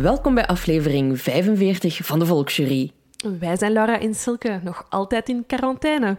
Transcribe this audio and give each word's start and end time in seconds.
Welkom 0.00 0.34
bij 0.34 0.46
aflevering 0.46 1.20
45 1.20 1.96
van 1.96 2.18
de 2.18 2.26
Volksjury. 2.26 2.92
Wij 3.38 3.56
zijn 3.56 3.72
Laura 3.72 4.00
en 4.00 4.14
Silke, 4.14 4.60
nog 4.62 4.86
altijd 4.88 5.28
in 5.28 5.44
quarantaine. 5.46 6.16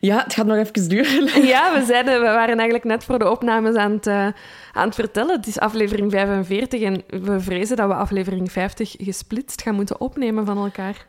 Ja, 0.00 0.22
het 0.22 0.34
gaat 0.34 0.46
nog 0.46 0.56
even 0.56 0.88
duren. 0.88 1.42
Ja, 1.46 1.78
we, 1.78 1.84
zeiden, 1.86 2.20
we 2.20 2.26
waren 2.26 2.54
eigenlijk 2.56 2.84
net 2.84 3.04
voor 3.04 3.18
de 3.18 3.30
opnames 3.30 3.74
aan 3.74 3.92
het, 3.92 4.06
uh, 4.06 4.26
aan 4.72 4.86
het 4.86 4.94
vertellen. 4.94 5.36
Het 5.36 5.46
is 5.46 5.58
aflevering 5.58 6.10
45 6.10 6.80
en 6.80 7.02
we 7.06 7.40
vrezen 7.40 7.76
dat 7.76 7.88
we 7.88 7.94
aflevering 7.94 8.52
50 8.52 8.94
gesplitst 8.98 9.62
gaan 9.62 9.74
moeten 9.74 10.00
opnemen 10.00 10.46
van 10.46 10.58
elkaar. 10.58 11.06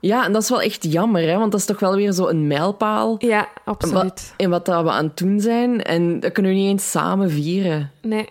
Ja, 0.00 0.24
en 0.24 0.32
dat 0.32 0.42
is 0.42 0.48
wel 0.48 0.62
echt 0.62 0.92
jammer, 0.92 1.28
hè? 1.28 1.38
want 1.38 1.52
dat 1.52 1.60
is 1.60 1.66
toch 1.66 1.80
wel 1.80 1.94
weer 1.94 2.12
zo 2.12 2.26
een 2.26 2.46
mijlpaal. 2.46 3.14
Ja, 3.18 3.48
absoluut. 3.64 4.34
In 4.36 4.50
wat, 4.50 4.66
wat 4.66 4.82
we 4.82 4.90
aan 4.90 5.04
het 5.04 5.16
doen 5.16 5.40
zijn. 5.40 5.82
En 5.82 6.20
dat 6.20 6.32
kunnen 6.32 6.52
we 6.52 6.58
niet 6.58 6.68
eens 6.68 6.90
samen 6.90 7.30
vieren. 7.30 7.90
Nee. 8.02 8.28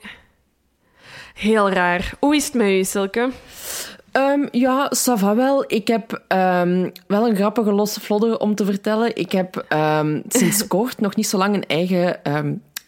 Heel 1.44 1.70
raar. 1.70 2.14
Hoe 2.20 2.36
is 2.36 2.46
het 2.46 2.54
met 2.54 2.68
u, 2.68 2.84
Silke? 2.84 3.30
Um, 4.12 4.48
ja, 4.52 4.92
ça 4.96 5.14
va 5.14 5.36
wel. 5.36 5.64
Ik 5.68 5.88
heb 5.88 6.24
um, 6.28 6.92
wel 7.08 7.28
een 7.28 7.36
grappige 7.36 7.72
losse 7.72 8.00
vlodder 8.00 8.40
om 8.40 8.56
te 8.56 8.66
vertellen. 8.66 9.16
Ik 9.16 9.32
heb 9.32 9.66
um, 9.70 10.24
sinds 10.28 10.68
kort 10.74 11.00
nog 11.00 11.16
niet 11.16 11.28
zo 11.28 11.38
lang 11.38 11.56
een 11.56 11.66
eigen 11.66 12.20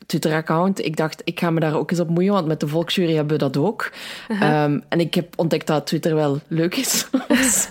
Twitter-account. 0.05 0.85
Ik 0.85 0.97
dacht, 0.97 1.21
ik 1.23 1.39
ga 1.39 1.49
me 1.49 1.59
daar 1.59 1.75
ook 1.75 1.91
eens 1.91 1.99
op 1.99 2.09
moeien, 2.09 2.33
want 2.33 2.47
met 2.47 2.59
de 2.59 2.67
Volksjury 2.67 3.15
hebben 3.15 3.33
we 3.33 3.43
dat 3.43 3.57
ook. 3.57 3.91
Uh 4.27 4.41
-huh. 4.41 4.63
um, 4.63 4.83
en 4.89 4.99
ik 4.99 5.13
heb 5.13 5.33
ontdekt 5.35 5.67
dat 5.67 5.87
Twitter 5.87 6.15
wel 6.15 6.39
leuk 6.47 6.75
is. 6.75 7.07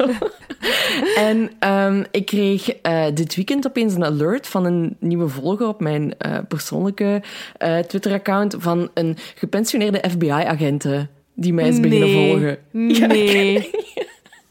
en 1.29 1.51
um, 1.71 2.05
ik 2.11 2.27
kreeg 2.27 2.69
uh, 2.87 3.05
dit 3.15 3.35
weekend 3.35 3.67
opeens 3.67 3.95
een 3.95 4.05
alert 4.05 4.47
van 4.47 4.65
een 4.65 4.97
nieuwe 4.99 5.29
volger 5.29 5.69
op 5.69 5.81
mijn 5.81 6.15
uh, 6.27 6.39
persoonlijke 6.49 7.23
uh, 7.63 7.79
Twitter-account 7.79 8.57
van 8.59 8.91
een 8.95 9.17
gepensioneerde 9.35 10.05
FBI-agent 10.11 10.87
die 11.35 11.53
mij 11.53 11.69
is 11.69 11.81
beginnen 11.81 12.09
nee. 12.09 12.31
volgen. 12.31 12.59
Nee. 12.71 12.95
Ja, 12.95 13.09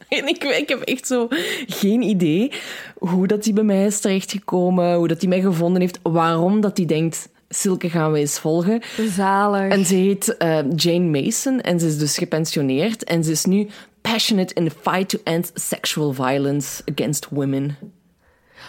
en 0.18 0.28
ik, 0.28 0.44
ik 0.44 0.70
heb 0.70 0.80
echt 0.82 1.08
zo 1.08 1.28
geen 1.68 2.02
idee 2.02 2.52
hoe 2.98 3.28
dat 3.28 3.46
hij 3.46 3.54
bij 3.54 3.64
mij 3.64 3.86
is 3.86 4.00
terechtgekomen, 4.00 4.96
hoe 4.96 5.08
dat 5.08 5.20
hij 5.20 5.30
mij 5.30 5.42
gevonden 5.42 5.82
heeft, 5.82 6.00
waarom 6.04 6.62
dat 6.62 6.78
hij 6.78 6.86
denkt, 6.86 7.30
Silke 7.54 7.90
gaan 7.90 8.12
we 8.12 8.20
eens 8.20 8.40
volgen. 8.40 8.82
Zalig. 9.10 9.72
En 9.72 9.86
ze 9.86 9.96
heet 9.96 10.36
uh, 10.40 10.58
Jane 10.76 11.22
Mason 11.22 11.62
en 11.62 11.80
ze 11.80 11.88
is 11.88 11.98
dus 11.98 12.18
gepensioneerd 12.18 13.04
en 13.04 13.24
ze 13.24 13.32
is 13.32 13.46
nu 13.46 13.68
passionate 14.02 14.54
in 14.54 14.68
the 14.70 14.76
fight 14.82 15.10
to 15.10 15.18
end 15.24 15.52
sexual 15.54 16.14
violence 16.14 16.82
against 16.96 17.28
women. 17.30 17.78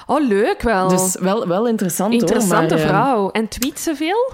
Oh, 0.07 0.29
leuk 0.29 0.63
wel. 0.63 0.89
Dus 0.89 1.17
wel, 1.21 1.49
wel 1.49 1.69
interessant 1.69 2.13
Interessante 2.13 2.75
hoor. 2.75 2.83
Maar, 2.85 2.93
vrouw. 2.93 3.31
En 3.31 3.49
tweet 3.49 3.81
ze 3.81 3.95
veel? 3.97 4.33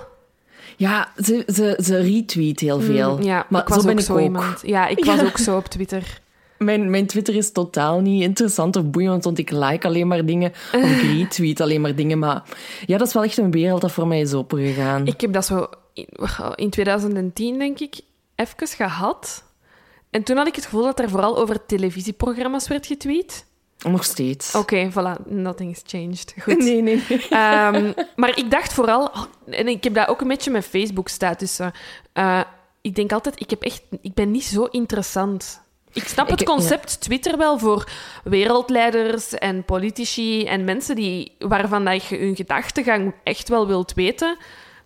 Ja, 0.77 1.09
ze, 1.16 1.43
ze, 1.55 1.78
ze 1.84 1.97
retweet 2.00 2.60
heel 2.60 2.81
veel. 2.81 3.16
Mm, 3.16 3.22
ja, 3.22 3.47
maar 3.49 3.60
ik 3.62 3.69
was 3.69 3.78
zo 3.78 3.84
ben 3.84 3.93
ook 3.93 3.99
ik 4.00 4.05
zo 4.06 4.12
ook. 4.12 4.21
iemand. 4.21 4.60
Ja, 4.62 4.87
ik 4.87 5.05
was 5.05 5.16
Ja. 5.21 5.25
ook 5.27 5.39
zo 5.39 5.56
op 5.56 5.66
Twitter. 5.66 6.03
Mijn, 6.65 6.91
mijn 6.91 7.06
Twitter 7.06 7.34
is 7.34 7.53
totaal 7.53 8.00
niet 8.00 8.22
interessant 8.22 8.76
of 8.76 8.84
boeiend, 8.84 9.25
want 9.25 9.38
ik 9.38 9.50
like 9.50 9.87
alleen 9.87 10.06
maar 10.09 10.25
dingen, 10.26 10.53
of 10.72 10.91
ik 10.91 11.10
retweet 11.19 11.60
alleen 11.60 11.81
maar 11.81 11.94
dingen. 11.94 12.19
Maar 12.19 12.43
ja, 12.87 12.98
dat 12.98 13.06
is 13.06 13.12
wel 13.15 13.22
echt 13.25 13.37
een 13.38 13.50
wereld 13.50 13.81
dat 13.81 13.93
voor 13.93 14.06
mij 14.06 14.21
is 14.21 14.34
opengegaan. 14.34 15.06
Ik 15.06 15.21
heb 15.21 15.32
dat 15.32 15.47
zo 15.47 15.66
in- 15.93 16.09
in 16.54 16.71
2010, 16.71 17.59
denk 17.59 17.78
ik, 17.78 17.94
even 18.34 18.66
gehad. 18.69 19.44
En 20.10 20.22
toen 20.22 20.37
had 20.37 20.47
ik 20.47 20.54
het 20.54 20.65
gevoel 20.65 20.82
dat 20.82 21.00
er 21.00 21.09
vooral 21.10 21.38
over 21.38 21.66
televisieprogramma's 21.66 22.69
werd 22.69 22.87
getweet. 22.87 23.47
Nog 23.88 24.04
steeds. 24.04 24.54
Oké, 24.54 24.91
voilà, 24.92 25.27
nothing's 25.28 25.81
changed. 25.87 26.34
Goed. 26.42 26.59
Nee, 26.59 26.82
nee, 26.82 27.03
nee. 27.09 27.28
Ehm, 27.28 27.92
maar 28.16 28.38
ik 28.38 28.50
dacht 28.50 28.72
vooral, 28.72 29.04
oh, 29.04 29.22
en 29.54 29.69
ik 29.69 29.84
heb 29.84 29.94
dat 29.94 30.09
ook 30.09 30.21
een 30.21 30.28
beetje 30.28 30.50
met 30.50 30.65
Facebook 30.65 31.09
statussen. 31.09 31.72
Eh, 32.12 32.41
ik 32.81 32.94
denk 32.94 33.12
altijd, 33.12 33.41
ik, 33.41 33.50
heb 33.50 33.62
echt, 33.62 33.82
ik 34.00 34.15
ben 34.15 34.31
niet 34.31 34.44
zo 34.44 34.65
interessant. 34.65 35.60
Ik 35.93 36.05
snap 36.09 36.28
het 36.31 36.43
concept 36.43 37.01
Twitter 37.01 37.39
wel 37.39 37.59
voor 37.59 37.89
wereldleiders 38.25 39.34
en 39.34 39.65
politici 39.65 40.45
en 40.45 40.65
mensen 40.65 40.95
die, 40.97 41.33
waarvan 41.39 41.84
dat 41.84 42.05
je 42.05 42.17
hun 42.19 42.37
gedachtegang 42.37 43.15
echt 43.25 43.49
wel 43.49 43.67
wilt 43.67 43.93
weten. 43.95 44.37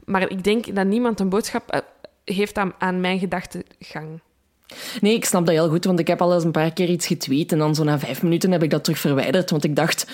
Maar 0.05 0.31
ik 0.31 0.45
denk 0.45 0.75
dat 0.75 0.87
niemand 0.87 1.21
een 1.21 1.29
boodschap 1.29 1.71
eh, 1.71 1.81
heeft 2.25 2.59
aan, 2.59 2.73
aan 2.79 3.01
mijn 3.01 3.19
gedachtegang. 3.19 4.21
Nee, 5.01 5.15
ik 5.15 5.25
snap 5.25 5.47
dat 5.47 5.55
heel 5.55 5.69
goed, 5.69 5.85
want 5.85 5.99
ik 5.99 6.07
heb 6.07 6.21
al 6.23 6.35
eens 6.35 6.45
een 6.45 6.51
paar 6.51 6.73
keer 6.73 6.89
iets 6.89 7.07
getweet 7.07 7.53
en 7.53 7.59
dan 7.59 7.75
zo 7.75 7.85
na 7.85 7.99
vijf 7.99 8.23
minuten 8.23 8.53
heb 8.53 8.63
ik 8.63 8.71
dat 8.71 8.85
terug 8.85 8.99
verwijderd, 8.99 9.51
want 9.51 9.65
ik 9.65 9.77
dacht, 9.77 10.07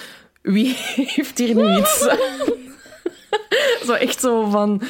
wie 0.42 0.74
heeft 1.14 1.38
hier 1.38 1.54
nu 1.54 1.76
iets? 1.78 1.98
Zo 3.86 3.92
echt 3.92 4.20
zo 4.20 4.50
van, 4.50 4.82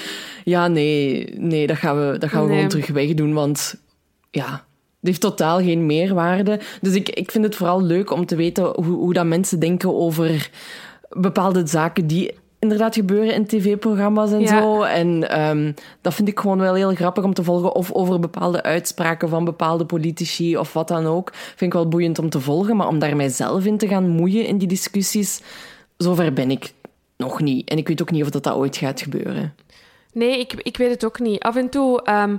ja, 0.44 0.68
nee, 0.68 1.24
nee 1.36 1.66
dat 1.66 1.76
gaan 1.76 1.96
we, 2.10 2.18
dat 2.18 2.30
gaan 2.30 2.40
we 2.40 2.46
Nee. 2.46 2.54
gewoon 2.54 2.68
terug 2.68 2.86
wegdoen, 2.88 3.32
want 3.32 3.74
ja, 4.30 4.64
het 5.00 5.08
heeft 5.08 5.20
totaal 5.20 5.58
geen 5.58 5.86
meerwaarde. 5.86 6.60
Dus 6.80 6.94
ik, 6.94 7.08
ik 7.08 7.30
vind 7.30 7.44
het 7.44 7.56
vooral 7.56 7.82
leuk 7.82 8.10
om 8.10 8.26
te 8.26 8.36
weten 8.36 8.64
hoe, 8.64 8.84
hoe 8.96 9.12
dat 9.12 9.26
mensen 9.26 9.58
denken 9.58 9.94
over 9.94 10.50
bepaalde 11.08 11.66
zaken 11.66 12.06
die 12.06 12.34
inderdaad 12.58 12.94
gebeuren 12.94 13.34
in 13.34 13.46
tv-programma's 13.46 14.32
en 14.32 14.40
Ja. 14.40 14.60
zo. 14.62 14.82
En 14.82 15.28
ehm, 15.30 15.72
dat 16.00 16.14
vind 16.14 16.28
ik 16.28 16.40
gewoon 16.40 16.58
wel 16.58 16.74
heel 16.74 16.94
grappig 16.94 17.24
om 17.24 17.34
te 17.34 17.44
volgen. 17.44 17.74
Of 17.74 17.92
over 17.92 18.20
bepaalde 18.20 18.62
uitspraken 18.62 19.28
van 19.28 19.44
bepaalde 19.44 19.84
politici 19.84 20.56
of 20.56 20.72
wat 20.72 20.88
dan 20.88 21.06
ook. 21.06 21.30
Vind 21.32 21.60
ik 21.60 21.72
wel 21.72 21.88
boeiend 21.88 22.18
om 22.18 22.30
te 22.30 22.40
volgen. 22.40 22.76
Maar 22.76 22.88
om 22.88 22.98
daar 22.98 23.16
mijzelf 23.16 23.64
in 23.64 23.78
te 23.78 23.88
gaan 23.88 24.08
moeien 24.08 24.46
in 24.46 24.58
die 24.58 24.68
discussies, 24.68 25.40
zover 25.96 26.32
ben 26.32 26.50
ik 26.50 26.72
nog 27.16 27.40
niet. 27.40 27.68
En 27.68 27.76
ik 27.78 27.88
weet 27.88 28.02
ook 28.02 28.10
niet 28.10 28.22
of 28.22 28.30
dat, 28.30 28.42
dat 28.42 28.54
ooit 28.54 28.76
gaat 28.76 29.00
gebeuren. 29.00 29.54
Nee, 30.12 30.38
ik, 30.38 30.52
ik 30.52 30.76
weet 30.76 30.90
het 30.90 31.04
ook 31.04 31.20
niet. 31.20 31.40
Af 31.40 31.56
en 31.56 31.68
toe, 31.70 32.02
ehm, 32.02 32.36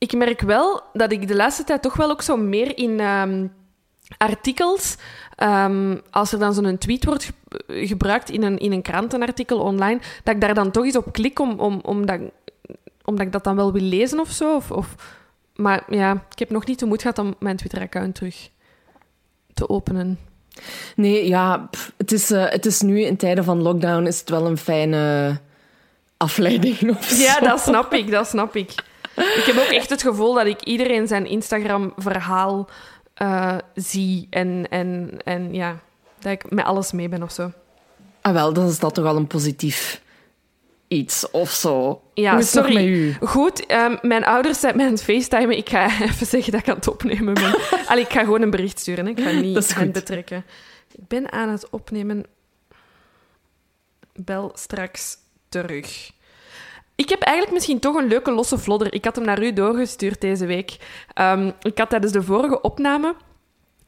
ik 0.00 0.12
merk 0.16 0.40
wel 0.40 0.82
dat 0.92 1.12
ik 1.12 1.28
de 1.28 1.36
laatste 1.36 1.64
tijd 1.64 1.82
toch 1.82 1.96
wel 1.96 2.10
ook 2.10 2.22
zo 2.22 2.36
meer 2.36 2.76
in 2.78 3.00
ehm, 3.00 3.46
artikels, 4.16 4.96
ehm, 5.36 5.96
als 6.10 6.32
er 6.32 6.38
dan 6.38 6.54
zo'n 6.54 6.78
tweet 6.78 7.04
wordt 7.04 7.24
ge- 7.24 7.86
gebruikt 7.86 8.30
in 8.30 8.42
een, 8.42 8.58
in 8.58 8.72
een 8.72 8.82
krantenartikel 8.82 9.58
online, 9.60 10.00
dat 10.24 10.34
ik 10.34 10.40
daar 10.40 10.54
dan 10.54 10.70
toch 10.70 10.84
eens 10.84 10.96
op 10.96 11.12
klik 11.12 11.38
om, 11.38 11.58
om, 11.60 11.80
omdat, 11.82 12.20
omdat 13.04 13.26
ik 13.26 13.32
dat 13.32 13.44
dan 13.44 13.56
wel 13.56 13.72
wil 13.72 13.82
lezen 13.82 14.20
of 14.20 14.30
zo. 14.30 14.54
Of, 14.56 14.70
of, 14.70 14.94
maar 15.56 15.82
ja, 15.88 16.12
ik 16.32 16.38
heb 16.38 16.50
nog 16.50 16.66
niet 16.66 16.78
de 16.78 16.86
moed 16.86 17.00
gehad 17.02 17.18
om 17.18 17.34
mijn 17.38 17.56
Twitter-account 17.56 18.14
terug 18.14 18.48
te 19.54 19.68
openen. 19.68 20.18
Nee, 20.96 21.28
ja, 21.28 21.58
pff, 21.70 21.92
het, 21.96 22.12
is, 22.12 22.30
eh, 22.30 22.48
het 22.48 22.66
is 22.66 22.80
nu 22.80 23.00
in 23.00 23.16
tijden 23.16 23.44
van 23.44 23.62
lockdown 23.62 24.06
is 24.06 24.20
het 24.20 24.28
wel 24.30 24.46
een 24.46 24.58
fijne 24.58 25.36
afleiding 26.16 26.90
of 26.96 27.04
zo. 27.04 27.22
Ja, 27.22 27.40
dat 27.40 27.60
snap 27.60 27.92
ik, 27.92 28.10
dat 28.10 28.26
snap 28.26 28.56
ik. 28.56 28.74
Ik 29.20 29.42
heb 29.46 29.56
ook 29.56 29.72
echt 29.72 29.90
het 29.90 30.02
gevoel 30.02 30.34
dat 30.34 30.46
ik 30.46 30.62
iedereen 30.62 31.06
zijn 31.06 31.26
Instagram-verhaal 31.26 32.68
eh, 33.14 33.56
zie 33.74 34.26
en, 34.30 34.66
en, 34.70 35.18
en 35.24 35.54
ja, 35.54 35.80
dat 36.18 36.32
ik 36.32 36.50
met 36.50 36.64
alles 36.64 36.92
mee 36.92 37.08
ben 37.08 37.22
of 37.22 37.32
zo. 37.32 37.52
Ah, 38.20 38.32
wel, 38.32 38.52
dan 38.52 38.66
is 38.68 38.78
dat 38.78 38.94
toch 38.94 39.04
wel 39.04 39.16
een 39.16 39.26
positief 39.26 40.02
iets 40.88 41.30
of 41.30 41.50
zo. 41.50 42.02
Ja, 42.14 42.30
Hoe 42.32 42.40
is 42.40 42.50
sorry. 42.50 42.74
met 42.74 42.84
u? 42.84 43.16
Goed, 43.20 43.66
ehm, 43.66 43.96
mijn 44.02 44.24
ouders 44.24 44.60
zijn 44.60 44.76
mij 44.76 44.86
aan 44.86 44.92
het 44.92 45.02
facetimen. 45.02 45.56
Ik 45.56 45.68
ga 45.68 45.84
even 46.08 46.26
zeggen 46.26 46.52
dat 46.52 46.60
ik 46.60 46.68
aan 46.68 46.76
het 46.76 46.88
opnemen 46.88 47.34
ben. 47.34 47.54
Allee, 47.88 48.04
ik 48.04 48.12
ga 48.12 48.20
gewoon 48.20 48.42
een 48.42 48.50
bericht 48.50 48.78
sturen. 48.78 49.04
Hè. 49.04 49.10
Ik 49.10 49.20
ga 49.20 49.30
niet 49.30 49.74
hen 49.74 49.92
betrekken. 49.92 50.44
Ik 50.92 51.08
ben 51.08 51.32
aan 51.32 51.48
het 51.48 51.70
opnemen. 51.70 52.24
Bel 54.14 54.52
straks 54.54 55.16
terug. 55.48 56.10
Ik 57.00 57.08
heb 57.08 57.22
eigenlijk 57.22 57.54
misschien 57.54 57.78
toch 57.78 57.96
een 57.96 58.08
leuke 58.08 58.30
losse 58.30 58.58
vlodder. 58.58 58.94
Ik 58.94 59.04
had 59.04 59.16
hem 59.16 59.24
naar 59.24 59.42
u 59.42 59.52
doorgestuurd 59.52 60.20
deze 60.20 60.46
week. 60.46 60.76
Ehm, 61.14 61.50
ik 61.62 61.78
had 61.78 61.90
tijdens 61.90 62.12
de 62.12 62.22
vorige 62.22 62.60
opname 62.60 63.14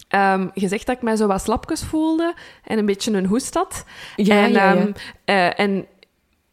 ehm, 0.09 0.49
gezegd 0.55 0.87
dat 0.87 0.97
ik 0.97 1.03
mij 1.03 1.17
zo 1.17 1.27
wat 1.27 1.43
slapjes 1.43 1.83
voelde 1.83 2.35
en 2.65 2.79
een 2.79 2.87
beetje 2.87 3.13
een 3.13 3.27
hoest 3.27 3.55
had. 3.55 3.85
Ja, 4.17 4.43
en, 4.43 4.53
ja, 4.53 4.73
ja. 4.73 4.81
ehm, 4.81 4.93
eh, 5.25 5.61
en 5.61 5.87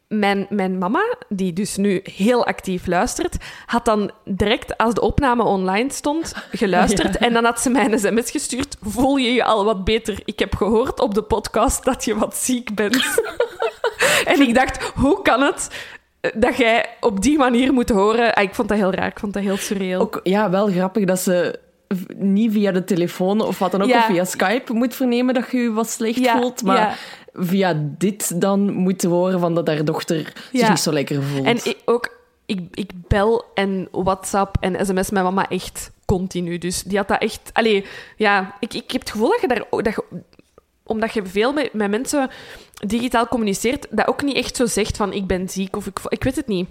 mijn, 0.08 0.46
mijn 0.48 0.78
mama, 0.78 1.16
die 1.28 1.52
dus 1.52 1.76
nu 1.76 2.00
heel 2.02 2.46
actief 2.46 2.86
luistert, 2.86 3.36
had 3.66 3.84
dan 3.84 4.10
direct 4.24 4.76
als 4.76 4.94
de 4.94 5.00
opname 5.00 5.42
online 5.42 5.92
stond 5.92 6.34
geluisterd. 6.50 7.16
En 7.26 7.32
dan 7.32 7.44
had 7.44 7.60
ze 7.60 7.70
mij 7.70 7.84
een 7.92 7.98
sms 7.98 8.30
gestuurd. 8.30 8.76
Voel 8.80 9.16
je 9.16 9.32
je 9.32 9.44
al 9.44 9.64
wat 9.64 9.84
beter? 9.84 10.22
Ik 10.24 10.38
heb 10.38 10.56
gehoord 10.56 11.00
op 11.00 11.14
de 11.14 11.22
podcast 11.22 11.84
dat 11.84 12.04
je 12.04 12.18
wat 12.18 12.36
ziek 12.36 12.74
bent. 12.74 13.22
en 14.32 14.40
ik 14.40 14.54
dacht, 14.54 14.82
hoe 14.94 15.22
kan 15.22 15.40
het 15.40 15.68
dat 16.34 16.56
jij 16.56 16.86
op 17.00 17.22
die 17.22 17.38
manier 17.38 17.72
moet 17.72 17.88
horen? 17.88 18.34
Ah, 18.34 18.42
ik 18.42 18.54
vond 18.54 18.68
dat 18.68 18.78
heel 18.78 18.92
raar. 18.92 19.06
Ik 19.06 19.18
vond 19.18 19.32
dat 19.32 19.42
heel 19.42 19.56
surreal. 19.56 20.00
Ook 20.00 20.20
ja, 20.22 20.50
wel 20.50 20.66
grappig 20.66 21.04
dat 21.04 21.20
ze 21.20 21.58
niet 22.16 22.52
via 22.52 22.72
de 22.72 22.84
telefoon 22.84 23.40
of 23.40 23.58
wat 23.58 23.70
dan 23.70 23.82
ook, 23.82 23.88
Ja. 23.88 23.98
of 23.98 24.04
via 24.04 24.24
Skype 24.24 24.72
moet 24.72 24.94
vernemen 24.94 25.34
dat 25.34 25.50
je 25.50 25.58
je 25.58 25.72
wat 25.72 25.90
slecht 25.90 26.18
Ja, 26.18 26.36
voelt. 26.40 26.62
Maar 26.62 26.76
ja. 26.76 26.94
via 27.32 27.74
dit 27.98 28.40
dan 28.40 28.72
moet 28.72 29.02
horen 29.02 29.40
van 29.40 29.54
dat 29.54 29.66
haar 29.66 29.84
dochter 29.84 30.32
zich 30.52 30.68
niet 30.68 30.78
zo 30.78 30.92
lekker 30.92 31.22
voelt. 31.22 31.46
En 31.46 31.56
ik, 31.56 31.76
ook, 31.84 32.16
ik, 32.46 32.60
ik 32.74 32.90
bel 33.08 33.44
en 33.54 33.88
WhatsApp 33.90 34.56
en 34.60 34.86
sms 34.86 35.10
mijn 35.10 35.24
mama 35.24 35.48
echt 35.48 35.90
continu. 36.04 36.58
Dus 36.58 36.82
die 36.82 36.96
had 36.98 37.08
dat 37.08 37.20
echt... 37.22 37.50
Allee, 37.52 37.84
ja, 38.16 38.54
ik, 38.60 38.74
ik 38.74 38.90
heb 38.90 39.00
het 39.00 39.10
gevoel 39.10 39.28
dat 39.30 39.40
je 39.40 39.48
daar... 39.48 39.64
ook- 39.70 39.84
Dat 39.84 39.94
je, 39.94 40.04
omdat 40.84 41.12
je 41.12 41.26
veel 41.26 41.52
met, 41.52 41.72
met 41.72 41.90
mensen 41.90 42.30
digitaal 42.86 43.28
communiceert, 43.28 43.86
dat 43.90 44.06
ook 44.08 44.22
niet 44.22 44.36
echt 44.36 44.56
zo 44.56 44.66
zegt 44.66 44.96
van 44.96 45.12
ik 45.12 45.26
ben 45.26 45.48
ziek 45.48 45.76
of 45.76 45.86
ik... 45.86 45.98
Ik 46.08 46.24
weet 46.24 46.36
het 46.36 46.46
niet. 46.46 46.68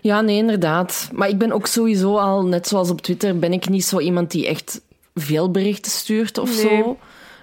Ja, 0.00 0.20
nee, 0.20 0.36
inderdaad. 0.36 1.08
Maar 1.12 1.28
ik 1.28 1.38
ben 1.38 1.52
ook 1.52 1.66
sowieso 1.66 2.16
al, 2.16 2.44
net 2.46 2.68
zoals 2.68 2.90
op 2.90 3.00
Twitter, 3.00 3.38
ben 3.38 3.52
ik 3.52 3.68
niet 3.68 3.84
zo 3.84 3.98
iemand 3.98 4.30
die 4.30 4.46
echt 4.46 4.80
veel 5.14 5.50
berichten 5.50 5.90
stuurt 5.92 6.38
of 6.38 6.48
Nee. 6.64 6.82
zo. 6.82 6.98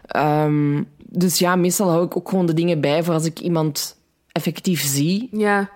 Ehm, 0.06 0.84
dus 0.98 1.40
ja, 1.40 1.56
meestal 1.56 1.90
hou 1.90 2.06
ik 2.06 2.18
ook 2.18 2.30
gewoon 2.30 2.46
de 2.46 2.54
dingen 2.54 2.82
bij 2.82 3.04
voor 3.04 3.14
als 3.14 3.26
ik 3.26 3.40
iemand 3.40 3.98
effectief 4.32 4.82
zie, 4.82 5.28
Ja, 5.32 5.70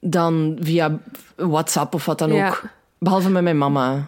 dan 0.00 0.56
via 0.60 0.98
WhatsApp 1.36 1.94
of 1.94 2.04
wat 2.04 2.18
dan 2.18 2.32
Ja. 2.32 2.48
ook. 2.48 2.62
Behalve 2.98 3.30
met 3.30 3.42
mijn 3.42 3.58
mama. 3.58 4.06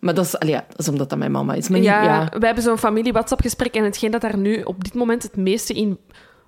Maar 0.00 0.14
dat 0.14 0.24
is, 0.24 0.38
allee, 0.38 0.54
ja, 0.54 0.64
dat 0.68 0.78
is 0.78 0.88
omdat 0.88 1.08
dat 1.10 1.18
mijn 1.18 1.30
mama 1.30 1.54
is. 1.54 1.68
Maar 1.68 1.80
ja, 1.80 2.02
ja. 2.02 2.38
we 2.38 2.46
hebben 2.46 2.64
zo'n 2.64 2.78
familie-WhatsApp-gesprek 2.78 3.74
en 3.74 3.84
hetgeen 3.84 4.10
dat 4.10 4.20
daar 4.20 4.36
nu 4.36 4.62
op 4.62 4.84
dit 4.84 4.94
moment 4.94 5.22
het 5.22 5.36
meeste 5.36 5.72
in 5.72 5.98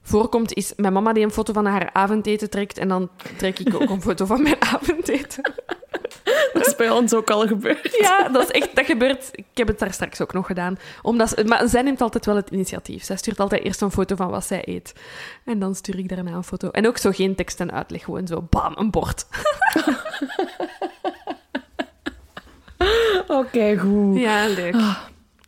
voorkomt, 0.03 0.55
is 0.55 0.73
mijn 0.77 0.93
mama 0.93 1.13
die 1.13 1.25
een 1.25 1.31
foto 1.31 1.53
van 1.53 1.67
haar 1.67 1.91
avondeten 1.93 2.51
trekt 2.51 2.79
en 2.79 2.89
dan 2.89 3.11
trek 3.37 3.59
ik 3.59 3.75
ook 3.75 3.91
een 3.91 4.03
foto 4.03 4.27
van 4.27 4.43
mijn 4.43 4.63
avondeten. 4.63 5.43
Dat 6.53 6.67
is 6.67 6.77
bij 6.77 6.91
ons 6.91 7.15
ook 7.15 7.31
al 7.31 7.47
gebeurd. 7.47 7.97
Ja, 8.01 8.29
dat 8.29 8.43
is 8.43 8.51
echt, 8.51 8.77
dat 8.77 8.85
gebeurt. 8.85 9.29
Ik 9.33 9.45
heb 9.55 9.69
het 9.69 9.79
daar 9.79 9.93
straks 9.93 10.21
ook 10.21 10.33
nog 10.33 10.47
gedaan. 10.47 10.79
Omdat, 11.03 11.45
maar 11.47 11.69
zij 11.69 11.83
neemt 11.83 12.01
altijd 12.01 12.27
wel 12.27 12.37
het 12.37 12.51
initiatief. 12.51 13.05
Zij 13.05 13.17
stuurt 13.17 13.41
altijd 13.41 13.63
eerst 13.65 13.81
een 13.81 13.91
foto 13.91 14.17
van 14.17 14.31
wat 14.31 14.45
zij 14.45 14.63
eet. 14.65 14.93
En 15.45 15.59
dan 15.59 15.75
stuur 15.75 15.99
ik 15.99 16.09
daarna 16.09 16.33
een 16.33 16.45
foto. 16.45 16.71
En 16.71 16.87
ook 16.87 16.99
zo 16.99 17.11
geen 17.11 17.35
tekst 17.35 17.61
en 17.61 17.73
uitleg, 17.73 18.05
gewoon 18.05 18.27
zo 18.27 18.47
bam, 18.51 18.73
een 18.77 18.91
bord. 18.91 19.27
Oké, 23.41 23.79
goed. 23.79 24.19
Ja, 24.19 24.47
leuk. 24.47 24.77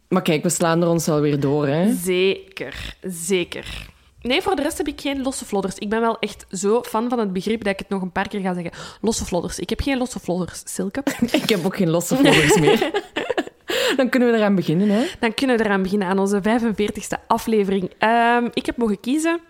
Maar 0.08 0.22
kijk, 0.22 0.42
we 0.42 0.48
slaan 0.48 0.82
er 0.82 0.88
ons 0.88 1.06
wel 1.06 1.20
weer 1.20 1.40
door, 1.40 1.66
hè. 1.66 1.94
Zeker, 1.94 2.96
zeker. 3.02 3.88
Nee, 4.22 4.42
voor 4.42 4.56
de 4.56 4.62
rest 4.62 4.78
heb 4.78 4.88
ik 4.88 5.00
geen 5.00 5.22
losse 5.22 5.44
vlodders. 5.44 5.74
Ik 5.78 5.88
ben 5.88 6.00
wel 6.00 6.18
echt 6.18 6.46
zo 6.50 6.82
fan 6.82 7.08
van 7.08 7.18
het 7.18 7.32
begrip 7.32 7.64
dat 7.64 7.72
ik 7.72 7.78
het 7.78 7.88
nog 7.88 8.02
een 8.02 8.12
paar 8.12 8.28
keer 8.28 8.40
ga 8.40 8.54
zeggen. 8.54 8.72
Losse 9.00 9.24
vlodders. 9.24 9.58
Ik 9.58 9.68
heb 9.68 9.80
geen 9.80 9.98
losse 9.98 10.20
vlodders, 10.20 10.62
Silke. 10.64 11.02
Ik 11.42 11.48
heb 11.48 11.64
ook 11.64 11.76
geen 11.76 11.90
losse 11.90 12.16
vloggers 12.16 12.58
meer. 12.58 12.90
Dan 13.96 14.08
kunnen 14.08 14.30
we 14.30 14.36
eraan 14.36 14.54
beginnen, 14.54 14.88
hè. 14.88 15.06
Dan 15.20 15.34
kunnen 15.34 15.56
we 15.56 15.64
eraan 15.64 15.82
beginnen 15.82 16.08
aan 16.08 16.18
onze 16.18 16.40
45e 16.42 17.26
aflevering. 17.26 17.90
Ehm, 17.98 18.48
ik 18.52 18.66
heb 18.66 18.76
mogen 18.76 19.00
kiezen. 19.00 19.40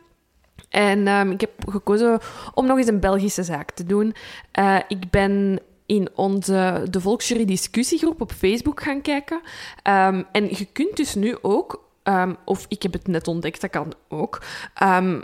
En 0.68 1.06
ehm, 1.06 1.30
ik 1.30 1.40
heb 1.40 1.50
gekozen 1.68 2.18
om 2.54 2.66
nog 2.66 2.78
eens 2.78 2.86
een 2.88 3.00
Belgische 3.00 3.42
zaak 3.42 3.70
te 3.70 3.86
doen. 3.86 4.14
Eh, 4.52 4.76
ik 4.88 5.10
ben 5.10 5.60
in 5.90 6.08
onze 6.14 6.86
de 6.90 7.00
Volksjury 7.00 7.44
discussiegroep 7.44 8.20
op 8.20 8.32
Facebook 8.32 8.82
gaan 8.82 9.02
kijken. 9.02 9.40
Ehm, 9.82 10.22
en 10.32 10.48
je 10.48 10.66
kunt 10.72 10.96
dus 10.96 11.14
nu 11.14 11.36
ook, 11.42 11.84
ehm, 12.02 12.34
of 12.44 12.64
ik 12.68 12.82
heb 12.82 12.92
het 12.92 13.06
net 13.06 13.28
ontdekt, 13.28 13.60
dat 13.60 13.70
kan 13.70 13.92
ook, 14.08 14.42
ehm, 14.74 15.20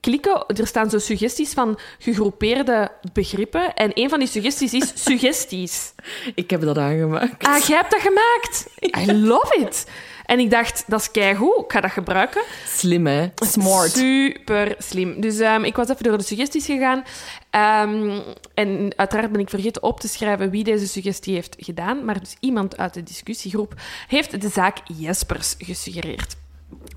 klikken. 0.00 0.46
Er 0.46 0.66
staan 0.66 0.90
zo 0.90 0.98
suggesties 0.98 1.52
van 1.52 1.78
gegroepeerde 1.98 2.90
begrippen. 3.12 3.74
En 3.74 3.90
een 3.94 4.08
van 4.08 4.18
die 4.18 4.28
suggesties 4.28 4.72
is 4.74 4.92
suggesties. 4.94 5.92
Ik 6.34 6.50
heb 6.50 6.60
dat 6.60 6.78
aangemaakt. 6.78 7.46
Ah, 7.46 7.58
jij 7.58 7.76
hebt 7.76 7.90
dat 7.90 8.00
gemaakt. 8.00 8.66
I 9.08 9.20
love 9.26 9.56
it. 9.60 9.86
En 10.30 10.38
ik 10.38 10.50
dacht, 10.50 10.84
dat 10.86 11.00
is 11.00 11.10
keigoed, 11.10 11.64
ik 11.64 11.72
ga 11.72 11.80
dat 11.80 11.90
gebruiken. 11.90 12.42
Slim, 12.66 13.06
hè? 13.06 13.28
Smart. 13.34 13.90
Super 13.90 14.74
slim. 14.78 15.20
Dus 15.20 15.38
ehm, 15.38 15.64
ik 15.64 15.76
was 15.76 15.88
even 15.88 16.04
door 16.04 16.18
de 16.18 16.24
suggesties 16.24 16.66
gegaan. 16.66 17.02
Ehm, 17.50 18.20
en 18.54 18.92
uiteraard 18.96 19.32
ben 19.32 19.40
ik 19.40 19.48
vergeten 19.48 19.82
op 19.82 20.00
te 20.00 20.08
schrijven 20.08 20.50
wie 20.50 20.64
deze 20.64 20.86
suggestie 20.86 21.34
heeft 21.34 21.56
gedaan. 21.58 22.04
Maar 22.04 22.20
dus 22.20 22.36
iemand 22.40 22.76
uit 22.76 22.94
de 22.94 23.02
discussiegroep 23.02 23.74
heeft 24.06 24.40
de 24.40 24.48
zaak 24.48 24.78
Jespers 24.84 25.54
gesuggereerd. 25.58 26.36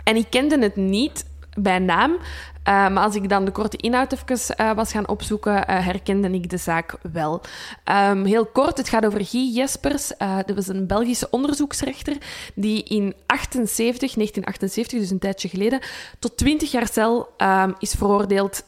En 0.03 0.15
ik 0.15 0.29
kende 0.29 0.59
het 0.59 0.75
niet 0.75 1.25
bij 1.53 1.79
naam. 1.79 2.17
Eh, 2.63 2.89
maar 2.89 3.03
als 3.03 3.15
ik 3.15 3.29
dan 3.29 3.45
de 3.45 3.51
korte 3.51 3.77
inhoud 3.77 4.13
even 4.13 4.55
eh, 4.55 4.73
was 4.73 4.91
gaan 4.91 5.07
opzoeken, 5.07 5.67
eh, 5.67 5.85
herkende 5.85 6.29
ik 6.29 6.49
de 6.49 6.57
zaak 6.57 6.97
wel. 7.11 7.41
Ehm, 7.83 8.23
heel 8.23 8.45
kort, 8.45 8.77
het 8.77 8.89
gaat 8.89 9.05
over 9.05 9.25
Guy 9.25 9.55
Jespers. 9.55 10.11
Dat 10.17 10.55
was 10.55 10.67
een 10.67 10.87
Belgische 10.87 11.27
onderzoeksrechter 11.29 12.17
die 12.55 12.83
in 12.83 13.15
78, 13.25 14.15
1978, 14.15 14.99
dus 14.99 15.09
een 15.09 15.19
tijdje 15.19 15.49
geleden, 15.49 15.79
tot 16.19 16.37
20 16.37 16.71
jaar 16.71 16.87
cel 16.87 17.33
ehm, 17.37 17.71
is 17.79 17.91
veroordeeld 17.91 18.63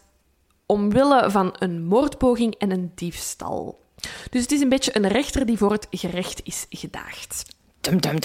omwille 0.66 1.32
van 1.32 1.56
een 1.60 1.84
moordpoging 1.84 2.56
en 2.56 2.72
een 2.72 2.92
diefstal. 2.96 3.80
Dus 4.30 4.42
het 4.42 4.52
is 4.52 4.62
een 4.62 4.70
beetje 4.70 4.98
een 4.98 5.08
rechter 5.08 5.46
die 5.46 5.58
voor 5.58 5.72
het 5.72 5.88
gerecht 5.92 6.42
is 6.44 6.66
gedaagd. 6.70 7.46
Tam, 7.82 8.00
tam, 8.00 8.20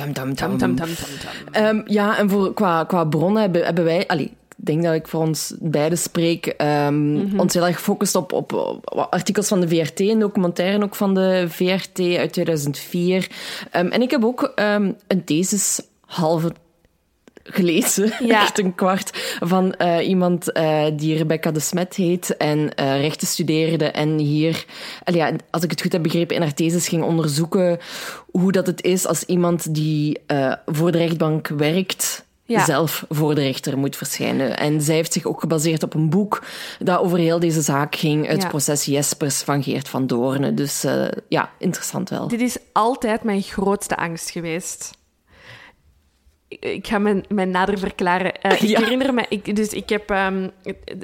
tam. 0.77 1.53
Ehm, 1.53 1.83
ja, 1.85 2.19
en 2.19 2.31
voor, 2.31 2.55
qua, 2.55 2.85
qua 2.85 3.05
bronnen 3.05 3.43
hebben, 3.43 3.65
hebben 3.65 3.85
wij... 3.85 4.07
Allee, 4.07 4.37
denk 4.65 4.83
dat 4.83 4.95
ik 4.95 5.09
voor 5.09 5.21
ons 5.21 5.55
beiden 5.61 5.99
spreek. 5.99 6.55
Mhm. 6.59 7.41
Ons 7.41 7.55
heel 7.55 7.67
erg 7.67 7.77
gefocust 7.77 8.15
op, 8.15 8.33
op, 8.33 8.53
op 8.53 9.07
artikels 9.11 9.49
van 9.49 9.61
de 9.61 9.69
VRT, 9.69 10.01
een 10.01 10.19
documentaire 10.19 10.85
ook 10.85 10.95
van 10.95 11.15
de 11.15 11.45
VRT 11.49 12.17
uit 12.17 12.33
2004. 12.33 13.31
Ehm, 13.71 13.87
en 13.87 14.03
ik 14.03 14.11
heb 14.11 14.25
ook 14.25 14.53
ehm, 14.55 14.93
een 15.07 15.25
thesis 15.25 15.81
halve 16.01 16.53
gelezen, 17.43 18.13
Ja. 18.27 18.43
echt 18.43 18.59
een 18.59 18.75
kwart, 18.75 19.39
van 19.41 19.75
eh, 19.75 20.09
iemand 20.09 20.53
eh, 20.53 20.85
die 20.97 21.17
Rebecca 21.17 21.51
de 21.51 21.61
Smet 21.61 21.95
heet 21.95 22.37
en 22.37 22.75
eh, 22.75 23.01
rechten 23.01 23.27
studeerde 23.27 23.85
en 23.85 24.19
hier, 24.19 24.65
ja, 25.05 25.33
als 25.51 25.63
ik 25.63 25.71
het 25.71 25.83
goed 25.83 25.93
heb 25.93 26.03
begrepen, 26.03 26.37
in 26.37 26.43
haar 26.43 26.55
thesis 26.55 26.89
ging 26.89 27.03
onderzoeken 27.03 27.79
hoe 28.31 28.53
dat 28.53 28.67
het 28.67 28.83
is 28.83 29.07
als 29.07 29.25
iemand 29.25 29.75
die 29.75 30.21
voor 30.67 30.93
de 30.93 30.99
rechtbank 30.99 31.49
werkt, 31.49 32.25
Ja. 32.51 32.65
zelf 32.65 33.05
voor 33.09 33.35
de 33.35 33.41
rechter 33.43 33.79
moet 33.79 33.97
verschijnen. 33.97 34.57
En 34.57 34.81
zij 34.81 34.95
heeft 34.95 35.13
zich 35.13 35.25
ook 35.25 35.41
gebaseerd 35.41 35.83
op 35.83 35.95
een 35.95 36.11
boek 36.11 36.43
dat 36.79 36.99
over 37.01 37.19
heel 37.19 37.39
deze 37.41 37.61
zaak 37.61 37.95
ging, 37.97 38.27
het 38.27 38.43
Ja. 38.43 38.49
proces 38.49 38.85
Jespers 38.85 39.43
van 39.43 39.63
Geert 39.63 39.89
van 39.89 40.07
Doornen. 40.07 40.55
Dus 40.55 40.85
eh, 40.85 41.09
ja, 41.29 41.51
interessant 41.59 42.09
wel. 42.11 42.29
Dit 42.29 42.41
is 42.41 42.59
altijd 42.73 43.23
mijn 43.23 43.43
grootste 43.43 43.97
angst 43.97 44.31
geweest. 44.31 44.91
Ik- 46.49 46.87
ga 46.87 46.99
mijn, 46.99 47.25
mijn 47.29 47.51
nader 47.51 47.79
verklaren. 47.79 48.41
Eh, 48.41 48.53
ik 48.53 48.69
Ja. 48.69 48.81
herinner 48.81 49.15
me, 49.15 49.25
ik, 49.29 49.57
dus 49.57 49.69
ik 49.69 49.89
heb 49.89 50.11
ehm, 50.11 50.49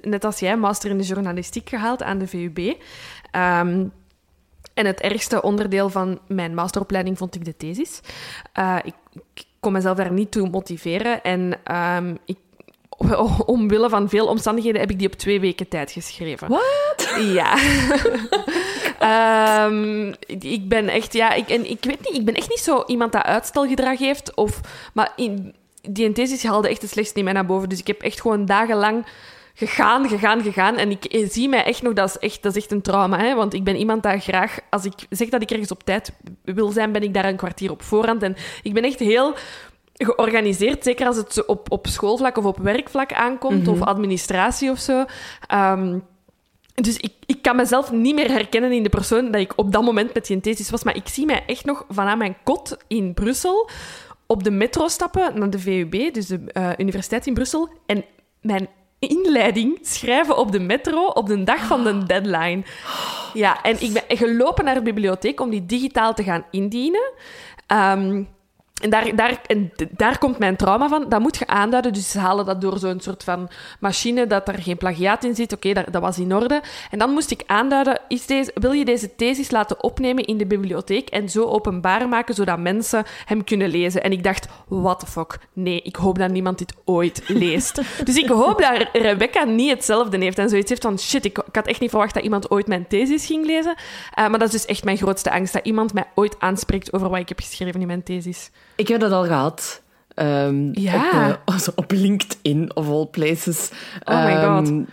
net 0.03 0.25
als 0.25 0.39
jij 0.39 0.57
master 0.57 0.91
in 0.91 0.99
de 0.99 1.05
journalistiek 1.05 1.69
gehaald 1.69 2.03
aan 2.03 2.19
de 2.19 2.27
VUB. 2.27 2.59
Ehm, 3.31 3.85
en 4.75 4.87
het 4.87 5.01
ergste 5.01 5.43
onderdeel 5.43 5.89
van 5.91 6.19
mijn 6.29 6.55
masteropleiding 6.55 7.19
vond 7.19 7.35
ik 7.35 7.45
de 7.45 7.57
thesis. 7.57 8.01
Eh, 8.53 8.77
ik, 8.85 8.95
ik 9.35 9.45
kon 9.67 9.75
mezelf 9.75 9.97
daar 9.97 10.13
niet 10.13 10.31
toe 10.31 10.49
motiveren. 10.49 11.23
En 11.23 11.59
ehm, 11.65 12.15
ik, 12.25 12.37
omwille 13.47 13.89
van 13.89 14.09
veel 14.09 14.27
omstandigheden 14.27 14.81
heb 14.81 14.91
ik 14.91 14.99
die 14.99 15.07
op 15.07 15.15
twee 15.15 15.41
weken 15.41 15.69
tijd 15.69 15.93
geschreven. 15.93 16.49
Wat? 16.49 17.17
Ja. 17.21 17.57
Ehm, 18.99 20.13
ik 20.27 20.69
ben 20.69 20.89
echt, 20.89 21.13
ja, 21.13 21.33
ik, 21.33 21.49
en 21.49 21.71
ik 21.71 21.85
weet 21.85 22.01
niet, 22.01 22.19
ik 22.19 22.25
ben 22.25 22.35
echt 22.35 22.49
niet 22.49 22.59
zo 22.59 22.85
iemand 22.87 23.13
dat 23.13 23.23
uitstelgedrag 23.23 23.99
heeft. 23.99 24.35
Of, 24.35 24.61
maar 24.95 25.13
in, 25.17 25.55
die 25.83 26.13
thesis 26.13 26.45
haalde 26.45 26.69
echt 26.69 26.83
het 26.83 26.91
slechtste 26.91 27.19
in 27.19 27.25
mij 27.25 27.33
naar 27.33 27.47
boven. 27.47 27.69
Dus 27.69 27.79
ik 27.79 27.87
heb 27.87 28.03
echt 28.03 28.21
gewoon 28.21 28.47
dagenlang 28.47 29.07
gegaan, 29.59 30.09
gegaan, 30.09 30.43
gegaan. 30.43 30.77
En 30.77 30.91
ik 30.91 31.27
zie 31.31 31.49
mij 31.49 31.65
echt 31.65 31.83
nog, 31.83 31.93
dat 31.93 32.09
is 32.09 32.19
echt, 32.19 32.43
dat 32.43 32.57
is 32.57 32.63
echt 32.63 32.73
een 32.73 32.83
trauma. 32.83 33.19
Hè? 33.19 33.35
Want 33.35 33.55
ik 33.55 33.65
ben 33.65 33.77
iemand 33.77 34.03
dat 34.03 34.23
graag, 34.23 34.59
als 34.71 34.85
ik 34.85 34.95
zeg 35.11 35.29
dat 35.29 35.43
ik 35.43 35.51
ergens 35.51 35.71
op 35.71 35.85
tijd 35.85 36.13
wil 36.45 36.69
zijn, 36.69 36.93
ben 36.93 37.03
ik 37.03 37.15
daar 37.15 37.25
een 37.25 37.37
kwartier 37.37 37.71
op 37.71 37.83
voorhand. 37.83 38.23
En 38.23 38.37
ik 38.63 38.75
ben 38.75 38.85
echt 38.85 38.99
heel 38.99 39.35
georganiseerd, 39.95 40.85
zeker 40.85 41.07
als 41.07 41.17
het 41.17 41.47
op, 41.47 41.71
op 41.71 41.87
schoolvlak 41.87 42.37
of 42.37 42.45
op 42.45 42.59
werkvlak 42.59 43.13
aankomt, 43.13 43.69
of 43.69 43.83
administratie 43.83 44.71
of 44.71 44.79
zo. 44.79 45.05
Ehm, 45.47 45.99
dus 46.75 46.97
ik, 46.97 47.13
ik 47.27 47.43
kan 47.43 47.57
mezelf 47.57 47.93
niet 47.93 48.15
meer 48.15 48.31
herkennen 48.31 48.73
in 48.73 48.83
de 48.83 48.89
persoon 48.89 49.31
dat 49.31 49.41
ik 49.41 49.53
op 49.57 49.73
dat 49.73 49.83
moment 49.83 50.15
met 50.15 50.27
die 50.27 50.41
thesis 50.41 50.71
was. 50.71 50.85
Maar 50.85 50.97
ik 50.97 51.09
zie 51.09 51.27
mij 51.27 51.43
echt 51.47 51.65
nog 51.65 51.85
vanaf 51.89 52.17
mijn 52.17 52.37
kot 52.45 52.77
in 52.87 53.15
Brussel 53.15 53.71
op 54.27 54.45
de 54.45 54.51
metro 54.51 54.89
stappen 54.89 55.39
naar 55.39 55.51
de 55.51 55.59
VUB, 55.59 56.15
dus 56.15 56.27
de 56.27 56.41
uh, 56.53 56.71
Universiteit 56.77 57.27
in 57.27 57.35
Brussel. 57.35 57.69
En 57.87 58.05
mijn 58.41 58.69
inleiding 58.99 59.79
schrijven 59.83 60.37
op 60.37 60.53
de 60.53 60.61
metro 60.61 61.07
op 61.07 61.27
de 61.27 61.45
dag 61.45 61.67
van 61.67 61.85
de 61.85 62.05
deadline. 62.07 62.63
Ja, 63.33 63.63
en 63.63 63.83
ik 63.83 63.93
ben 63.93 64.17
gelopen 64.17 64.65
naar 64.65 64.75
de 64.75 64.83
bibliotheek 64.83 65.41
om 65.41 65.51
die 65.51 65.67
digitaal 65.67 66.15
te 66.15 66.23
gaan 66.23 66.47
indienen. 66.51 67.13
Um, 67.73 68.29
en 68.83 68.91
daar, 68.91 69.17
daar, 69.17 69.41
en 69.47 69.73
daar 69.91 70.19
komt 70.19 70.39
mijn 70.39 70.57
trauma 70.57 70.89
van. 70.89 71.09
Dat 71.09 71.21
moet 71.21 71.37
je 71.37 71.47
aanduiden. 71.47 71.93
Dus 71.93 72.11
ze 72.11 72.19
halen 72.19 72.45
dat 72.45 72.61
door 72.61 72.79
zo'n 72.79 73.01
soort 73.01 73.25
van 73.25 73.49
machine 73.81 74.27
dat 74.27 74.49
er 74.49 74.63
geen 74.63 74.77
plagiaat 74.77 75.25
in 75.25 75.35
zit. 75.35 75.53
Oké, 75.53 75.73
dat, 75.73 75.85
dat, 75.91 76.03
was 76.03 76.19
in 76.19 76.35
orde. 76.35 76.63
En 76.91 76.99
dan 76.99 77.11
moest 77.11 77.31
ik 77.31 77.43
aanduiden, 77.47 78.01
is 78.09 78.27
deze, 78.27 78.51
wil 78.55 78.73
je 78.73 78.85
deze 78.85 79.15
thesis 79.15 79.51
laten 79.51 79.83
opnemen 79.83 80.25
in 80.25 80.37
de 80.37 80.47
bibliotheek 80.47 81.09
en 81.09 81.29
zo 81.29 81.45
openbaar 81.45 82.09
maken, 82.09 82.35
zodat 82.35 82.59
mensen 82.59 83.05
hem 83.25 83.45
kunnen 83.45 83.69
lezen? 83.69 84.03
En 84.03 84.13
ik 84.13 84.23
dacht, 84.23 84.49
what 84.69 85.01
the 85.01 85.07
fuck? 85.07 85.39
Nee, 85.53 85.83
ik 85.83 85.97
hoop 85.97 86.19
dat 86.19 86.31
niemand 86.31 86.59
dit 86.59 86.75
ooit 86.85 87.23
leest. 87.27 87.81
dus 88.07 88.17
ik 88.17 88.29
hoop 88.29 88.59
dat 88.59 88.89
Rebecca 88.93 89.45
niet 89.45 89.71
hetzelfde 89.71 90.19
heeft 90.19 90.39
en 90.39 90.49
zoiets 90.49 90.69
heeft 90.69 90.83
van, 90.83 90.99
shit, 90.99 91.25
ik, 91.25 91.39
ik 91.39 91.55
had 91.55 91.67
echt 91.67 91.81
niet 91.81 91.91
verwacht 91.91 92.15
dat 92.15 92.23
iemand 92.23 92.51
ooit 92.51 92.67
mijn 92.67 92.87
thesis 92.87 93.27
ging 93.27 93.47
lezen. 93.47 93.75
Uh, 93.79 94.29
maar 94.29 94.39
dat 94.39 94.43
is 94.43 94.51
dus 94.51 94.67
echt 94.67 94.85
mijn 94.85 94.97
grootste 94.97 95.31
angst, 95.31 95.53
dat 95.53 95.65
iemand 95.67 95.93
mij 95.93 96.05
ooit 96.15 96.41
aanspreekt 96.41 96.93
over 96.93 97.09
wat 97.09 97.19
ik 97.19 97.29
heb 97.29 97.41
geschreven 97.41 97.81
in 97.81 97.87
mijn 97.87 98.03
thesis. 98.03 98.51
Ik 98.77 98.89
heb 98.89 99.01
dat 99.01 99.13
al 99.13 99.25
gehad. 99.25 99.83
Um, 100.17 100.71
ja. 100.73 101.41
Op, 101.45 101.55
uh, 101.55 101.67
op, 101.75 101.91
LinkedIn, 101.91 102.77
of 102.77 102.89
all 102.89 103.07
places. 103.07 103.71
Oh 104.05 104.25
my 104.25 104.33
um, 104.33 104.67
god. 104.67 104.87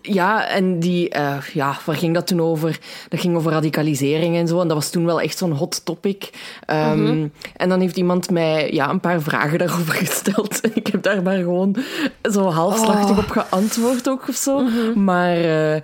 Ja, 0.00 0.48
en 0.48 0.80
die, 0.80 1.16
uh, 1.16 1.36
ja, 1.52 1.76
waar 1.84 1.96
ging 1.96 2.14
dat 2.14 2.26
toen 2.26 2.40
over? 2.40 2.78
Dat 3.08 3.20
ging 3.20 3.36
over 3.36 3.52
radicalisering 3.52 4.36
en 4.36 4.48
zo. 4.48 4.60
En 4.60 4.68
dat 4.68 4.76
was 4.76 4.90
toen 4.90 5.04
wel 5.04 5.20
echt 5.20 5.38
zo'n 5.38 5.52
hot 5.52 5.84
topic. 5.84 6.30
Um, 6.66 7.00
mm 7.00 7.06
-hmm. 7.06 7.32
En 7.56 7.68
dan 7.68 7.80
heeft 7.80 7.96
iemand 7.96 8.30
mij 8.30 8.72
ja, 8.72 8.90
een 8.90 9.00
paar 9.00 9.20
vragen 9.20 9.58
daarover 9.58 9.94
gesteld. 10.04 10.60
En 10.60 10.70
ik 10.74 10.86
heb 10.86 11.02
daar 11.02 11.22
maar 11.22 11.36
gewoon 11.36 11.76
zo 12.22 12.42
halfslachtig 12.42 13.10
oh. 13.10 13.18
op 13.18 13.30
geantwoord 13.30 14.08
ook 14.08 14.28
of 14.28 14.34
zo. 14.34 14.60
Mhm. 14.60 14.72
Mm 14.72 14.92
-hmm. 14.92 15.04
Maar... 15.04 15.38
Uh, 15.38 15.80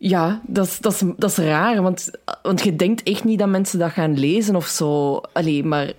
ja, 0.00 0.40
dat 0.46 1.04
is 1.18 1.36
raar, 1.36 1.82
want, 1.82 2.10
want 2.42 2.62
je 2.64 2.76
denkt 2.76 3.02
echt 3.02 3.24
niet 3.24 3.38
dat 3.38 3.48
mensen 3.48 3.78
dat 3.78 3.90
gaan 3.90 4.18
lezen 4.18 4.56
of 4.56 4.66
zo. 4.66 5.20
Allee, 5.32 5.64
maar 5.64 5.92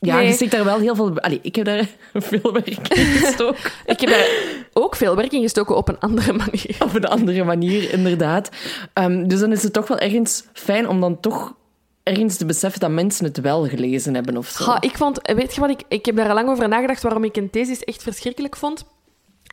ja, 0.00 0.16
Nee. 0.16 0.26
je 0.26 0.32
steekt 0.32 0.50
daar 0.50 0.64
wel 0.64 0.78
heel 0.78 0.94
veel... 0.94 1.18
Allee, 1.18 1.38
ik 1.42 1.54
heb 1.54 1.64
daar 1.64 1.88
veel 2.14 2.52
werk 2.52 2.88
in 2.88 3.04
gestoken. 3.04 3.70
Ik 3.92 4.00
heb 4.00 4.10
daar 4.10 4.28
ook 4.72 4.96
veel 4.96 5.16
werk 5.16 5.32
in 5.32 5.42
gestoken 5.42 5.76
op 5.76 5.88
een 5.88 5.98
andere 5.98 6.32
manier. 6.32 6.76
Op 6.84 6.94
een 6.94 7.04
andere 7.04 7.44
manier, 7.44 7.92
inderdaad. 7.92 8.50
Um, 8.94 9.28
dus 9.28 9.40
dan 9.40 9.52
is 9.52 9.62
het 9.62 9.72
toch 9.72 9.88
wel 9.88 9.98
ergens 9.98 10.44
fijn 10.52 10.88
om 10.88 11.00
dan 11.00 11.20
toch 11.20 11.54
ergens 12.02 12.36
te 12.36 12.46
beseffen 12.46 12.80
dat 12.80 12.90
mensen 12.90 13.24
het 13.24 13.40
wel 13.40 13.68
gelezen 13.68 14.14
hebben 14.14 14.36
of 14.36 14.48
zo. 14.48 14.64
Ha, 14.64 14.80
ik 14.80 14.96
vond... 14.96 15.20
Weet 15.22 15.54
je 15.54 15.60
wat? 15.60 15.70
Ik, 15.70 15.82
ik 15.88 16.06
heb 16.06 16.16
daar 16.16 16.28
al 16.28 16.34
lang 16.34 16.48
over 16.48 16.68
nagedacht 16.68 17.02
waarom 17.02 17.24
ik 17.24 17.36
een 17.36 17.50
thesis 17.50 17.84
echt 17.84 18.02
verschrikkelijk 18.02 18.56
vond. 18.56 18.84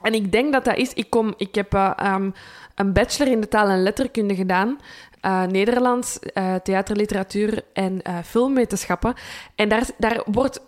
En 0.01 0.13
ik 0.13 0.31
denk 0.31 0.53
dat 0.53 0.65
dat 0.65 0.77
is... 0.77 0.93
Ik, 0.93 1.09
kom, 1.09 1.33
ik 1.37 1.55
heb 1.55 1.73
uh, 1.73 1.91
um, 2.05 2.33
een 2.75 2.93
bachelor 2.93 3.31
in 3.31 3.41
de 3.41 3.47
taal 3.47 3.67
en 3.67 3.83
letterkunde 3.83 4.35
gedaan. 4.35 4.77
Uh, 5.25 5.43
Nederlands, 5.43 6.19
uh, 6.33 6.55
theater, 6.55 6.95
literatuur 6.95 7.63
en 7.73 8.01
uh, 8.07 8.17
filmwetenschappen. 8.23 9.13
En 9.55 9.69
daar, 9.69 9.85
daar 9.97 10.23
wordt 10.25 10.61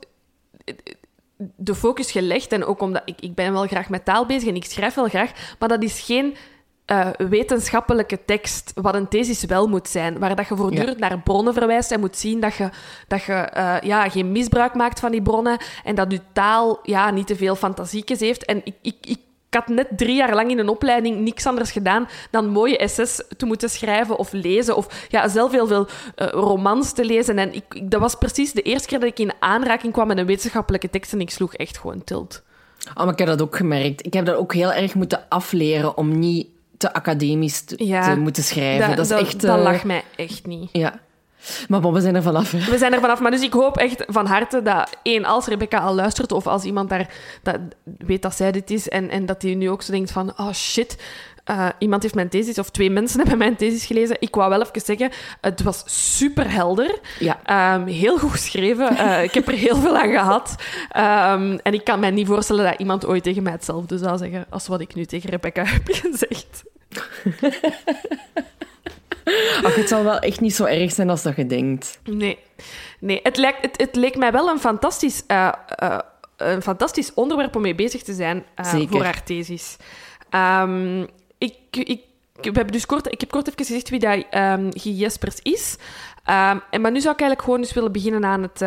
de 1.55 1.75
focus 1.75 2.11
gelegd. 2.11 2.51
En 2.51 2.65
ook 2.65 2.81
omdat 2.81 3.01
ik, 3.05 3.21
ik 3.21 3.35
ben 3.35 3.53
wel 3.53 3.67
graag 3.67 3.89
met 3.89 4.05
taal 4.05 4.25
bezig 4.25 4.47
en 4.47 4.55
ik 4.55 4.65
schrijf 4.65 4.93
wel 4.93 5.07
graag. 5.07 5.55
Maar 5.59 5.69
dat 5.69 5.83
is 5.83 5.99
geen 5.99 6.35
uh, 6.91 7.07
wetenschappelijke 7.17 8.25
tekst, 8.25 8.71
wat 8.75 8.95
een 8.95 9.07
thesis 9.07 9.43
wel 9.43 9.67
moet 9.67 9.87
zijn. 9.87 10.19
Waar 10.19 10.35
dat 10.35 10.47
je 10.47 10.55
voortdurend 10.55 10.99
ja. 10.99 11.07
naar 11.07 11.19
bronnen 11.19 11.53
verwijst 11.53 11.91
en 11.91 11.99
moet 11.99 12.17
zien 12.17 12.39
dat 12.39 12.55
je, 12.55 12.69
dat 13.07 13.23
je 13.23 13.51
uh, 13.57 13.75
ja, 13.81 14.09
geen 14.09 14.31
misbruik 14.31 14.73
maakt 14.73 14.99
van 14.99 15.11
die 15.11 15.21
bronnen. 15.21 15.57
En 15.83 15.95
dat 15.95 16.11
je 16.11 16.21
taal 16.33 16.79
ja, 16.83 17.11
niet 17.11 17.27
te 17.27 17.35
veel 17.35 17.55
fantasiekjes 17.55 18.19
heeft. 18.19 18.45
En 18.45 18.61
ik 18.63 18.95
ik 19.01 19.19
had 19.55 19.67
net 19.67 19.87
drie 19.97 20.15
jaar 20.15 20.35
lang 20.35 20.51
in 20.51 20.59
een 20.59 20.69
opleiding 20.69 21.19
niks 21.19 21.45
anders 21.45 21.71
gedaan 21.71 22.07
dan 22.31 22.47
mooie 22.47 22.77
essays 22.77 23.23
te 23.37 23.45
moeten 23.45 23.69
schrijven 23.69 24.17
of 24.17 24.31
lezen. 24.31 24.75
Of 24.75 25.07
ja, 25.09 25.27
zelf 25.27 25.51
heel 25.51 25.67
veel 25.67 25.87
uh, 26.17 26.27
romans 26.27 26.93
te 26.93 27.05
lezen. 27.05 27.37
En 27.37 27.53
ik, 27.53 27.63
ik, 27.69 27.91
dat 27.91 27.99
was 27.99 28.15
precies 28.15 28.51
de 28.51 28.61
eerste 28.61 28.87
keer 28.87 28.99
dat 28.99 29.09
ik 29.09 29.19
in 29.19 29.33
aanraking 29.39 29.93
kwam 29.93 30.07
met 30.07 30.17
een 30.17 30.25
wetenschappelijke 30.25 30.89
tekst. 30.89 31.13
En 31.13 31.21
ik 31.21 31.29
sloeg 31.29 31.53
echt 31.53 31.77
gewoon 31.77 32.03
tilt. 32.03 32.43
Oh, 32.89 33.03
maar 33.03 33.13
ik 33.13 33.19
heb 33.19 33.27
dat 33.27 33.41
ook 33.41 33.55
gemerkt. 33.55 34.05
Ik 34.05 34.13
heb 34.13 34.25
dat 34.25 34.35
ook 34.35 34.53
heel 34.53 34.73
erg 34.73 34.95
moeten 34.95 35.25
afleren 35.29 35.97
om 35.97 36.19
niet 36.19 36.47
te 36.77 36.93
academisch 36.93 37.61
te, 37.61 37.85
ja, 37.85 38.13
te 38.13 38.19
moeten 38.19 38.43
schrijven. 38.43 38.87
Dat, 38.87 38.95
dat, 38.95 39.05
is 39.05 39.11
dat, 39.11 39.19
echt, 39.19 39.41
dat 39.41 39.57
uh, 39.57 39.63
lag 39.63 39.83
mij 39.83 40.03
echt 40.15 40.45
niet. 40.45 40.69
Ja. 40.71 40.99
Maar 41.67 41.79
bon, 41.79 41.93
we 41.93 42.01
zijn 42.01 42.15
er 42.15 42.21
vanaf. 42.21 42.51
Hè? 42.51 42.71
We 42.71 42.77
zijn 42.77 42.93
er 42.93 42.99
vanaf. 42.99 43.19
Maar 43.19 43.31
dus 43.31 43.41
ik 43.41 43.53
hoop 43.53 43.77
echt 43.77 44.03
van 44.07 44.25
harte 44.25 44.61
dat, 44.61 44.97
één, 45.01 45.25
als 45.25 45.45
Rebecca 45.45 45.79
al 45.79 45.95
luistert, 45.95 46.31
of 46.31 46.47
als 46.47 46.63
iemand 46.63 46.89
daar 46.89 47.09
dat 47.43 47.57
weet 47.97 48.21
dat 48.21 48.35
zij 48.35 48.51
dit 48.51 48.71
is, 48.71 48.89
en, 48.89 49.09
en 49.09 49.25
dat 49.25 49.41
hij 49.41 49.53
nu 49.53 49.69
ook 49.69 49.81
zo 49.81 49.91
denkt 49.91 50.11
van, 50.11 50.33
oh 50.37 50.53
shit, 50.53 50.97
uh, 51.49 51.69
iemand 51.79 52.01
heeft 52.01 52.15
mijn 52.15 52.29
thesis, 52.29 52.59
of 52.59 52.69
twee 52.69 52.89
mensen 52.89 53.19
hebben 53.21 53.37
mijn 53.37 53.55
thesis 53.55 53.85
gelezen. 53.85 54.17
Ik 54.19 54.35
wou 54.35 54.49
wel 54.49 54.61
even 54.61 54.81
zeggen, 54.81 55.11
het 55.41 55.61
was 55.61 55.83
super 55.85 56.51
helder. 56.51 56.99
Ja. 57.19 57.75
Um, 57.75 57.85
heel 57.87 58.17
goed 58.17 58.31
geschreven. 58.31 58.93
Uh, 58.93 59.23
ik 59.23 59.33
heb 59.33 59.47
er 59.47 59.53
heel 59.53 59.75
veel 59.75 59.97
aan 59.97 60.11
gehad. 60.11 60.55
Um, 60.97 61.59
en 61.59 61.73
ik 61.73 61.83
kan 61.83 61.99
mij 61.99 62.11
niet 62.11 62.27
voorstellen 62.27 62.65
dat 62.65 62.79
iemand 62.79 63.05
ooit 63.05 63.23
tegen 63.23 63.43
mij 63.43 63.51
hetzelfde 63.51 63.97
zou 63.97 64.17
zeggen 64.17 64.45
als 64.49 64.67
wat 64.67 64.81
ik 64.81 64.95
nu 64.95 65.05
tegen 65.05 65.29
Rebecca 65.29 65.63
heb 65.73 65.83
gezegd. 65.85 66.63
Ach, 69.63 69.75
het 69.75 69.87
zal 69.87 70.03
wel 70.03 70.19
echt 70.19 70.39
niet 70.39 70.55
zo 70.55 70.63
erg 70.63 70.91
zijn 70.91 71.09
als 71.09 71.21
dat 71.23 71.35
je 71.35 71.45
denkt. 71.45 71.99
Nee, 72.03 72.39
nee 72.99 73.19
het, 73.23 73.37
lijkt, 73.37 73.61
het, 73.61 73.77
het 73.77 73.95
leek 73.95 74.17
mij 74.17 74.31
wel 74.31 74.49
een 74.49 74.59
fantastisch, 74.59 75.23
uh, 75.27 75.51
uh, 75.83 75.97
een 76.37 76.61
fantastisch 76.61 77.13
onderwerp 77.13 77.55
om 77.55 77.61
mee 77.61 77.75
bezig 77.75 78.03
te 78.03 78.13
zijn 78.13 78.45
uh, 78.59 78.89
voor 78.89 79.03
haar 79.03 79.23
thesis. 79.23 79.77
Um, 80.61 81.07
ik, 81.37 81.57
ik, 81.69 82.01
we 82.41 82.51
hebben 82.51 82.71
dus 82.71 82.85
kort, 82.85 83.11
ik 83.11 83.19
heb 83.19 83.31
kort 83.31 83.47
even 83.47 83.65
gezegd 83.65 83.89
wie 83.89 83.99
dat 83.99 84.25
um, 84.31 84.69
Guy 84.79 84.93
Jespers 84.93 85.39
is. 85.41 85.77
Um, 86.29 86.61
en, 86.69 86.81
maar 86.81 86.91
nu 86.91 87.01
zou 87.01 87.13
ik 87.13 87.19
eigenlijk 87.19 87.41
gewoon 87.41 87.59
eens 87.59 87.73
willen 87.73 87.91
beginnen 87.91 88.25
aan 88.25 88.41
het, 88.41 88.61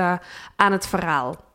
aan 0.57 0.73
het 0.73 0.87
verhaal. 0.87 1.47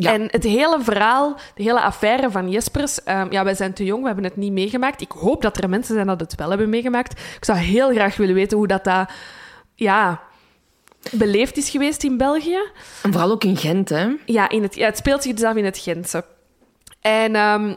Ja. 0.00 0.12
En 0.12 0.28
het 0.30 0.44
hele 0.44 0.78
verhaal, 0.80 1.36
de 1.54 1.62
hele 1.62 1.80
affaire 1.80 2.30
van 2.30 2.50
Jespers, 2.50 3.00
um, 3.06 3.32
ja, 3.32 3.44
wij 3.44 3.54
zijn 3.54 3.72
te 3.72 3.84
jong, 3.84 4.00
we 4.00 4.06
hebben 4.06 4.24
het 4.24 4.36
niet 4.36 4.52
meegemaakt. 4.52 5.00
Ik 5.00 5.10
hoop 5.10 5.42
dat 5.42 5.62
er 5.62 5.68
mensen 5.68 5.94
zijn 5.94 6.06
dat 6.06 6.20
het 6.20 6.34
wel 6.34 6.48
hebben 6.48 6.68
meegemaakt. 6.68 7.20
Ik 7.20 7.44
zou 7.44 7.58
heel 7.58 7.90
graag 7.90 8.16
willen 8.16 8.34
weten 8.34 8.56
hoe 8.58 8.66
dat, 8.66 8.84
dat 8.84 9.10
ja, 9.74 10.20
beleefd 11.10 11.56
is 11.56 11.70
geweest 11.70 12.02
in 12.02 12.16
België. 12.16 12.58
En 13.02 13.12
vooral 13.12 13.30
ook 13.30 13.44
in 13.44 13.56
Gent, 13.56 13.88
hè? 13.88 14.08
Ja, 14.26 14.48
in 14.48 14.62
het, 14.62 14.74
ja 14.74 14.86
het 14.86 14.96
speelt 14.96 15.22
zich 15.22 15.34
dus 15.34 15.44
af 15.44 15.56
in 15.56 15.64
het 15.64 15.78
Gentse. 15.78 16.24
En 17.00 17.36
um, 17.36 17.76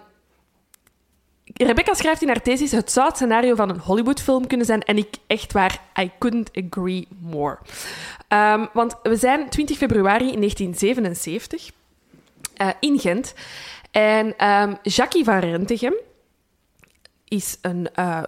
Rebecca 1.54 1.94
schrijft 1.94 2.22
in 2.22 2.28
haar 2.28 2.42
thesis, 2.42 2.72
het 2.72 2.92
zou 2.92 3.08
het 3.08 3.16
scenario 3.16 3.56
van 3.56 3.70
een 3.70 3.80
Hollywoodfilm 3.80 4.48
kunnen 4.48 4.66
zijn. 4.66 4.82
En 4.82 4.98
ik, 4.98 5.16
echt 5.28 5.54
waar, 5.54 5.82
I 6.00 6.12
couldn't 6.20 6.52
agree 6.54 7.08
more. 7.20 7.58
Um, 8.30 8.70
want 8.74 8.96
we 9.04 9.16
zijn 9.16 9.50
20 9.50 9.78
februari 9.78 10.26
1977... 10.26 11.72
Uh, 12.58 12.70
in 12.80 13.00
Gent. 13.00 13.34
En 13.92 14.48
um, 14.48 14.78
Jackie 14.84 15.24
van 15.24 15.40
Rentegem 15.40 15.94
is 17.28 17.58
een 17.62 17.88
uh, 18.00 18.24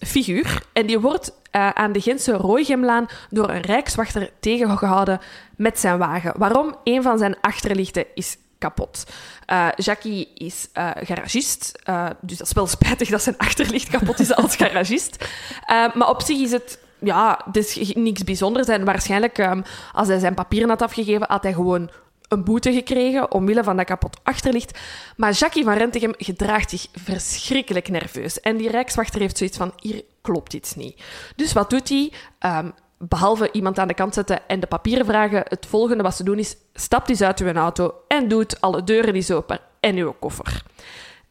figuur. 0.00 0.62
En 0.72 0.86
die 0.86 0.98
wordt 0.98 1.32
uh, 1.52 1.70
aan 1.70 1.92
de 1.92 2.00
Gentse 2.00 2.32
Rooigemlaan 2.32 3.06
door 3.30 3.50
een 3.50 3.60
rijkswachter 3.60 4.30
tegengehouden 4.40 5.20
met 5.56 5.80
zijn 5.80 5.98
wagen. 5.98 6.32
Waarom? 6.36 6.76
Een 6.84 7.02
van 7.02 7.18
zijn 7.18 7.40
achterlichten 7.40 8.04
is 8.14 8.36
kapot. 8.58 9.04
Uh, 9.46 9.68
Jackie 9.76 10.30
is 10.34 10.68
uh, 10.74 10.90
garagist, 10.94 11.78
dus 12.20 12.38
dat 12.38 12.46
is 12.46 12.52
wel 12.52 12.66
spijtig 12.76 13.08
dat 13.08 13.22
zijn 13.22 13.38
achterlicht 13.38 13.88
kapot 13.88 14.18
is 14.18 14.34
als 14.34 14.56
garagist. 14.56 15.24
maar 15.66 16.08
op 16.08 16.22
zich 16.22 16.38
is 16.38 16.52
het 16.52 16.78
ja, 17.00 17.46
is 17.52 17.92
niks 17.94 18.24
bijzonders. 18.24 18.68
En 18.68 18.84
waarschijnlijk, 18.84 19.38
um, 19.38 19.62
als 19.92 20.08
hij 20.08 20.18
zijn 20.18 20.34
papieren 20.34 20.68
had 20.68 20.82
afgegeven, 20.82 21.26
had 21.28 21.42
hij 21.42 21.52
gewoon 21.52 21.90
een 22.28 22.44
boete 22.44 22.72
gekregen 22.72 23.32
omwille 23.32 23.64
van 23.64 23.76
dat 23.76 23.86
kapot 23.86 24.20
achterlicht. 24.22 24.78
Maar 25.16 25.32
Jackie 25.32 25.64
van 25.64 25.74
Rentegem 25.74 26.14
gedraagt 26.16 26.70
zich 26.70 26.86
verschrikkelijk 26.92 27.88
nerveus. 27.88 28.40
En 28.40 28.56
die 28.56 28.70
rijkswachter 28.70 29.20
heeft 29.20 29.38
zoiets 29.38 29.56
van, 29.56 29.72
hier 29.76 30.04
klopt 30.20 30.54
iets 30.54 30.74
niet. 30.74 31.02
Dus 31.36 31.52
wat 31.52 31.70
doet 31.70 31.88
hij? 31.88 32.12
Um, 32.40 32.72
behalve 32.98 33.48
iemand 33.52 33.78
aan 33.78 33.88
de 33.88 33.94
kant 33.94 34.14
zetten 34.14 34.48
en 34.48 34.60
de 34.60 34.66
papieren 34.66 35.06
vragen, 35.06 35.42
het 35.48 35.66
volgende 35.66 36.02
wat 36.02 36.16
ze 36.16 36.24
doen 36.24 36.38
is, 36.38 36.56
stapt 36.74 37.08
eens 37.08 37.22
uit 37.22 37.40
uw 37.40 37.52
auto 37.52 37.94
en 38.08 38.28
doet 38.28 38.60
alle 38.60 38.84
deuren 38.84 39.14
eens 39.14 39.30
open 39.30 39.60
en 39.80 39.96
uw 39.96 40.14
koffer. 40.20 40.62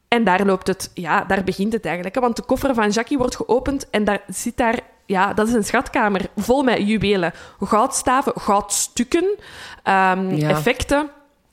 En 0.08 0.24
daar 0.24 0.46
loopt 0.46 0.68
het, 0.68 0.92
ja, 0.94 1.24
daar 1.24 1.44
begint 1.44 1.74
het 1.74 1.86
eigenlijk. 1.86 2.20
Want 2.20 2.36
de 2.36 2.42
koffer 2.42 2.74
van 2.74 2.90
Jackie 2.90 3.18
wordt 3.18 3.36
geopend 3.36 3.90
en 3.90 4.04
daar 4.04 4.24
zit 4.28 4.58
daar, 4.58 4.80
ja, 5.08 5.34
dat 5.34 5.48
is 5.48 5.54
een 5.54 5.64
schatkamer 5.64 6.22
vol 6.36 6.64
met 6.64 6.88
juwelen, 6.88 7.34
goudstaven, 7.62 8.34
goudstukken, 8.36 9.24
um, 9.24 10.36
Ja. 10.36 10.50
effecten. 10.50 11.10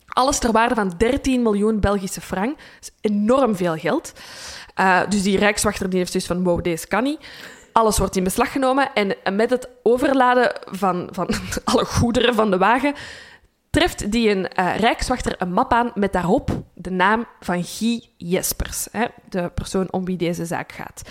Alles 0.07 0.39
ter 0.39 0.53
waarde 0.53 0.75
van 0.75 0.93
13 0.97 1.43
miljoen 1.43 1.81
Belgische 1.81 2.21
frank. 2.21 2.57
Dat 2.57 2.67
is 2.81 2.91
enorm 3.01 3.57
veel 3.57 3.77
geld. 3.77 4.13
Uh, 4.81 5.01
dus 5.09 5.23
die 5.23 5.39
rijkswachter 5.39 5.91
die 5.91 5.99
heeft 5.99 6.13
dus 6.13 6.27
van, 6.27 6.43
wow, 6.45 6.65
deze 6.65 6.87
kan 6.87 7.03
niet. 7.03 7.19
Alles 7.73 7.99
wordt 7.99 8.17
in 8.17 8.25
beslag 8.25 8.53
genomen 8.53 8.91
en 8.95 9.37
met 9.37 9.51
het 9.51 9.69
overladen 9.83 10.53
van, 10.65 11.09
van 11.13 11.29
alle 11.65 11.85
goederen 11.85 12.35
van 12.35 12.51
de 12.51 12.59
wagen 12.59 12.95
treft 13.71 14.11
die 14.13 14.31
een 14.31 14.47
uh, 14.59 14.77
rijkswachter 14.77 15.35
een 15.39 15.53
map 15.53 15.73
aan 15.73 15.91
met 15.95 16.13
daarop 16.13 16.51
de 16.75 16.91
naam 16.91 17.27
van 17.41 17.65
Guy 17.65 18.09
Jespers, 18.17 18.89
hè, 18.91 19.05
de 19.29 19.51
persoon 19.55 19.93
om 19.93 20.05
wie 20.05 20.17
deze 20.17 20.45
zaak 20.47 20.73
gaat. 20.73 21.03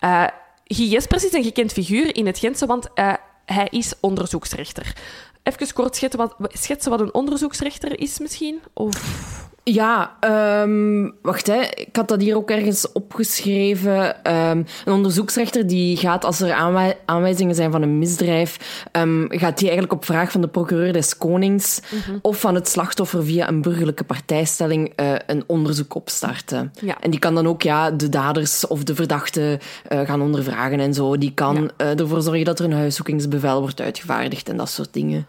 Uh, 0.00 0.26
Guy 0.74 0.86
Jespers 0.86 1.24
is 1.24 1.32
een 1.32 1.44
gekend 1.44 1.72
figuur 1.72 2.16
in 2.16 2.26
het 2.26 2.38
Gentse, 2.38 2.66
want 2.66 2.88
uh, 2.94 3.12
hij 3.44 3.68
is 3.70 3.92
onderzoeksrechter. 4.00 4.96
Even 5.42 5.72
kort 5.72 5.96
schetsen 5.96 6.18
wat, 6.18 6.34
schetsen 6.38 6.90
wat 6.90 7.00
een 7.00 7.14
onderzoeksrechter 7.14 8.00
is 8.00 8.18
misschien? 8.18 8.60
Of... 8.72 9.39
Ja, 9.62 10.16
um, 10.62 11.14
wacht, 11.22 11.46
hè. 11.46 11.60
ik 11.74 11.96
had 11.96 12.08
dat 12.08 12.20
hier 12.20 12.36
ook 12.36 12.50
ergens 12.50 12.92
opgeschreven. 12.92 14.30
Um, 14.32 14.66
een 14.84 14.92
onderzoeksrechter 14.92 15.66
die 15.66 15.96
gaat, 15.96 16.24
als 16.24 16.40
er 16.40 16.52
aanwij 16.52 16.98
aanwijzingen 17.04 17.54
zijn 17.54 17.70
van 17.70 17.82
een 17.82 17.98
misdrijf, 17.98 18.84
um, 18.92 19.26
gaat 19.28 19.58
die 19.58 19.68
eigenlijk 19.68 19.92
op 19.92 20.04
vraag 20.04 20.30
van 20.30 20.40
de 20.40 20.48
procureur 20.48 20.92
des 20.92 21.18
konings 21.18 21.80
mm 21.90 21.98
-hmm. 22.06 22.18
of 22.22 22.40
van 22.40 22.54
het 22.54 22.68
slachtoffer 22.68 23.24
via 23.24 23.48
een 23.48 23.62
burgerlijke 23.62 24.04
partijstelling 24.04 24.92
uh, 25.00 25.14
een 25.26 25.44
onderzoek 25.46 25.94
opstarten. 25.94 26.72
Ja. 26.80 27.00
En 27.00 27.10
die 27.10 27.20
kan 27.20 27.34
dan 27.34 27.46
ook 27.46 27.62
ja, 27.62 27.90
de 27.90 28.08
daders 28.08 28.66
of 28.66 28.84
de 28.84 28.94
verdachte 28.94 29.58
uh, 29.88 30.00
gaan 30.00 30.22
ondervragen 30.22 30.80
en 30.80 30.94
zo. 30.94 31.18
Die 31.18 31.34
kan 31.34 31.70
ja. 31.76 31.84
uh, 31.86 32.00
ervoor 32.00 32.22
zorgen 32.22 32.44
dat 32.44 32.58
er 32.58 32.64
een 32.64 32.72
huiszoekingsbevel 32.72 33.60
wordt 33.60 33.80
uitgevaardigd 33.80 34.48
en 34.48 34.56
dat 34.56 34.70
soort 34.70 34.92
dingen. 34.92 35.26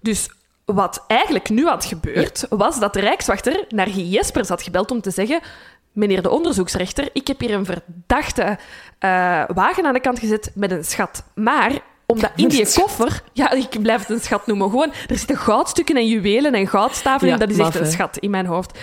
Dus 0.00 0.28
wat 0.64 1.04
eigenlijk 1.06 1.48
nu 1.48 1.66
had 1.66 1.84
gebeurd, 1.84 2.46
ja. 2.50 2.56
was 2.56 2.80
dat 2.80 2.92
de 2.92 3.00
Rijkswachter 3.00 3.64
naar 3.68 3.88
Jespers 3.88 4.48
had 4.48 4.62
gebeld 4.62 4.90
om 4.90 5.00
te 5.00 5.10
zeggen: 5.10 5.40
Meneer 5.92 6.22
de 6.22 6.30
onderzoeksrechter, 6.30 7.08
ik 7.12 7.26
heb 7.26 7.40
hier 7.40 7.54
een 7.54 7.64
verdachte 7.64 8.42
uh, 8.42 9.44
wagen 9.54 9.86
aan 9.86 9.92
de 9.92 10.00
kant 10.00 10.18
gezet 10.18 10.50
met 10.54 10.70
een 10.70 10.84
schat. 10.84 11.24
Maar 11.34 11.72
omdat 12.06 12.30
in 12.36 12.48
die 12.48 12.72
koffer, 12.72 13.22
ja, 13.32 13.50
ik 13.50 13.82
blijf 13.82 14.00
het 14.00 14.10
een 14.10 14.20
schat 14.20 14.46
noemen, 14.46 14.70
gewoon, 14.70 14.92
er 15.08 15.18
zitten 15.18 15.36
goudstukken 15.36 15.96
en 15.96 16.08
juwelen 16.08 16.52
en 16.52 16.68
goudstaven 16.68 17.26
ja, 17.26 17.32
in. 17.32 17.38
Dat 17.38 17.50
is 17.50 17.58
echt 17.58 17.72
maf, 17.72 17.80
een 17.80 17.92
schat 17.92 18.16
in 18.16 18.30
mijn 18.30 18.46
hoofd. 18.46 18.78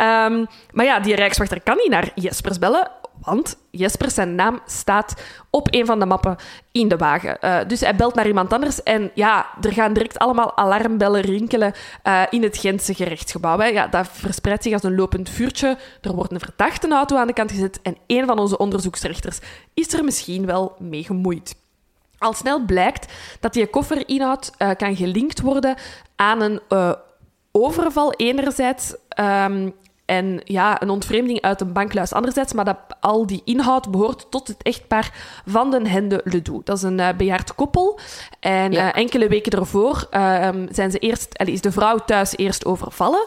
Um, 0.00 0.46
maar 0.72 0.84
ja, 0.84 1.00
die 1.00 1.14
Rijkswachter 1.14 1.60
kan 1.60 1.76
niet 1.76 1.90
naar 1.90 2.10
Jespers 2.14 2.58
bellen, 2.58 2.90
want 3.20 3.56
Jespers 3.70 4.14
zijn 4.14 4.34
naam 4.34 4.60
staat 4.66 5.14
op 5.50 5.68
een 5.70 5.86
van 5.86 5.98
de 5.98 6.06
mappen 6.06 6.36
in 6.72 6.88
de 6.88 6.96
wagen. 6.96 7.38
Uh, 7.40 7.58
dus 7.66 7.80
hij 7.80 7.96
belt 7.96 8.14
naar 8.14 8.26
iemand 8.26 8.52
anders 8.52 8.82
en 8.82 9.10
ja, 9.14 9.46
er 9.60 9.72
gaan 9.72 9.92
direct 9.92 10.18
allemaal 10.18 10.56
alarmbellen 10.56 11.20
rinkelen 11.20 11.74
uh, 12.04 12.22
in 12.30 12.42
het 12.42 12.56
Gentse 12.58 12.94
gerechtsgebouw. 12.94 13.62
Ja, 13.62 13.86
dat 13.86 14.08
verspreidt 14.12 14.62
zich 14.62 14.72
als 14.72 14.82
een 14.82 14.94
lopend 14.94 15.30
vuurtje. 15.30 15.76
Er 16.00 16.14
wordt 16.14 16.32
een 16.32 16.40
verdachte 16.40 16.88
auto 16.88 17.16
aan 17.16 17.26
de 17.26 17.32
kant 17.32 17.50
gezet 17.50 17.82
en 17.82 17.96
een 18.06 18.26
van 18.26 18.38
onze 18.38 18.58
onderzoeksrechters 18.58 19.38
is 19.74 19.92
er 19.92 20.04
misschien 20.04 20.46
wel 20.46 20.76
mee 20.78 21.04
gemoeid. 21.04 21.56
Al 22.18 22.32
snel 22.32 22.64
blijkt 22.64 23.12
dat 23.40 23.52
die 23.52 23.66
kofferinhoud 23.66 24.50
uh, 24.58 24.70
kan 24.76 24.96
gelinkt 24.96 25.40
worden 25.40 25.76
aan 26.16 26.40
een 26.40 26.60
overval 27.52 28.12
enerzijds 28.12 28.94
um, 29.20 29.74
en 30.04 30.40
ja, 30.44 30.82
een 30.82 30.90
ontvreemding 30.90 31.40
uit 31.40 31.60
een 31.60 31.72
bankluis 31.72 32.12
anderzijds, 32.12 32.52
maar 32.52 32.64
dat 32.64 32.78
al 33.00 33.26
die 33.26 33.42
inhoud 33.44 33.90
behoort 33.90 34.26
tot 34.30 34.48
het 34.48 34.62
echtpaar 34.62 35.12
van 35.46 35.70
den 35.70 35.86
Hende 35.86 36.20
Ledoux. 36.24 36.64
Dat 36.64 36.76
is 36.76 36.82
een 36.82 36.98
uh, 36.98 37.08
bejaard 37.16 37.54
koppel. 37.54 37.98
En 38.40 38.72
ja. 38.72 38.86
uh, 38.86 39.00
enkele 39.00 39.28
weken 39.28 39.52
ervoor 39.52 40.08
uh, 40.10 40.48
zijn 40.70 40.90
ze 40.90 40.98
eerst, 40.98 41.42
is 41.44 41.60
de 41.60 41.72
vrouw 41.72 41.98
thuis 41.98 42.36
eerst 42.36 42.64
overvallen. 42.64 43.26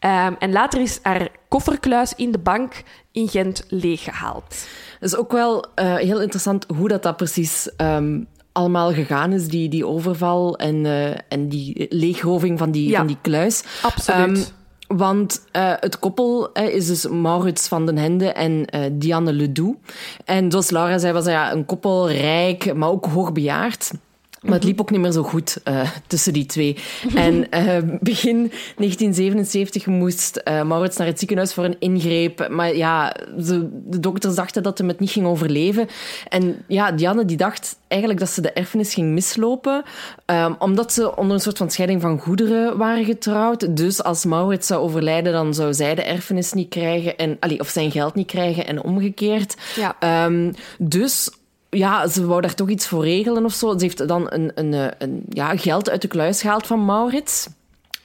Um, 0.00 0.36
en 0.38 0.52
later 0.52 0.80
is 0.80 0.98
haar 1.02 1.28
kofferkluis 1.48 2.14
in 2.14 2.32
de 2.32 2.38
bank 2.38 2.82
in 3.12 3.28
Gent 3.28 3.64
leeggehaald. 3.68 4.66
Het 4.98 5.12
is 5.12 5.16
ook 5.16 5.32
wel 5.32 5.64
heel 5.74 6.20
interessant 6.20 6.66
hoe 6.76 6.88
dat, 6.88 7.02
dat 7.02 7.16
precies... 7.16 7.70
Um 7.76 8.26
allemaal 8.56 8.92
gegaan 8.92 9.32
is, 9.32 9.48
die, 9.48 9.68
die 9.68 9.86
overval 9.86 10.58
en, 10.58 10.84
uh, 10.84 11.08
en 11.28 11.48
die 11.48 11.86
leegroving 11.88 12.58
van 12.58 12.70
die, 12.70 12.88
ja, 12.88 12.96
van 12.96 13.06
die 13.06 13.18
kluis. 13.20 13.64
Absoluut. 13.82 14.38
Um, 14.38 14.44
want 14.86 15.44
uh, 15.52 15.72
het 15.80 15.98
koppel 15.98 16.50
uh, 16.52 16.74
is 16.74 16.86
dus 16.86 17.06
Maurits 17.08 17.68
van 17.68 17.86
den 17.86 17.98
Hende 17.98 18.28
en 18.28 18.66
Diane 18.92 19.32
Ledoux. 19.32 19.78
En 20.24 20.50
zoals 20.50 20.70
Laura 20.70 20.98
zei, 20.98 21.12
was 21.12 21.24
dat 21.24 21.32
ja, 21.32 21.52
een 21.52 21.66
koppel 21.66 22.10
rijk, 22.10 22.74
maar 22.74 22.88
ook 22.88 23.06
hoogbejaard. 23.06 23.90
Maar 24.46 24.54
het 24.54 24.64
liep 24.64 24.80
ook 24.80 24.90
niet 24.90 25.00
meer 25.00 25.12
zo 25.12 25.22
goed 25.22 25.60
uh, 25.64 25.90
tussen 26.06 26.32
die 26.32 26.46
twee. 26.46 26.76
En 27.14 27.34
uh, 27.34 27.78
begin 28.00 28.36
1977 28.36 29.86
moest 29.86 30.40
uh, 30.44 30.62
Maurits 30.62 30.96
naar 30.96 31.06
het 31.06 31.18
ziekenhuis 31.18 31.54
voor 31.54 31.64
een 31.64 31.76
ingreep. 31.78 32.48
Maar 32.48 32.76
ja, 32.76 33.16
de, 33.36 33.68
de 33.84 34.00
dokters 34.00 34.34
dachten 34.34 34.62
dat 34.62 34.78
hem 34.78 34.88
het 34.88 35.00
niet 35.00 35.10
ging 35.10 35.26
overleven. 35.26 35.88
En 36.28 36.64
ja, 36.66 36.92
Diane 36.92 37.24
die 37.24 37.36
dacht 37.36 37.76
eigenlijk 37.88 38.20
dat 38.20 38.30
ze 38.30 38.40
de 38.40 38.52
erfenis 38.52 38.94
ging 38.94 39.12
mislopen. 39.12 39.82
Um, 40.26 40.56
omdat 40.58 40.92
ze 40.92 41.16
onder 41.16 41.34
een 41.34 41.42
soort 41.42 41.58
van 41.58 41.70
scheiding 41.70 42.00
van 42.00 42.18
goederen 42.18 42.76
waren 42.76 43.04
getrouwd. 43.04 43.76
Dus 43.76 44.02
als 44.02 44.24
Maurits 44.24 44.66
zou 44.66 44.82
overlijden, 44.82 45.32
dan 45.32 45.54
zou 45.54 45.74
zij 45.74 45.94
de 45.94 46.02
erfenis 46.02 46.52
niet 46.52 46.68
krijgen. 46.68 47.16
En, 47.16 47.36
allee, 47.40 47.60
of 47.60 47.68
zijn 47.68 47.90
geld 47.90 48.14
niet 48.14 48.26
krijgen 48.26 48.66
en 48.66 48.82
omgekeerd. 48.82 49.56
Ja. 49.76 50.24
Um, 50.26 50.54
dus 50.78 51.30
ja, 51.70 52.06
ze 52.06 52.26
wou 52.26 52.40
daar 52.40 52.54
toch 52.54 52.68
iets 52.68 52.86
voor 52.86 53.04
regelen 53.04 53.44
of 53.44 53.52
zo. 53.52 53.78
Ze 53.78 53.84
heeft 53.84 54.08
dan 54.08 54.26
een, 54.28 54.50
een, 54.54 54.92
een, 54.98 55.24
ja, 55.28 55.56
geld 55.56 55.90
uit 55.90 56.02
de 56.02 56.08
kluis 56.08 56.40
gehaald 56.40 56.66
van 56.66 56.84
Maurits. 56.84 57.48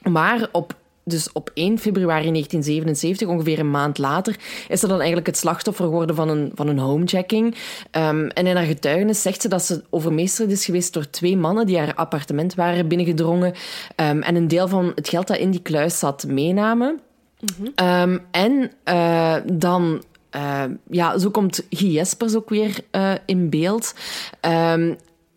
Maar 0.02 0.50
op, 0.52 0.76
dus 1.04 1.32
op 1.32 1.52
1 1.54 1.80
februari 1.80 2.32
1977, 2.32 3.28
ongeveer 3.28 3.60
een 3.60 3.72
maand 3.72 3.98
later, 3.98 4.40
is 4.68 4.80
ze 4.80 4.88
dan 4.88 4.98
eigenlijk 4.98 5.28
het 5.28 5.38
slachtoffer 5.38 5.86
geworden 5.86 6.16
van 6.16 6.30
een, 6.30 6.52
van 6.56 6.68
een 6.68 6.80
homejacking. 6.80 7.56
Um, 7.92 8.28
en 8.28 8.48
in 8.48 8.56
haar 8.56 8.66
getuigenis 8.66 9.22
zegt 9.22 9.42
ze 9.42 9.48
dat 9.48 9.64
ze 9.64 9.84
overmeesterd 9.90 10.52
is 10.52 10.66
geweest 10.66 10.94
door 10.94 11.10
twee 11.10 11.38
mannen 11.38 11.66
die 11.66 11.78
haar 11.78 11.96
appartement 11.96 12.56
waren 12.56 12.88
binnengedrongen 12.88 13.54
um, 13.96 14.22
en 14.22 14.36
een 14.36 14.48
deel 14.48 14.68
van 14.68 14.92
het 14.96 15.10
geld 15.10 15.28
dat 15.28 15.38
in 15.38 15.52
die 15.52 15.62
kluis 15.62 16.00
zat 16.00 16.26
meenamen. 16.28 17.00
Mhm. 17.40 17.88
Um, 17.88 18.22
en 18.32 18.72
uh, 18.86 19.36
dan 19.54 20.04
uh, 20.36 20.64
ja, 20.90 21.18
zo 21.18 21.30
komt 21.30 21.66
Guy 21.70 21.92
Jespers 21.92 22.36
ook 22.36 22.50
weer 22.50 22.80
uh, 22.92 23.12
in 23.26 23.50
beeld. 23.50 23.94
Um, 24.42 24.96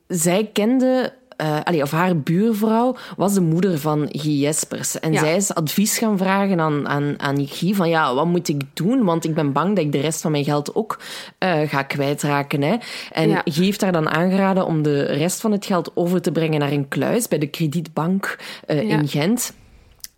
zij 0.08 0.50
kende, 0.52 1.12
uh, 1.40 1.60
allee, 1.64 1.82
of 1.82 1.90
haar 1.90 2.16
buurvrouw 2.18 2.96
was 3.16 3.34
de 3.34 3.40
moeder 3.40 3.78
van 3.78 4.08
Guy 4.10 4.40
Jespers. 4.40 5.00
En 5.00 5.12
Ja. 5.12 5.18
zij 5.18 5.36
is 5.36 5.54
advies 5.54 5.98
gaan 5.98 6.18
vragen 6.18 6.60
aan, 6.60 6.88
aan, 6.88 7.14
aan 7.20 7.46
Guy 7.46 7.74
van 7.74 7.88
ja, 7.88 8.14
wat 8.14 8.26
moet 8.26 8.48
ik 8.48 8.62
doen? 8.74 9.04
Want 9.04 9.24
ik 9.24 9.34
ben 9.34 9.52
bang 9.52 9.76
dat 9.76 9.84
ik 9.84 9.92
de 9.92 10.00
rest 10.00 10.20
van 10.20 10.30
mijn 10.30 10.44
geld 10.44 10.74
ook 10.74 10.98
uh, 11.38 11.60
ga 11.68 11.82
kwijtraken. 11.82 12.62
Hè? 12.62 12.76
En 13.12 13.28
Ja. 13.28 13.42
Guy 13.44 13.64
heeft 13.64 13.80
haar 13.80 13.92
dan 13.92 14.08
aangeraden 14.10 14.66
om 14.66 14.82
de 14.82 15.02
rest 15.02 15.40
van 15.40 15.52
het 15.52 15.66
geld 15.66 15.90
over 15.94 16.22
te 16.22 16.32
brengen 16.32 16.60
naar 16.60 16.72
een 16.72 16.88
kluis 16.88 17.28
bij 17.28 17.38
de 17.38 17.46
kredietbank 17.46 18.38
uh, 18.66 18.88
Ja. 18.88 18.98
in 18.98 19.08
Gent. 19.08 19.52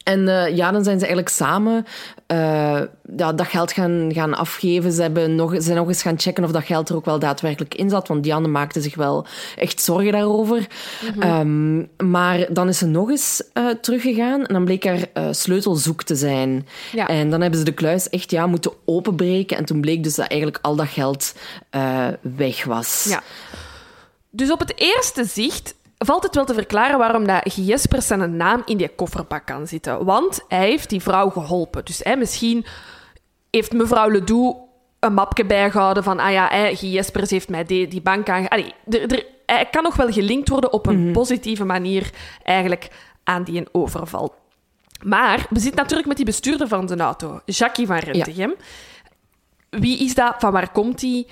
En 0.07 0.21
uh, 0.21 0.57
ja, 0.57 0.71
dan 0.71 0.85
zijn 0.85 0.99
ze 0.99 1.07
eigenlijk 1.07 1.35
samen 1.35 1.87
uh, 2.33 2.81
ja, 3.17 3.33
dat 3.33 3.47
geld 3.47 3.73
gaan, 3.73 4.11
gaan 4.13 4.35
afgeven. 4.35 4.93
Ze, 4.93 5.03
hebben 5.03 5.35
nog, 5.35 5.55
ze 5.55 5.61
zijn 5.61 5.77
nog 5.77 5.89
eens 5.89 6.03
gaan 6.03 6.19
checken 6.19 6.45
of 6.45 6.51
dat 6.51 6.65
geld 6.65 6.89
er 6.89 6.97
ook 6.97 7.05
wel 7.05 7.19
daadwerkelijk 7.19 7.75
in 7.75 7.91
zat. 7.91 8.09
Want 8.09 8.23
Diane 8.23 8.49
maakte 8.49 8.81
zich 8.81 8.95
wel 8.95 9.27
echt 9.57 9.81
zorgen 9.81 10.13
daarover. 10.13 10.67
Mhm. 11.17 11.29
um, 11.29 12.09
maar 12.09 12.47
dan 12.53 12.69
is 12.69 12.79
ze 12.79 12.87
nog 12.87 13.11
eens 13.11 13.43
uh, 13.55 13.71
teruggegaan. 13.81 14.47
En 14.47 14.55
dan 14.55 14.65
bleek 14.65 14.85
haar 14.85 15.07
uh, 15.15 15.29
sleutel 15.31 15.75
zoek 15.75 16.03
te 16.03 16.15
zijn. 16.15 16.67
Ja. 16.93 17.09
En 17.09 17.31
dan 17.31 17.41
hebben 17.41 17.59
ze 17.59 17.65
de 17.65 17.75
kluis 17.75 18.09
echt 18.09 18.31
ja, 18.31 18.47
moeten 18.47 18.73
openbreken. 18.85 19.57
En 19.57 19.65
toen 19.65 19.81
bleek 19.81 20.03
dus 20.03 20.15
dat 20.15 20.27
eigenlijk 20.27 20.59
al 20.63 20.77
dat 20.77 20.89
geld 20.89 21.35
weg 22.21 22.65
was. 22.65 23.07
Ja. 23.09 23.23
Dus 24.31 24.53
op 24.53 24.59
het 24.59 24.73
eerste 24.77 25.25
zicht 25.25 25.75
valt 25.99 26.23
het 26.23 26.35
wel 26.35 26.45
te 26.45 26.55
verklaren 26.55 26.99
waarom 26.99 27.27
dat 27.27 27.53
Guy 27.53 27.65
Jespers 27.65 28.07
zijn 28.07 28.37
naam 28.37 28.63
in 28.65 28.77
die 28.77 28.89
kofferbak 28.89 29.47
kan 29.47 29.67
zitten. 29.67 30.05
Want 30.05 30.45
hij 30.49 30.69
heeft 30.69 30.91
die 30.91 31.03
vrouw 31.03 31.31
geholpen. 31.31 31.85
Dus 31.85 32.01
hè, 32.03 32.17
misschien 32.17 32.67
heeft 33.51 33.73
mevrouw 33.73 34.09
Ledoux 34.09 34.59
een 35.01 35.15
mapje 35.15 35.45
bijgehouden 35.45 36.03
van 36.03 36.19
ah 36.19 36.33
ja, 36.33 36.49
hè, 36.49 36.67
Jespers 36.81 37.31
heeft 37.31 37.49
mij 37.49 37.65
die, 37.65 37.89
die 37.89 38.03
bank 38.03 38.29
aange... 38.29 38.73
Hij 39.47 39.69
kan 39.71 39.83
nog 39.83 39.97
wel 39.97 40.13
gelinkt 40.13 40.49
worden 40.49 40.73
op 40.73 40.87
een 40.87 41.13
positieve 41.13 41.65
manier 41.65 42.11
eigenlijk 42.43 42.89
aan 43.25 43.43
die 43.43 43.57
een 43.57 43.69
overval. 43.73 44.35
Maar 45.05 45.47
we 45.51 45.61
zitten 45.61 45.81
natuurlijk 45.81 46.09
met 46.09 46.17
die 46.17 46.27
bestuurder 46.27 46.69
van 46.69 46.89
zijn 46.89 47.01
auto, 47.01 47.41
Jackie 47.45 47.87
van 47.87 47.99
Rentegem. 47.99 48.55
Wie 49.71 49.99
is 49.99 50.15
dat? 50.15 50.35
Van 50.39 50.53
waar 50.53 50.73
komt 50.73 51.01
hij? 51.01 51.27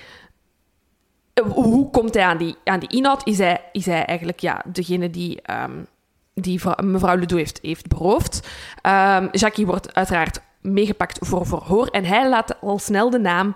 Hoe 1.43 1.89
komt 1.89 2.13
hij 2.13 2.23
aan 2.23 2.37
die, 2.37 2.55
aan 2.63 2.79
die 2.79 2.89
inhoud? 2.89 3.27
Is 3.27 3.37
hij, 3.37 3.61
is 3.71 3.85
hij 3.85 4.05
eigenlijk 4.05 4.39
ja, 4.39 4.61
degene 4.65 5.09
die, 5.09 5.39
um, 5.63 5.87
die 6.33 6.59
vrouw, 6.59 6.75
mevrouw 6.83 7.15
Ledoux 7.15 7.41
heeft, 7.41 7.59
heeft 7.61 7.87
beroofd? 7.87 8.47
Um, 8.83 9.29
Jackie 9.31 9.65
wordt 9.65 9.93
uiteraard 9.93 10.41
meegepakt 10.61 11.17
voor 11.21 11.45
verhoor. 11.45 11.87
En 11.87 12.05
hij 12.05 12.29
laat 12.29 12.61
al 12.61 12.79
snel 12.79 13.09
de 13.09 13.19
naam 13.19 13.53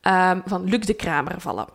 ehm, 0.00 0.40
van 0.44 0.64
Luc 0.64 0.86
de 0.86 0.94
Kramer 0.94 1.40
vallen. 1.40 1.66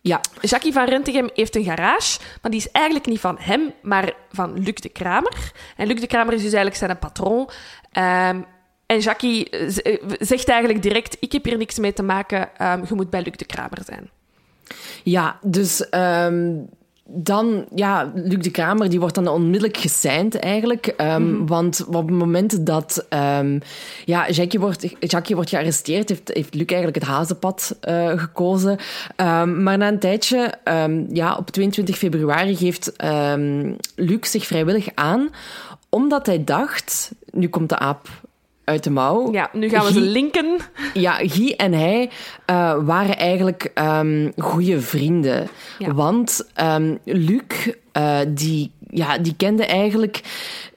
Ja. 0.00 0.20
Jackie 0.40 0.72
van 0.72 0.84
Rentegem 0.84 1.30
heeft 1.34 1.56
een 1.56 1.64
garage, 1.64 2.18
maar 2.42 2.50
die 2.50 2.60
is 2.60 2.70
eigenlijk 2.70 3.06
niet 3.06 3.20
van 3.20 3.36
hem, 3.38 3.72
maar 3.82 4.12
van 4.32 4.58
Luc 4.58 4.74
de 4.74 4.88
Kramer. 4.88 5.52
En 5.76 5.86
Luc 5.86 6.00
de 6.00 6.06
Kramer 6.06 6.34
is 6.34 6.42
dus 6.42 6.52
eigenlijk 6.52 6.76
zijn 6.76 6.98
patroon. 6.98 7.50
Ehm, 7.92 8.40
en 8.86 8.98
Jackie 8.98 9.50
eh, 9.50 9.68
zegt 10.18 10.48
eigenlijk 10.48 10.82
direct: 10.82 11.16
Ik 11.20 11.32
heb 11.32 11.44
hier 11.44 11.56
niks 11.56 11.78
mee 11.78 11.92
te 11.92 12.02
maken, 12.02 12.48
je 12.88 12.94
moet 12.94 13.10
bij 13.10 13.22
Luc 13.22 13.36
de 13.36 13.44
Kramer 13.44 13.78
zijn. 13.84 14.10
Ja, 15.02 15.38
dus 15.42 15.86
um, 15.90 16.68
dan, 17.10 17.64
ja, 17.74 18.12
Luc 18.14 18.42
de 18.42 18.50
Kramer 18.50 18.90
die 18.90 19.00
wordt 19.00 19.14
dan 19.14 19.28
onmiddellijk 19.28 19.76
gesigned 19.76 20.38
eigenlijk. 20.38 20.94
Um, 21.00 21.46
Want 21.46 21.84
op 21.86 22.06
het 22.06 22.16
moment 22.16 22.66
dat 22.66 23.06
um, 23.40 23.60
ja, 24.04 24.30
Jackie, 24.30 24.60
wordt, 24.60 24.94
Jackie 25.00 25.34
wordt 25.34 25.50
gearresteerd, 25.50 26.08
heeft, 26.08 26.30
heeft 26.34 26.54
Luc 26.54 26.66
eigenlijk 26.66 26.98
het 27.00 27.08
hazenpad 27.08 27.76
uh, 27.88 28.18
gekozen. 28.18 28.78
Um, 29.16 29.62
maar 29.62 29.78
na 29.78 29.88
een 29.88 29.98
tijdje, 29.98 30.54
ja, 31.12 31.36
op 31.36 31.50
22 31.50 31.96
februari, 31.96 32.56
geeft 32.56 32.92
Luc 33.94 34.30
zich 34.30 34.46
vrijwillig 34.46 34.88
aan, 34.94 35.28
omdat 35.88 36.26
hij 36.26 36.44
dacht, 36.44 37.10
nu 37.30 37.48
komt 37.48 37.68
de 37.68 37.78
aap 37.78 38.08
uit 38.68 38.84
de 38.84 38.90
mouw. 38.90 39.32
Ja, 39.32 39.50
nu 39.52 39.68
gaan 39.68 39.84
we 39.84 39.92
ze 39.92 40.00
linken. 40.00 40.56
Ja, 40.94 41.12
Guy 41.12 41.54
en 41.56 41.72
hij 41.72 42.10
uh, 42.50 42.74
waren 42.84 43.18
eigenlijk 43.18 43.70
um, 43.74 44.32
goede 44.36 44.80
vrienden. 44.80 45.48
Ja. 45.78 45.94
Want 45.94 46.50
um, 46.62 46.98
Luc, 47.04 47.42
uh, 47.92 48.18
die, 48.28 48.72
ja, 48.90 49.18
die 49.18 49.34
kende 49.36 49.66
eigenlijk 49.66 50.20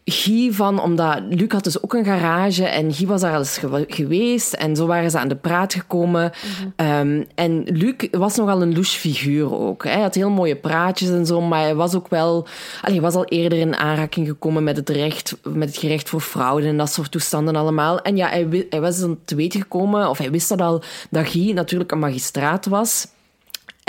Guy 0.05 0.53
van, 0.53 0.81
omdat 0.81 1.21
Luc 1.29 1.51
had 1.51 1.63
dus 1.63 1.83
ook 1.83 1.93
een 1.93 2.05
garage 2.05 2.65
en 2.65 2.93
Guy 2.93 3.07
was 3.07 3.21
daar 3.21 3.33
al 3.33 3.39
eens 3.39 3.59
geweest 3.87 4.53
en 4.53 4.75
zo 4.75 4.85
waren 4.85 5.11
ze 5.11 5.19
aan 5.19 5.27
de 5.27 5.35
praat 5.35 5.73
gekomen. 5.73 6.31
Mm 6.43 6.73
-hmm. 6.77 7.19
um, 7.19 7.25
en 7.35 7.63
Luc 7.63 7.95
was 8.11 8.35
nogal 8.35 8.61
een 8.61 8.73
louche 8.73 8.99
figuur 8.99 9.59
ook. 9.59 9.83
Hij 9.83 10.01
had 10.01 10.15
heel 10.15 10.29
mooie 10.29 10.55
praatjes 10.55 11.09
en 11.09 11.25
zo, 11.25 11.41
maar 11.41 11.61
hij 11.61 11.75
was 11.75 11.95
ook 11.95 12.07
wel, 12.07 12.47
allee, 12.81 12.95
hij 12.95 13.01
was 13.01 13.15
al 13.15 13.25
eerder 13.25 13.59
in 13.59 13.75
aanraking 13.75 14.27
gekomen 14.27 14.63
met 14.63 14.77
het 14.77 14.89
recht, 14.89 15.37
met 15.43 15.67
het 15.67 15.77
gerecht 15.77 16.09
voor 16.09 16.21
fraude 16.21 16.67
en 16.67 16.77
dat 16.77 16.91
soort 16.91 17.11
toestanden 17.11 17.55
allemaal. 17.55 18.01
En 18.01 18.15
ja, 18.15 18.27
hij, 18.27 18.65
hij 18.69 18.81
was 18.81 18.99
dan 18.99 19.19
te 19.25 19.35
weten 19.35 19.61
gekomen, 19.61 20.09
of 20.09 20.17
hij 20.17 20.31
wist 20.31 20.49
dat 20.49 20.61
al, 20.61 20.83
dat 21.09 21.27
Guy 21.27 21.51
natuurlijk 21.51 21.91
een 21.91 21.99
magistraat 21.99 22.65
was. 22.65 23.07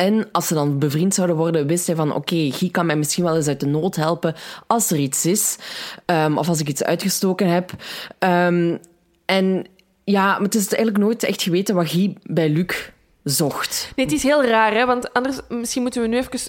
En 0.02 0.28
als 0.32 0.46
ze 0.46 0.54
dan 0.54 0.78
bevriend 0.78 1.14
zouden 1.14 1.36
worden, 1.36 1.66
wist 1.66 1.86
hij 1.86 1.96
van 1.96 2.08
oké, 2.08 2.18
okay, 2.18 2.50
Guy 2.50 2.70
kan 2.70 2.86
mij 2.86 2.96
misschien 2.96 3.24
wel 3.24 3.36
eens 3.36 3.48
uit 3.48 3.60
de 3.60 3.66
nood 3.66 3.96
helpen 3.96 4.34
als 4.66 4.90
er 4.90 4.98
iets 4.98 5.26
is. 5.26 5.58
Um, 6.06 6.38
of 6.38 6.48
als 6.48 6.60
ik 6.60 6.68
iets 6.68 6.84
uitgestoken 6.84 7.48
heb. 7.48 7.70
Um, 8.18 8.78
en 9.24 9.66
ja, 10.04 10.32
maar 10.32 10.42
het 10.42 10.54
is 10.54 10.68
eigenlijk 10.68 11.04
nooit 11.04 11.22
echt 11.22 11.42
geweten 11.42 11.74
wat 11.74 11.88
Guy 11.88 12.16
bij 12.22 12.48
Luc 12.48 12.90
zocht. 13.24 13.92
Nee, 13.96 14.06
het 14.06 14.14
is 14.14 14.22
heel 14.22 14.44
raar, 14.44 14.72
hè? 14.72 14.86
want 14.86 15.12
anders 15.12 15.36
misschien 15.48 15.82
moeten 15.82 16.02
we 16.02 16.08
nu 16.08 16.16
even 16.16 16.40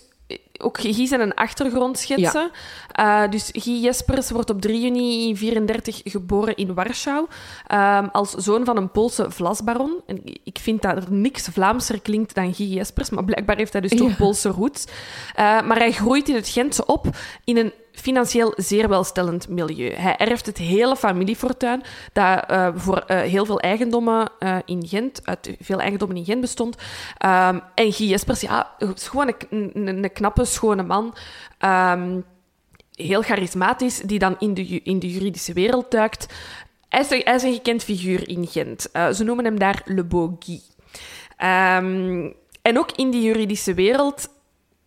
ook 0.63 0.80
Guy 0.80 1.08
zijn 1.08 1.21
een 1.21 1.34
achtergrond 1.34 1.97
schetsen. 1.99 2.52
Ja. 2.91 3.23
Uh, 3.23 3.32
dus 3.32 3.49
Guy 3.52 3.84
Jespers 3.84 4.32
wordt 4.32 4.49
op 4.49 4.62
3 4.62 4.82
juni 4.82 5.36
34 5.36 6.02
geboren 6.04 6.56
in 6.56 6.73
Warschau 6.73 7.28
um, 7.71 8.10
als 8.12 8.32
zoon 8.32 8.65
van 8.65 8.78
een 8.78 8.91
Poolse 8.91 9.32
vlasbaron. 9.32 10.02
En 10.06 10.21
ik 10.43 10.58
vind 10.62 10.82
dat 10.82 10.95
er 10.95 11.12
niks 11.13 11.47
Vlaamser 11.47 12.02
klinkt 12.02 12.36
dan 12.36 12.54
Guy 12.54 12.73
Jespers, 12.73 13.10
maar 13.10 13.23
blijkbaar 13.23 13.58
heeft 13.58 13.73
hij 13.73 13.82
dus 13.82 13.97
toch 13.97 14.10
ja. 14.10 14.15
Poolse 14.15 14.49
roots. 14.49 14.86
Uh, 14.86 15.62
maar 15.62 15.78
hij 15.78 15.91
groeit 15.91 16.30
in 16.30 16.36
het 16.36 16.49
Gentse 16.49 16.86
op 16.86 17.08
in 17.43 17.58
een 17.58 17.73
financieel 17.94 18.54
zeer 18.56 18.90
welstellend 18.90 19.50
milieu. 19.50 19.94
Hij 19.94 20.18
erft 20.18 20.46
het 20.46 20.58
hele 20.58 20.96
familiefortuin, 20.96 21.84
dat 22.14 22.44
uh, 22.52 22.68
voor 22.76 23.04
uh, 23.08 23.22
heel 23.22 23.46
veel 23.46 23.60
eigendommen 23.60 24.30
uh, 24.40 24.58
in 24.66 24.88
Gent, 24.88 25.22
uit 25.24 25.56
veel 25.60 25.80
eigendommen 25.80 26.18
in 26.18 26.26
Gent 26.26 26.42
bestond. 26.42 26.76
Um, 26.76 27.62
en 27.76 27.94
Guy 27.94 28.08
Jespers, 28.08 28.42
ja, 28.42 28.72
gewoon 28.78 29.34
een, 29.50 30.12
knappe, 30.14 30.46
schone 30.46 30.84
man. 30.84 31.16
Um, 31.60 32.26
heel 32.92 33.22
charismatisch, 33.22 33.98
die 33.98 34.20
dan 34.20 34.36
in 34.40 34.54
de, 34.54 34.82
in 34.84 35.00
de 35.00 35.12
juridische 35.12 35.54
wereld 35.54 35.92
duikt. 35.92 36.34
Hij 36.90 37.24
is, 37.24 37.44
een 37.44 37.54
gekend 37.54 37.84
figuur 37.84 38.30
in 38.30 38.48
Gent. 38.48 38.90
ze 38.92 39.24
noemen 39.24 39.46
hem 39.46 39.60
daar 39.60 39.82
Le 39.86 40.04
Beau 40.04 40.36
Guy. 40.40 40.62
Um, 41.78 42.34
en 42.62 42.78
ook 42.78 42.92
in 42.92 43.12
die 43.12 43.22
juridische 43.22 43.74
wereld 43.74 44.30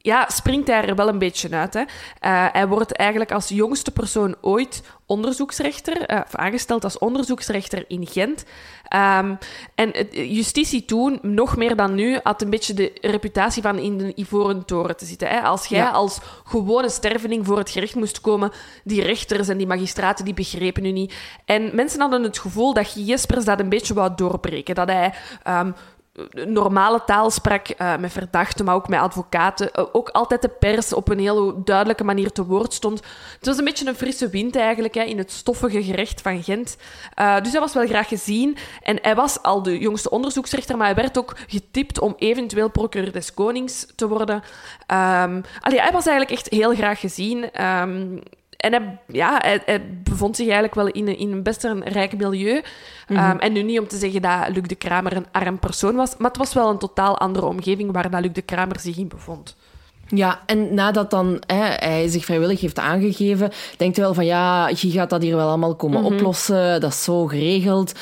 ja, 0.07 0.29
springt 0.29 0.69
hij 0.69 0.85
er 0.85 0.95
wel 0.95 1.09
een 1.09 1.19
beetje 1.19 1.51
uit. 1.51 1.75
Hè. 1.75 1.81
Uh, 1.81 1.87
hij 2.53 2.69
wordt 2.69 2.93
eigenlijk 2.93 3.33
als 3.33 3.49
jongste 3.49 3.91
persoon 3.91 4.37
ooit 4.41 4.83
onderzoeksrechter, 5.07 6.11
uh, 6.11 6.21
of 6.25 6.35
aangesteld 6.35 6.85
als 6.85 6.99
onderzoeksrechter 6.99 7.85
in 7.89 8.07
Gent. 8.07 8.45
Um, 8.95 9.39
en 9.75 9.91
justitie 10.11 10.85
toen, 10.85 11.19
nog 11.23 11.57
meer 11.57 11.77
dan 11.77 11.95
nu, 11.95 12.19
had 12.23 12.43
een 12.43 12.51
beetje 12.51 12.75
de 12.75 12.93
reputatie 13.01 13.63
van 13.63 13.79
in 13.79 13.99
de 13.99 14.13
ivoren 14.15 14.65
toren 14.65 14.97
te 14.97 15.05
zitten. 15.05 15.29
Hè. 15.29 15.41
Als 15.41 15.67
jij 15.67 15.79
ja. 15.79 15.91
als 15.91 16.19
gewone 16.45 16.89
sterveling 16.89 17.47
voor 17.47 17.59
het 17.59 17.71
gerecht 17.71 17.95
moest 17.95 18.21
komen, 18.21 18.53
die 18.85 19.03
rechters 19.03 19.49
en 19.49 19.59
die 19.59 19.67
magistraten, 19.67 20.25
die 20.25 20.35
begrepen 20.35 20.85
u 20.85 20.91
niet. 20.91 21.15
En 21.45 21.75
mensen 21.75 22.01
hadden 22.01 22.23
het 22.23 22.39
gevoel 22.39 22.75
dat 22.75 23.07
Jespers 23.07 23.45
dat 23.45 23.61
een 23.61 23.69
beetje 23.69 23.95
wou 23.95 24.13
doorbreken. 24.17 24.75
Dat 24.75 24.89
hij... 24.89 25.15
Um, 25.49 25.75
normale 26.31 27.03
taal 27.07 27.31
sprak 27.31 27.69
uh, 27.79 27.97
met 27.97 28.13
verdachten, 28.13 28.65
maar 28.65 28.75
ook 28.75 28.89
met 28.89 29.01
advocaten. 29.01 29.71
Uh, 29.79 29.85
ook 29.93 30.09
altijd 30.09 30.43
de 30.43 30.49
pers 30.49 30.93
op 30.93 31.09
een 31.09 31.19
heel 31.19 31.65
duidelijke 31.65 32.05
manier 32.05 32.33
te 32.33 32.45
woord 32.45 32.73
stond. 32.73 33.03
Het 33.39 33.47
was 33.47 33.59
een 33.59 33.65
beetje 33.65 33.87
een 33.87 33.95
frisse 33.95 34.29
wind 34.29 34.57
eigenlijk 34.57 34.95
hè, 34.95 35.03
in 35.03 35.19
het 35.19 35.33
stoffige 35.33 35.83
gerecht 35.83 36.21
van 36.21 36.43
Gent. 36.43 36.77
Uh, 37.21 37.41
dus 37.41 37.53
hij 37.53 37.61
was 37.61 37.75
wel 37.75 37.87
graag 37.87 38.09
gezien. 38.09 38.57
En 38.83 38.99
hij 39.03 39.15
was 39.15 39.43
al 39.43 39.63
de 39.63 39.79
jongste 39.79 40.11
onderzoeksrechter, 40.11 40.77
maar 40.77 40.87
hij 40.87 40.97
werd 40.97 41.19
ook 41.19 41.37
getipt 41.47 41.99
om 41.99 42.15
eventueel 42.19 42.71
procureur 42.71 43.13
des 43.13 43.35
konings 43.35 43.87
te 43.95 44.09
worden. 44.09 44.37
Um, 44.37 45.45
allee, 45.61 45.81
hij 45.81 45.93
was 45.93 46.07
eigenlijk 46.07 46.31
echt 46.31 46.49
heel 46.49 46.75
graag 46.75 47.01
gezien. 47.01 47.65
Um, 47.67 48.23
en 48.57 48.73
hij, 48.73 48.99
ja, 49.07 49.39
hij, 49.39 49.63
hij, 49.65 49.83
bevond 50.03 50.37
zich 50.37 50.45
eigenlijk 50.45 50.75
wel 50.75 50.87
in 50.87 51.09
een, 51.09 51.19
in 51.19 51.33
een 51.33 51.43
best 51.43 51.65
een 51.65 51.83
rijk 51.83 52.17
milieu. 52.17 52.63
Mm 53.09 53.17
-hmm. 53.17 53.31
um, 53.31 53.39
en 53.39 53.53
nu 53.53 53.63
niet 53.63 53.79
om 53.79 53.89
te 53.89 53.97
zeggen 53.97 54.23
dat 54.23 54.49
Luc 54.49 54.63
de 54.63 54.75
Kramer 54.75 55.17
een 55.17 55.27
arm 55.33 55.59
persoon 55.59 55.95
was, 55.95 56.17
maar 56.17 56.29
het 56.29 56.39
was 56.39 56.55
wel 56.55 56.71
een 56.71 56.79
totaal 56.79 57.19
andere 57.19 57.47
omgeving 57.47 57.93
waar 57.93 58.11
dat 58.11 58.21
Luc 58.21 58.33
de 58.33 58.43
Kramer 58.43 58.81
zich 58.81 58.97
in 58.97 59.09
bevond. 59.09 59.57
Ja, 60.09 60.41
en 60.47 60.75
nadat 60.75 61.11
dan 61.11 61.43
hè, 61.47 61.65
hij 61.87 62.09
zich 62.09 62.25
vrijwillig 62.25 62.61
heeft 62.61 62.79
aangegeven, 62.79 63.51
denkt 63.77 63.97
hij 63.97 64.05
wel 64.05 64.15
van 64.15 64.25
ja, 64.25 64.67
Guy 64.75 64.91
gaat 64.91 65.11
dat 65.11 65.23
hier 65.23 65.37
wel 65.37 65.49
allemaal 65.49 65.75
komen 65.75 66.01
mm 66.01 66.07
-hmm. 66.07 66.15
oplossen, 66.15 66.81
dat 66.81 66.93
is 66.93 67.05
zo 67.05 67.27
geregeld. 67.27 67.93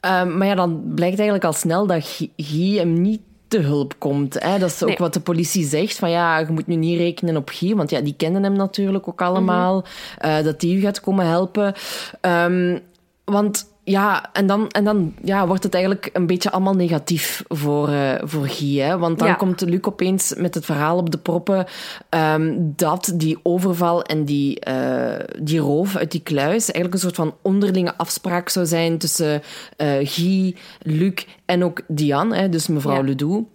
Um, 0.00 0.38
maar 0.38 0.46
ja, 0.46 0.54
dan 0.54 0.82
blijkt 0.94 1.16
eigenlijk 1.16 1.44
al 1.44 1.52
snel 1.52 1.86
dat 1.86 2.20
Guy 2.36 2.76
hem 2.76 3.00
niet 3.00 3.20
te 3.48 3.58
hulp 3.58 3.94
komt. 3.98 4.42
Hè? 4.42 4.58
Dat 4.58 4.70
is 4.70 4.82
ook 4.82 4.88
nee. 4.88 4.98
wat 4.98 5.14
de 5.14 5.20
politie 5.20 5.64
zegt. 5.64 5.98
Van 5.98 6.10
ja, 6.10 6.38
je 6.38 6.46
moet 6.50 6.66
nu 6.66 6.74
niet 6.74 6.98
rekenen 6.98 7.36
op 7.36 7.48
Guy, 7.48 7.74
want 7.74 7.90
ja, 7.90 8.00
die 8.00 8.14
kennen 8.16 8.42
hem 8.42 8.52
natuurlijk 8.52 9.08
ook 9.08 9.22
allemaal. 9.22 9.74
Mm 9.74 9.84
-hmm. 10.18 10.30
uh, 10.30 10.44
dat 10.44 10.60
die 10.60 10.76
u 10.76 10.80
gaat 10.80 11.00
komen 11.00 11.26
helpen. 11.26 11.74
Um, 12.20 12.80
want 13.24 13.66
ja, 13.88 14.32
en 14.32 14.46
dan, 14.46 14.68
en 14.68 14.84
dan 14.84 15.14
ja, 15.22 15.46
wordt 15.46 15.62
het 15.62 15.74
eigenlijk 15.74 16.10
een 16.12 16.26
beetje 16.26 16.50
allemaal 16.50 16.74
negatief 16.74 17.44
voor, 17.48 17.88
uh, 17.88 18.14
voor 18.22 18.48
Guy. 18.48 18.78
Hè? 18.78 18.98
Want 18.98 19.18
dan 19.18 19.28
ja. 19.28 19.34
komt 19.34 19.60
Luc 19.60 19.80
opeens 19.82 20.34
met 20.36 20.54
het 20.54 20.64
verhaal 20.64 20.96
op 20.96 21.10
de 21.10 21.18
proppen 21.18 21.66
um, 22.10 22.72
dat 22.76 23.12
die 23.14 23.38
overval 23.42 24.02
en 24.02 24.24
die, 24.24 24.68
uh, 24.68 25.14
die 25.42 25.58
roof 25.58 25.96
uit 25.96 26.10
die 26.10 26.20
kluis 26.20 26.70
eigenlijk 26.70 26.94
een 26.94 27.00
soort 27.00 27.14
van 27.14 27.34
onderlinge 27.42 27.96
afspraak 27.96 28.48
zou 28.48 28.66
zijn 28.66 28.98
tussen 28.98 29.42
uh, 29.76 29.92
Guy, 30.02 30.56
Luc 30.82 31.24
en 31.44 31.64
ook 31.64 31.80
Diane, 31.86 32.36
hè, 32.36 32.48
dus 32.48 32.66
mevrouw 32.66 32.94
ja. 32.94 33.02
Ledoux. 33.02 33.46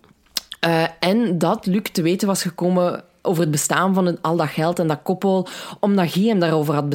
en 1.00 1.38
dat 1.38 1.66
Luc 1.66 1.84
te 1.92 2.02
weten 2.02 2.28
was 2.28 2.42
gekomen 2.42 3.04
over 3.22 3.42
het 3.42 3.52
bestaan 3.52 3.94
van 3.94 4.06
het, 4.06 4.22
al 4.22 4.36
dat 4.36 4.50
geld 4.50 4.80
en 4.80 4.88
dat 4.88 5.00
koppel, 5.04 5.48
omdat 5.80 6.12
Guy 6.12 6.28
hem 6.28 6.40
daarover 6.40 6.74
had 6.74 6.90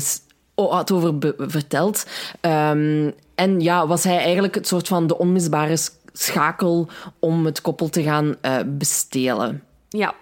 had 0.66 0.92
over 0.92 1.14
verteld. 1.38 2.06
Um, 2.40 3.14
en 3.34 3.60
ja, 3.60 3.86
was 3.86 4.04
hij 4.04 4.18
eigenlijk 4.18 4.54
het 4.54 4.66
soort 4.66 4.88
van 4.88 5.06
de 5.06 5.18
onmisbare 5.18 5.76
schakel 6.12 6.88
om 7.18 7.44
het 7.44 7.60
koppel 7.60 7.88
te 7.88 8.02
gaan 8.02 8.34
uh, 8.42 8.56
bestelen. 8.66 9.62
Ja. 9.88 10.14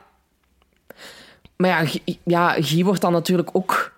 Maar 1.57 1.71
ja, 1.71 1.91
ja, 2.25 2.63
Guy 2.63 2.85
wordt 2.85 3.01
dan 3.01 3.13
natuurlijk 3.13 3.49
ook 3.53 3.95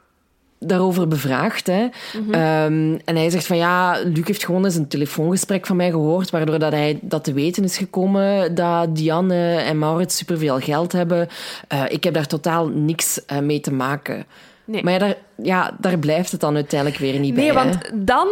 daarover 0.58 1.08
bevraagd. 1.08 1.66
Hè. 1.66 1.82
Mm 1.82 1.90
-hmm. 2.12 2.34
um, 2.34 3.00
en 3.04 3.16
hij 3.16 3.30
zegt 3.30 3.46
van 3.46 3.56
ja, 3.56 3.98
Luc 4.04 4.26
heeft 4.26 4.44
gewoon 4.44 4.64
eens 4.64 4.74
een 4.74 4.88
telefoongesprek 4.88 5.66
van 5.66 5.76
mij 5.76 5.90
gehoord, 5.90 6.30
waardoor 6.30 6.58
dat 6.58 6.72
hij 6.72 6.98
dat 7.02 7.24
te 7.24 7.32
weten 7.32 7.64
is 7.64 7.76
gekomen 7.76 8.54
dat 8.54 8.96
Diane 8.96 9.56
en 9.56 9.78
Maurits 9.78 10.16
superveel 10.16 10.60
geld 10.60 10.92
hebben. 10.92 11.28
Uh, 11.72 11.82
ik 11.88 12.04
heb 12.04 12.14
daar 12.14 12.26
totaal 12.26 12.68
niks 12.68 13.20
uh, 13.32 13.38
mee 13.38 13.60
te 13.60 13.72
maken. 13.72 14.26
Nee. 14.68 14.82
Maar 14.84 14.92
ja 14.92 14.98
daar, 14.98 15.16
ja, 15.42 15.76
daar 15.80 15.98
blijft 15.98 16.32
het 16.32 16.40
dan 16.40 16.54
uiteindelijk 16.54 17.00
weer 17.00 17.18
niet 17.18 17.34
bij. 17.34 17.42
Nee, 17.44 17.52
want 17.52 17.74
hè? 17.74 18.04
dan, 18.04 18.28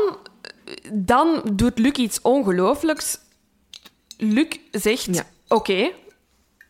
dan 0.92 1.42
doet 1.52 1.78
Luc 1.78 1.92
iets 1.92 2.20
ongelooflijks. 2.20 3.18
Luc 4.16 4.46
zegt: 4.70 5.04
ja. 5.04 5.22
Oké, 5.48 5.54
okay, 5.54 5.94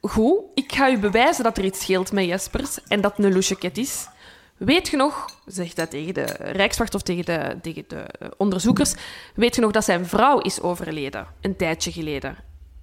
goed, 0.00 0.40
ik 0.54 0.72
ga 0.72 0.90
u 0.90 0.98
bewijzen 0.98 1.44
dat 1.44 1.58
er 1.58 1.64
iets 1.64 1.80
scheelt 1.80 2.12
met 2.12 2.24
Jespers 2.24 2.78
en 2.88 3.00
dat 3.00 3.16
het 3.16 3.26
een 3.26 3.32
loucheket 3.32 3.78
is. 3.78 4.08
Weet 4.56 4.88
je 4.88 4.96
nog, 4.96 5.30
zegt 5.46 5.76
dat 5.76 5.90
tegen 5.90 6.14
de 6.14 6.24
Rijkswacht 6.38 6.94
of 6.94 7.02
tegen 7.02 7.24
de, 7.24 7.56
tegen 7.62 7.84
de 7.88 8.06
onderzoekers, 8.36 8.94
weet 9.34 9.54
je 9.54 9.60
nog 9.60 9.70
dat 9.70 9.84
zijn 9.84 10.06
vrouw 10.06 10.38
is 10.38 10.60
overleden, 10.60 11.26
een 11.40 11.56
tijdje 11.56 11.92
geleden? 11.92 12.36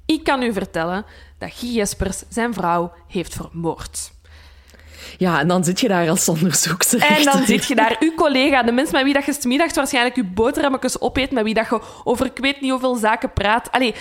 Ik 0.05 0.23
kan 0.23 0.43
u 0.43 0.53
vertellen 0.53 1.05
dat 1.37 1.53
Guy 1.53 1.69
Jespers 1.69 2.23
zijn 2.29 2.53
vrouw 2.53 2.93
heeft 3.07 3.33
vermoord. 3.33 4.12
Ja, 5.17 5.39
en 5.39 5.47
dan 5.47 5.63
zit 5.63 5.79
je 5.79 5.87
daar 5.87 6.09
als 6.09 6.29
onderzoekster. 6.29 7.01
En 7.01 7.23
dan 7.23 7.45
zit 7.45 7.65
je 7.65 7.75
daar, 7.75 7.95
uw 7.99 8.13
collega, 8.15 8.63
de 8.63 8.71
mens 8.71 8.91
met 8.91 9.03
wie 9.03 9.13
dat 9.13 9.25
je 9.25 9.33
smiddags 9.39 9.75
waarschijnlijk 9.75 10.15
je 10.15 10.23
boterhammetjes 10.23 11.01
opeet, 11.01 11.31
met 11.31 11.43
wie 11.43 11.53
dat 11.53 11.69
je 11.69 11.81
over 12.03 12.25
ik 12.25 12.37
weet 12.37 12.61
niet 12.61 12.71
hoeveel 12.71 12.95
zaken 12.95 13.33
praat. 13.33 13.71
Allee, 13.71 13.93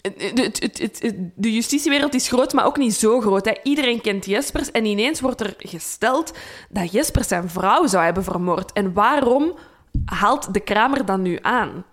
de, 0.00 0.32
de, 0.34 1.30
de, 1.34 1.52
justitiewereld 1.52 2.14
is 2.14 2.28
groot, 2.28 2.52
maar 2.52 2.66
ook 2.66 2.76
niet 2.76 2.94
zo 2.94 3.20
groot. 3.20 3.44
Hè. 3.44 3.52
Iedereen 3.62 4.00
kent 4.00 4.26
Jespers 4.26 4.70
en 4.70 4.84
ineens 4.84 5.20
wordt 5.20 5.40
er 5.40 5.54
gesteld 5.58 6.32
dat 6.68 6.92
Jespers 6.92 7.28
zijn 7.28 7.48
vrouw 7.48 7.86
zou 7.86 8.04
hebben 8.04 8.24
vermoord. 8.24 8.72
En 8.72 8.92
waarom 8.92 9.54
haalt 10.04 10.54
de 10.54 10.60
Kramer 10.60 11.04
dan 11.04 11.22
nu 11.22 11.38
aan? 11.42 11.84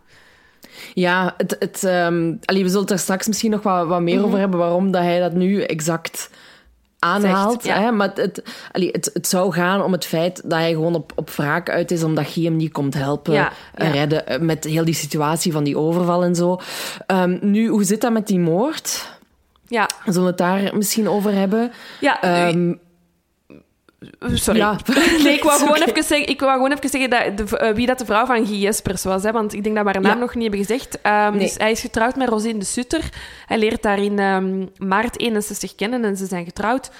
Ja, 0.93 1.33
het, 1.37 1.55
het, 1.59 1.83
um, 1.83 2.39
we 2.45 2.53
zullen 2.55 2.81
het 2.81 2.91
er 2.91 2.99
straks 2.99 3.27
misschien 3.27 3.51
nog 3.51 3.63
wat, 3.63 3.87
wat 3.87 4.01
meer 4.01 4.15
mhm. 4.15 4.25
over 4.25 4.39
hebben 4.39 4.59
waarom 4.59 4.91
dat 4.91 5.01
hij 5.01 5.19
dat 5.19 5.33
nu 5.33 5.61
exact 5.61 6.29
aanhaalt. 6.99 7.63
hè? 7.63 7.91
Maar 7.91 8.11
het, 8.13 8.41
het, 8.71 9.09
het, 9.13 9.27
zou 9.27 9.53
gaan 9.53 9.83
om 9.83 9.91
het 9.91 10.05
feit 10.05 10.41
dat 10.43 10.59
hij 10.59 10.71
gewoon 10.71 10.95
op, 10.95 11.11
op 11.15 11.29
wraak 11.29 11.69
uit 11.69 11.91
is 11.91 12.03
omdat 12.03 12.27
Guy 12.27 12.43
hem 12.43 12.55
niet 12.55 12.71
komt 12.71 12.93
helpen 12.93 13.49
redden 13.73 14.27
eh, 14.27 14.39
met 14.39 14.63
heel 14.63 14.85
die 14.85 14.93
situatie 14.93 15.51
van 15.51 15.63
die 15.63 15.77
overval 15.77 16.23
en 16.23 16.35
zo. 16.35 16.59
Um, 17.07 17.39
nu, 17.41 17.67
hoe 17.67 17.83
zit 17.83 18.01
dat 18.01 18.11
met 18.11 18.27
die 18.27 18.39
moord? 18.39 19.15
Ja. 19.67 19.89
Zullen 20.05 20.21
we 20.21 20.27
het 20.27 20.37
daar 20.37 20.77
misschien 20.77 21.09
over 21.09 21.33
hebben? 21.33 21.71
Ja, 21.99 22.47
um, 22.49 22.79
Sorry. 24.33 24.59
Ja. 24.59 24.75
Nee, 25.23 25.33
ik 25.33 25.43
wou, 25.43 25.59
gewoon 25.59 25.81
even 25.81 26.03
zeggen, 26.03 26.27
ik 26.27 26.39
wou 26.39 26.53
gewoon 26.53 26.71
even 26.71 26.89
zeggen 26.89 27.09
dat 27.09 27.37
de, 27.37 27.63
uh, 27.63 27.75
wie 27.75 27.85
dat 27.85 27.99
de 27.99 28.05
vrouw 28.05 28.25
van 28.25 28.45
Guy 28.45 28.57
Jespers 28.57 29.03
was. 29.03 29.23
Hè, 29.23 29.31
want 29.31 29.53
ik 29.53 29.63
denk 29.63 29.75
dat 29.75 29.85
we 29.85 29.91
haar 29.91 30.01
naam 30.01 30.19
nog 30.19 30.33
niet 30.33 30.43
hebben 30.43 30.65
gezegd. 30.65 30.99
Um, 31.03 31.31
nee. 31.31 31.39
dus 31.39 31.55
hij 31.57 31.71
is 31.71 31.79
getrouwd 31.79 32.15
met 32.15 32.29
Rosine 32.29 32.59
de 32.59 32.65
Sutter. 32.65 33.09
Hij 33.45 33.57
leert 33.57 33.81
daar 33.81 33.99
in 33.99 34.19
um, 34.19 34.69
maart 34.77 35.19
61 35.19 35.75
kennen 35.75 36.05
en 36.05 36.17
ze 36.17 36.25
zijn 36.25 36.45
getrouwd. 36.45 36.91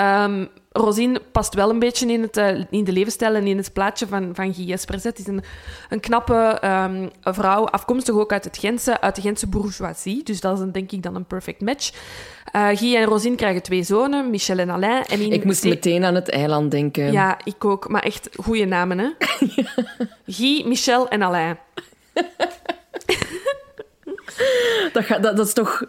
Um, 0.00 0.48
Rosine 0.72 1.20
past 1.32 1.54
wel 1.54 1.70
een 1.70 1.78
beetje 1.78 2.06
in, 2.06 2.22
het, 2.22 2.36
uh, 2.36 2.64
in 2.70 2.84
de 2.84 2.92
levensstijl 2.92 3.34
en 3.34 3.46
in 3.46 3.56
het 3.56 3.72
plaatje 3.72 4.06
van, 4.06 4.34
van 4.34 4.54
Guy 4.54 4.64
Jespers. 4.64 5.04
Het 5.04 5.18
is 5.18 5.26
een, 5.26 5.42
een 5.88 6.00
knappe 6.00 6.62
um, 6.64 7.10
vrouw, 7.22 7.64
afkomstig 7.64 8.14
ook 8.14 8.32
uit, 8.32 8.44
het 8.44 8.58
Gentse, 8.58 9.00
uit 9.00 9.14
de 9.14 9.20
Gentse 9.20 9.46
bourgeoisie. 9.46 10.22
Dus 10.22 10.40
dat 10.40 10.56
is 10.56 10.62
een, 10.62 10.72
denk 10.72 10.92
ik 10.92 11.02
dan 11.02 11.14
een 11.14 11.24
perfect 11.24 11.60
match. 11.60 11.92
Uh, 12.56 12.68
Guy 12.68 12.96
en 12.96 13.04
Rosine 13.04 13.36
krijgen 13.36 13.62
twee 13.62 13.82
zonen, 13.82 14.30
Michel 14.30 14.58
en 14.58 14.70
Alain. 14.70 15.04
En 15.04 15.32
ik 15.32 15.44
moest 15.44 15.64
meteen 15.64 16.04
aan 16.04 16.14
het 16.14 16.28
eiland 16.28 16.70
denken. 16.70 17.12
Ja, 17.12 17.38
ik 17.44 17.64
ook. 17.64 17.88
Maar 17.88 18.02
echt 18.02 18.28
goede 18.42 18.64
namen, 18.64 18.98
hè? 18.98 19.08
Guy, 20.36 20.66
Michel 20.66 21.08
en 21.08 21.22
Alain. 21.22 21.58
dat, 24.92 25.06
dat, 25.08 25.36
dat 25.36 25.46
is 25.46 25.52
toch 25.52 25.84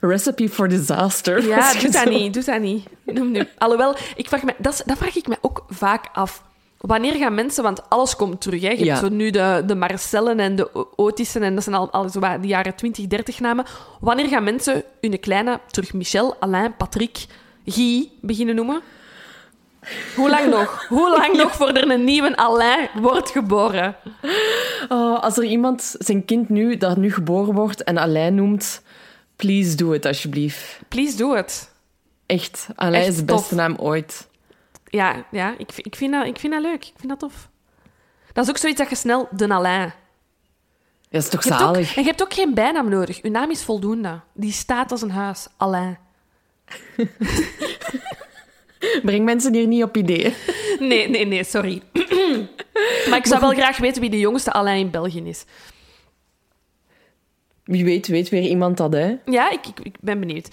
Recipe 0.00 0.48
for 0.48 0.68
disaster. 0.68 1.46
Ja, 1.46 1.72
doe 1.72 1.90
dat 1.90 2.08
niet. 2.08 2.34
Doe 2.34 2.44
dat 2.44 2.60
niet. 2.60 2.86
Nu. 3.04 3.48
Alhoewel, 3.58 3.96
ik 4.16 4.28
vraag 4.28 4.42
me, 4.42 4.54
dat, 4.58 4.82
dat 4.86 4.98
vraag 4.98 5.16
ik 5.16 5.26
me 5.26 5.36
ook 5.40 5.64
vaak 5.68 6.08
af. 6.12 6.42
Wanneer 6.78 7.14
gaan 7.14 7.34
mensen, 7.34 7.62
want 7.62 7.90
alles 7.90 8.16
komt 8.16 8.40
terug. 8.40 8.62
Hè. 8.62 8.70
Je 8.70 8.84
hebt 8.84 8.98
zo 8.98 9.08
nu 9.08 9.30
de, 9.30 9.62
de 9.66 9.74
Marcellen 9.74 10.40
en 10.40 10.56
de 10.56 10.96
Otissen, 10.96 11.42
en 11.42 11.54
dat 11.54 11.64
zijn 11.64 11.76
al, 11.76 11.90
al 11.90 12.08
zo 12.08 12.20
de 12.20 12.46
jaren 12.46 12.74
20, 12.74 13.06
30 13.06 13.40
namen. 13.40 13.64
Wanneer 14.00 14.28
gaan 14.28 14.44
mensen 14.44 14.82
hun 15.00 15.20
kleine 15.20 15.60
terug 15.70 15.92
Michel, 15.92 16.36
Alain, 16.40 16.76
Patrick, 16.76 17.26
Guy 17.64 18.10
beginnen 18.20 18.54
noemen? 18.54 18.80
Hoe 20.16 20.30
lang 20.30 20.50
nog? 20.50 20.86
Hoe 20.88 21.10
lang 21.10 21.36
nog 21.42 21.54
voor 21.54 21.68
er 21.68 21.90
een 21.90 22.04
nieuwe 22.04 22.36
Alain 22.36 22.88
wordt 22.94 23.30
geboren? 23.30 23.96
Oh, 24.88 25.22
als 25.22 25.36
er 25.36 25.44
iemand 25.44 25.94
zijn 25.98 26.24
kind 26.24 26.48
nu, 26.48 26.76
dat 26.76 26.96
nu 26.96 27.12
geboren 27.12 27.54
wordt 27.54 27.82
en 27.82 27.98
Alain 27.98 28.34
noemt, 28.34 28.82
Please 29.36 29.76
do 29.76 29.92
it, 29.92 30.06
alsjeblieft. 30.06 30.80
Please 30.88 31.16
do 31.16 31.34
it. 31.34 31.72
Echt. 32.26 32.66
Alain 32.74 33.06
is 33.06 33.16
de 33.16 33.24
beste 33.24 33.54
naam 33.54 33.76
ooit. 33.76 34.28
Ja, 34.84 35.26
ja 35.30 35.54
ik, 35.58 35.72
ik, 35.76 35.96
vind 35.96 36.12
dat, 36.12 36.26
ik 36.26 36.38
vind 36.38 36.52
dat 36.52 36.62
leuk. 36.62 36.84
Ik 36.84 36.94
vind 36.96 37.08
dat 37.08 37.18
tof. 37.18 37.48
Dat 38.32 38.44
is 38.44 38.50
ook 38.50 38.56
zoiets 38.56 38.78
dat 38.78 38.88
je 38.88 38.96
snel 38.96 39.28
de 39.30 39.48
Alain... 39.48 39.92
Dat 41.10 41.22
is 41.22 41.28
toch 41.28 41.42
zalig? 41.42 41.96
en 41.96 42.02
je 42.02 42.08
hebt 42.08 42.22
ook 42.22 42.34
geen 42.34 42.54
bijnaam 42.54 42.88
nodig. 42.88 43.22
Uw 43.22 43.30
naam 43.30 43.50
is 43.50 43.62
voldoende. 43.62 44.20
Die 44.32 44.52
staat 44.52 44.90
als 44.90 45.02
een 45.02 45.10
huis. 45.10 45.46
Alain. 45.56 45.98
Breng 49.02 49.24
mensen 49.24 49.54
hier 49.54 49.66
niet 49.66 49.82
op 49.82 49.96
ideeën. 49.96 50.34
Nee, 50.78 51.08
nee, 51.08 51.26
nee, 51.26 51.44
sorry. 51.44 51.82
maar 53.08 53.18
ik 53.18 53.26
zou 53.26 53.40
wel 53.40 53.50
graag 53.50 53.76
weten 53.76 54.00
wie 54.00 54.10
de 54.10 54.18
jongste 54.18 54.52
Alain 54.52 54.80
in 54.80 54.90
België 54.90 55.28
is. 55.28 55.44
Wie 57.64 57.84
weet, 57.84 58.06
weet 58.06 58.28
weer 58.28 58.42
iemand 58.42 58.76
dat, 58.76 58.92
hè? 58.92 59.16
Ja, 59.24 59.50
ik, 59.50 59.66
ik, 59.66 59.80
ik 59.82 59.96
ben 60.00 60.20
benieuwd. 60.20 60.48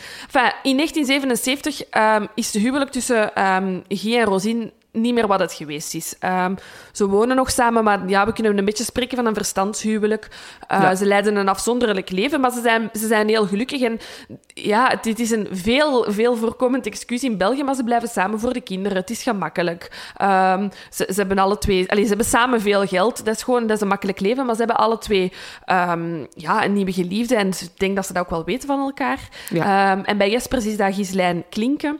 In 0.63 0.77
1977 0.77 1.81
um, 1.97 2.27
is 2.35 2.51
de 2.51 2.59
huwelijk 2.59 2.91
tussen 2.91 3.45
um, 3.45 3.83
Guy 3.87 4.17
en 4.17 4.25
Rosine 4.25 4.71
niet 4.91 5.13
meer 5.13 5.27
wat 5.27 5.39
het 5.39 5.53
geweest 5.53 5.93
is. 5.93 6.15
Um, 6.19 6.55
ze 6.91 7.07
wonen 7.07 7.35
nog 7.35 7.51
samen, 7.51 7.83
maar 7.83 8.09
ja, 8.09 8.25
we 8.25 8.33
kunnen 8.33 8.57
een 8.57 8.65
beetje 8.65 8.83
spreken 8.83 9.17
van 9.17 9.25
een 9.25 9.33
verstandshuwelijk. 9.33 10.27
Uh, 10.71 10.95
Ze 10.95 11.05
leiden 11.05 11.35
een 11.35 11.47
afzonderlijk 11.47 12.11
leven, 12.11 12.39
maar 12.39 12.51
ze 12.51 12.61
zijn, 12.61 12.89
ze 12.93 13.07
zijn 13.07 13.27
heel 13.27 13.47
gelukkig. 13.47 13.81
En 13.81 13.99
ja, 14.47 14.95
dit 15.01 15.19
is 15.19 15.31
een 15.31 15.47
veel, 15.51 16.05
veel 16.07 16.35
voorkomend 16.35 16.85
excuus 16.85 17.23
in 17.23 17.37
België, 17.37 17.63
maar 17.63 17.75
ze 17.75 17.83
blijven 17.83 18.09
samen 18.09 18.39
voor 18.39 18.53
de 18.53 18.61
kinderen. 18.61 18.97
Het 18.97 19.09
is 19.09 19.23
gemakkelijk. 19.23 20.13
Um, 20.21 20.69
ze, 20.89 21.07
ze, 21.07 21.13
hebben 21.15 21.37
alle 21.37 21.57
twee... 21.57 21.89
Allez, 21.89 22.03
ze 22.03 22.09
hebben 22.09 22.25
samen 22.25 22.61
veel 22.61 22.87
geld. 22.87 23.25
Dat 23.25 23.35
is 23.35 23.43
gewoon 23.43 23.67
dat 23.67 23.75
is 23.75 23.81
een 23.81 23.87
makkelijk 23.87 24.19
leven, 24.19 24.45
maar 24.45 24.55
ze 24.55 24.63
hebben 24.63 24.79
alle 24.79 24.97
twee 24.97 25.31
um, 25.65 26.27
ja, 26.35 26.65
een 26.65 26.73
nieuwe 26.73 26.93
geliefde. 26.93 27.35
En 27.35 27.47
ik 27.47 27.77
denk 27.77 27.95
dat 27.95 28.05
ze 28.05 28.13
dat 28.13 28.23
ook 28.23 28.29
wel 28.29 28.43
weten 28.43 28.67
van 28.67 28.79
elkaar. 28.79 29.29
Ja. 29.49 30.03
en 30.03 30.17
bij 30.17 30.29
Jespers 30.29 30.65
is 30.65 30.77
dat 30.77 30.95
Gislijn 30.95 31.43
Klinken 31.49 31.99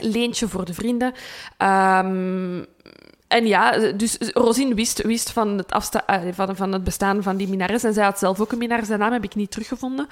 leentje 0.00 0.48
voor 0.48 0.64
de 0.64 0.74
vrienden. 0.74 1.12
Um, 1.58 2.66
en 3.28 3.46
ja, 3.46 3.92
dus 3.92 4.16
Rosine 4.18 4.74
wist, 4.74 5.02
wist 5.02 5.30
van, 5.30 5.48
het 5.48 5.72
afsta 5.72 6.24
uh, 6.24 6.32
van, 6.32 6.56
van 6.56 6.72
het 6.72 6.84
bestaan 6.84 7.22
van 7.22 7.36
die 7.36 7.48
minares. 7.48 7.84
En 7.84 7.92
zij 7.92 8.04
had 8.04 8.18
zelf 8.18 8.40
ook 8.40 8.52
een 8.52 8.58
minares. 8.58 8.86
Zijn 8.86 8.98
naam 8.98 9.12
heb 9.12 9.24
ik 9.24 9.34
niet 9.34 9.50
teruggevonden. 9.50 10.04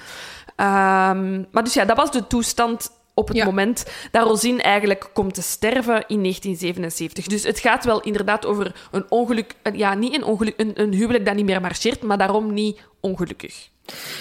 Um, 0.57 1.47
maar 1.51 1.65
dus 1.65 1.75
ja, 1.75 1.85
dat 1.85 1.97
was 1.97 2.11
de 2.11 2.27
toestand 2.27 2.91
op 3.15 3.29
het 3.29 3.45
moment 3.45 3.87
dat 4.11 4.27
Rosine 4.27 4.63
eigenlijk 4.63 5.11
komt 5.13 5.35
te 5.35 5.43
sterven 5.43 6.05
in 6.07 6.21
1977. 6.21 7.27
Dus 7.27 7.43
het 7.43 7.59
gaat 7.59 7.85
wel 7.85 8.01
inderdaad 8.01 8.47
over 8.47 8.89
een 8.91 9.05
ongeluk... 9.09 9.55
Ja, 9.73 9.95
niet 9.95 10.15
een 10.15 10.25
ongeluk, 10.25 10.55
een, 10.57 10.81
een 10.81 10.93
huwelijk 10.93 11.25
dat 11.25 11.35
niet 11.35 11.45
meer 11.45 11.61
marcheert, 11.61 12.03
maar 12.03 12.19
daarom 12.19 12.53
niet 12.53 12.81
ongelukkig. 13.01 13.69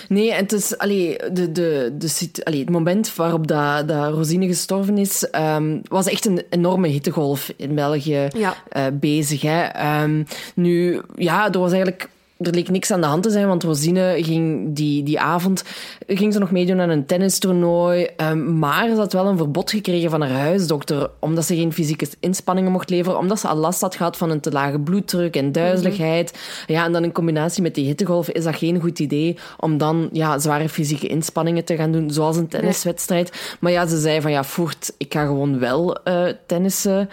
Nee, 0.07 0.33
het 0.33 0.51
is 0.51 0.77
allee, 0.77 1.17
de, 1.31 1.51
de, 1.51 1.93
de, 1.97 2.31
allee, 2.43 2.59
het 2.59 2.69
moment 2.69 3.15
waarop 3.15 3.47
dat, 3.47 3.87
dat 3.87 4.13
Rosine 4.13 4.47
gestorven 4.47 4.97
is, 4.97 5.27
um, 5.31 5.81
was 5.87 6.07
echt 6.07 6.25
een 6.25 6.43
enorme 6.49 6.87
hittegolf 6.87 7.53
in 7.55 7.75
België 7.75 8.27
ja. 8.37 8.55
uh, 8.77 8.83
bezig. 8.93 9.41
Hè. 9.41 10.01
Um, 10.03 10.25
nu, 10.55 11.01
ja, 11.15 11.51
er 11.51 11.59
was 11.59 11.71
eigenlijk 11.71 12.09
er 12.37 12.53
leek 12.53 12.69
niks 12.69 12.91
aan 12.91 13.01
de 13.01 13.07
hand 13.07 13.23
te 13.23 13.29
zijn, 13.29 13.47
want 13.47 13.63
Rosine 13.63 14.17
ging 14.21 14.75
die, 14.75 15.03
die 15.03 15.19
avond 15.19 15.63
ging 16.07 16.33
ze 16.33 16.39
nog 16.39 16.51
meedoen 16.51 16.79
aan 16.79 16.89
een 16.89 17.05
tennistoernooi. 17.05 18.07
Um, 18.17 18.59
maar 18.59 18.89
ze 18.89 18.95
had 18.95 19.13
wel 19.13 19.25
een 19.25 19.37
verbod 19.37 19.69
gekregen 19.69 20.09
van 20.09 20.21
haar 20.21 20.39
huisdokter, 20.39 21.09
omdat 21.19 21.45
ze 21.45 21.55
geen 21.55 21.73
fysieke 21.73 22.07
inspanningen 22.19 22.71
mocht 22.71 22.89
leveren, 22.89 23.19
omdat 23.19 23.39
ze 23.39 23.47
al 23.47 23.55
last 23.55 23.81
had 23.81 23.95
gehad 23.95 24.17
van 24.17 24.29
een 24.29 24.39
te 24.39 24.51
lage 24.51 24.79
bloeddruk 24.79 25.35
en 25.35 25.51
duizeligheid. 25.51 26.39
Ja, 26.67 26.85
en 26.85 26.91
dan 26.91 27.03
in 27.03 27.11
combinatie 27.11 27.63
met 27.63 27.75
die 27.75 27.85
hittegolf 27.85 28.29
is 28.29 28.43
dat 28.43 28.55
geen 28.55 28.81
goed 28.81 28.99
idee 28.99 29.37
om 29.59 29.77
dan 29.77 30.09
ja, 30.11 30.39
zware 30.39 30.69
fysieke 30.69 31.07
inspanningen 31.07 31.65
te 31.65 31.75
gaan 31.75 31.91
doen, 31.91 32.11
zoals 32.11 32.37
een 32.37 32.47
tenniswedstrijd. 32.47 33.57
Maar 33.59 33.71
ja, 33.71 33.87
ze 33.87 33.99
zei 33.99 34.21
van 34.21 34.31
ja, 34.31 34.43
voert, 34.43 34.93
ik 34.97 35.13
ga 35.13 35.25
gewoon 35.25 35.59
wel 35.59 35.97
uh, 36.03 36.23
tennissen. 36.45 37.09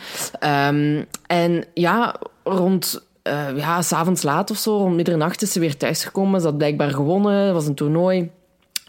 Um, 0.69 1.07
en 1.27 1.65
ja, 1.75 2.17
rond 2.45 3.11
uh, 3.29 3.57
ja, 3.57 3.83
s'avonds 3.83 4.23
laat 4.23 4.51
of 4.51 4.57
zo, 4.57 4.77
om 4.77 4.95
middernacht 4.95 5.43
is 5.43 5.53
ze 5.53 5.61
weer 5.61 5.77
thuisgekomen. 5.77 6.41
Ze 6.41 6.47
had 6.47 6.57
blijkbaar 6.57 6.91
gewonnen, 6.91 7.45
het 7.45 7.53
was 7.53 7.67
een 7.67 7.75
toernooi. 7.75 8.31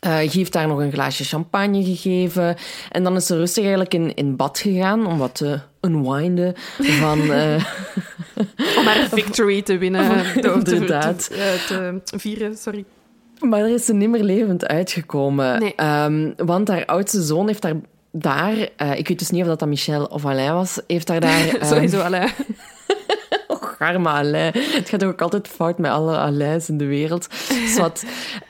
Uh, 0.08 0.16
heeft 0.16 0.54
daar 0.54 0.68
nog 0.68 0.80
een 0.80 0.92
glaasje 0.92 1.24
champagne 1.24 1.84
gegeven. 1.84 2.56
En 2.92 3.04
dan 3.04 3.16
is 3.16 3.26
ze 3.26 3.36
rustig 3.36 3.64
eigenlijk 3.64 3.94
in, 3.94 4.14
in 4.16 4.36
bad 4.36 4.60
gegaan 4.60 5.06
om 5.06 5.18
wat 5.18 5.36
te 5.36 5.60
unwinden 5.82 6.54
van... 6.78 7.22
Uh, 7.22 7.56
om 8.78 8.86
haar 8.86 9.08
victory 9.10 9.62
te 9.62 9.78
winnen. 9.78 10.26
Inderdaad. 10.36 11.24
Te, 11.24 11.64
te, 11.68 12.02
te, 12.04 12.20
vieren, 12.20 12.58
sorry. 12.58 12.86
Maar 13.40 13.60
er 13.60 13.74
is 13.74 13.86
ze 13.86 13.94
nimmer 13.94 14.24
levend 14.24 14.68
uitgekomen. 14.68 15.60
Nee. 15.60 15.76
Um, 16.06 16.34
want 16.38 16.68
haar 16.68 16.86
oudste 16.86 17.22
zoon 17.22 17.48
heeft 17.48 17.62
daar... 17.62 17.76
daar 18.12 18.56
uh, 18.56 18.98
ik 18.98 19.08
weet 19.08 19.20
dus 19.20 19.30
niet 19.30 19.42
of 19.42 19.48
dat, 19.48 19.60
dat 19.60 19.68
Michel 19.68 20.06
of 20.06 20.26
Alain 20.26 20.54
was, 20.54 20.82
heeft 20.88 21.08
daar 21.08 21.20
daar... 21.20 21.48
Um, 21.62 21.68
Sowieso 21.68 22.00
Alain. 22.00 22.32
arme 23.84 24.10
Alain. 24.10 24.52
Het 24.54 24.90
gaat 24.90 25.04
ook 25.04 25.22
altijd 25.22 25.48
fout 25.48 25.78
met 25.78 25.92
alle 25.92 26.18
Alains 26.18 26.70
in 26.70 26.78
de 26.78 26.86
wereld. 26.86 27.28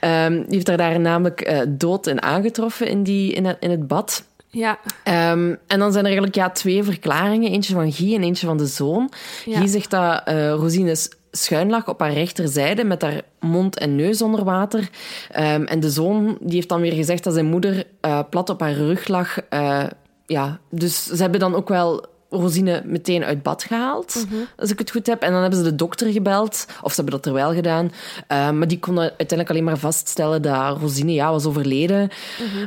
Um, 0.02 0.36
die 0.36 0.54
heeft 0.54 0.66
daar, 0.66 0.78
daar 0.78 1.00
namelijk 1.00 1.50
uh, 1.52 1.60
dood 1.70 2.08
in 2.08 2.22
aangetroffen 2.22 2.88
in, 2.88 3.04
die, 3.04 3.34
in, 3.34 3.46
het, 3.46 3.58
in 3.60 3.72
het 3.72 3.88
bad. 3.88 4.24
Ja. 4.48 4.80
Ehm, 5.04 5.56
en 5.68 5.80
dan 5.80 5.92
zijn 5.92 5.96
er 6.06 6.12
eigenlijk 6.12 6.36
ja, 6.36 6.50
twee 6.50 6.84
verklaringen. 6.84 7.52
Eentje 7.52 7.74
van 7.74 7.92
Guy 7.92 8.16
en 8.16 8.24
eentje 8.24 8.48
van 8.48 8.58
de 8.58 8.66
zoon. 8.66 9.12
Ja. 9.46 9.58
Guy 9.58 9.68
zegt 9.68 9.90
dat 9.90 10.22
eh 10.26 10.50
Rosine 10.50 10.96
s- 10.96 11.10
schuin 11.32 11.70
lag 11.70 11.88
op 11.88 12.00
haar 12.00 12.14
rechterzijde 12.14 12.84
met 12.84 13.02
haar 13.02 13.22
mond 13.40 13.78
en 13.78 13.96
neus 13.96 14.22
onder 14.22 14.44
water. 14.44 14.90
Ehm, 15.32 15.64
en 15.64 15.80
de 15.80 15.90
zoon 15.90 16.38
die 16.42 16.56
heeft 16.56 16.70
dan 16.70 16.82
weer 16.82 16.94
gezegd 16.94 17.24
dat 17.24 17.34
zijn 17.34 17.46
moeder 17.46 17.84
eh, 18.02 18.20
plat 18.30 18.50
op 18.50 18.60
haar 18.60 18.74
rug 18.74 19.08
lag. 19.08 19.38
Eh, 19.50 19.84
ja, 20.26 20.60
dus 20.70 21.04
ze 21.06 21.22
hebben 21.22 21.40
dan 21.40 21.56
ook 21.56 21.70
wel 21.70 22.06
Rosine 22.34 22.82
meteen 22.86 23.24
uit 23.24 23.44
bad 23.44 23.64
gehaald, 23.64 24.26
als 24.58 24.72
ik 24.72 24.80
het 24.80 24.92
goed 24.92 25.08
heb. 25.08 25.22
En 25.22 25.32
dan 25.32 25.42
hebben 25.42 25.60
ze 25.60 25.66
de 25.66 25.76
dokter 25.76 26.12
gebeld, 26.12 26.66
of 26.82 26.94
ze 26.94 27.02
hebben 27.02 27.22
dat 27.22 27.26
er 27.26 27.34
wel 27.34 27.54
gedaan. 27.54 27.92
Eh, 28.28 28.52
maar 28.52 28.68
die 28.68 28.80
konden 28.80 29.04
uiteindelijk 29.04 29.50
alleen 29.50 29.64
maar 29.64 29.78
vaststellen 29.78 30.42
dat 30.42 30.78
Rosine 30.78 31.14
ja, 31.14 31.32
was 31.32 31.46
overleden. 31.46 32.10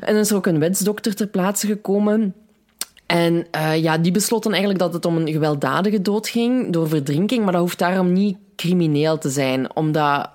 En 0.00 0.12
dan 0.12 0.16
is 0.16 0.30
er 0.30 0.36
ook 0.36 0.46
een 0.46 0.58
wetsdokter 0.58 1.14
ter 1.14 1.26
plaatse 1.26 1.66
gekomen. 1.66 2.34
En 3.06 3.46
eh, 3.50 3.82
ja, 3.82 3.98
die 3.98 4.12
besloot 4.12 4.42
dan 4.42 4.52
eigenlijk 4.52 4.82
dat 4.82 4.92
het 4.92 5.04
om 5.04 5.16
een 5.16 5.32
gewelddadige 5.32 6.02
dood 6.02 6.28
ging 6.28 6.72
door 6.72 6.88
verdrinking, 6.88 7.42
maar 7.42 7.52
dat 7.52 7.60
hoeft 7.60 7.78
daarom 7.78 8.12
niet 8.12 8.36
crimineel 8.56 9.18
te 9.18 9.30
zijn, 9.30 9.76
omdat 9.76 10.30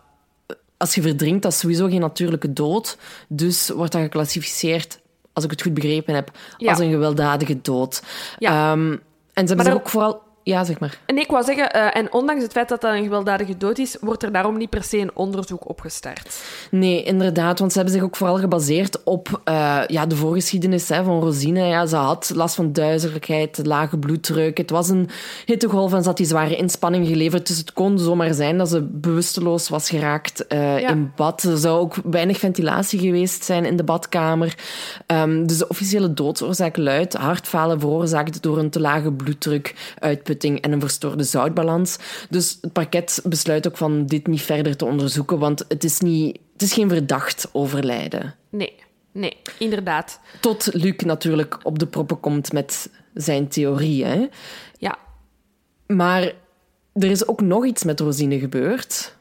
eh, 0.47 0.55
als 0.77 0.95
je 0.95 1.01
verdrinkt, 1.01 1.43
dat 1.43 1.51
is 1.51 1.59
sowieso 1.59 1.87
geen 1.87 1.99
natuurlijke 1.99 2.53
dood. 2.53 2.97
Dus 3.27 3.69
wordt 3.69 3.91
dat 3.91 4.01
geclassificeerd, 4.01 4.99
als 5.33 5.43
ik 5.43 5.51
het 5.51 5.61
goed 5.61 5.73
begrepen 5.73 6.15
heb, 6.15 6.31
Ja. 6.57 6.69
als 6.69 6.79
een 6.79 6.89
gewelddadige 6.91 7.61
dood. 7.61 8.03
Ja. 8.39 8.71
Ehm, 8.71 8.95
en 9.33 9.47
ze 9.47 9.53
hebben 9.53 9.55
Maar 9.55 9.65
zich 9.65 9.75
ook 9.75 9.89
vooral... 9.89 10.29
Ja, 10.43 10.63
zeg 10.63 10.79
maar. 10.79 10.99
En 11.05 11.17
ik 11.17 11.27
wou 11.27 11.43
zeggen, 11.43 11.71
eh, 11.71 11.97
en 12.01 12.13
ondanks 12.13 12.43
het 12.43 12.51
feit 12.51 12.69
dat 12.69 12.81
dat 12.81 12.93
een 12.93 13.03
gewelddadige 13.03 13.57
dood 13.57 13.77
is, 13.77 13.97
wordt 14.01 14.23
er 14.23 14.31
daarom 14.31 14.57
niet 14.57 14.69
per 14.69 14.83
se 14.83 14.97
een 14.97 15.11
onderzoek 15.13 15.69
opgestart. 15.69 16.43
Nee, 16.71 17.03
inderdaad, 17.03 17.59
want 17.59 17.71
ze 17.71 17.77
hebben 17.77 17.95
zich 17.95 18.03
ook 18.05 18.15
vooral 18.15 18.37
gebaseerd 18.37 19.03
op 19.03 19.41
eh, 19.43 19.79
ja, 19.87 20.05
de 20.05 20.15
voorgeschiedenis 20.15 20.89
hè, 20.89 21.03
van 21.03 21.19
Rosine. 21.21 21.65
Ja, 21.65 21.85
ze 21.85 21.95
had 21.95 22.31
last 22.35 22.55
van 22.55 22.73
duizelijkheid, 22.73 23.59
lage 23.65 23.97
bloeddruk. 23.97 24.57
Het 24.57 24.69
was 24.69 24.89
een 24.89 25.09
hittegolf 25.45 25.93
en 25.93 26.01
ze 26.01 26.07
had 26.07 26.17
die 26.17 26.25
zware 26.25 26.55
inspanning 26.55 27.07
geleverd. 27.07 27.47
Dus 27.47 27.57
het 27.57 27.73
kon 27.73 27.99
zomaar 27.99 28.33
zijn 28.33 28.57
dat 28.57 28.69
ze 28.69 28.81
bewusteloos 28.81 29.69
was 29.69 29.89
geraakt 29.89 30.47
eh, 30.47 30.79
Ja. 30.79 30.89
in 30.89 31.11
bad. 31.15 31.43
Er 31.43 31.57
zou 31.57 31.79
ook 31.79 31.95
weinig 32.03 32.37
ventilatie 32.37 32.99
geweest 32.99 33.43
zijn 33.43 33.65
in 33.65 33.75
de 33.75 33.83
badkamer. 33.83 34.55
Ehm, 35.05 35.45
dus 35.45 35.57
de 35.57 35.67
officiële 35.67 36.13
doodsoorzaak 36.13 36.77
luidt 36.77 37.13
hartfalen 37.13 37.79
veroorzaakt 37.79 38.41
door 38.41 38.57
een 38.57 38.69
te 38.69 38.79
lage 38.79 39.11
bloeddruk, 39.11 39.95
uitputting 40.31 40.61
en 40.61 40.71
een 40.71 40.79
verstoorde 40.79 41.23
zoutbalans. 41.23 41.97
Dus 42.29 42.57
het 42.61 42.73
parket 42.73 43.21
besluit 43.23 43.67
ook 43.67 43.77
van 43.77 44.05
dit 44.05 44.27
niet 44.27 44.41
verder 44.41 44.77
te 44.77 44.85
onderzoeken, 44.85 45.39
want 45.39 45.65
het 45.67 45.83
is, 45.83 45.99
niet, 45.99 46.39
het 46.53 46.61
is 46.61 46.73
geen 46.73 46.89
verdacht 46.89 47.49
overlijden. 47.51 48.35
Nee, 48.49 48.75
nee, 49.11 49.37
inderdaad. 49.59 50.19
Tot 50.39 50.69
Luc 50.73 50.95
natuurlijk 50.95 51.59
op 51.63 51.79
de 51.79 51.87
proppen 51.87 52.19
komt 52.19 52.53
met 52.53 52.89
zijn 53.13 53.47
theorie. 53.47 54.05
Hè? 54.05 54.27
Ja. 54.77 54.97
Maar 55.87 56.21
er 56.93 57.11
is 57.11 57.27
ook 57.27 57.41
nog 57.41 57.65
iets 57.65 57.83
met 57.83 57.99
Rosine 57.99 58.39
gebeurd. 58.39 59.15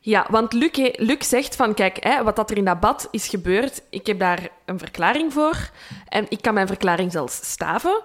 Ja, 0.00 0.26
want 0.30 0.52
Luc, 0.52 0.70
he- 0.72 0.92
Luc 0.96 1.28
zegt 1.28 1.56
van, 1.56 1.74
kijk, 1.74 1.96
hè, 2.00 2.22
wat 2.22 2.36
dat 2.36 2.50
er 2.50 2.56
in 2.56 2.64
dat 2.64 2.80
bad 2.80 3.08
is 3.10 3.28
gebeurd, 3.28 3.82
ik 3.90 4.06
heb 4.06 4.18
daar 4.18 4.48
een 4.64 4.78
verklaring 4.78 5.32
voor. 5.32 5.70
En 6.08 6.26
ik 6.28 6.42
kan 6.42 6.54
mijn 6.54 6.66
verklaring 6.66 7.12
zelfs 7.12 7.40
staven. 7.50 8.02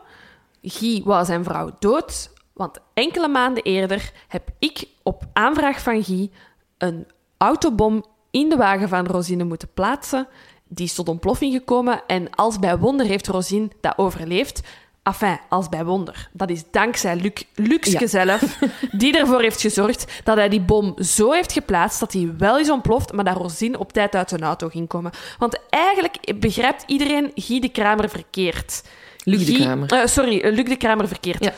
Guy 0.61 1.01
wou 1.03 1.25
zijn 1.25 1.43
vrouw 1.43 1.75
dood, 1.79 2.29
want 2.59 2.77
enkele 2.93 3.27
maanden 3.27 3.63
eerder 3.63 4.11
heb 4.27 4.49
ik 4.59 4.83
op 5.03 5.23
aanvraag 5.33 5.81
van 5.81 6.03
Guy 6.03 6.29
een 6.77 7.07
autobom 7.37 8.05
in 8.31 8.49
de 8.49 8.55
wagen 8.55 8.89
van 8.89 9.05
Rosine 9.05 9.43
moeten 9.43 9.73
plaatsen. 9.73 10.27
Die 10.67 10.85
is 10.85 10.93
tot 10.93 11.09
ontploffing 11.09 11.53
gekomen 11.53 12.01
en 12.07 12.29
als 12.29 12.59
bij 12.59 12.77
wonder 12.77 13.05
heeft 13.05 13.27
Rosine 13.27 13.67
dat 13.81 13.93
overleefd. 13.97 14.61
Enfin, 15.03 15.39
als 15.49 15.69
bij 15.69 15.85
wonder. 15.85 16.29
Dat 16.33 16.49
is 16.49 16.63
dankzij 16.71 17.15
Luc, 17.15 17.43
Luxke 17.55 17.99
Ja. 17.99 18.07
zelf, 18.07 18.59
die 18.97 19.17
ervoor 19.17 19.41
heeft 19.41 19.61
gezorgd 19.61 20.21
dat 20.23 20.37
hij 20.37 20.49
die 20.49 20.61
bom 20.61 20.93
zo 21.03 21.31
heeft 21.31 21.51
geplaatst 21.51 21.99
dat 21.99 22.13
hij 22.13 22.33
wel 22.37 22.57
is 22.59 22.69
ontploft, 22.69 23.13
maar 23.13 23.25
dat 23.25 23.37
Rosine 23.37 23.79
op 23.79 23.93
tijd 23.93 24.15
uit 24.15 24.29
zijn 24.29 24.43
auto 24.43 24.67
ging 24.69 24.87
komen. 24.87 25.11
Want 25.37 25.59
eigenlijk 25.69 26.39
begrijpt 26.39 26.83
iedereen 26.87 27.31
Guy 27.35 27.59
de 27.59 27.69
Kramer 27.69 28.09
verkeerd. 28.09 28.83
Luc 29.23 29.45
de 29.45 29.53
Guy- 29.53 29.61
Kramer. 29.63 29.91
eh, 29.93 30.05
sorry, 30.05 30.47
Luc 30.53 30.65
de 30.65 30.77
Kramer 30.77 31.07
verkeerd. 31.07 31.43
Ja. 31.43 31.53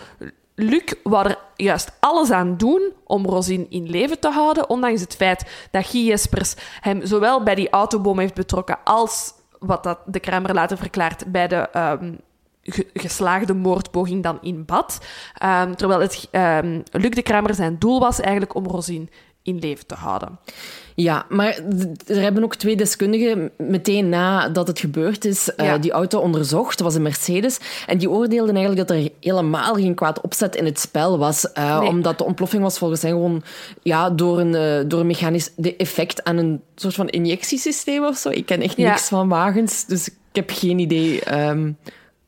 Luc 0.61 0.93
wou 1.03 1.27
er 1.27 1.37
juist 1.55 1.91
alles 1.99 2.31
aan 2.31 2.57
doen 2.57 2.81
om 3.03 3.25
Rosine 3.25 3.65
in 3.69 3.89
leven 3.89 4.19
te 4.19 4.29
houden, 4.29 4.69
ondanks 4.69 5.01
het 5.01 5.15
feit 5.15 5.67
dat 5.71 5.85
Guy 5.85 6.07
Jespers 6.07 6.55
hem 6.81 7.05
zowel 7.05 7.43
bij 7.43 7.55
die 7.55 7.69
autobom 7.69 8.19
heeft 8.19 8.33
betrokken 8.33 8.77
als, 8.83 9.33
wat 9.59 9.83
dat 9.83 9.99
de 10.05 10.19
Kramer 10.19 10.53
later 10.53 10.77
verklaart, 10.77 11.31
bij 11.31 11.47
de 11.47 11.55
ehm, 11.55 12.13
ge- 12.63 12.87
geslaagde 12.93 13.53
moordpoging 13.53 14.23
dan 14.23 14.37
in 14.41 14.65
bad. 14.65 14.99
Ehm, 15.37 15.73
terwijl 15.73 15.99
het, 15.99 16.27
ehm, 16.31 16.81
Luc 16.91 17.11
de 17.11 17.21
Kramer 17.21 17.53
zijn 17.55 17.79
doel 17.79 17.99
was 17.99 18.19
eigenlijk 18.19 18.55
om 18.55 18.65
Rosine 18.65 19.07
in 19.43 19.59
leven 19.59 19.87
te 19.87 19.95
houden. 19.95 20.39
Ja, 21.01 21.25
maar 21.29 21.59
er 22.07 22.21
hebben 22.21 22.43
ook 22.43 22.55
twee 22.55 22.75
deskundigen 22.75 23.51
meteen 23.57 24.09
nadat 24.09 24.67
het 24.67 24.79
gebeurd 24.79 25.25
is 25.25 25.55
eh, 25.55 25.73
die 25.81 25.91
auto 25.91 26.19
onderzocht. 26.19 26.77
Dat 26.77 26.87
was 26.87 26.95
een 26.95 27.01
Mercedes. 27.01 27.59
En 27.87 27.97
die 27.97 28.09
oordeelden 28.09 28.55
eigenlijk 28.55 28.87
dat 28.87 28.97
er 28.97 29.09
helemaal 29.19 29.73
geen 29.73 29.95
kwaad 29.95 30.21
opzet 30.21 30.55
in 30.55 30.65
het 30.65 30.79
spel 30.79 31.17
was. 31.17 31.51
eh, 31.51 31.79
Nee. 31.79 31.89
Omdat 31.89 32.17
de 32.17 32.23
ontploffing 32.23 32.63
was 32.63 32.77
volgens 32.77 33.01
hen 33.01 33.11
gewoon 33.11 33.43
ja, 33.81 34.09
door 34.09 34.39
een, 34.39 34.55
eh, 34.55 34.83
door 34.89 34.99
een 34.99 35.07
mechanisch 35.07 35.51
de 35.55 35.75
effect 35.75 36.23
aan 36.23 36.37
een 36.37 36.61
soort 36.75 36.93
van 36.95 37.09
injectiesysteem 37.09 38.05
of 38.05 38.17
zo. 38.17 38.29
Ik 38.29 38.45
ken 38.45 38.61
echt 38.61 38.77
Ja. 38.77 38.89
niks 38.89 39.07
van 39.07 39.29
wagens, 39.29 39.85
dus 39.85 40.07
ik 40.07 40.13
heb 40.31 40.49
geen 40.53 40.79
idee. 40.79 41.21
ehm. 41.21 41.71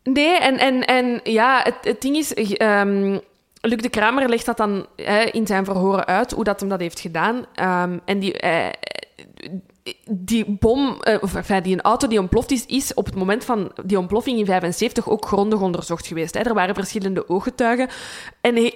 Nee, 0.03 0.37
en, 0.39 0.57
en, 0.57 0.85
en 0.85 1.19
ja, 1.23 1.61
het, 1.63 1.75
het 1.81 2.01
ding 2.01 2.15
is... 2.15 2.33
ehm, 2.33 3.17
Luc 3.65 3.81
de 3.81 3.89
Kramer 3.89 4.29
legt 4.29 4.45
dat 4.45 4.57
dan 4.57 4.85
hè, 4.95 5.21
in 5.21 5.47
zijn 5.47 5.65
verhoren 5.65 6.05
uit, 6.05 6.31
hoe 6.31 6.43
dat 6.43 6.59
hem 6.59 6.69
dat 6.69 6.79
heeft 6.79 6.99
gedaan. 6.99 7.45
Ehm, 7.53 7.97
en 8.05 8.19
die, 8.19 8.37
eh, 8.37 8.65
die 10.09 10.57
bom, 10.59 10.97
eh, 11.01 11.17
of 11.21 11.35
enfin, 11.35 11.63
die 11.63 11.73
een 11.73 11.81
auto 11.81 12.07
die 12.07 12.19
ontploft 12.19 12.51
is, 12.51 12.65
is 12.65 12.93
op 12.93 13.05
het 13.05 13.15
moment 13.15 13.45
van 13.45 13.71
die 13.85 13.99
ontploffing 13.99 14.39
in 14.39 14.45
75 14.45 15.09
ook 15.09 15.25
grondig 15.25 15.61
onderzocht 15.61 16.07
geweest. 16.07 16.33
Hè. 16.33 16.39
Er 16.39 16.53
waren 16.53 16.75
verschillende 16.75 17.29
ooggetuigen. 17.29 17.89
En 18.41 18.73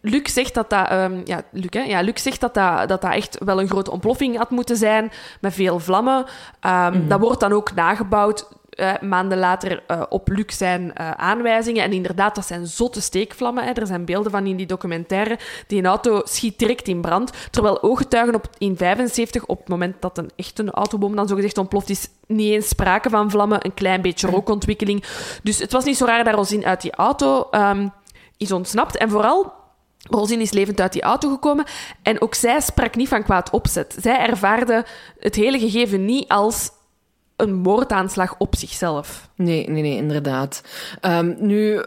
Luc 0.00 0.32
zegt 0.32 0.54
dat 0.54 0.70
dat, 0.70 0.88
ehm, 0.88 1.20
ja, 1.24 1.42
Luc, 1.50 1.70
hè? 1.70 1.80
Ja, 1.80 2.00
Luc 2.00 2.22
zegt 2.22 2.40
dat 2.40 2.54
dat, 2.54 2.88
dat 2.88 3.00
dat 3.00 3.12
echt 3.12 3.38
wel 3.44 3.60
een 3.60 3.68
grote 3.68 3.90
ontploffing 3.90 4.36
had 4.36 4.50
moeten 4.50 4.76
zijn, 4.76 5.12
met 5.40 5.54
veel 5.54 5.78
vlammen. 5.80 6.24
Ehm, 6.60 7.08
Dat 7.08 7.20
wordt 7.20 7.40
dan 7.40 7.52
ook 7.52 7.74
nagebouwd. 7.74 8.48
Eh, 8.74 8.92
maanden 9.00 9.38
later 9.38 9.82
eh, 9.86 10.02
op 10.08 10.28
Luc 10.28 10.56
zijn 10.56 10.94
eh, 10.94 11.10
aanwijzingen. 11.10 11.82
En 11.82 11.92
inderdaad, 11.92 12.34
dat 12.34 12.46
zijn 12.46 12.66
zotte 12.66 13.00
steekvlammen. 13.00 13.64
Hè. 13.64 13.70
Er 13.70 13.86
zijn 13.86 14.04
beelden 14.04 14.30
van 14.30 14.46
in 14.46 14.56
die 14.56 14.66
documentaire. 14.66 15.38
Die 15.66 15.78
een 15.78 15.86
auto 15.86 16.20
schiet 16.24 16.58
direct 16.58 16.88
in 16.88 17.00
brand. 17.00 17.32
Terwijl 17.50 17.82
ooggetuigen 17.82 18.34
op, 18.34 18.48
in 18.58 18.76
75, 18.76 19.46
op 19.46 19.58
het 19.58 19.68
moment 19.68 19.96
dat 20.00 20.18
een 20.18 20.30
echte 20.36 20.70
autobom 20.70 21.16
dan 21.16 21.28
zogezegd 21.28 21.58
ontploft 21.58 21.90
is, 21.90 22.08
niet 22.26 22.52
eens 22.52 22.68
sprake 22.68 23.10
van 23.10 23.30
vlammen. 23.30 23.64
Een 23.64 23.74
klein 23.74 24.02
beetje 24.02 24.28
rookontwikkeling. 24.28 25.04
Dus 25.42 25.58
het 25.58 25.72
was 25.72 25.84
niet 25.84 25.96
zo 25.96 26.04
raar 26.04 26.24
dat 26.24 26.34
Rosine 26.34 26.64
uit 26.64 26.80
die 26.80 26.92
auto 26.92 27.48
ehm, 27.50 27.88
is 28.36 28.52
ontsnapt. 28.52 28.96
En 28.96 29.10
vooral, 29.10 29.52
Rosine 30.10 30.42
is 30.42 30.52
levend 30.52 30.80
uit 30.80 30.92
die 30.92 31.02
auto 31.02 31.30
gekomen. 31.30 31.64
En 32.02 32.20
ook 32.20 32.34
zij 32.34 32.60
sprak 32.60 32.96
niet 32.96 33.08
van 33.08 33.22
kwaad 33.22 33.50
opzet. 33.50 33.96
Zij 34.00 34.18
ervaarde 34.18 34.84
het 35.18 35.34
hele 35.34 35.58
gegeven 35.58 36.04
niet 36.04 36.28
als 36.28 36.70
een 37.36 37.54
moordaanslag 37.54 38.34
op 38.38 38.56
zichzelf. 38.56 39.28
Nee, 39.36 39.68
nee, 39.70 39.82
nee, 39.82 39.96
inderdaad. 39.96 40.62
Ehm, 41.00 41.34
nu, 41.38 41.82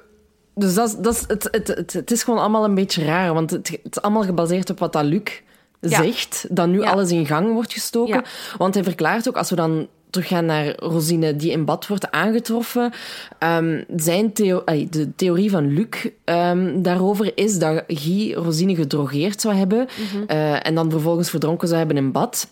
dus 0.55 0.73
dat, 0.73 0.87
is- 0.89 0.95
dat 0.97 1.13
is, 1.13 1.23
het, 1.27 1.47
het, 1.51 1.67
het, 1.67 1.93
het 1.93 2.11
is 2.11 2.23
gewoon 2.23 2.39
allemaal 2.39 2.63
een 2.63 2.75
beetje 2.75 3.03
raar, 3.05 3.33
want 3.33 3.51
het, 3.51 3.67
het 3.83 3.95
is 3.95 4.01
allemaal 4.01 4.23
gebaseerd 4.23 4.69
op 4.69 4.79
wat 4.79 4.93
dat 4.93 5.03
Luc 5.05 5.41
Ja. 5.79 6.03
zegt, 6.03 6.45
dat 6.49 6.67
nu 6.67 6.81
Ja. 6.81 6.89
alles 6.91 7.11
in 7.11 7.25
gang 7.25 7.53
wordt 7.53 7.73
gestoken. 7.73 8.13
Ja. 8.15 8.23
Want 8.57 8.73
hij 8.73 8.83
verklaart 8.83 9.27
ook, 9.27 9.37
als 9.37 9.49
we 9.49 9.55
dan 9.55 9.87
teruggaan 10.09 10.45
naar 10.45 10.75
Rosine, 10.75 11.35
die 11.35 11.51
in 11.51 11.65
bad 11.65 11.87
wordt 11.87 12.11
aangetroffen, 12.11 12.91
ehm, 13.39 13.83
zijn 13.95 14.33
theo 14.33 14.61
ay, 14.65 14.87
de 14.89 15.15
theorie 15.15 15.51
van 15.51 15.73
Luc 15.73 15.87
ehm, 16.23 16.81
daarover 16.81 17.31
is 17.37 17.59
dat 17.59 17.83
Guy 17.87 18.33
Rosine 18.33 18.75
gedrogeerd 18.75 19.41
zou 19.41 19.55
hebben 19.55 19.87
eh, 20.27 20.67
en 20.67 20.75
dan 20.75 20.91
vervolgens 20.91 21.29
verdronken 21.29 21.67
zou 21.67 21.79
hebben 21.79 21.97
in 21.97 22.11
bad. 22.11 22.47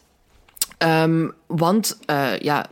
Want 1.47 1.99
eh, 2.05 2.37
ja, 2.39 2.65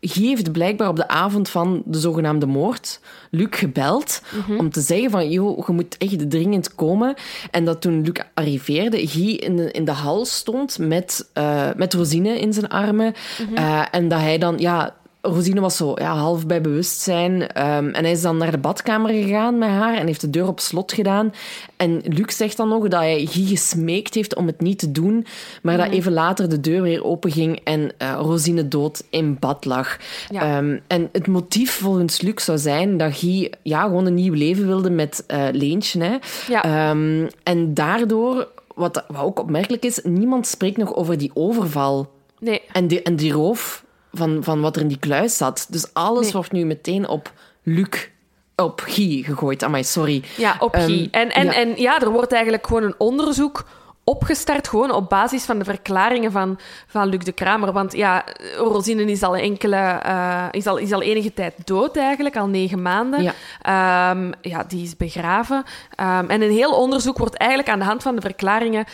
Guy 0.00 0.26
heeft 0.26 0.52
blijkbaar 0.52 0.88
op 0.88 0.96
de 0.96 1.08
avond 1.08 1.48
van 1.48 1.82
de 1.84 1.98
zogenaamde 1.98 2.46
moord 2.46 3.00
Luc 3.30 3.48
gebeld 3.50 4.22
om 4.58 4.70
te 4.70 4.80
zeggen 4.80 5.10
van, 5.10 5.30
joh, 5.30 5.66
je 5.66 5.72
moet 5.72 5.96
echt 5.98 6.30
dringend 6.30 6.74
komen. 6.74 7.14
En 7.50 7.64
dat 7.64 7.80
toen 7.80 8.02
Luc 8.02 8.24
arriveerde, 8.34 9.06
Guy 9.06 9.34
in 9.34 9.56
de, 9.56 9.70
in 9.70 9.84
de 9.84 9.92
hal 9.92 10.24
stond 10.24 10.78
met, 10.78 11.28
eh, 11.32 11.68
met 11.76 11.94
Rosine 11.94 12.40
in 12.40 12.52
zijn 12.52 12.68
armen. 12.68 13.14
Eh, 13.54 13.82
en 13.90 14.08
dat 14.08 14.20
hij 14.20 14.38
dan, 14.38 14.58
ja, 14.58 14.94
Rosine 15.22 15.60
was 15.60 15.76
zo 15.76 15.94
ja, 15.98 16.14
half 16.14 16.46
bij 16.46 16.60
bewustzijn. 16.60 17.46
Ehm, 17.46 17.88
en 17.88 18.02
hij 18.02 18.10
is 18.10 18.22
dan 18.22 18.36
naar 18.36 18.50
de 18.50 18.58
badkamer 18.58 19.10
gegaan 19.10 19.58
met 19.58 19.68
haar 19.68 19.94
en 19.94 20.06
heeft 20.06 20.20
de 20.20 20.30
deur 20.30 20.46
op 20.46 20.60
slot 20.60 20.92
gedaan. 20.92 21.32
En 21.76 22.02
Luc 22.04 22.36
zegt 22.36 22.56
dan 22.56 22.68
nog 22.68 22.88
dat 22.88 23.00
hij 23.00 23.26
Guy 23.26 23.46
gesmeekt 23.46 24.14
heeft 24.14 24.34
om 24.34 24.46
het 24.46 24.60
niet 24.60 24.78
te 24.78 24.92
doen. 24.92 25.26
Maar 25.62 25.76
dat 25.76 25.90
even 25.90 26.12
later 26.12 26.48
de 26.48 26.60
deur 26.60 26.82
weer 26.82 27.04
open 27.04 27.30
ging 27.30 27.60
en 27.64 27.92
uh, 28.02 28.18
Rosine 28.20 28.68
dood 28.68 29.02
in 29.10 29.36
bad 29.38 29.64
lag. 29.64 29.98
Ehm, 30.28 30.78
en 30.86 31.08
het 31.12 31.26
motief 31.26 31.70
volgens 31.70 32.20
Luc 32.20 32.44
zou 32.44 32.58
zijn 32.58 32.96
dat 32.96 33.16
Guy 33.16 33.52
ja, 33.62 33.82
gewoon 33.82 34.06
een 34.06 34.14
nieuw 34.14 34.34
leven 34.34 34.66
wilde 34.66 34.90
met 34.90 35.24
uh, 35.28 35.44
Leentje. 35.52 36.02
Hè. 36.02 36.16
Ja. 36.48 36.90
Um, 36.90 37.28
en 37.42 37.74
daardoor, 37.74 38.48
wat, 38.74 39.04
wat 39.08 39.22
ook 39.22 39.38
opmerkelijk 39.40 39.84
is, 39.84 40.00
niemand 40.02 40.46
spreekt 40.46 40.76
nog 40.76 40.94
over 40.94 41.18
die 41.18 41.30
overval. 41.34 42.10
Nee. 42.38 42.62
En, 42.72 42.86
die, 42.86 43.02
en 43.02 43.16
die 43.16 43.32
roof 43.32 43.84
van, 44.12 44.44
van 44.44 44.60
wat 44.60 44.76
er 44.76 44.82
in 44.82 44.88
die 44.88 44.98
kluis 44.98 45.36
zat. 45.36 45.66
Dus 45.68 45.94
alles 45.94 46.32
wordt 46.32 46.52
nu 46.52 46.64
meteen 46.64 47.08
op 47.08 47.32
Luc 47.62 48.08
op 48.56 48.80
Guy 48.80 49.22
gegooid. 49.22 49.62
Amai, 49.62 49.84
sorry. 49.84 50.22
Ja, 50.36 50.56
op 50.58 50.74
um, 50.74 50.80
Guy. 50.80 51.08
En, 51.10 51.30
en, 51.30 51.44
ja. 51.44 51.54
en 51.54 51.72
ja, 51.76 52.00
er 52.00 52.10
wordt 52.10 52.32
eigenlijk 52.32 52.66
gewoon 52.66 52.82
een 52.82 52.94
onderzoek 52.98 53.64
opgestart, 54.04 54.68
gewoon 54.68 54.90
op 54.90 55.08
basis 55.08 55.44
van 55.44 55.58
de 55.58 55.64
verklaringen 55.64 56.32
van, 56.32 56.58
van 56.86 57.08
Luc 57.08 57.18
de 57.18 57.32
Kramer. 57.32 57.72
Want 57.72 57.92
ja, 57.92 58.24
Rosine 58.56 59.04
is 59.04 59.22
al, 59.22 59.36
enkele, 59.36 60.00
uh, 60.06 60.46
is, 60.50 60.66
al, 60.66 60.76
is 60.76 60.92
al 60.92 61.02
enige 61.02 61.34
tijd 61.34 61.54
dood 61.64 61.96
eigenlijk, 61.96 62.36
al 62.36 62.46
negen 62.46 62.82
maanden. 62.82 63.22
Ja, 63.22 64.10
um, 64.10 64.32
ja 64.40 64.64
die 64.68 64.82
is 64.82 64.96
begraven. 64.96 65.56
Um, 65.56 66.30
en 66.30 66.42
een 66.42 66.50
heel 66.50 66.72
onderzoek 66.72 67.18
wordt 67.18 67.34
eigenlijk 67.34 67.70
aan 67.70 67.78
de 67.78 67.84
hand 67.84 68.02
van 68.02 68.14
de 68.14 68.20
verklaringen 68.20 68.84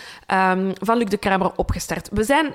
um, 0.50 0.72
van 0.80 0.96
Luc 0.96 1.08
de 1.08 1.16
Kramer 1.16 1.50
opgestart. 1.56 2.08
We 2.12 2.24
zijn 2.24 2.54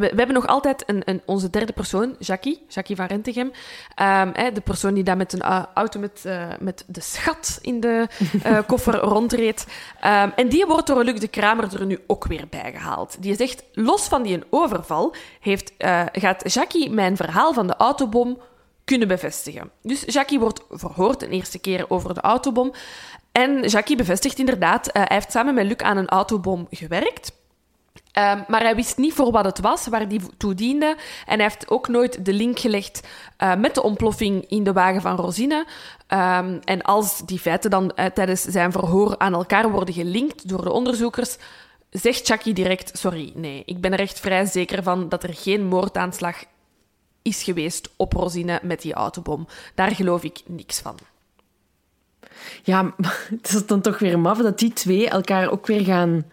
we, 0.00 0.08
we, 0.10 0.16
hebben 0.16 0.34
nog 0.34 0.46
altijd 0.46 0.82
een, 0.86 1.02
een, 1.04 1.22
onze 1.26 1.50
derde 1.50 1.72
persoon, 1.72 2.16
Jackie, 2.18 2.64
Jackie 2.68 2.96
van 2.96 3.06
Rentegem. 3.06 3.46
Um, 3.46 4.30
hè, 4.32 4.52
de 4.52 4.60
persoon 4.60 4.94
die 4.94 5.04
daar 5.04 5.16
met 5.16 5.32
een 5.32 5.42
uh, 5.44 5.62
auto 5.74 6.00
met, 6.00 6.22
uh, 6.26 6.46
met 6.60 6.84
de 6.86 7.00
schat 7.00 7.58
in 7.60 7.80
de 7.80 8.06
uh, 8.46 8.58
koffer 8.66 8.94
rondreed. 8.94 9.66
Um, 10.04 10.32
en 10.36 10.48
die 10.48 10.66
wordt 10.66 10.86
door 10.86 11.04
Luc 11.04 11.20
de 11.20 11.28
Kramer 11.28 11.74
er 11.74 11.86
nu 11.86 11.98
ook 12.06 12.26
weer 12.26 12.46
bijgehaald. 12.50 13.22
Die 13.22 13.36
zegt, 13.36 13.62
los 13.72 14.08
van 14.08 14.22
die 14.22 14.34
een 14.34 14.44
overval, 14.50 15.14
heeft, 15.40 15.72
gaat 16.12 16.52
Jackie 16.52 16.90
mijn 16.90 17.16
verhaal 17.16 17.52
van 17.52 17.66
de 17.66 17.76
autobom 17.76 18.38
kunnen 18.84 19.08
bevestigen. 19.08 19.70
Dus 19.82 20.02
Jackie 20.06 20.40
wordt 20.40 20.62
verhoord 20.70 21.22
een 21.22 21.30
eerste 21.30 21.58
keer 21.58 21.84
over 21.88 22.14
de 22.14 22.20
autobom. 22.20 22.72
En 23.32 23.62
Jackie 23.62 23.96
bevestigt 23.96 24.38
inderdaad, 24.38 24.88
hij 24.92 25.06
heeft 25.08 25.32
samen 25.32 25.54
met 25.54 25.66
Luc 25.66 25.76
aan 25.76 25.96
een 25.96 26.08
autobom 26.08 26.66
gewerkt. 26.70 27.32
Um, 28.18 28.44
maar 28.48 28.62
hij 28.62 28.74
wist 28.74 28.96
niet 28.96 29.12
voor 29.12 29.30
wat 29.30 29.44
het 29.44 29.60
was, 29.60 29.86
waar 29.86 30.08
die 30.08 30.20
toe 30.36 30.54
diende. 30.54 30.96
En 31.26 31.34
hij 31.34 31.42
heeft 31.42 31.70
ook 31.70 31.88
nooit 31.88 32.24
de 32.24 32.32
link 32.32 32.58
gelegd 32.58 33.06
uh, 33.38 33.54
met 33.54 33.74
de 33.74 33.82
ontploffing 33.82 34.44
in 34.48 34.64
de 34.64 34.72
wagen 34.72 35.00
van 35.00 35.16
Rosine. 35.16 35.66
Um, 36.08 36.60
en 36.64 36.82
als 36.82 37.22
die 37.24 37.38
feiten 37.38 37.70
dan 37.70 37.92
uh, 37.96 38.04
tijdens 38.04 38.42
zijn 38.42 38.72
verhoor 38.72 39.18
aan 39.18 39.34
elkaar 39.34 39.70
worden 39.70 39.94
gelinkt 39.94 40.48
door 40.48 40.62
de 40.62 40.72
onderzoekers, 40.72 41.36
zegt 41.90 42.26
Chucky 42.26 42.52
direct: 42.52 42.98
Sorry, 42.98 43.32
nee, 43.34 43.62
ik 43.66 43.80
ben 43.80 43.92
er 43.92 44.00
echt 44.00 44.20
vrij 44.20 44.46
zeker 44.46 44.82
van 44.82 45.08
dat 45.08 45.22
er 45.22 45.34
geen 45.34 45.64
moordaanslag 45.64 46.44
is 47.22 47.42
geweest 47.42 47.90
op 47.96 48.12
Rosine 48.12 48.60
met 48.62 48.82
die 48.82 48.94
autobom. 48.94 49.46
Daar 49.74 49.90
geloof 49.90 50.22
ik 50.22 50.40
niks 50.46 50.80
van. 50.80 50.94
Ja, 52.62 52.94
het 53.40 53.48
is 53.48 53.66
dan 53.66 53.80
toch 53.80 53.98
weer 53.98 54.18
maf 54.18 54.38
dat 54.38 54.58
die 54.58 54.72
twee 54.72 55.08
elkaar 55.08 55.50
ook 55.50 55.66
weer 55.66 55.84
gaan 55.84 56.24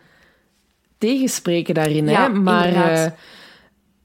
tegenspreken 0.97 1.73
daarin. 1.73 2.07
Ja, 2.07 2.21
hè? 2.21 2.29
Maar 2.29 2.71
uh, 2.71 3.05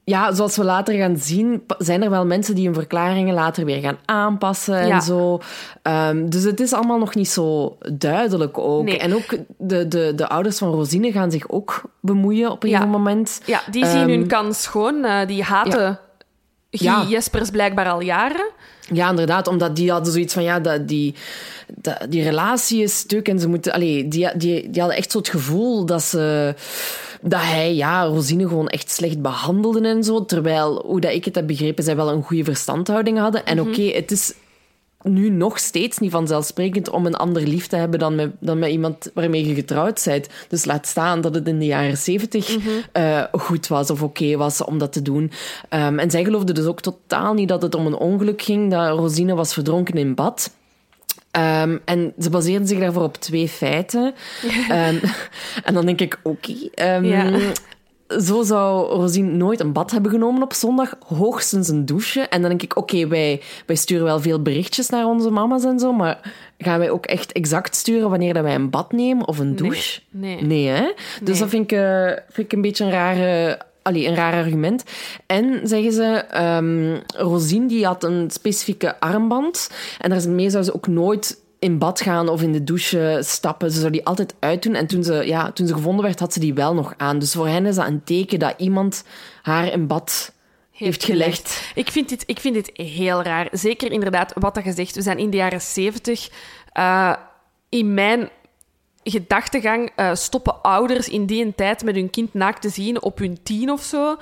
ja, 0.03 0.33
zoals 0.33 0.57
we 0.57 0.63
later 0.63 0.95
gaan 0.95 1.17
zien, 1.17 1.63
zijn 1.77 2.03
er 2.03 2.09
wel 2.09 2.25
mensen 2.25 2.55
die 2.55 2.65
hun 2.65 2.73
verklaringen 2.73 3.33
later 3.33 3.65
weer 3.65 3.81
gaan 3.81 3.97
aanpassen 4.05 4.79
en 4.79 5.01
zo. 5.01 5.39
Um, 5.83 6.29
dus 6.29 6.43
het 6.43 6.59
is 6.59 6.73
allemaal 6.73 6.99
nog 6.99 7.15
niet 7.15 7.29
zo 7.29 7.77
duidelijk 7.93 8.57
ook. 8.57 8.83
Nee. 8.83 8.97
En 8.97 9.15
ook 9.15 9.37
de, 9.57 9.87
de, 9.87 10.13
de 10.15 10.27
ouders 10.29 10.57
van 10.57 10.71
Rosine 10.71 11.11
gaan 11.11 11.31
zich 11.31 11.49
ook 11.49 11.81
bemoeien 12.01 12.51
op 12.51 12.63
een 12.63 12.69
ja. 12.69 12.77
gegeven 12.77 12.99
moment. 12.99 13.41
Ja, 13.45 13.61
die 13.71 13.85
zien 13.85 14.01
um, 14.01 14.09
hun 14.09 14.27
kans 14.27 14.67
gewoon. 14.67 15.05
Uh, 15.05 15.25
die 15.27 15.43
haten 15.43 15.99
Jespers 16.69 17.49
blijkbaar 17.49 17.89
al 17.89 18.01
jaren. 18.01 18.49
Ja, 18.95 19.09
inderdaad, 19.09 19.47
omdat 19.47 19.75
die 19.75 19.91
hadden 19.91 20.13
zoiets 20.13 20.33
van, 20.33 20.43
ja, 20.43 20.59
dat 20.59 20.87
die, 20.87 21.15
dat, 21.67 21.97
die 22.09 22.23
relatie 22.23 22.83
is 22.83 22.97
stuk 22.97 23.27
en 23.27 23.39
ze 23.39 23.47
moeten... 23.47 23.73
Allee, 23.73 24.07
die, 24.07 24.29
die, 24.37 24.69
die 24.69 24.81
hadden 24.81 24.97
echt 24.97 25.11
zo 25.11 25.17
het 25.17 25.29
gevoel 25.29 25.85
dat 25.85 26.03
ze... 26.03 26.55
Dat 27.21 27.41
hij, 27.41 27.75
ja, 27.75 28.03
Rosine 28.03 28.47
gewoon 28.47 28.67
echt 28.67 28.91
slecht 28.91 29.21
behandelde 29.21 29.87
en 29.87 30.03
zo. 30.03 30.25
Terwijl, 30.25 30.83
hoe 30.85 30.99
dat 30.99 31.11
ik 31.11 31.25
het 31.25 31.35
heb 31.35 31.47
begrepen, 31.47 31.83
zij 31.83 31.95
wel 31.95 32.11
een 32.11 32.23
goede 32.23 32.43
verstandhouding 32.43 33.17
hadden. 33.17 33.45
En 33.45 33.57
mm 33.57 33.63
-hmm. 33.63 33.71
oké, 33.71 33.81
okay, 33.81 33.95
het 33.95 34.11
is 34.11 34.33
nu 35.03 35.29
nog 35.29 35.59
steeds 35.59 35.97
niet 35.97 36.11
vanzelfsprekend 36.11 36.89
om 36.89 37.05
een 37.05 37.15
ander 37.15 37.47
lief 37.47 37.67
te 37.67 37.75
hebben 37.75 37.99
dan 37.99 38.15
met, 38.15 38.31
dan 38.39 38.59
met 38.59 38.69
iemand 38.69 39.11
waarmee 39.13 39.47
je 39.47 39.53
getrouwd 39.53 40.01
bent. 40.05 40.29
Dus 40.47 40.65
laat 40.65 40.87
staan 40.87 41.21
dat 41.21 41.35
het 41.35 41.47
in 41.47 41.59
de 41.59 41.65
jaren 41.65 41.97
zeventig 41.97 42.57
mm 42.57 42.61
-hmm. 42.63 43.03
uh, 43.03 43.23
goed 43.31 43.67
was 43.67 43.89
of 43.89 44.01
oké 44.01 44.23
okay 44.23 44.37
was 44.37 44.63
om 44.63 44.77
dat 44.77 44.93
te 44.93 45.01
doen. 45.01 45.31
Um, 45.69 45.99
en 45.99 46.11
zij 46.11 46.23
geloofde 46.23 46.53
dus 46.53 46.65
ook 46.65 46.81
totaal 46.81 47.33
niet 47.33 47.47
dat 47.47 47.61
het 47.61 47.75
om 47.75 47.85
een 47.85 47.95
ongeluk 47.95 48.41
ging, 48.41 48.71
dat 48.71 48.97
Rosine 48.97 49.35
was 49.35 49.53
verdronken 49.53 49.95
in 49.95 50.15
bad. 50.15 50.51
Um, 51.37 51.81
en 51.85 52.13
ze 52.19 52.29
baseerden 52.29 52.67
zich 52.67 52.79
daarvoor 52.79 53.03
op 53.03 53.17
twee 53.17 53.47
feiten. 53.47 54.13
um, 54.71 54.99
en 55.65 55.73
dan 55.73 55.85
denk 55.85 56.01
ik, 56.01 56.19
oké. 56.23 56.51
Okay, 56.51 56.95
um, 56.95 57.05
ja 57.05 57.31
zo 58.21 58.43
zou 58.43 58.87
Rosine 58.95 59.31
nooit 59.31 59.59
een 59.59 59.71
bad 59.71 59.91
hebben 59.91 60.11
genomen 60.11 60.41
op 60.43 60.53
zondag, 60.53 60.95
hoogstens 61.07 61.67
een 61.67 61.85
douche. 61.85 62.21
En 62.21 62.39
dan 62.39 62.49
denk 62.49 62.61
ik, 62.61 62.77
oké, 62.77 62.95
okay, 62.95 63.07
wij, 63.07 63.41
wij 63.65 63.75
sturen 63.75 64.03
wel 64.03 64.19
veel 64.19 64.41
berichtjes 64.41 64.89
naar 64.89 65.05
onze 65.05 65.29
mama's 65.29 65.63
en 65.63 65.79
zo, 65.79 65.93
maar 65.93 66.33
gaan 66.57 66.79
wij 66.79 66.89
ook 66.89 67.05
echt 67.05 67.31
exact 67.31 67.75
sturen 67.75 68.09
wanneer 68.09 68.33
dat 68.33 68.43
wij 68.43 68.55
een 68.55 68.69
bad 68.69 68.91
nemen 68.91 69.27
of 69.27 69.39
een 69.39 69.55
douche? 69.55 69.99
Nee. 70.09 70.35
Nee, 70.35 70.45
nee 70.45 70.67
hè? 70.67 70.81
Nee. 70.81 70.93
Dus 71.21 71.39
dat 71.39 71.49
vind 71.49 71.71
ik, 71.71 71.77
uh, 71.77 72.07
vind 72.07 72.47
ik 72.47 72.53
een 72.53 72.61
beetje 72.61 72.83
een 72.83 72.91
rare... 72.91 73.59
Allee, 73.81 74.07
een 74.07 74.15
raar 74.15 74.33
argument. 74.33 74.83
En 75.25 75.59
zeggen 75.63 75.91
ze, 75.91 76.25
um, 76.57 77.01
Rosine 77.15 77.67
die 77.67 77.85
had 77.85 78.03
een 78.03 78.31
specifieke 78.31 78.99
armband. 78.99 79.69
En 79.99 80.09
daarmee 80.09 80.49
zou 80.49 80.63
ze 80.63 80.75
ook 80.75 80.87
nooit 80.87 81.41
in 81.63 81.77
bad 81.77 82.01
gaan 82.01 82.29
of 82.29 82.41
in 82.41 82.51
de 82.51 82.63
douche 82.63 83.19
stappen. 83.21 83.71
Ze 83.71 83.79
zou 83.79 83.91
die 83.91 84.05
altijd 84.05 84.35
uitdoen. 84.39 84.75
En 84.75 84.87
toen 84.87 85.03
ze, 85.03 85.13
ja, 85.13 85.51
toen 85.51 85.67
ze 85.67 85.73
gevonden 85.73 86.05
werd, 86.05 86.19
had 86.19 86.33
ze 86.33 86.39
die 86.39 86.53
wel 86.53 86.73
nog 86.73 86.93
aan. 86.97 87.19
Dus 87.19 87.33
voor 87.33 87.47
hen 87.47 87.65
is 87.65 87.75
dat 87.75 87.87
een 87.87 88.03
teken 88.03 88.39
dat 88.39 88.53
iemand 88.57 89.03
haar 89.41 89.71
in 89.71 89.87
bad 89.87 90.33
heeft 90.71 91.03
gelegd. 91.03 91.71
Ik 91.75 91.91
vind, 91.91 92.09
dit, 92.09 92.23
ik 92.25 92.39
vind 92.39 92.53
dit 92.53 92.71
heel 92.73 93.21
raar. 93.21 93.47
Zeker 93.51 93.91
inderdaad, 93.91 94.33
wat 94.39 94.55
dat 94.55 94.63
gezegd. 94.63 94.95
We 94.95 95.01
zijn 95.01 95.17
in 95.17 95.29
de 95.29 95.37
jaren 95.37 95.61
zeventig. 95.61 96.29
Uh, 96.73 97.15
in 97.69 97.93
mijn 97.93 98.29
gedachtegang 99.03 99.91
uh, 99.95 100.13
stoppen 100.13 100.61
ouders 100.61 101.09
in 101.09 101.25
die 101.25 101.45
een 101.45 101.55
tijd 101.55 101.83
met 101.83 101.95
hun 101.95 102.09
kind 102.09 102.33
naakt 102.33 102.61
te 102.61 102.69
zien 102.69 103.01
op 103.01 103.17
hun 103.17 103.39
tien 103.43 103.71
of 103.71 103.81
zo. 103.81 104.09
Um, 104.09 104.17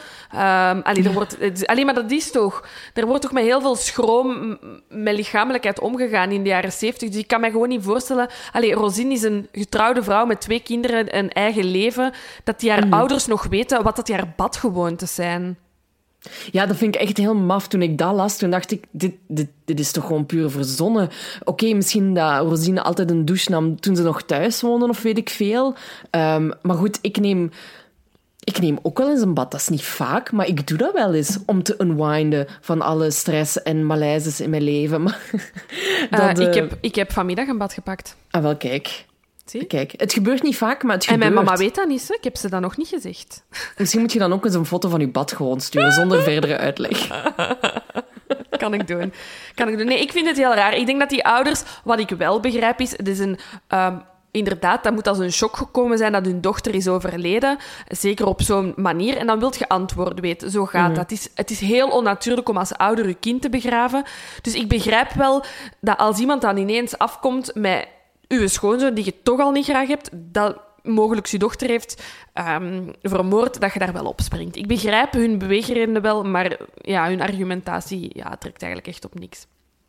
allee, 0.82 1.04
er 1.04 1.14
wordt, 1.14 1.68
allee, 1.68 1.86
maar 1.86 1.94
dat 1.94 2.12
is 2.12 2.32
toch... 2.32 2.68
Er 2.94 3.06
wordt 3.06 3.22
toch 3.22 3.32
met 3.32 3.44
heel 3.44 3.62
veel 3.62 3.76
schroom 3.76 4.60
met 4.90 5.16
lichamelijkheid 5.16 5.80
omgegaan 5.80 6.32
in 6.32 6.44
de 6.44 6.50
jaren 6.50 6.72
zeventig. 6.72 7.10
Dus 7.10 7.20
ik 7.20 7.28
kan 7.28 7.42
me 7.42 7.52
gewoon 7.52 7.70
niet 7.70 7.84
voorstellen... 7.84 8.30
Allee, 8.52 8.74
Rosine 8.74 9.14
is 9.14 9.24
een 9.24 9.48
getrouwde 9.52 10.04
vrouw 10.04 10.26
met 10.26 10.42
twee 10.42 10.60
kinderen, 10.60 11.18
een 11.18 11.30
eigen 11.30 11.66
leven. 11.66 12.14
Dat 12.44 12.60
die 12.60 12.72
haar 12.72 12.86
mm. 12.86 12.94
ouders 12.94 13.26
nog 13.26 13.46
weten 13.46 13.84
wat 13.84 13.96
dat 13.96 14.06
die 14.06 14.16
haar 14.16 14.34
badgewoontes 14.36 15.16
zijn. 15.16 15.58
Ja, 16.51 16.65
dat 16.65 16.78
vind 16.78 16.95
ik 16.95 17.01
echt 17.01 17.17
heel 17.17 17.36
maf. 17.36 17.67
Toen 17.67 17.82
ik 17.82 17.97
dat 17.97 18.15
las, 18.15 18.38
toen 18.38 18.49
dacht 18.49 18.72
ik, 18.72 18.84
dit, 18.91 19.13
dit, 19.28 19.47
dit 19.65 19.80
is 19.80 19.91
toch 19.91 20.05
gewoon 20.05 20.26
puur 20.26 20.49
verzonnen. 20.49 21.09
Oké, 21.39 21.49
okay, 21.49 21.74
misschien 21.74 22.13
dat 22.13 22.41
Rosine 22.41 22.82
altijd 22.82 23.11
een 23.11 23.26
douche 23.26 23.51
nam 23.51 23.80
toen 23.80 23.95
ze 23.95 24.03
nog 24.03 24.24
thuis 24.24 24.61
woonde, 24.61 24.88
of 24.88 25.01
weet 25.01 25.17
ik 25.17 25.30
veel. 25.30 25.76
Um, 26.11 26.53
maar 26.61 26.76
goed, 26.76 26.99
ik 27.01 27.19
neem... 27.19 27.51
Ik 28.43 28.59
neem 28.59 28.80
ook 28.82 28.97
wel 28.97 29.09
eens 29.09 29.22
een 29.22 29.34
bad. 29.34 29.51
Dat 29.51 29.59
is 29.59 29.67
niet 29.67 29.84
vaak, 29.84 30.32
maar 30.32 30.47
ik 30.47 30.67
doe 30.67 30.78
dat 30.78 30.93
wel 30.93 31.13
eens 31.13 31.39
om 31.45 31.63
te 31.63 31.76
unwinden 31.78 32.47
van 32.61 32.82
alle 32.82 33.11
stress 33.11 33.61
en 33.61 33.86
malaises 33.86 34.41
in 34.41 34.49
mijn 34.49 34.61
leven. 34.61 35.03
Dat, 36.09 36.39
uh, 36.39 36.47
ik, 36.47 36.53
heb, 36.53 36.78
ik 36.82 36.95
heb 36.95 37.11
vanmiddag 37.11 37.47
een 37.47 37.57
bad 37.57 37.74
gepakt. 37.74 38.15
Ah, 38.30 38.41
wel, 38.41 38.57
kijk. 38.57 39.05
Zie? 39.52 39.66
Kijk, 39.66 39.93
het 39.97 40.14
gebeurt 40.14 40.43
niet 40.43 40.58
vaak, 40.58 40.84
maar 40.84 40.95
het 40.95 41.04
gebeurt. 41.04 41.24
En 41.24 41.34
mijn 41.34 41.45
mama 41.45 41.58
weet 41.58 41.76
dat 41.76 41.88
niet, 41.88 42.08
hè? 42.08 42.14
ik 42.14 42.24
heb 42.24 42.38
ze 42.38 42.49
dat 42.49 42.62
nog 42.62 42.78
niet 42.78 42.88
gezegd. 42.88 43.43
Misschien 43.78 44.02
moet 44.02 44.14
je 44.14 44.20
dan 44.20 44.34
ook 44.34 44.45
eens 44.45 44.54
een 44.54 44.66
foto 44.66 44.89
van 44.89 44.99
je 44.99 45.08
bad 45.08 45.32
gewoon 45.32 45.60
sturen, 45.60 45.91
zonder 45.91 46.24
verdere 46.32 46.58
uitleg. 46.58 47.08
kan 48.58 48.74
ik 48.74 48.88
doen. 48.88 49.14
Kan 49.56 49.68
ik 49.68 49.78
doen. 49.78 49.88
Nee, 49.88 50.02
ik 50.02 50.12
vind 50.12 50.28
het 50.28 50.38
heel 50.38 50.54
raar. 50.54 50.76
Ik 50.76 50.86
denk 50.86 50.99
dat 50.99 51.10
die 51.10 51.26
ouders, 51.26 51.64
wat 51.84 51.99
ik 51.99 52.10
wel 52.10 52.39
begrijp, 52.39 52.80
is... 52.80 52.91
Het 52.91 53.08
is 53.08 53.20
een... 53.20 53.39
Um, 53.70 54.02
inderdaad, 54.32 54.84
dat 54.84 54.93
moet 54.93 55.08
als 55.08 55.20
een 55.20 55.32
shock 55.32 55.58
gekomen 55.58 55.97
zijn 55.97 56.12
dat 56.12 56.26
hun 56.26 56.41
dochter 56.41 56.76
is 56.76 56.88
overleden. 56.88 57.58
Zeker 57.88 58.26
op 58.26 58.41
zo'n 58.41 58.74
manier. 58.76 59.18
En 59.18 59.28
dan 59.28 59.39
wilt 59.39 59.58
je 59.58 59.70
antwoorden 59.70 60.22
weten. 60.22 60.52
Zo 60.52 60.66
gaat 60.66 60.89
mm. 60.89 60.95
dat. 60.95 61.10
Het 61.10 61.20
is, 61.20 61.30
het 61.36 61.49
is 61.49 61.60
heel 61.60 61.89
onnatuurlijk 61.89 62.49
om 62.49 62.58
als 62.58 62.74
ouder 62.74 63.08
je 63.08 63.14
kind 63.14 63.41
te 63.41 63.49
begraven. 63.49 64.04
Dus 64.41 64.56
ik 64.56 64.68
begrijp 64.68 65.12
wel 65.12 65.43
dat 65.80 65.97
als 65.97 66.20
iemand 66.20 66.41
dan 66.41 66.58
ineens 66.58 66.97
afkomt 66.97 67.52
met 67.54 67.88
uw 68.32 68.48
schoonzoon, 68.48 68.94
die 68.94 69.06
je 69.06 69.14
toch 69.24 69.40
al 69.40 69.52
niet 69.52 69.66
graag 69.66 69.88
hebt, 69.88 70.10
dat 70.14 70.58
mogelijk 70.84 71.28
je 71.28 71.38
dochter 71.38 71.70
heeft 71.70 72.04
ehm, 72.34 72.82
vermoord, 73.02 73.62
dat 73.62 73.74
je 73.74 73.80
daar 73.80 73.94
wel 73.94 74.06
op 74.06 74.22
springt. 74.22 74.56
Ik 74.56 74.68
begrijp 74.68 75.14
hun 75.14 75.38
beweegredenen 75.38 76.02
wel, 76.02 76.24
maar 76.24 76.58
ja, 76.82 77.08
hun 77.08 77.22
argumentatie 77.22 78.12
ja, 78.14 78.36
trekt 78.36 78.62
eigenlijk 78.62 78.94
echt 78.94 79.06
op 79.06 79.20
niks. 79.20 79.46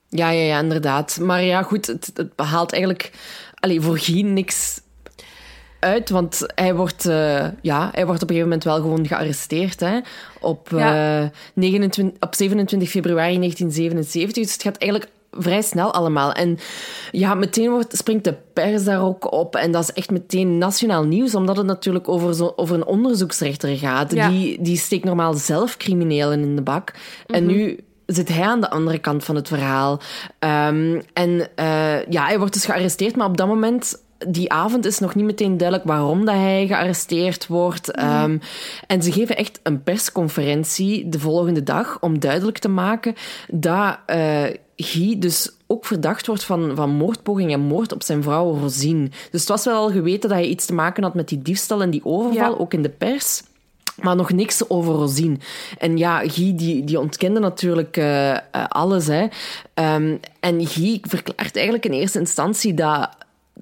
Ja, 0.08 0.30
ja, 0.30 0.42
ja, 0.42 0.58
inderdaad. 0.58 1.18
Maar 1.20 1.42
ja, 1.42 1.62
goed, 1.62 1.86
het, 1.86 2.10
het 2.14 2.36
behaalt 2.36 2.72
eigenlijk 2.72 3.12
allee, 3.54 3.80
voor 3.80 3.98
Guy 3.98 4.20
niks 4.20 4.80
uit, 5.78 6.10
want 6.10 6.46
hij 6.54 6.74
wordt, 6.74 7.06
uh, 7.06 7.46
ja, 7.60 7.90
hij 7.92 8.06
wordt 8.06 8.22
op 8.22 8.30
een 8.30 8.36
gegeven 8.36 8.42
moment 8.42 8.64
wel 8.64 8.74
gewoon 8.74 9.06
gearresteerd. 9.06 9.80
Hè, 9.80 9.98
op, 10.40 10.68
ja. 10.70 11.22
uh, 11.22 11.28
29, 11.54 12.20
op 12.20 12.34
27 12.34 12.90
februari 12.90 13.38
1977. 13.38 14.42
Dus 14.42 14.52
het 14.52 14.62
gaat 14.62 14.76
eigenlijk 14.76 15.10
vrij 15.38 15.62
snel 15.62 15.92
allemaal. 15.92 16.32
En 16.32 16.58
ja, 17.10 17.34
meteen 17.34 17.70
wordt, 17.70 17.96
springt 17.96 18.24
de 18.24 18.34
pers 18.52 18.84
daar 18.84 19.02
ook 19.02 19.32
op. 19.32 19.56
En 19.56 19.72
dat 19.72 19.82
is 19.82 19.92
echt 19.92 20.10
meteen 20.10 20.58
nationaal 20.58 21.04
nieuws, 21.04 21.34
omdat 21.34 21.56
het 21.56 21.66
natuurlijk 21.66 22.08
over, 22.08 22.34
zo, 22.34 22.52
over 22.56 22.74
een 22.76 22.86
onderzoeksrechter 22.86 23.76
gaat. 23.76 24.12
Ja. 24.12 24.28
Die, 24.28 24.62
die 24.62 24.76
steekt 24.76 25.04
normaal 25.04 25.34
zelf 25.34 25.76
criminelen 25.76 26.40
in 26.40 26.56
de 26.56 26.62
bak. 26.62 26.92
En 27.26 27.44
Mhm. 27.44 27.52
nu 27.54 27.78
zit 28.06 28.28
hij 28.28 28.42
aan 28.46 28.60
de 28.60 28.70
andere 28.70 28.98
kant 28.98 29.24
van 29.24 29.34
het 29.34 29.48
verhaal. 29.48 30.00
Um, 30.38 31.02
en 31.12 31.30
uh, 31.30 32.06
ja, 32.08 32.24
hij 32.26 32.38
wordt 32.38 32.52
dus 32.52 32.64
gearresteerd, 32.64 33.16
maar 33.16 33.26
op 33.26 33.36
dat 33.36 33.46
moment 33.46 34.01
die 34.28 34.52
avond 34.52 34.86
is 34.86 34.98
nog 34.98 35.14
niet 35.14 35.24
meteen 35.24 35.56
duidelijk 35.56 35.88
waarom 35.88 36.24
dat 36.24 36.34
hij 36.34 36.66
gearresteerd 36.66 37.46
wordt. 37.46 37.96
Mm. 37.96 38.22
Um, 38.22 38.40
en 38.86 39.02
ze 39.02 39.12
geven 39.12 39.36
echt 39.36 39.60
een 39.62 39.82
persconferentie 39.82 41.08
de 41.08 41.18
volgende 41.18 41.62
dag 41.62 42.00
om 42.00 42.18
duidelijk 42.18 42.58
te 42.58 42.68
maken 42.68 43.14
dat 43.48 43.98
uh, 44.06 44.42
Guy 44.76 45.18
dus 45.18 45.50
ook 45.66 45.84
verdacht 45.84 46.26
wordt 46.26 46.44
van, 46.44 46.72
van 46.74 46.90
moordpoging 46.90 47.52
en 47.52 47.60
moord 47.60 47.92
op 47.92 48.02
zijn 48.02 48.22
vrouw 48.22 48.58
Rosine. 48.58 49.08
Dus 49.30 49.40
het 49.40 49.48
was 49.48 49.64
wel 49.64 49.76
al 49.76 49.90
geweten 49.90 50.28
dat 50.28 50.38
hij 50.38 50.48
iets 50.48 50.66
te 50.66 50.74
maken 50.74 51.02
had 51.02 51.14
met 51.14 51.28
die 51.28 51.42
diefstal 51.42 51.82
en 51.82 51.90
die 51.90 52.04
overval, 52.04 52.52
ja. 52.52 52.58
ook 52.58 52.74
in 52.74 52.82
de 52.82 52.88
pers. 52.88 53.42
Maar 54.00 54.16
nog 54.16 54.32
niks 54.32 54.68
over 54.70 54.94
Rosine. 54.94 55.36
En 55.78 55.96
ja, 55.96 56.18
Guy 56.18 56.54
die, 56.56 56.84
die 56.84 57.00
ontkende 57.00 57.40
natuurlijk 57.40 57.96
uh, 57.96 58.30
uh, 58.30 58.36
alles. 58.68 59.06
Hè. 59.06 59.22
Um, 59.94 60.20
en 60.40 60.66
Guy 60.66 60.98
verklaart 61.02 61.54
eigenlijk 61.54 61.84
in 61.84 61.92
eerste 61.92 62.18
instantie 62.18 62.74
dat 62.74 63.08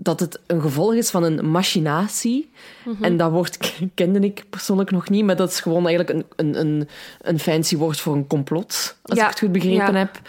dat 0.03 0.21
het 0.21 0.41
een 0.47 0.61
gevolg 0.61 0.95
is 0.95 1.11
van 1.11 1.23
een 1.23 1.51
machinatie. 1.51 2.51
Mm 2.85 2.95
-hmm. 2.95 3.05
En 3.05 3.17
dat 3.17 3.31
woord 3.31 3.59
kende 3.95 4.21
ik 4.21 4.45
persoonlijk 4.51 4.91
nog 4.91 5.09
niet, 5.09 5.25
maar 5.25 5.37
dat 5.37 5.51
is 5.51 5.61
gewoon 5.61 5.87
eigenlijk 5.87 6.19
een, 6.19 6.25
een, 6.37 6.61
een, 6.61 6.89
een 7.21 7.39
fancy 7.39 7.77
woord 7.77 8.01
voor 8.01 8.15
een 8.15 8.27
complot, 8.27 8.97
als 9.03 9.19
ja. 9.19 9.25
ik 9.25 9.31
het 9.31 9.39
goed 9.39 9.53
begrepen 9.53 9.95
ja. 9.95 10.09
heb. 10.09 10.21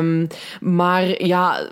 Um, 0.00 0.26
maar 0.60 1.24
ja, 1.24 1.68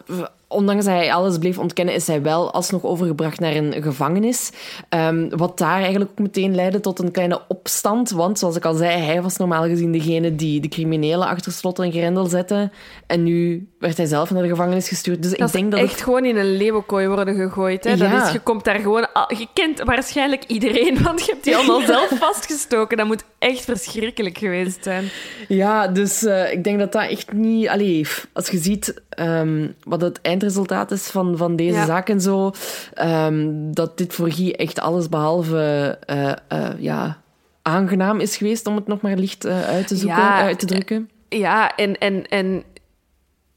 ondanks 0.48 0.84
dat 0.84 0.94
hij 0.94 1.12
alles 1.12 1.38
bleef 1.38 1.58
ontkennen, 1.58 1.94
is 1.94 2.06
hij 2.06 2.22
wel 2.22 2.52
alsnog 2.52 2.84
overgebracht 2.84 3.40
naar 3.40 3.54
een 3.54 3.82
gevangenis. 3.82 4.50
Um, 4.90 5.36
wat 5.36 5.58
daar 5.58 5.80
eigenlijk 5.80 6.10
ook 6.10 6.18
meteen 6.18 6.54
leidde 6.54 6.80
tot 6.80 6.98
een 6.98 7.10
kleine 7.10 7.40
opstand. 7.48 8.10
Want, 8.10 8.38
zoals 8.38 8.56
ik 8.56 8.64
al 8.64 8.74
zei, 8.74 9.02
hij 9.02 9.22
was 9.22 9.36
normaal 9.36 9.64
gezien 9.64 9.92
degene 9.92 10.34
die 10.34 10.60
de 10.60 10.68
criminelen 10.68 11.26
achter 11.26 11.52
slot 11.52 11.78
en 11.78 11.92
grendel 11.92 12.26
zette. 12.26 12.70
En 13.06 13.22
nu 13.22 13.68
werd 13.78 13.96
hij 13.96 14.06
zelf 14.06 14.30
naar 14.30 14.42
de 14.42 14.48
gevangenis 14.48 14.88
gestuurd. 14.88 15.22
Dus 15.22 15.30
dat 15.30 15.48
ik 15.48 15.54
denk 15.54 15.70
dat 15.70 15.80
echt 15.80 15.92
het... 15.92 16.02
gewoon 16.02 16.24
in 16.24 16.36
een 16.36 16.56
leeuwenkooi 16.56 17.06
worden 17.06 17.34
gegooid. 17.34 17.84
Hè? 17.84 17.90
Ja. 17.90 17.96
Dat 17.96 18.26
is, 18.26 18.32
je 18.32 18.40
komt 18.40 18.64
daar 18.64 18.78
gewoon... 18.78 19.06
Je 19.28 19.46
kent 19.52 19.82
waarschijnlijk 19.84 20.44
iedereen, 20.44 21.02
want 21.02 21.24
je 21.24 21.32
hebt 21.32 21.44
die 21.44 21.56
allemaal 21.56 21.80
zelf 21.80 22.08
vastgestoken. 22.18 22.96
Dat 22.96 23.06
moet 23.06 23.24
echt 23.38 23.64
verschrikkelijk 23.64 24.38
geweest 24.38 24.82
zijn. 24.84 25.08
Ja, 25.48 25.88
dus 25.88 26.22
uh, 26.22 26.52
ik 26.52 26.64
denk 26.64 26.78
dat 26.78 26.92
dat 26.92 27.10
echt 27.10 27.32
niet... 27.32 27.68
Allee, 27.68 28.06
als 28.32 28.48
je 28.48 28.58
ziet 28.58 29.02
um, 29.18 29.74
wat 29.82 30.00
het 30.00 30.20
eindresultaat 30.20 30.90
is 30.90 31.06
van, 31.06 31.36
van 31.36 31.56
deze 31.56 31.74
Ja. 31.76 31.86
zaak 31.86 32.08
en 32.08 32.20
zo, 32.20 32.50
um, 33.02 33.74
dat 33.74 33.98
dit 33.98 34.14
voor 34.14 34.32
Guy 34.32 34.50
echt 34.50 34.80
alles 34.80 35.08
behalve 35.08 35.98
uh, 36.10 36.32
uh, 36.52 36.68
ja, 36.78 37.20
aangenaam 37.62 38.20
is 38.20 38.36
geweest, 38.36 38.66
om 38.66 38.76
het 38.76 38.86
nog 38.86 39.00
maar 39.00 39.16
licht 39.16 39.46
uit 39.46 39.86
te 39.86 39.96
zoeken, 39.96 40.18
Ja, 40.18 40.40
uit 40.40 40.58
te 40.58 40.66
drukken. 40.66 41.10
Ja, 41.28 41.76
en, 41.76 41.98
en, 41.98 42.28
en 42.28 42.62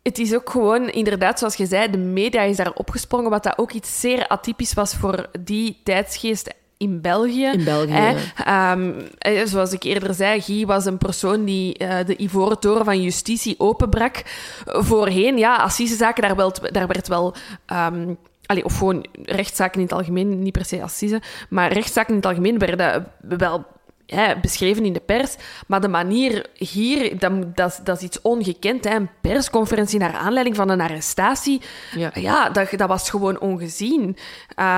het 0.03 0.17
is 0.17 0.35
ook 0.35 0.49
gewoon, 0.49 0.89
inderdaad, 0.89 1.39
zoals 1.39 1.55
je 1.55 1.65
zei, 1.65 1.91
de 1.91 1.97
media 1.97 2.41
is 2.41 2.57
daar 2.57 2.73
opgesprongen, 2.73 3.29
wat 3.29 3.43
dat 3.43 3.57
ook 3.57 3.71
iets 3.71 3.99
zeer 3.99 4.27
atypisch 4.27 4.73
was 4.73 4.95
voor 4.95 5.29
die 5.39 5.79
tijdsgeest 5.83 6.53
in 6.79 7.01
België. 7.01 7.45
In 7.45 7.63
België, 7.63 8.15
eh, 8.45 8.71
um, 8.71 8.95
eh, 9.17 9.45
zoals 9.45 9.71
ik 9.71 9.83
eerder 9.83 10.13
zei, 10.13 10.41
Guy 10.41 10.65
was 10.65 10.85
een 10.85 10.97
persoon 10.97 11.45
die 11.45 11.79
uh, 11.81 11.97
de 12.05 12.17
ivoren 12.17 12.59
toren 12.59 12.85
van 12.85 13.01
justitie 13.01 13.59
openbrak. 13.59 14.21
Voorheen, 14.65 15.37
ja, 15.37 15.55
assisezaken, 15.55 16.23
daar, 16.23 16.35
wel, 16.35 16.53
daar 16.71 16.87
werd 16.87 17.07
wel... 17.07 17.35
Um, 17.67 18.17
Allee, 18.45 18.65
of 18.65 18.77
gewoon 18.77 19.05
rechtszaken 19.23 19.79
in 19.79 19.85
het 19.85 19.95
algemeen, 19.95 20.41
niet 20.41 20.51
per 20.51 20.65
se 20.65 20.81
assise, 20.83 21.21
maar 21.49 21.71
rechtszaken 21.71 22.09
in 22.09 22.15
het 22.15 22.25
algemeen 22.25 22.57
werden 22.57 23.07
wel 23.21 23.65
ja, 24.05 24.39
beschreven 24.39 24.85
in 24.85 24.93
de 24.93 24.99
pers. 24.99 25.35
Maar 25.67 25.81
de 25.81 25.87
manier 25.87 26.45
hier, 26.53 27.19
dat, 27.19 27.55
dat, 27.55 27.79
dat 27.83 27.97
is 27.97 28.03
iets 28.03 28.21
ongekend. 28.21 28.83
Hè. 28.83 28.95
Een 28.95 29.09
persconferentie 29.21 29.99
naar 29.99 30.13
aanleiding 30.13 30.55
van 30.55 30.69
een 30.69 30.81
arrestatie. 30.81 31.61
Ja, 31.95 32.11
ja 32.13 32.49
dat, 32.49 32.69
dat 32.71 32.87
was 32.87 33.09
gewoon 33.09 33.39
ongezien. 33.39 34.17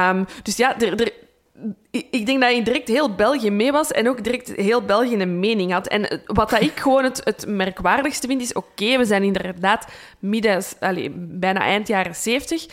Um, 0.10 0.26
dus 0.44 0.58
ja, 0.58 0.80
er, 0.80 1.02
er, 1.02 1.12
ik 1.92 2.26
denk 2.26 2.42
dat 2.42 2.56
je 2.56 2.64
direct 2.64 2.88
heel 2.88 3.16
België 3.16 3.50
mee 3.50 3.72
was 3.72 3.92
en 3.92 4.10
ook 4.10 4.24
direct 4.24 4.56
heel 4.56 4.82
België 4.82 5.16
een 5.16 5.40
mening 5.40 5.72
had. 5.72 5.88
En 5.88 6.22
wat 6.26 6.50
dat 6.50 6.62
ik 6.62 6.80
gewoon 6.80 7.04
het, 7.04 7.22
het 7.24 7.46
merkwaardigste 7.48 8.28
vind, 8.28 8.42
is... 8.42 8.54
Oké, 8.54 8.98
we 8.98 9.06
zijn 9.06 9.24
inderdaad 9.24 9.88
midden... 10.20 10.64
Bijna 11.40 11.60
eind 11.60 11.88
jaren 11.88 12.16
zeventig. 12.16 12.66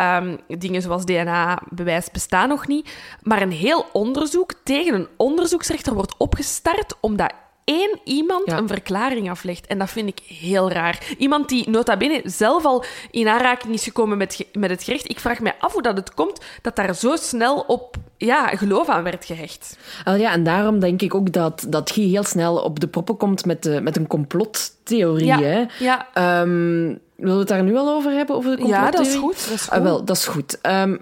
Um, 0.00 0.38
dingen 0.58 0.82
zoals 0.82 1.04
DNA-bewijs 1.04 2.10
bestaan 2.10 2.48
nog 2.48 2.66
niet. 2.66 2.90
Maar 3.22 3.42
een 3.42 3.52
heel 3.52 3.86
onderzoek 3.92 4.52
tegen 4.64 4.94
een 4.94 5.08
onderzoeksrechter 5.16 5.94
wordt 5.94 6.16
opgestart 6.16 6.94
omdat 7.00 7.32
één 7.66 7.98
iemand 8.04 8.42
Ja. 8.50 8.56
een 8.56 8.68
verklaring 8.68 9.30
aflegt. 9.30 9.66
En 9.66 9.78
dat 9.78 9.90
vind 9.90 10.08
ik 10.08 10.18
heel 10.26 10.70
raar. 10.70 10.98
Iemand 11.18 11.48
die 11.48 11.70
nota 11.70 11.96
bene 11.96 12.20
zelf 12.24 12.64
al 12.64 12.84
in 13.10 13.28
aanraking 13.28 13.74
is 13.74 13.84
gekomen 13.84 14.18
met, 14.18 14.46
met 14.52 14.70
het 14.70 14.82
gerecht. 14.82 15.08
Ik 15.10 15.20
vraag 15.20 15.40
me 15.40 15.52
af 15.58 15.72
hoe 15.72 15.82
dat 15.82 15.96
het 15.96 16.14
komt 16.14 16.40
dat 16.62 16.76
daar 16.76 16.94
zo 16.94 17.16
snel 17.16 17.60
op 17.66 17.96
ja, 18.16 18.46
geloof 18.46 18.88
aan 18.88 19.02
werd 19.02 19.24
gehecht. 19.24 19.78
Ja, 20.04 20.32
en 20.32 20.42
daarom 20.44 20.80
denk 20.80 21.02
ik 21.02 21.14
ook 21.14 21.32
dat, 21.32 21.66
dat 21.68 21.90
Guy 21.90 22.08
heel 22.08 22.22
snel 22.24 22.56
op 22.56 22.80
de 22.80 22.88
proppen 22.88 23.16
komt 23.16 23.44
met, 23.46 23.62
de, 23.62 23.80
met 23.80 23.96
een 23.96 24.06
complottheorie. 24.06 25.26
Ja, 25.26 25.40
Hè? 25.40 25.64
ja. 25.78 26.06
Um, 26.42 26.98
willen 27.16 27.32
we 27.34 27.38
het 27.38 27.48
daar 27.48 27.62
nu 27.62 27.76
al 27.76 27.88
over 27.94 28.10
hebben, 28.12 28.36
over 28.36 28.56
de 28.56 28.66
Ja, 28.66 28.80
complottheorie? 28.80 29.12
dat 29.12 29.32
is 29.32 29.40
goed. 29.40 29.48
Dat 29.48 29.54
is 29.58 29.62
goed. 29.62 29.72
Ah, 29.78 29.82
wel, 29.82 30.04
dat 30.04 30.16
is 30.16 30.26
goed. 30.26 30.58
Um, 30.62 31.00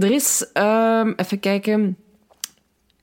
er 0.00 0.10
is, 0.10 0.46
um, 0.54 1.12
even 1.16 1.40
kijken... 1.40 1.96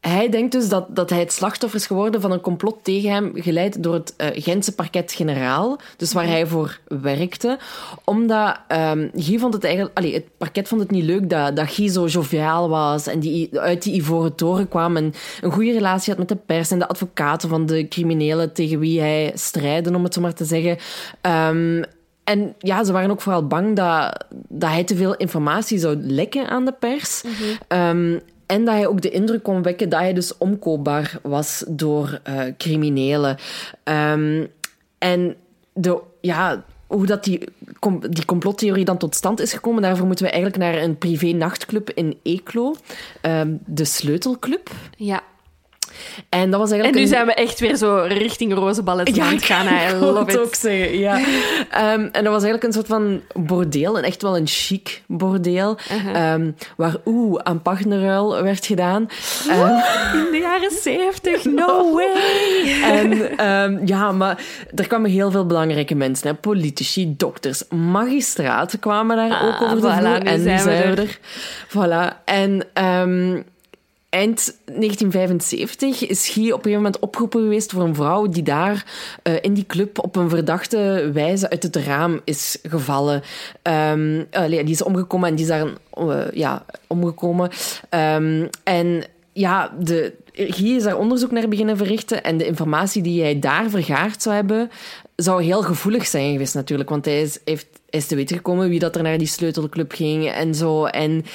Hij 0.07 0.29
denkt 0.29 0.51
dus 0.51 0.69
dat, 0.69 0.95
dat 0.95 1.09
hij 1.09 1.19
het 1.19 1.33
slachtoffer 1.33 1.79
is 1.79 1.87
geworden 1.87 2.21
van 2.21 2.31
een 2.31 2.41
complot 2.41 2.77
tegen 2.81 3.11
hem, 3.11 3.31
geleid 3.35 3.83
door 3.83 3.93
het 3.93 4.13
uh, 4.17 4.27
Gentse 4.33 4.75
parket-generaal, 4.75 5.79
dus 5.97 6.13
waar 6.13 6.27
hij 6.27 6.47
voor 6.47 6.79
werkte. 6.87 7.57
Omdat 8.03 8.59
um, 8.67 9.11
Guy 9.15 9.39
vond 9.39 9.53
het 9.53 9.63
eigenlijk... 9.63 9.97
Allee, 9.97 10.13
het 10.13 10.25
parket 10.37 10.67
vond 10.67 10.81
het 10.81 10.91
niet 10.91 11.03
leuk 11.03 11.29
dat, 11.29 11.55
dat 11.55 11.69
Guy 11.69 11.87
zo 11.87 12.05
joviaal 12.05 12.69
was 12.69 13.07
en 13.07 13.19
die 13.19 13.59
uit 13.59 13.83
die 13.83 13.93
ivoren 13.93 14.35
toren 14.35 14.67
kwam 14.67 14.97
en 14.97 15.13
een 15.41 15.51
goede 15.51 15.71
relatie 15.71 16.09
had 16.09 16.19
met 16.19 16.37
de 16.37 16.43
pers 16.45 16.71
en 16.71 16.79
de 16.79 16.87
advocaten 16.87 17.49
van 17.49 17.65
de 17.65 17.87
criminelen 17.87 18.53
tegen 18.53 18.79
wie 18.79 18.99
hij 18.99 19.31
strijden, 19.35 19.95
om 19.95 20.03
het 20.03 20.13
zo 20.13 20.21
maar 20.21 20.33
te 20.33 20.45
zeggen. 20.45 20.77
Um, 21.21 21.83
en 22.23 22.55
ja, 22.59 22.83
ze 22.83 22.91
waren 22.91 23.11
ook 23.11 23.21
vooral 23.21 23.47
bang 23.47 23.75
dat, 23.75 24.25
dat 24.47 24.69
hij 24.69 24.83
te 24.83 24.95
veel 24.95 25.15
informatie 25.15 25.77
zou 25.77 25.95
lekken 25.95 26.47
aan 26.47 26.65
de 26.65 26.73
pers. 26.79 27.23
Mhm. 27.23 27.79
Um, 27.79 28.21
en 28.45 28.65
dat 28.65 28.73
hij 28.73 28.87
ook 28.87 29.01
de 29.01 29.09
indruk 29.09 29.43
kon 29.43 29.61
wekken 29.61 29.89
dat 29.89 29.99
hij 29.99 30.13
dus 30.13 30.37
omkoopbaar 30.37 31.19
was 31.21 31.63
door 31.67 32.19
uh, 32.29 32.41
criminelen. 32.57 33.37
Um, 33.83 34.47
en 34.97 35.35
de, 35.73 36.01
ja, 36.21 36.63
hoe 36.87 37.05
dat 37.05 37.23
die, 37.23 37.39
die 38.09 38.25
complottheorie 38.25 38.85
dan 38.85 38.97
tot 38.97 39.15
stand 39.15 39.39
is 39.39 39.53
gekomen, 39.53 39.81
daarvoor 39.81 40.05
moeten 40.05 40.25
we 40.25 40.31
eigenlijk 40.31 40.63
naar 40.63 40.83
een 40.83 40.97
privé-nachtclub 40.97 41.89
in 41.89 42.19
Eeklo. 42.23 42.75
Um, 43.21 43.59
de 43.65 43.85
Sleutelclub. 43.85 44.71
Ja. 44.97 45.23
En, 46.29 46.51
dat 46.51 46.59
was 46.59 46.71
eigenlijk 46.71 46.85
en 46.85 46.95
nu 46.95 47.01
een... 47.01 47.07
zijn 47.07 47.25
we 47.25 47.33
echt 47.33 47.59
weer 47.59 47.75
zo 47.75 48.05
richting 48.07 48.53
rozenballet 48.53 49.15
ja, 49.15 49.25
aan 49.25 49.33
het 49.33 49.43
gaan. 49.43 49.67
Ik 49.93 49.99
love 49.99 50.31
het 50.31 50.39
ook 50.39 50.55
zeggen, 50.55 50.97
ja. 50.97 51.17
um, 51.17 52.09
en 52.11 52.23
dat 52.23 52.33
was 52.33 52.43
eigenlijk 52.43 52.63
een 52.63 52.73
soort 52.73 52.87
van 52.87 53.21
bordeel, 53.33 53.97
en 53.97 54.03
echt 54.03 54.21
wel 54.21 54.37
een 54.37 54.47
chic 54.47 55.01
bordeel, 55.07 55.77
uh 55.91 56.13
-huh. 56.13 56.33
um, 56.33 56.55
waar 56.77 56.95
oeh 57.05 57.39
aan 57.43 57.61
partnerruil 57.61 58.43
werd 58.43 58.65
gedaan. 58.65 59.07
Um, 59.49 60.23
In 60.25 60.31
de 60.31 60.39
jaren 60.41 60.71
zeventig, 60.71 61.45
no 61.61 61.93
way! 61.93 62.81
en 62.83 63.81
ja, 63.85 64.11
maar 64.11 64.43
er 64.75 64.87
kwamen 64.87 65.11
heel 65.11 65.31
veel 65.31 65.45
belangrijke 65.45 65.95
mensen, 65.95 66.27
hè. 66.27 66.33
politici, 66.33 67.13
dokters, 67.17 67.63
magistraten 67.69 68.79
kwamen 68.79 69.15
daar 69.15 69.31
ah, 69.31 69.47
ook 69.47 69.61
over 69.61 69.81
de 69.81 69.81
voilà, 69.81 69.99
vloer. 69.99 70.23
nu 70.23 70.29
en 70.29 70.39
zijn 70.39 70.63
we 70.63 70.71
er. 70.71 70.99
er. 70.99 71.19
Voilà. 71.67 72.23
En... 72.25 72.63
Eind 74.13 74.57
1975 74.65 76.07
is 76.07 76.29
Guy 76.29 76.43
op 76.43 76.51
een 76.51 76.55
gegeven 76.55 76.81
moment 76.81 76.99
opgeroepen 76.99 77.41
geweest 77.41 77.71
voor 77.71 77.81
een 77.81 77.95
vrouw 77.95 78.27
die 78.27 78.43
daar 78.43 78.85
uh, 79.23 79.33
in 79.41 79.53
die 79.53 79.65
club 79.65 79.99
op 79.99 80.15
een 80.15 80.29
verdachte 80.29 81.09
wijze 81.13 81.49
uit 81.49 81.63
het 81.63 81.75
raam 81.75 82.21
is 82.23 82.57
gevallen. 82.63 83.21
Um, 83.91 84.27
die 84.47 84.63
is 84.63 84.83
omgekomen 84.83 85.29
en 85.29 85.35
die 85.35 85.45
is 85.45 85.51
daar 85.51 85.67
uh, 85.99 86.31
ja, 86.33 86.65
omgekomen. 86.87 87.49
Um, 87.89 88.49
en 88.63 89.03
ja, 89.31 89.73
de, 89.79 90.13
Guy 90.33 90.75
is 90.75 90.83
daar 90.83 90.97
onderzoek 90.97 91.31
naar 91.31 91.47
beginnen 91.47 91.77
verrichten 91.77 92.23
en 92.23 92.37
de 92.37 92.45
informatie 92.45 93.01
die 93.01 93.21
hij 93.21 93.39
daar 93.39 93.69
vergaard 93.69 94.21
zou 94.21 94.35
hebben, 94.35 94.71
zou 95.15 95.43
heel 95.43 95.61
gevoelig 95.61 96.07
zijn 96.07 96.31
geweest 96.31 96.53
natuurlijk, 96.53 96.89
want 96.89 97.05
hij 97.05 97.21
is, 97.21 97.39
heeft, 97.45 97.67
is 97.89 98.07
te 98.07 98.15
weten 98.15 98.35
gekomen 98.35 98.69
wie 98.69 98.79
dat 98.79 98.95
er 98.95 99.03
naar 99.03 99.17
die 99.17 99.27
sleutelclub 99.27 99.91
ging 99.91 100.29
en 100.29 100.55
zo. 100.55 100.85
En 100.85 101.25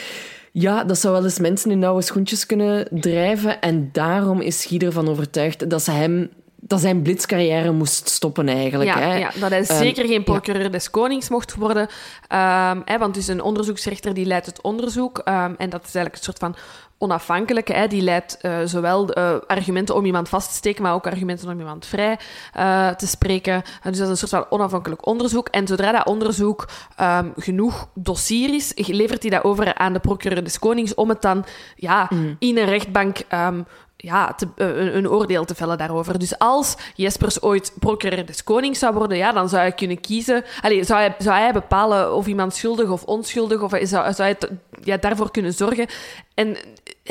ja, 0.61 0.85
dat 0.85 0.99
zou 0.99 1.15
wel 1.15 1.25
eens 1.25 1.39
mensen 1.39 1.71
in 1.71 1.79
nauwe 1.79 2.03
schoentjes 2.03 2.47
kunnen 2.47 2.89
drijven. 2.91 3.61
En 3.61 3.89
daarom 3.93 4.41
is 4.41 4.65
Guy 4.65 4.79
ervan 4.79 5.09
overtuigd 5.09 5.71
dat 5.71 5.83
ze 5.83 5.91
hem 5.91 6.31
dat 6.61 6.81
zijn 6.81 7.03
blitzcarrière 7.03 7.73
moest 7.73 8.09
stoppen 8.09 8.49
eigenlijk. 8.49 8.91
Ja, 8.91 8.99
hè. 8.99 9.17
ja 9.17 9.31
dat 9.41 9.51
hij 9.51 9.65
Ehm, 9.67 9.79
zeker 9.79 10.07
geen 10.07 10.25
procureur 10.25 10.71
des 10.71 10.91
konings 10.91 11.29
mocht 11.29 11.55
worden. 11.55 11.89
Ehm, 12.29 12.81
hè, 12.85 12.99
want 12.99 13.15
het 13.15 13.25
is 13.25 13.29
een 13.29 13.43
onderzoeksrechter 13.43 14.15
die 14.15 14.27
leidt 14.27 14.47
het 14.47 14.61
onderzoek. 14.61 15.19
Ehm, 15.19 15.55
en 15.59 15.71
dat 15.71 15.85
is 15.85 15.95
eigenlijk 15.95 16.15
een 16.15 16.23
soort 16.23 16.39
van 16.39 16.55
onafhankelijke. 16.99 17.73
Hè, 17.73 17.87
die 17.87 18.03
leidt 18.03 18.39
uh, 18.43 18.59
zowel 18.65 19.19
uh, 19.19 19.35
argumenten 19.47 19.95
om 19.95 20.05
iemand 20.05 20.29
vast 20.29 20.49
te 20.49 20.55
steken, 20.55 20.83
maar 20.83 20.95
ook 20.95 21.07
argumenten 21.07 21.49
om 21.51 21.59
iemand 21.59 21.87
vrij 21.87 22.19
uh, 22.57 22.89
te 22.89 23.07
spreken. 23.07 23.63
dus 23.83 23.99
dat 23.99 24.07
is 24.07 24.09
een 24.09 24.29
soort 24.29 24.31
van 24.31 24.47
onafhankelijk 24.59 25.07
onderzoek. 25.07 25.49
En 25.49 25.67
zodra 25.67 25.93
dat 25.93 26.07
onderzoek 26.07 26.69
um, 27.01 27.33
genoeg 27.37 27.89
dossier 27.95 28.55
is, 28.55 28.73
levert 28.75 29.23
hij 29.23 29.31
dat 29.31 29.45
over 29.45 29.75
aan 29.75 29.93
de 29.93 30.01
procureur 30.01 30.45
des 30.45 30.59
konings 30.59 30.95
om 30.95 31.09
het 31.09 31.23
dan 31.23 31.45
ja, 31.77 32.07
mm. 32.11 32.37
in 32.39 32.59
een 32.59 32.65
rechtbank 32.65 33.19
um, 33.33 33.67
ja, 34.01 34.35
te, 34.35 34.49
een 34.95 35.09
oordeel 35.09 35.45
te 35.45 35.55
vellen 35.55 35.79
daarover. 35.79 36.19
Dus 36.19 36.39
als 36.39 36.77
Jespers 36.95 37.43
ooit 37.43 37.73
procureur 37.79 38.27
des 38.27 38.45
konings 38.45 38.79
zou 38.79 38.95
worden, 38.95 39.17
ja, 39.17 39.33
dan 39.33 39.49
zou 39.49 39.63
hij 39.63 39.73
kunnen 39.73 40.01
kiezen... 40.01 40.45
Allee, 40.61 40.85
zou, 40.85 41.01
hij, 41.01 41.15
zou 41.19 41.39
hij 41.39 41.53
bepalen 41.53 42.15
of 42.15 42.27
iemand 42.27 42.55
schuldig 42.55 42.89
of 42.89 43.05
onschuldig... 43.05 43.63
of 43.63 43.71
zou, 43.83 44.13
zou 44.13 44.29
hij 44.29 44.37
ja, 44.83 44.97
daarvoor 44.97 45.31
kunnen 45.31 45.53
zorgen. 45.53 45.87
En 46.35 46.57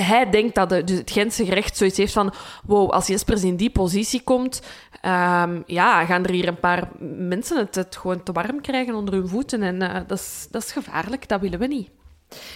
hij 0.02 0.30
denkt 0.30 0.56
dat 0.56 0.70
de, 0.70 0.84
dus 0.84 0.98
het 0.98 1.12
Gentse 1.12 1.46
gerecht 1.46 1.78
zoiets 1.78 1.98
heeft 1.98 2.14
van... 2.14 2.34
Wow, 2.66 2.90
als 2.90 3.08
Jespers 3.08 3.44
in 3.44 3.56
die 3.56 3.70
positie 3.70 4.22
komt... 4.24 4.62
Um, 5.06 5.64
ja, 5.66 6.06
gaan 6.06 6.24
er 6.24 6.32
hier 6.32 6.48
een 6.48 6.60
paar 6.60 6.90
mensen 7.18 7.58
het, 7.58 7.76
het 7.76 7.96
gewoon 7.96 8.24
te 8.24 8.32
warm 8.32 8.62
krijgen 8.62 8.96
onder 8.96 9.14
hun 9.14 9.28
voeten. 9.28 9.62
En 9.62 9.82
uh, 9.82 9.96
dat, 10.08 10.20
is, 10.20 10.48
dat 10.52 10.64
is 10.64 10.72
gevaarlijk, 10.72 11.28
dat 11.28 11.42
willen 11.42 11.60
we 11.60 11.68
niet. 11.68 11.90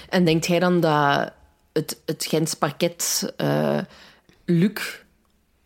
En 0.10 0.26
denkt 0.26 0.48
jij 0.48 0.60
dan 0.60 0.80
dat 0.80 1.34
het, 1.74 2.02
het 2.06 2.26
Gents 2.26 2.54
parket... 2.54 3.34
Uh 3.38 3.80
Luc 4.46 5.00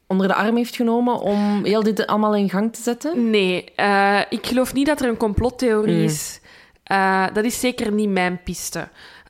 onder 0.07 0.27
de 0.27 0.33
arm 0.33 0.55
heeft 0.55 0.75
genomen 0.75 1.19
om 1.19 1.63
heel 1.63 1.83
dit 1.83 2.07
allemaal 2.07 2.35
in 2.35 2.49
gang 2.49 2.73
te 2.73 2.81
zetten? 2.81 3.29
Nee, 3.29 3.71
uh, 3.75 4.21
ik 4.29 4.45
geloof 4.45 4.73
niet 4.73 4.85
dat 4.85 5.01
er 5.01 5.09
een 5.09 5.17
complottheorie 5.17 5.97
mm. 5.97 6.03
is. 6.03 6.39
Uh, 6.91 7.25
dat 7.33 7.43
is 7.43 7.59
zeker 7.59 7.91
niet 7.91 8.09
mijn 8.09 8.43
piste. 8.43 8.87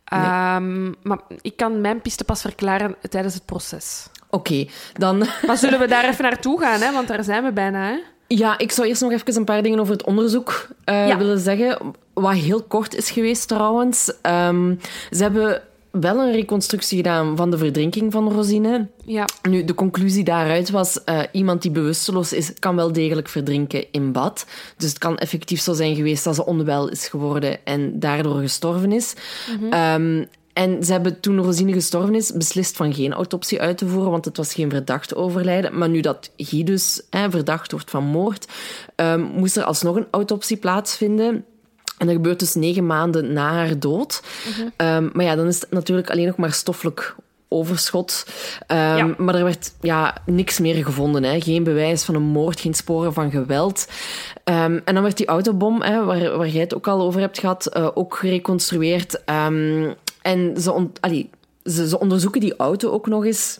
Nee. 0.09 0.55
Um, 0.55 0.95
maar 1.03 1.19
ik 1.41 1.57
kan 1.57 1.81
mijn 1.81 2.01
piste 2.01 2.23
pas 2.23 2.41
verklaren 2.41 2.95
tijdens 3.09 3.33
het 3.33 3.45
proces. 3.45 4.07
Oké, 4.29 4.35
okay, 4.35 4.69
dan... 4.93 5.17
Maar 5.47 5.57
zullen 5.57 5.79
we 5.79 5.87
daar 5.87 6.03
even 6.03 6.23
naartoe 6.23 6.59
gaan, 6.59 6.81
hè? 6.81 6.91
want 6.91 7.07
daar 7.07 7.23
zijn 7.23 7.43
we 7.43 7.51
bijna. 7.51 7.85
Hè? 7.87 7.97
Ja, 8.27 8.57
ik 8.57 8.71
zou 8.71 8.87
eerst 8.87 9.01
nog 9.01 9.11
even 9.11 9.35
een 9.35 9.45
paar 9.45 9.61
dingen 9.61 9.79
over 9.79 9.93
het 9.93 10.05
onderzoek 10.05 10.67
uh, 10.85 11.07
ja. 11.07 11.17
willen 11.17 11.39
zeggen. 11.39 11.93
Wat 12.13 12.33
heel 12.33 12.63
kort 12.63 12.95
is 12.95 13.09
geweest 13.11 13.47
trouwens. 13.47 14.13
Um, 14.21 14.79
ze 15.11 15.23
hebben 15.23 15.61
wel 15.99 16.19
een 16.19 16.31
reconstructie 16.31 16.97
gedaan 16.97 17.35
van 17.35 17.51
de 17.51 17.57
verdrinking 17.57 18.11
van 18.11 18.31
Rosine. 18.31 18.87
Ja. 19.05 19.25
Nu, 19.49 19.63
de 19.63 19.73
conclusie 19.73 20.23
daaruit 20.23 20.69
was, 20.69 20.99
uh, 21.05 21.19
iemand 21.31 21.61
die 21.61 21.71
bewusteloos 21.71 22.33
is, 22.33 22.53
kan 22.59 22.75
wel 22.75 22.91
degelijk 22.91 23.29
verdrinken 23.29 23.85
in 23.91 24.11
bad. 24.11 24.45
Dus 24.77 24.89
het 24.89 24.97
kan 24.97 25.17
effectief 25.17 25.61
zo 25.61 25.73
zijn 25.73 25.95
geweest 25.95 26.23
dat 26.23 26.35
ze 26.35 26.45
onwel 26.45 26.89
is 26.89 27.07
geworden 27.07 27.65
en 27.65 27.99
daardoor 27.99 28.39
gestorven 28.39 28.91
is. 28.91 29.13
Mm-hmm. 29.49 29.95
Um, 30.19 30.27
en 30.53 30.83
ze 30.83 30.91
hebben 30.91 31.19
toen 31.19 31.41
Rosine 31.41 31.73
gestorven 31.73 32.15
is, 32.15 32.31
beslist 32.31 32.75
van 32.75 32.93
geen 32.93 33.13
autopsie 33.13 33.61
uit 33.61 33.77
te 33.77 33.87
voeren, 33.87 34.11
want 34.11 34.25
het 34.25 34.37
was 34.37 34.53
geen 34.53 34.69
verdacht 34.69 35.15
overlijden. 35.15 35.77
Maar 35.77 35.89
nu 35.89 36.01
dat 36.01 36.31
Guy 36.37 36.63
dus 36.63 37.01
hè, 37.09 37.29
verdacht 37.29 37.71
wordt 37.71 37.89
van 37.89 38.03
moord, 38.03 38.47
um, 38.95 39.21
moest 39.21 39.57
er 39.57 39.63
alsnog 39.63 39.95
een 39.95 40.07
autopsie 40.11 40.57
plaatsvinden. 40.57 41.45
En 41.97 42.05
dat 42.05 42.15
gebeurt 42.15 42.39
dus 42.39 42.53
negen 42.55 42.85
maanden 42.85 43.33
na 43.33 43.51
haar 43.51 43.79
dood. 43.79 44.23
Mm-hmm. 44.47 44.95
Um, 45.05 45.09
maar 45.13 45.25
ja, 45.25 45.35
dan 45.35 45.47
is 45.47 45.61
het 45.61 45.71
natuurlijk 45.71 46.09
alleen 46.09 46.25
nog 46.25 46.35
maar 46.35 46.53
stoffelijk 46.53 47.15
overschot. 47.47 48.25
Um, 48.67 48.77
ja. 48.77 49.15
Maar 49.17 49.35
er 49.35 49.43
werd 49.43 49.73
ja, 49.81 50.17
niks 50.25 50.59
meer 50.59 50.85
gevonden. 50.85 51.23
Hè. 51.23 51.41
Geen 51.41 51.63
bewijs 51.63 52.03
van 52.03 52.15
een 52.15 52.21
moord, 52.21 52.59
geen 52.59 52.73
sporen 52.73 53.13
van 53.13 53.31
geweld. 53.31 53.87
Um, 54.43 54.81
en 54.85 54.93
dan 54.93 55.03
werd 55.03 55.17
die 55.17 55.27
autobom, 55.27 55.81
hè, 55.81 56.03
waar, 56.03 56.37
waar 56.37 56.47
jij 56.47 56.61
het 56.61 56.75
ook 56.75 56.87
al 56.87 57.01
over 57.01 57.19
hebt 57.19 57.39
gehad, 57.39 57.77
uh, 57.77 57.87
ook 57.93 58.15
gereconstrueerd. 58.15 59.23
en 60.21 60.55
ze, 60.57 60.71
on 60.71 60.91
allee, 60.99 61.29
ze, 61.63 61.87
ze 61.87 61.99
onderzoeken 61.99 62.41
die 62.41 62.55
auto 62.55 62.91
ook 62.91 63.07
nog 63.07 63.25
eens. 63.25 63.59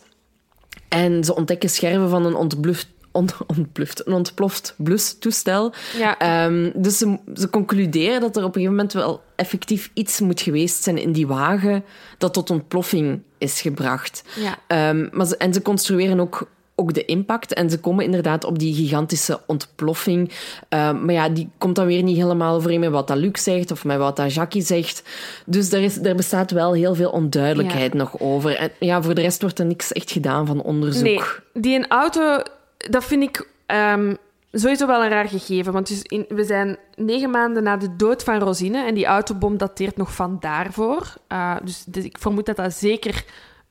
En 0.88 1.24
ze 1.24 1.34
ontdekken 1.34 1.70
scherven 1.70 2.08
van 2.08 2.26
een 2.26 2.34
ontbluft 2.34 2.88
on, 3.16 3.28
ontpluft, 3.56 4.06
een 4.06 4.12
ontploft 4.12 4.74
blustoestel. 4.76 5.72
Ja. 5.98 6.44
Um, 6.46 6.72
dus 6.74 6.98
ze, 6.98 7.18
ze, 7.34 7.50
concluderen 7.50 8.20
dat 8.20 8.36
er 8.36 8.44
op 8.44 8.56
een 8.56 8.62
gegeven 8.62 8.74
moment 8.74 8.92
wel 8.92 9.22
effectief 9.36 9.90
iets 9.94 10.20
moet 10.20 10.40
geweest 10.40 10.82
zijn 10.82 10.98
in 10.98 11.12
die 11.12 11.26
wagen 11.26 11.84
dat 12.18 12.32
tot 12.32 12.50
ontploffing 12.50 13.22
is 13.38 13.60
gebracht. 13.60 14.22
Ja. 14.34 14.90
Um, 14.90 15.08
maar 15.12 15.26
ze, 15.26 15.36
en 15.36 15.52
ze 15.52 15.62
construeren 15.62 16.20
ook 16.20 16.48
ook 16.76 16.94
de 16.94 17.04
impact. 17.04 17.52
En 17.52 17.70
ze 17.70 17.78
komen 17.78 18.04
inderdaad 18.04 18.44
op 18.44 18.58
die 18.58 18.74
gigantische 18.74 19.40
ontploffing. 19.46 20.28
Uh, 20.70 20.92
maar 20.92 21.12
ja, 21.12 21.28
die 21.28 21.48
komt 21.58 21.76
dan 21.76 21.86
weer 21.86 22.02
niet 22.02 22.16
helemaal 22.16 22.54
overeen 22.54 22.80
met 22.80 22.90
wat 22.90 23.08
dat 23.08 23.16
Luc 23.16 23.42
zegt 23.42 23.70
of 23.70 23.84
met 23.84 23.98
wat 23.98 24.16
dat 24.16 24.34
Jackie 24.34 24.62
zegt. 24.62 25.02
Dus 25.46 25.72
er, 25.72 25.82
is, 25.82 25.98
er 26.02 26.14
bestaat 26.14 26.50
wel 26.50 26.72
heel 26.72 26.94
veel 26.94 27.10
onduidelijkheid 27.10 27.92
ja. 27.92 27.98
nog 27.98 28.20
over. 28.20 28.56
En 28.56 28.70
ja, 28.78 29.02
voor 29.02 29.14
de 29.14 29.20
rest 29.20 29.40
wordt 29.40 29.58
er 29.58 29.66
niks 29.66 29.92
echt 29.92 30.10
gedaan 30.10 30.46
van 30.46 30.62
onderzoek. 30.62 31.04
Nee, 31.04 31.20
die 31.52 31.76
een 31.76 31.88
auto 31.88 32.42
dat 32.76 33.04
vind 33.04 33.22
ik 33.22 33.48
um, 33.66 34.16
sowieso 34.52 34.86
wel 34.86 35.02
een 35.04 35.10
raar 35.10 35.28
gegeven. 35.28 35.72
Want 35.72 35.88
dus 35.88 36.02
in, 36.02 36.24
we 36.28 36.44
zijn 36.44 36.78
negen 36.94 37.30
maanden 37.30 37.62
na 37.62 37.76
de 37.76 37.96
dood 37.96 38.22
van 38.22 38.38
Rosine 38.38 38.86
en 38.86 38.94
die 38.94 39.06
autobom 39.06 39.56
dateert 39.56 39.96
nog 39.96 40.14
van 40.14 40.36
daarvoor. 40.40 41.14
Uh, 41.32 41.56
dus, 41.64 41.84
dus, 41.84 42.04
ik 42.04 42.18
vermoed 42.18 42.46
dat 42.46 42.56
dat 42.56 42.74
zeker 42.74 43.24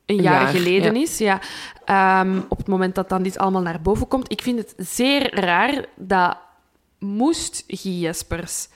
een 0.06 0.22
jaar, 0.22 0.42
jaar 0.42 0.48
geleden 0.48 0.96
ja. 0.96 1.02
is. 1.02 1.18
Ja. 1.18 1.40
Um, 2.22 2.46
op 2.50 2.58
het 2.58 2.68
moment 2.68 2.96
dat 2.96 3.10
dan 3.10 3.24
dit 3.24 3.38
allemaal 3.38 3.62
naar 3.62 3.82
boven 3.82 4.08
komt. 4.08 4.32
Ik 4.32 4.42
vind 4.42 4.60
het 4.60 4.74
zeer 4.78 5.36
raar 5.40 5.86
dat 5.96 6.38
moest 7.00 7.64
Guy 7.68 7.92
Jespers 7.92 8.68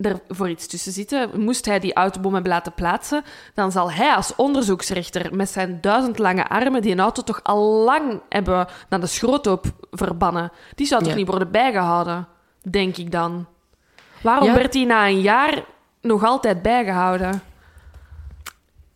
er 0.00 0.20
voor 0.28 0.48
iets 0.48 0.66
tussen 0.66 0.92
zitten. 0.92 1.40
Moest 1.40 1.66
hij 1.66 1.80
die 1.80 1.94
autobom 1.94 2.34
hebben 2.34 2.52
laten 2.52 2.74
plaatsen, 2.74 3.24
dan 3.54 3.72
zal 3.72 3.92
hij 3.92 4.14
als 4.14 4.34
onderzoeksrechter 4.36 5.34
met 5.34 5.48
zijn 5.48 5.78
duizend 5.80 6.18
lange 6.18 6.48
armen 6.48 6.82
die 6.82 6.92
een 6.92 7.00
auto 7.00 7.22
toch 7.22 7.40
al 7.42 7.84
lang 7.84 8.20
hebben 8.28 8.66
naar 8.88 9.00
de 9.00 9.06
schroothoop 9.06 9.66
verbannen. 9.90 10.52
Die 10.74 10.86
zou 10.86 11.00
toch 11.02 11.10
ja. 11.10 11.16
niet 11.16 11.28
worden 11.28 11.50
bijgehouden, 11.50 12.26
denk 12.62 12.96
ik 12.96 13.12
dan. 13.12 13.46
Waarom 14.22 14.48
ja. 14.48 14.54
werd 14.54 14.74
hij 14.74 14.84
na 14.84 15.06
een 15.06 15.20
jaar 15.20 15.64
nog 16.00 16.24
altijd 16.24 16.62
bijgehouden? 16.62 17.42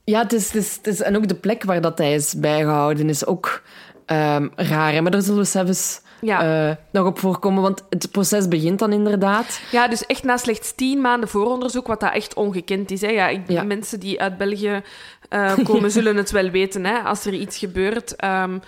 Ja, 0.04 0.22
het 0.22 0.32
is, 0.32 0.52
het 0.52 0.62
is, 0.62 0.76
het 0.76 0.86
is, 0.86 1.02
en 1.02 1.16
ook 1.16 1.28
de 1.28 1.34
plek 1.34 1.64
waar 1.64 1.80
dat 1.80 1.98
hij 1.98 2.14
is 2.14 2.34
bijgehouden 2.34 3.08
is 3.08 3.26
ook 3.26 3.62
um, 4.06 4.52
raar. 4.56 4.92
Hè? 4.92 5.00
Maar 5.00 5.10
daar 5.10 5.22
zullen 5.22 5.40
we 5.40 5.44
zelfs 5.44 6.00
ja. 6.24 6.68
uh, 6.68 6.76
nog 6.90 7.06
op 7.06 7.18
voorkomen, 7.18 7.62
want 7.62 7.84
het 7.88 8.10
proces 8.10 8.48
begint 8.48 8.78
dan 8.78 8.92
inderdaad. 8.92 9.60
Ja, 9.70 9.88
dus 9.88 10.06
echt 10.06 10.22
na 10.22 10.36
slechts 10.36 10.72
tien 10.74 11.00
maanden 11.00 11.28
vooronderzoek, 11.28 11.86
wat 11.86 12.00
dat 12.00 12.12
echt 12.12 12.34
ongekend 12.34 12.90
is. 12.90 13.00
Hè. 13.00 13.08
Ja, 13.08 13.28
ik, 13.28 13.40
ja. 13.46 13.62
Mensen 13.62 14.00
die 14.00 14.20
uit 14.20 14.38
België 14.38 14.82
uh, 15.30 15.52
komen, 15.64 15.90
zullen 15.98 16.16
het 16.16 16.30
wel 16.30 16.50
weten, 16.50 16.84
hè, 16.84 16.98
als 16.98 17.24
er 17.24 17.34
iets 17.34 17.58
gebeurt. 17.58 18.24
Um, 18.24 18.60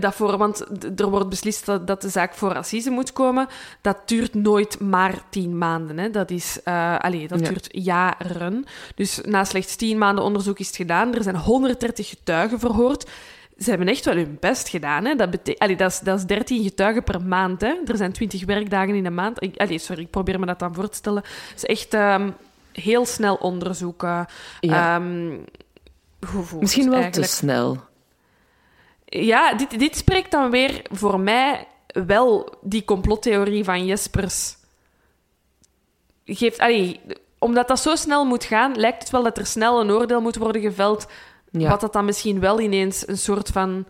dat 0.00 0.14
voor, 0.14 0.36
want 0.36 0.66
er 1.00 1.10
wordt 1.10 1.28
beslist 1.28 1.66
dat, 1.66 1.86
dat 1.86 2.02
de 2.02 2.08
zaak 2.08 2.34
voor 2.34 2.56
assise 2.56 2.90
moet 2.90 3.12
komen. 3.12 3.48
Dat 3.80 3.96
duurt 4.06 4.34
nooit 4.34 4.80
maar 4.80 5.22
tien 5.30 5.58
maanden. 5.58 5.98
Hè. 5.98 6.10
Dat, 6.10 6.30
is, 6.30 6.58
uh, 6.64 6.98
allez, 6.98 7.28
dat 7.28 7.40
ja. 7.40 7.48
duurt 7.48 7.68
jaren. 7.70 8.64
Dus 8.94 9.20
na 9.24 9.44
slechts 9.44 9.76
tien 9.76 9.98
maanden 9.98 10.24
onderzoek 10.24 10.58
is 10.58 10.66
het 10.66 10.76
gedaan. 10.76 11.14
Er 11.14 11.22
zijn 11.22 11.36
130 11.36 12.08
getuigen 12.08 12.58
verhoord 12.58 13.10
ze 13.62 13.70
hebben 13.70 13.88
echt 13.88 14.04
wel 14.04 14.14
hun 14.14 14.36
best 14.40 14.68
gedaan. 14.68 15.04
Hè? 15.04 15.14
Dat, 15.14 15.58
Allee, 15.58 15.76
dat, 15.76 15.90
is, 15.90 15.98
dat 15.98 16.18
is 16.18 16.24
13 16.24 16.62
getuigen 16.62 17.04
per 17.04 17.22
maand. 17.22 17.60
Hè? 17.60 17.74
Er 17.86 17.96
zijn 17.96 18.12
20 18.12 18.44
werkdagen 18.44 18.94
in 18.94 19.06
een 19.06 19.14
maand. 19.14 19.42
Ik, 19.42 19.56
allee, 19.56 19.78
sorry, 19.78 20.02
ik 20.02 20.10
probeer 20.10 20.40
me 20.40 20.46
dat 20.46 20.58
dan 20.58 20.74
voor 20.74 20.88
te 20.88 20.96
stellen. 20.96 21.22
Het 21.48 21.56
is 21.56 21.64
echt 21.64 21.94
um, 21.94 22.34
heel 22.72 23.06
snel 23.06 23.34
onderzoeken. 23.34 24.26
Ja. 24.60 24.96
Um, 24.96 25.44
Misschien 26.60 26.90
wel 26.90 27.00
eigenlijk. 27.00 27.30
te 27.30 27.36
snel. 27.36 27.78
Ja, 29.04 29.54
dit, 29.54 29.78
dit 29.78 29.96
spreekt 29.96 30.30
dan 30.30 30.50
weer 30.50 30.82
voor 30.90 31.20
mij 31.20 31.66
wel 31.86 32.54
die 32.60 32.84
complottheorie 32.84 33.64
van 33.64 33.84
Jespers. 33.86 34.56
Geeft, 36.24 36.58
allee, 36.58 37.00
omdat 37.38 37.68
dat 37.68 37.80
zo 37.80 37.96
snel 37.96 38.24
moet 38.24 38.44
gaan, 38.44 38.76
lijkt 38.76 39.02
het 39.02 39.10
wel 39.10 39.22
dat 39.22 39.38
er 39.38 39.46
snel 39.46 39.80
een 39.80 39.90
oordeel 39.90 40.20
moet 40.20 40.36
worden 40.36 40.62
geveld 40.62 41.06
Ja. 41.52 41.68
Wat 41.68 41.80
dat 41.80 41.92
dan 41.92 42.04
misschien 42.04 42.40
wel 42.40 42.60
ineens 42.60 43.08
een 43.08 43.18
soort 43.18 43.48
van 43.48 43.84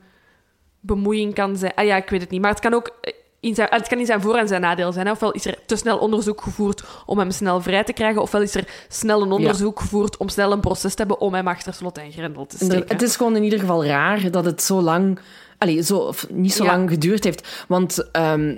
bemoeiing 0.80 1.34
kan 1.34 1.56
zijn. 1.56 1.74
Ah 1.74 1.84
ja, 1.84 1.96
ik 1.96 2.08
weet 2.10 2.20
het 2.20 2.30
niet. 2.30 2.40
Maar 2.40 2.50
het 2.50 2.60
kan 2.60 2.74
ook 2.74 2.96
eh, 3.00 3.12
in 3.40 3.54
zijn, 3.54 3.68
het 3.70 3.88
kan 3.88 3.98
in 3.98 4.06
zijn 4.06 4.20
voor- 4.20 4.36
en 4.36 4.48
zijn 4.48 4.60
nadeel 4.60 4.92
zijn. 4.92 5.06
Hè. 5.06 5.12
Ofwel 5.12 5.32
is 5.32 5.44
er 5.46 5.58
te 5.66 5.76
snel 5.76 5.98
onderzoek 5.98 6.40
gevoerd 6.40 6.82
om 7.06 7.18
hem 7.18 7.30
snel 7.30 7.60
vrij 7.60 7.84
te 7.84 7.92
krijgen, 7.92 8.22
ofwel 8.22 8.42
is 8.42 8.54
er 8.54 8.68
snel 8.88 9.22
een 9.22 9.32
onderzoek 9.32 9.80
gevoerd 9.80 10.16
om 10.16 10.28
snel 10.28 10.52
een 10.52 10.60
proces 10.60 10.92
te 10.94 10.98
hebben 10.98 11.20
om 11.20 11.34
hem 11.34 11.48
achter 11.48 11.74
slot 11.74 11.98
en 11.98 12.12
grendel 12.12 12.46
te 12.46 12.56
steken. 12.56 12.84
Het 12.88 13.02
is 13.02 13.16
gewoon 13.16 13.36
in 13.36 13.42
ieder 13.42 13.58
geval 13.58 13.84
raar 13.84 14.30
dat 14.30 14.44
het 14.44 14.62
zo 14.62 14.80
lang... 14.80 15.18
Allee, 15.58 15.82
zo, 15.82 15.96
of 15.98 16.26
niet 16.30 16.52
zo 16.52 16.64
Ja. 16.64 16.70
lang 16.70 16.90
geduurd 16.90 17.24
heeft. 17.24 17.64
Want 17.68 18.10
ehm, 18.12 18.56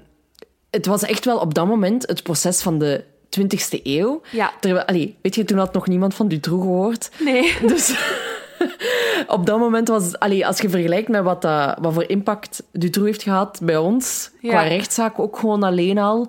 het 0.70 0.86
was 0.86 1.02
echt 1.02 1.24
wel 1.24 1.38
op 1.38 1.54
dat 1.54 1.66
moment 1.66 2.06
het 2.06 2.22
proces 2.22 2.62
van 2.62 2.78
de 2.78 3.04
20e 3.40 3.80
eeuw. 3.82 4.20
Ja. 4.32 4.52
Terwijl, 4.60 5.12
weet 5.22 5.34
je, 5.34 5.44
toen 5.44 5.58
had 5.58 5.72
nog 5.72 5.86
niemand 5.86 6.14
van 6.14 6.28
Dutroux 6.28 6.62
gehoord. 6.62 7.10
Nee. 7.20 7.56
Dus 7.66 7.88
op 9.26 9.46
dat 9.46 9.58
moment 9.58 9.88
was... 9.88 10.18
Allee, 10.18 10.46
als 10.46 10.58
je 10.60 10.68
vergelijkt 10.68 11.08
met 11.08 11.22
wat, 11.22 11.42
wat 11.80 11.92
voor 11.92 12.08
impact 12.08 12.62
Dutroux 12.72 13.08
heeft 13.08 13.22
gehad 13.22 13.60
bij 13.62 13.76
ons, 13.76 14.30
Ja. 14.40 14.48
qua 14.50 14.62
rechtszaak 14.62 15.18
ook 15.18 15.38
gewoon 15.38 15.62
alleen 15.62 15.98
al, 15.98 16.28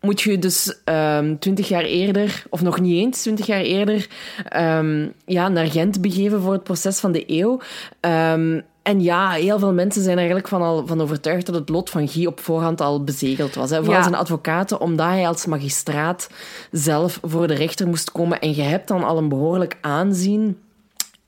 moet 0.00 0.20
je 0.20 0.38
dus 0.38 0.80
ehm 0.84 1.36
20 1.38 1.68
jaar 1.68 1.82
eerder, 1.84 2.44
of 2.50 2.62
nog 2.62 2.80
niet 2.80 3.04
eens 3.04 3.20
20 3.22 3.46
jaar 3.46 3.60
eerder, 3.60 4.08
ehm, 4.48 5.08
ja, 5.24 5.48
naar 5.48 5.66
Gent 5.66 6.00
begeven 6.00 6.40
voor 6.40 6.52
het 6.52 6.62
proces 6.62 7.00
van 7.00 7.12
de 7.12 7.24
eeuw. 7.26 7.60
Ehm, 8.00 8.60
en 8.82 9.00
ja, 9.02 9.30
heel 9.30 9.58
veel 9.58 9.72
mensen 9.72 10.00
zijn 10.02 10.12
er 10.14 10.18
eigenlijk 10.18 10.48
van, 10.48 10.62
al, 10.62 10.86
van 10.86 11.00
overtuigd 11.00 11.46
dat 11.46 11.54
het 11.54 11.68
lot 11.68 11.90
van 11.90 12.08
Guy 12.08 12.26
op 12.26 12.40
voorhand 12.40 12.80
al 12.80 13.04
bezegeld 13.04 13.54
was. 13.54 13.70
Hè. 13.70 13.76
Vooral 13.76 13.94
Ja. 13.96 14.02
zijn 14.02 14.14
advocaten, 14.14 14.80
omdat 14.80 15.06
hij 15.06 15.26
als 15.28 15.46
magistraat 15.46 16.30
zelf 16.70 17.18
voor 17.22 17.46
de 17.46 17.54
rechter 17.54 17.86
moest 17.88 18.12
komen. 18.12 18.40
En 18.40 18.54
je 18.54 18.62
hebt 18.62 18.88
dan 18.88 19.04
al 19.04 19.18
een 19.18 19.28
behoorlijk 19.28 19.76
aanzien. 19.80 20.58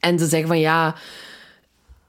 En 0.03 0.19
ze 0.19 0.27
zeggen 0.27 0.49
van 0.49 0.61
ja, 0.61 0.95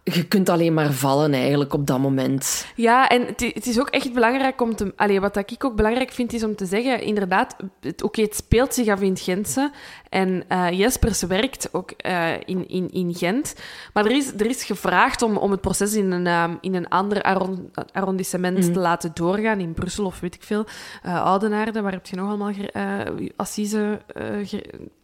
je 0.03 0.27
kunt 0.27 0.49
alleen 0.49 0.73
maar 0.73 0.91
vallen 0.91 1.33
eigenlijk 1.33 1.73
op 1.73 1.87
dat 1.87 1.99
moment. 1.99 2.65
Ja, 2.75 3.09
en 3.09 3.25
het 3.37 3.67
is 3.67 3.79
ook 3.79 3.89
echt 3.89 4.13
belangrijk 4.13 4.61
om 4.61 4.75
te... 4.75 4.93
Allee, 4.95 5.19
wat 5.19 5.37
ik 5.37 5.65
ook 5.65 5.75
belangrijk 5.75 6.11
vind, 6.11 6.33
is 6.33 6.43
om 6.43 6.55
te 6.55 6.65
zeggen, 6.65 7.01
inderdaad, 7.01 7.55
oké, 8.03 8.21
het 8.21 8.35
speelt 8.35 8.73
zich 8.73 8.87
af 8.87 9.01
in 9.01 9.09
het 9.09 9.21
Gentse. 9.21 9.71
En 10.14 10.43
eh, 10.47 10.72
Jespers 10.72 11.22
werkt 11.22 11.70
ook 11.72 11.91
eh, 11.91 12.32
in, 12.45 12.68
in, 12.68 12.91
in 12.91 13.16
Gent. 13.16 13.55
Maar 13.93 14.05
er 14.05 14.11
is, 14.11 14.34
er 14.34 14.45
is 14.45 14.64
gevraagd 14.64 15.22
om, 15.22 15.38
om 15.38 15.51
het 15.51 15.61
proces 15.61 15.93
in 15.93 16.11
een, 16.11 16.28
ehm, 16.28 16.55
in 16.61 16.76
een 16.76 16.88
ander 16.88 17.22
arron- 17.22 17.72
arrondissement 17.93 18.74
te 18.74 18.80
laten 18.80 19.11
doorgaan, 19.14 19.59
in 19.59 19.74
Brussel 19.74 20.05
of 20.05 20.20
weet 20.20 20.36
ik 20.36 20.43
veel. 20.43 20.66
Eh 21.03 21.24
Oudenaarde, 21.24 21.82
waar 21.82 21.91
heb 21.91 22.05
je 22.05 22.16
nog 22.16 22.28
allemaal 22.28 22.51
eh, 22.72 22.99
assise 23.36 24.01
eh, 24.07 24.59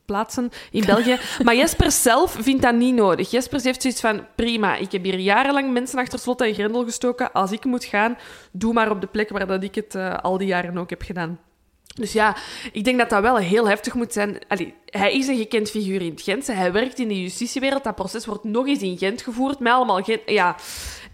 plaatsen 0.05 0.49
in 0.71 0.85
België. 0.93 1.17
Maar 1.43 1.55
Jespers 1.55 2.01
zelf 2.01 2.37
vindt 2.39 2.61
dat 2.61 2.75
niet 2.75 2.95
nodig. 2.95 3.31
Jespers 3.31 3.63
heeft 3.63 3.81
zoiets 3.81 4.01
van, 4.01 4.25
prima, 4.35 4.75
ik 4.75 4.91
heb 4.91 5.03
hier 5.03 5.19
jarenlang 5.19 5.73
mensen 5.73 5.99
achter 5.99 6.19
slot 6.19 6.41
en 6.41 6.53
grendel 6.53 6.83
gestoken. 6.83 7.31
Als 7.31 7.51
ik 7.51 7.65
moet 7.65 7.83
gaan, 7.85 8.17
doe 8.51 8.73
maar 8.73 8.91
op 8.91 9.01
de 9.01 9.07
plek 9.07 9.29
waar 9.29 9.47
dat 9.47 9.63
ik 9.63 9.75
het 9.75 9.95
eh, 9.95 10.17
al 10.17 10.37
die 10.37 10.47
jaren 10.47 10.77
ook 10.77 10.89
heb 10.89 11.01
gedaan. 11.01 11.39
Dus 11.99 12.11
ja, 12.13 12.35
ik 12.71 12.83
denk 12.83 12.97
dat 12.97 13.09
dat 13.09 13.21
wel 13.21 13.37
heel 13.37 13.67
heftig 13.69 13.93
moet 13.93 14.13
zijn. 14.13 14.37
Allee, 14.47 14.73
hij 14.85 15.13
is 15.13 15.27
een 15.27 15.37
gekend 15.37 15.69
figuur 15.69 16.01
in 16.01 16.11
het 16.11 16.21
Gentse. 16.21 16.51
Hij 16.51 16.71
werkt 16.71 16.99
in 16.99 17.07
de 17.07 17.21
justitiewereld. 17.21 17.83
Dat 17.83 17.95
proces 17.95 18.25
wordt 18.25 18.43
nog 18.43 18.67
eens 18.67 18.81
in 18.81 18.97
Gent 18.97 19.21
gevoerd. 19.21 19.59
Met 19.59 19.73
allemaal 19.73 20.01
Gent... 20.03 20.21
Ja, 20.25 20.55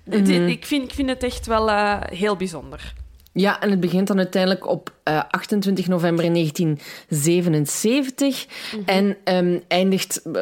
dit- 0.03 0.29
ik, 0.29 0.65
vind, 0.65 0.83
ik 0.83 0.93
vind 0.93 1.09
het 1.09 1.23
echt 1.23 1.45
wel 1.45 1.69
eh, 1.69 1.97
heel 2.01 2.35
bijzonder. 2.35 2.93
Ja, 3.33 3.61
en 3.61 3.69
het 3.69 3.79
begint 3.79 4.07
dan 4.07 4.17
uiteindelijk 4.17 4.67
op 4.67 4.93
eh, 5.05 5.21
28 5.31 5.87
november 5.87 6.33
1977 6.33 8.45
en 8.85 9.17
ehm, 9.23 9.59
eindigt 9.67 10.21
eh, 10.31 10.41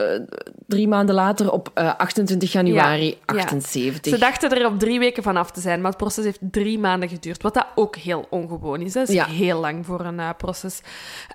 drie 0.67 0.87
maanden 0.87 1.15
later 1.15 1.51
op 1.51 1.71
eh, 1.73 1.95
28 1.97 2.51
januari 2.51 3.05
Ja, 3.05 3.15
ja. 3.35 3.41
78. 3.41 4.13
Ze 4.13 4.19
dachten 4.19 4.49
er 4.51 4.65
op 4.65 4.79
drie 4.79 4.99
weken 4.99 5.23
van 5.23 5.37
af 5.37 5.51
te 5.51 5.61
zijn, 5.61 5.81
maar 5.81 5.89
het 5.89 5.99
proces 5.99 6.23
heeft 6.23 6.39
drie 6.41 6.79
maanden 6.79 7.09
geduurd. 7.09 7.41
Wat 7.43 7.53
dat 7.53 7.65
ook 7.75 7.95
heel 7.95 8.25
ongewoon 8.29 8.81
is. 8.81 8.93
Dat 8.93 9.07
is 9.09 9.15
Ja. 9.15 9.25
heel 9.25 9.59
lang 9.59 9.85
voor 9.85 9.99
een 9.99 10.19
eh, 10.19 10.29
proces. 10.37 10.81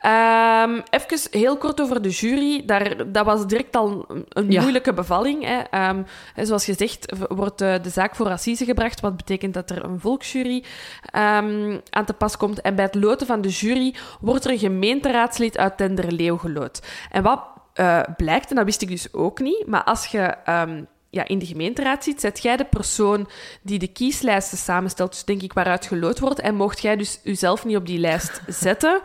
Ehm 0.01 0.81
even 0.91 1.31
heel 1.41 1.57
kort 1.57 1.81
over 1.81 2.03
de 2.03 2.09
jury. 2.11 2.63
Daar, 2.67 3.13
dat 3.13 3.25
was 3.25 3.47
direct 3.47 3.77
al 3.77 4.07
een- 4.29 4.47
moeilijke 4.49 4.93
bevalling. 4.93 5.45
Hè. 5.45 5.59
Ehm, 5.71 6.03
zoals 6.37 6.65
gezegd 6.65 7.13
wordt 7.29 7.61
eh, 7.61 7.75
de 7.83 7.91
zaak 7.91 8.17
voor 8.17 8.29
assise 8.31 8.65
gebracht, 8.65 9.01
wat 9.01 9.17
betekent 9.17 9.55
dat 9.55 9.71
er 9.71 9.85
een 9.85 10.01
volksjury 10.01 10.65
aan 11.11 11.81
te 12.07 12.13
pas 12.19 12.37
komt. 12.37 12.61
En 12.61 12.75
bij 12.75 12.85
het 12.85 12.95
van 13.27 13.41
de 13.41 13.49
jury 13.49 13.95
wordt 14.21 14.45
er 14.45 14.51
een 14.51 14.59
gemeenteraadslid 14.59 15.59
uit 15.59 15.77
Tenderleeuw 15.77 16.37
geloot. 16.37 16.87
En 17.11 17.23
wat 17.23 17.41
eh, 17.75 18.01
blijkt, 18.17 18.51
en 18.51 18.57
dat 18.57 18.65
wist 18.65 18.83
ik 18.83 18.89
dus 18.89 19.13
ook 19.13 19.41
niet, 19.41 19.67
maar 19.67 19.85
als 19.85 20.07
je 20.07 20.21
ehm, 20.45 20.83
ja, 21.11 21.29
in 21.29 21.39
de 21.39 21.47
gemeenteraad 21.47 22.05
zit, 22.05 22.21
zet 22.21 22.43
jij 22.43 22.57
de 22.57 22.65
persoon 22.65 23.29
die 23.63 23.79
de 23.79 23.93
kieslijsten 23.93 24.59
samenstelt, 24.59 25.11
dus 25.11 25.25
denk 25.25 25.43
ik 25.43 25.53
waaruit 25.53 25.87
geloot 25.87 26.19
wordt, 26.19 26.41
en 26.41 26.55
mocht 26.55 26.81
jij 26.81 26.97
dus 26.97 27.21
jezelf 27.23 27.65
niet 27.65 27.77
op 27.77 27.87
die 27.87 27.99
lijst 27.99 28.41
zetten. 28.65 29.01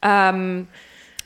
Ehm, 0.00 0.62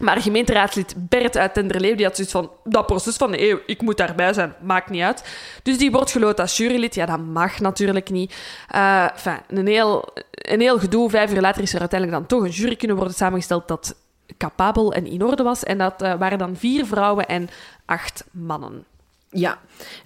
maar 0.03 0.21
gemeenteraadslid 0.21 0.95
Bert 0.97 1.37
uit 1.37 1.55
Tenderleeuw, 1.55 1.95
die 1.95 2.05
had 2.05 2.15
zoiets 2.15 2.33
van, 2.33 2.51
dat 2.65 2.87
proces 2.87 3.17
van 3.17 3.31
de 3.31 3.51
eeuw, 3.51 3.59
ik 3.67 3.83
moet 3.83 3.97
daarbij 3.97 4.33
zijn, 4.33 4.55
maakt 4.61 4.91
niet 4.91 5.03
uit. 5.03 5.25
Dus 5.63 5.79
die 5.79 5.91
wordt 5.91 6.11
geloot 6.11 6.41
als 6.41 6.57
jurylid. 6.57 6.95
Ja, 6.95 7.07
dat 7.07 7.21
mag 7.21 7.61
natuurlijk 7.61 8.11
niet. 8.11 8.35
Eh, 8.69 9.09
enfin, 9.13 9.39
een, 9.49 9.67
heel, 9.67 10.09
een 10.31 10.61
heel 10.61 10.79
gedoe. 10.79 11.11
Vijf 11.11 11.33
uur 11.33 11.41
later 11.41 11.63
is 11.63 11.75
er 11.75 11.81
uiteindelijk 11.81 12.19
dan 12.21 12.29
toch 12.29 12.45
een 12.45 12.55
jury 12.55 12.77
kunnen 12.77 12.97
worden 12.97 13.15
samengesteld 13.15 13.69
dat 13.69 13.97
capabel 14.39 14.93
en 14.93 15.07
in 15.07 15.25
orde 15.25 15.43
was. 15.43 15.65
En 15.65 15.79
dat 15.79 16.03
eh, 16.03 16.15
waren 16.15 16.39
dan 16.39 16.57
vier 16.57 16.87
vrouwen 16.87 17.27
en 17.27 17.49
acht 17.85 18.25
mannen. 18.31 18.85
Ja, 19.31 19.59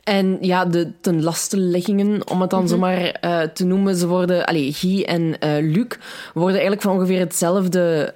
en 0.05 0.38
ja, 0.40 0.64
de 0.64 0.92
tenlastenleggingen, 1.01 2.28
om 2.28 2.40
het 2.40 2.51
dan 2.51 2.68
zomaar 2.68 2.99
eh, 2.99 3.40
te 3.40 3.64
noemen, 3.64 3.97
ze 3.97 4.07
worden, 4.07 4.47
allee, 4.47 4.72
Guy 4.72 5.03
en 5.03 5.36
Luc 5.72 5.86
worden 6.34 6.53
eigenlijk 6.53 6.82
van 6.82 6.92
ongeveer 6.92 7.18
hetzelfde 7.18 8.14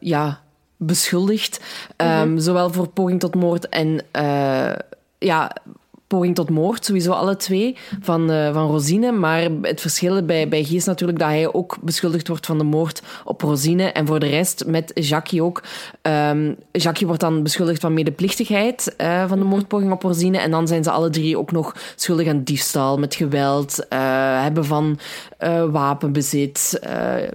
ja, 0.00 0.44
beschuldigd. 0.76 1.60
Ehm, 1.96 2.38
Zowel 2.38 2.72
voor 2.72 2.88
poging 2.88 3.20
tot 3.20 3.34
moord 3.34 3.68
en 3.68 4.00
eh, 4.10 4.72
ja, 5.18 5.52
poging 6.06 6.34
tot 6.34 6.50
moord, 6.50 6.84
sowieso 6.84 7.12
alle 7.12 7.36
twee, 7.36 7.76
van, 8.00 8.30
eh, 8.30 8.52
van 8.52 8.66
Rosine. 8.66 9.12
Maar 9.12 9.48
het 9.62 9.80
verschil 9.80 10.22
bij, 10.24 10.48
bij 10.48 10.64
Guy 10.64 10.76
is 10.76 10.84
natuurlijk 10.84 11.18
dat 11.18 11.28
hij 11.28 11.52
ook 11.52 11.76
beschuldigd 11.82 12.28
wordt 12.28 12.46
van 12.46 12.58
de 12.58 12.64
moord 12.64 13.02
op 13.24 13.42
Rosine. 13.42 13.84
En 13.92 14.06
voor 14.06 14.18
de 14.20 14.26
rest, 14.26 14.64
met 14.66 14.90
Jackie 14.94 15.42
ook. 15.42 15.62
Ehm 16.02 16.52
Jackie 16.72 17.06
wordt 17.06 17.20
dan 17.22 17.42
beschuldigd 17.42 17.80
van 17.80 17.94
medeplichtigheid 17.94 18.94
eh, 18.96 19.28
van 19.28 19.38
de 19.38 19.44
moordpoging 19.44 19.92
op 19.92 20.02
Rosine. 20.02 20.38
En 20.38 20.50
dan 20.50 20.68
zijn 20.68 20.84
ze 20.84 20.90
alle 20.90 21.10
drie 21.10 21.38
ook 21.38 21.52
nog 21.52 21.74
schuldig 21.96 22.28
aan 22.28 22.42
diefstal, 22.42 22.98
met 22.98 23.14
geweld, 23.14 23.88
eh, 23.88 23.98
hebben 24.42 24.64
van 24.64 24.98
wapenbezit, 25.70 26.78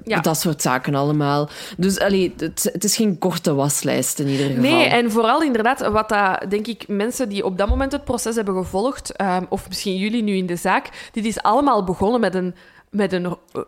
Ja. 0.03 0.19
dat 0.21 0.39
soort 0.39 0.61
zaken 0.61 0.95
allemaal. 0.95 1.49
Dus 1.77 1.99
allee, 1.99 2.33
het, 2.37 2.69
het 2.73 2.83
is 2.83 2.95
geen 2.95 3.17
korte 3.17 3.53
waslijst 3.53 4.19
in 4.19 4.27
ieder 4.27 4.45
geval. 4.45 4.61
Nee, 4.61 4.85
en 4.85 5.11
vooral 5.11 5.41
inderdaad, 5.43 5.87
wat 5.87 6.09
dat, 6.09 6.45
denk 6.49 6.67
ik, 6.67 6.87
mensen 6.87 7.29
die 7.29 7.45
op 7.45 7.57
dat 7.57 7.69
moment 7.69 7.91
het 7.91 8.03
proces 8.03 8.35
hebben 8.35 8.53
gevolgd, 8.63 9.15
ehm, 9.15 9.43
of 9.49 9.67
misschien 9.67 9.97
jullie 9.97 10.23
nu 10.23 10.35
in 10.35 10.45
de 10.45 10.55
zaak, 10.55 11.09
dit 11.11 11.25
is 11.25 11.41
allemaal 11.41 11.83
begonnen 11.83 12.19
met 12.19 12.35
een, 12.35 12.55
met 12.89 13.13
een, 13.13 13.25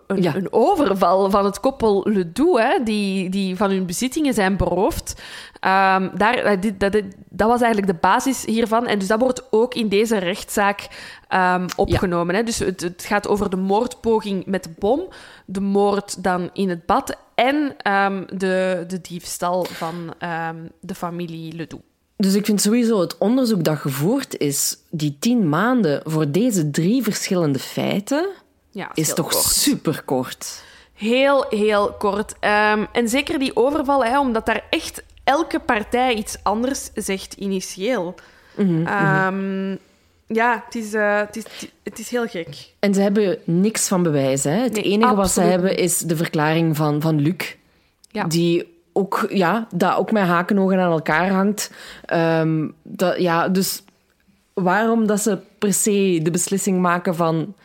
een, 0.08 0.22
Ja. 0.22 0.36
een 0.36 0.48
overval 0.54 1.30
van 1.30 1.46
het 1.46 1.60
koppel 1.60 2.06
Ledoux, 2.10 2.62
hè, 2.62 2.84
die, 2.84 3.30
die 3.30 3.56
van 3.56 3.70
hun 3.70 3.86
bezittingen 3.86 4.34
zijn 4.34 4.58
beroofd. 4.58 5.22
Ehm, 5.60 6.10
daar, 6.18 6.34
eh, 6.34 6.62
dit, 6.62 6.80
dat, 6.80 6.92
dit- 6.92 7.16
dat 7.30 7.48
was 7.48 7.62
eigenlijk 7.62 7.92
de 7.94 8.00
basis 8.08 8.46
hiervan. 8.46 8.88
En 8.88 9.00
dus 9.00 9.08
dat 9.08 9.20
wordt 9.20 9.48
ook 9.52 9.74
in 9.74 9.88
deze 9.90 10.18
rechtszaak 10.18 10.88
ehm, 11.28 11.68
opgenomen. 11.76 12.36
Hè. 12.36 12.44
Dus 12.44 12.60
het, 12.60 12.82
het 12.82 13.04
gaat 13.08 13.28
over 13.28 13.50
de 13.50 13.58
moordpoging 13.58 14.46
met 14.46 14.64
de 14.64 14.70
bom, 14.80 15.02
de 15.46 15.62
moord 15.62 16.24
dan 16.24 16.50
in 16.54 16.70
het 16.70 16.86
bad 16.86 17.18
en 17.36 17.76
de, 18.38 18.84
de 18.88 19.02
diefstal 19.02 19.64
van 19.64 20.14
de 20.80 20.96
familie 20.96 21.54
Ledoux. 21.56 21.84
Dus 22.24 22.34
ik 22.34 22.46
vind 22.46 22.62
sowieso 22.62 23.00
het 23.00 23.18
onderzoek 23.18 23.64
dat 23.64 23.78
gevoerd 23.78 24.38
is, 24.38 24.78
die 24.90 25.16
tien 25.20 25.50
maanden 25.50 26.02
voor 26.06 26.32
deze 26.32 26.72
drie 26.72 27.04
verschillende 27.04 27.60
feiten, 27.60 28.28
Ja, 28.72 28.92
is 28.94 29.14
toch 29.14 29.30
kort. 29.32 29.44
super 29.44 30.02
kort. 30.06 30.64
Heel, 30.94 31.46
heel 31.50 31.94
kort. 31.98 32.34
Ehm, 32.40 32.86
en 32.92 33.10
zeker 33.10 33.40
die 33.40 33.56
overval, 33.56 34.06
hè, 34.06 34.20
omdat 34.20 34.46
daar 34.46 34.64
echt 34.70 35.04
elke 35.24 35.60
partij 35.60 36.14
iets 36.14 36.38
anders 36.44 36.90
zegt 36.94 37.34
initieel. 37.34 38.16
Ehm, 38.58 39.72
ja, 40.28 40.64
het 40.66 40.76
is, 40.76 40.94
eh, 40.94 41.18
het, 41.20 41.36
is, 41.36 41.44
het 41.84 42.00
is 42.00 42.10
heel 42.10 42.28
gek. 42.28 42.56
En 42.80 42.94
ze 42.94 43.02
hebben 43.02 43.38
niks 43.44 43.88
van 43.88 44.04
bewijs. 44.04 44.44
Hè? 44.44 44.52
Het 44.52 44.74
Nee, 44.74 44.84
enige 44.84 45.16
wat 45.16 45.32
ze 45.32 45.42
hebben 45.42 45.78
is 45.78 45.98
de 45.98 46.16
verklaring 46.16 46.76
van, 46.78 47.02
van 47.02 47.22
Luc. 47.22 47.56
Ja. 48.12 48.24
Die 48.24 48.73
ook, 48.94 49.26
ja, 49.30 49.68
dat 49.74 49.96
ook 49.96 50.12
met 50.12 50.24
hakenogen 50.24 50.80
aan 50.80 50.92
elkaar 50.92 51.30
hangt. 51.30 51.72
Ehm, 52.06 52.68
dat, 52.84 53.22
ja, 53.22 53.50
dus 53.50 53.84
waarom 54.54 55.08
dat 55.08 55.22
ze 55.22 55.38
per 55.58 55.74
se 55.74 56.20
de 56.24 56.32
beslissing 56.32 56.80
maken 56.80 57.16
van... 57.16 57.56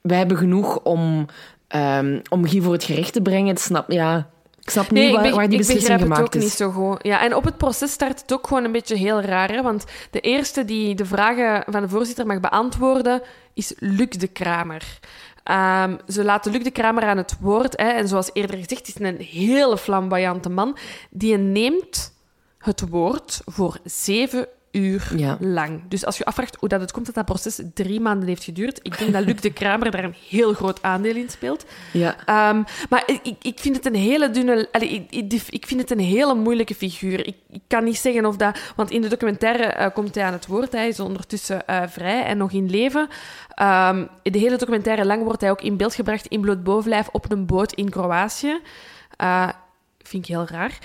Wij 0.00 0.18
hebben 0.18 0.36
genoeg 0.36 0.78
om, 0.82 1.26
ehm, 1.68 2.20
om 2.28 2.46
Guy 2.46 2.60
voor 2.60 2.72
het 2.72 2.84
gerecht 2.84 3.12
te 3.12 3.22
brengen. 3.22 3.48
Het 3.48 3.60
snap, 3.60 3.90
ja, 3.90 4.28
Ik 4.62 4.70
snap 4.70 4.90
niet 4.90 5.12
waar, 5.12 5.34
waar 5.34 5.48
die 5.48 5.58
beslissing 5.58 6.00
gemaakt 6.00 6.20
het 6.20 6.34
ook 6.36 6.42
niet 6.42 6.52
zo 6.52 6.70
goed. 6.70 6.98
Ja, 7.02 7.22
en 7.22 7.34
op 7.34 7.44
het 7.44 7.56
proces 7.56 7.92
start 7.92 8.20
het 8.20 8.32
ook 8.32 8.46
gewoon 8.46 8.64
een 8.64 8.72
beetje 8.72 8.96
heel 8.96 9.20
raar. 9.20 9.48
Hè? 9.48 9.62
Want 9.62 9.84
de 10.10 10.20
eerste 10.20 10.64
die 10.64 10.94
de 10.94 11.04
vragen 11.04 11.72
van 11.72 11.82
de 11.82 11.88
voorzitter 11.88 12.26
mag 12.26 12.40
beantwoorden, 12.40 13.22
is 13.54 13.74
Luc 13.78 14.08
de 14.08 14.28
Kramer. 14.28 14.98
Um, 15.50 15.98
ze 16.08 16.24
laten 16.24 16.52
Luc 16.52 16.62
de 16.62 16.70
Kramer 16.70 17.02
aan 17.02 17.16
het 17.16 17.36
woord. 17.40 17.76
Hè, 17.76 17.88
en 17.88 18.08
zoals 18.08 18.30
eerder 18.32 18.56
gezegd, 18.56 18.88
is 18.88 18.98
een 18.98 19.20
hele 19.20 19.78
flamboyante 19.78 20.48
man. 20.48 20.76
Die 21.10 21.36
neemt 21.36 22.14
het 22.58 22.88
woord 22.88 23.40
voor 23.44 23.78
zeven 23.84 24.48
uur 24.76 25.36
lang. 25.40 25.80
Dus 25.88 26.04
als 26.04 26.18
je 26.18 26.24
afvraagt 26.24 26.56
hoe 26.56 26.68
dat 26.68 26.80
het 26.80 26.92
komt 26.92 27.06
dat 27.06 27.14
dat 27.14 27.24
proces 27.24 27.60
drie 27.74 28.00
maanden 28.00 28.28
heeft 28.28 28.44
geduurd, 28.44 28.80
ik 28.82 28.98
denk 28.98 29.12
dat 29.12 29.24
Luc 29.24 29.40
de 29.40 29.52
Kramer 29.52 29.90
daar 29.90 30.04
een 30.04 30.14
heel 30.28 30.52
groot 30.52 30.82
aandeel 30.82 31.16
in 31.16 31.28
speelt. 31.28 31.64
Ja. 31.92 32.50
Um, 32.50 32.64
maar 32.88 33.02
ik, 33.06 33.36
ik 33.42 33.58
vind 33.58 33.76
het 33.76 33.86
een 33.86 33.94
hele 33.94 34.30
dunne... 34.30 34.68
ik, 34.78 35.12
ik, 35.50 35.66
vind 35.66 35.80
het 35.80 35.90
een 35.90 35.98
hele 35.98 36.34
moeilijke 36.34 36.74
figuur. 36.74 37.26
Ik, 37.26 37.36
ik, 37.50 37.62
kan 37.66 37.84
niet 37.84 37.98
zeggen 37.98 38.26
of 38.26 38.36
dat... 38.36 38.58
Want 38.76 38.90
in 38.90 39.00
de 39.00 39.08
documentaire 39.08 39.76
uh, 39.78 39.86
komt 39.94 40.14
hij 40.14 40.24
aan 40.24 40.32
het 40.32 40.46
woord. 40.46 40.72
Hij 40.72 40.88
is 40.88 41.00
ondertussen 41.00 41.62
uh, 41.70 41.82
vrij 41.88 42.24
en 42.24 42.36
nog 42.36 42.52
in 42.52 42.70
leven. 42.70 43.08
Um, 43.62 44.08
de 44.22 44.38
hele 44.38 44.56
documentaire 44.56 45.04
lang 45.04 45.22
wordt 45.22 45.40
hij 45.40 45.50
ook 45.50 45.62
in 45.62 45.76
beeld 45.76 45.94
gebracht 45.94 46.26
in 46.26 46.40
bloot 46.40 46.62
bovenlijf 46.62 47.08
op 47.12 47.30
een 47.30 47.46
boot 47.46 47.72
in 47.72 47.90
Kroatië. 47.90 48.60
Uh, 49.20 49.48
vind 50.02 50.28
ik 50.28 50.34
heel 50.34 50.46
raar. 50.46 50.78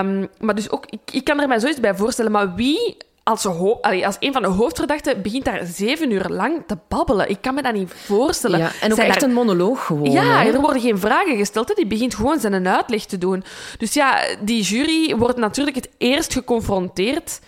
Um, 0.00 0.28
maar 0.38 0.54
dus 0.54 0.70
ook, 0.70 0.86
ik, 0.86 1.00
ik 1.12 1.24
kan 1.24 1.40
er 1.40 1.48
mij 1.48 1.58
zoiets 1.58 1.80
bij 1.80 1.94
voorstellen, 1.94 2.32
maar 2.32 2.54
wie 2.54 2.96
als, 3.24 3.46
als 3.46 4.16
een 4.20 4.32
van 4.32 4.42
de 4.42 4.48
hoofdverdachten 4.48 5.22
begint 5.22 5.44
daar 5.44 5.66
zeven 5.66 6.10
uur 6.10 6.28
lang 6.28 6.62
te 6.66 6.78
babbelen. 6.88 7.30
Ik 7.30 7.38
kan 7.40 7.54
me 7.54 7.62
dat 7.62 7.72
niet 7.72 7.92
voorstellen. 7.94 8.58
Ja, 8.58 8.70
en 8.80 8.92
ook 8.92 8.98
echt 8.98 9.22
een 9.22 9.32
monoloog 9.32 9.86
gewoon. 9.86 10.10
Ja, 10.10 10.46
er 10.46 10.60
worden 10.60 10.82
geen 10.82 10.98
vragen 10.98 11.36
gesteld. 11.36 11.68
Hè. 11.68 11.74
Die 11.74 11.86
begint 11.86 12.14
gewoon 12.14 12.40
zijn 12.40 12.68
uitleg 12.68 13.04
te 13.04 13.18
doen. 13.18 13.44
Dus 13.78 13.92
ja, 13.92 14.20
die 14.40 14.62
jury 14.62 15.16
wordt 15.16 15.38
natuurlijk 15.38 15.76
het 15.76 15.90
eerst 15.98 16.32
geconfronteerd 16.32 17.40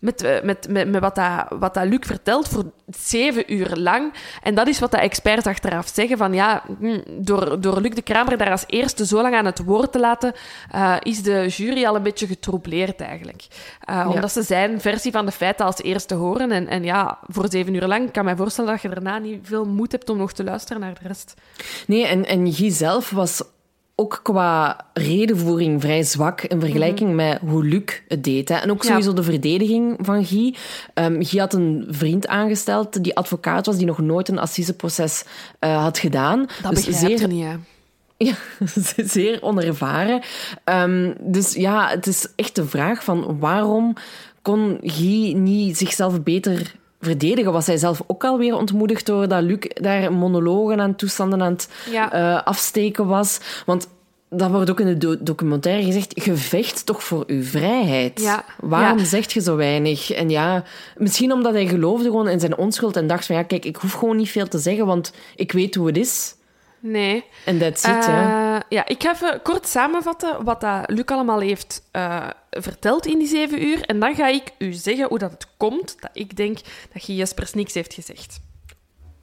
met, 0.00 0.22
eh, 0.22 0.42
met, 0.42 0.68
met, 0.68 0.88
met 0.88 1.00
wat, 1.00 1.14
dat, 1.14 1.46
wat 1.58 1.74
dat 1.74 1.86
Luc 1.86 2.00
vertelt 2.00 2.48
voor 2.48 2.64
zeven 2.96 3.52
uur 3.54 3.76
lang. 3.76 4.12
En 4.42 4.54
dat 4.54 4.68
is 4.68 4.78
wat 4.78 4.90
de 4.90 4.96
experts 4.96 5.46
achteraf 5.46 5.90
zeggen. 5.94 6.16
Van 6.16 6.32
ja, 6.32 6.62
hm, 6.78 7.00
door, 7.06 7.60
door 7.60 7.80
Luc 7.80 7.94
de 7.94 8.02
Kramer 8.02 8.38
daar 8.38 8.50
als 8.50 8.64
eerste 8.66 9.06
zo 9.06 9.22
lang 9.22 9.34
aan 9.34 9.44
het 9.44 9.64
woord 9.64 9.92
te 9.92 10.00
laten, 10.00 10.32
uh, 10.74 10.96
is 11.00 11.22
de 11.22 11.46
jury 11.48 11.84
al 11.84 11.96
een 11.96 12.02
beetje 12.02 12.26
getroubleerd 12.26 13.00
eigenlijk. 13.00 13.46
Uh, 13.90 14.08
Omdat 14.14 14.32
ze 14.32 14.42
zijn 14.42 14.80
versie 14.80 15.12
van 15.12 15.26
de 15.26 15.32
feiten 15.32 15.66
als 15.66 15.82
eerste 15.82 16.14
horen. 16.14 16.50
En, 16.50 16.68
en 16.68 16.84
ja, 16.84 17.18
voor 17.26 17.46
zeven 17.50 17.74
uur 17.74 17.86
lang 17.86 18.10
kan 18.10 18.24
mij 18.24 18.36
voorstellen 18.36 18.70
dat 18.70 18.82
je 18.82 18.88
daarna 18.88 19.18
niet 19.18 19.38
veel 19.42 19.64
moed 19.64 19.92
hebt 19.92 20.08
om 20.08 20.16
nog 20.16 20.32
te 20.32 20.44
luisteren 20.44 20.80
naar 20.80 20.94
de 20.94 21.08
rest. 21.08 21.34
Nee, 21.86 22.06
en, 22.06 22.26
en 22.26 22.52
Guy 22.52 22.70
zelf 22.70 23.10
was 23.10 23.42
ook 24.00 24.20
qua 24.22 24.76
redenvoering 24.92 25.80
vrij 25.80 26.02
zwak 26.02 26.40
in 26.40 26.60
vergelijking 26.60 27.08
mhm. 27.08 27.16
met 27.16 27.38
hoe 27.38 27.64
Luc 27.64 28.02
het 28.08 28.24
deed. 28.24 28.48
Hè. 28.48 28.54
En 28.54 28.70
ook 28.70 28.84
sowieso 28.84 29.12
de 29.12 29.22
verdediging 29.22 29.98
van 30.00 30.24
Guy. 30.24 30.54
Um, 30.94 31.24
Guy 31.24 31.40
had 31.40 31.54
een 31.54 31.86
vriend 31.88 32.26
aangesteld 32.26 33.04
die 33.04 33.16
advocaat 33.16 33.66
was, 33.66 33.76
die 33.76 33.86
nog 33.86 33.98
nooit 33.98 34.28
een 34.28 34.38
assiseproces 34.38 35.24
uh, 35.60 35.82
had 35.82 35.98
gedaan. 35.98 36.46
Dat 36.62 36.74
dus 36.74 36.84
zeer... 36.84 37.28
niet, 37.28 37.44
hè? 37.44 37.54
Ja, 38.16 38.34
zeer 38.96 39.42
onervaren. 39.42 40.22
Um, 40.64 41.14
dus 41.20 41.54
ja, 41.54 41.88
het 41.88 42.06
is 42.06 42.28
echt 42.36 42.54
de 42.54 42.66
vraag 42.66 43.04
van 43.04 43.38
waarom 43.38 43.94
kon 44.42 44.78
Guy 44.82 45.32
niet 45.32 45.78
zichzelf 45.78 46.22
beter 46.22 46.74
verdedigen. 47.00 47.52
Was 47.52 47.66
hij 47.66 47.76
zelf 47.76 48.02
ook 48.06 48.24
alweer 48.24 48.56
ontmoedigd 48.56 49.06
door 49.06 49.28
dat 49.28 49.42
Luc 49.42 49.58
daar 49.74 50.12
monologen 50.12 50.80
aan 50.80 50.96
toestanden 50.96 51.42
aan 51.42 51.52
het 51.52 51.68
uh, 51.92 52.42
afsteken 52.42 53.06
was. 53.06 53.40
Want 53.66 53.88
dat 54.30 54.50
wordt 54.50 54.70
ook 54.70 54.80
in 54.80 54.98
de 54.98 55.22
documentaire 55.22 55.84
gezegd, 55.84 56.12
gevecht 56.22 56.86
toch 56.86 57.02
voor 57.02 57.24
uw 57.26 57.42
vrijheid. 57.42 58.20
Ja. 58.20 58.44
Waarom 58.60 59.04
zegt 59.04 59.32
je 59.32 59.40
zo 59.40 59.56
weinig? 59.56 60.10
En 60.10 60.30
ja, 60.30 60.64
misschien 60.96 61.32
omdat 61.32 61.52
hij 61.52 61.66
geloofde 61.66 62.04
gewoon 62.04 62.28
in 62.28 62.40
zijn 62.40 62.56
onschuld 62.56 62.96
en 62.96 63.06
dacht 63.06 63.26
van 63.26 63.36
ja, 63.36 63.42
kijk, 63.42 63.64
ik 63.64 63.76
hoef 63.76 63.92
gewoon 63.92 64.16
niet 64.16 64.30
veel 64.30 64.48
te 64.48 64.58
zeggen, 64.58 64.86
want 64.86 65.12
ik 65.36 65.52
weet 65.52 65.74
hoe 65.74 65.86
het 65.86 65.96
is. 65.96 66.34
Nee. 66.80 67.24
En 67.44 67.58
dat 67.58 67.80
zit, 67.80 67.96
uh, 67.96 68.06
ja. 68.06 68.62
Ja, 68.68 68.86
ik 68.86 69.02
ga 69.02 69.12
even 69.12 69.42
kort 69.42 69.66
samenvatten 69.66 70.44
wat 70.44 70.60
dat 70.60 70.90
Luc 70.90 71.04
allemaal 71.06 71.40
heeft 71.40 71.82
uh, 71.96 72.26
verteld 72.50 73.06
in 73.06 73.18
die 73.18 73.28
zeven 73.28 73.62
uur. 73.62 73.82
En 73.82 74.00
dan 74.00 74.14
ga 74.14 74.28
ik 74.28 74.52
u 74.58 74.72
zeggen 74.72 75.08
hoe 75.08 75.18
dat 75.18 75.30
het 75.30 75.46
komt 75.56 75.96
dat 76.00 76.10
ik 76.12 76.36
denk 76.36 76.58
dat 76.92 77.04
je 77.04 77.14
Jespers 77.14 77.54
niks 77.54 77.74
heeft 77.74 77.94
gezegd. 77.94 78.40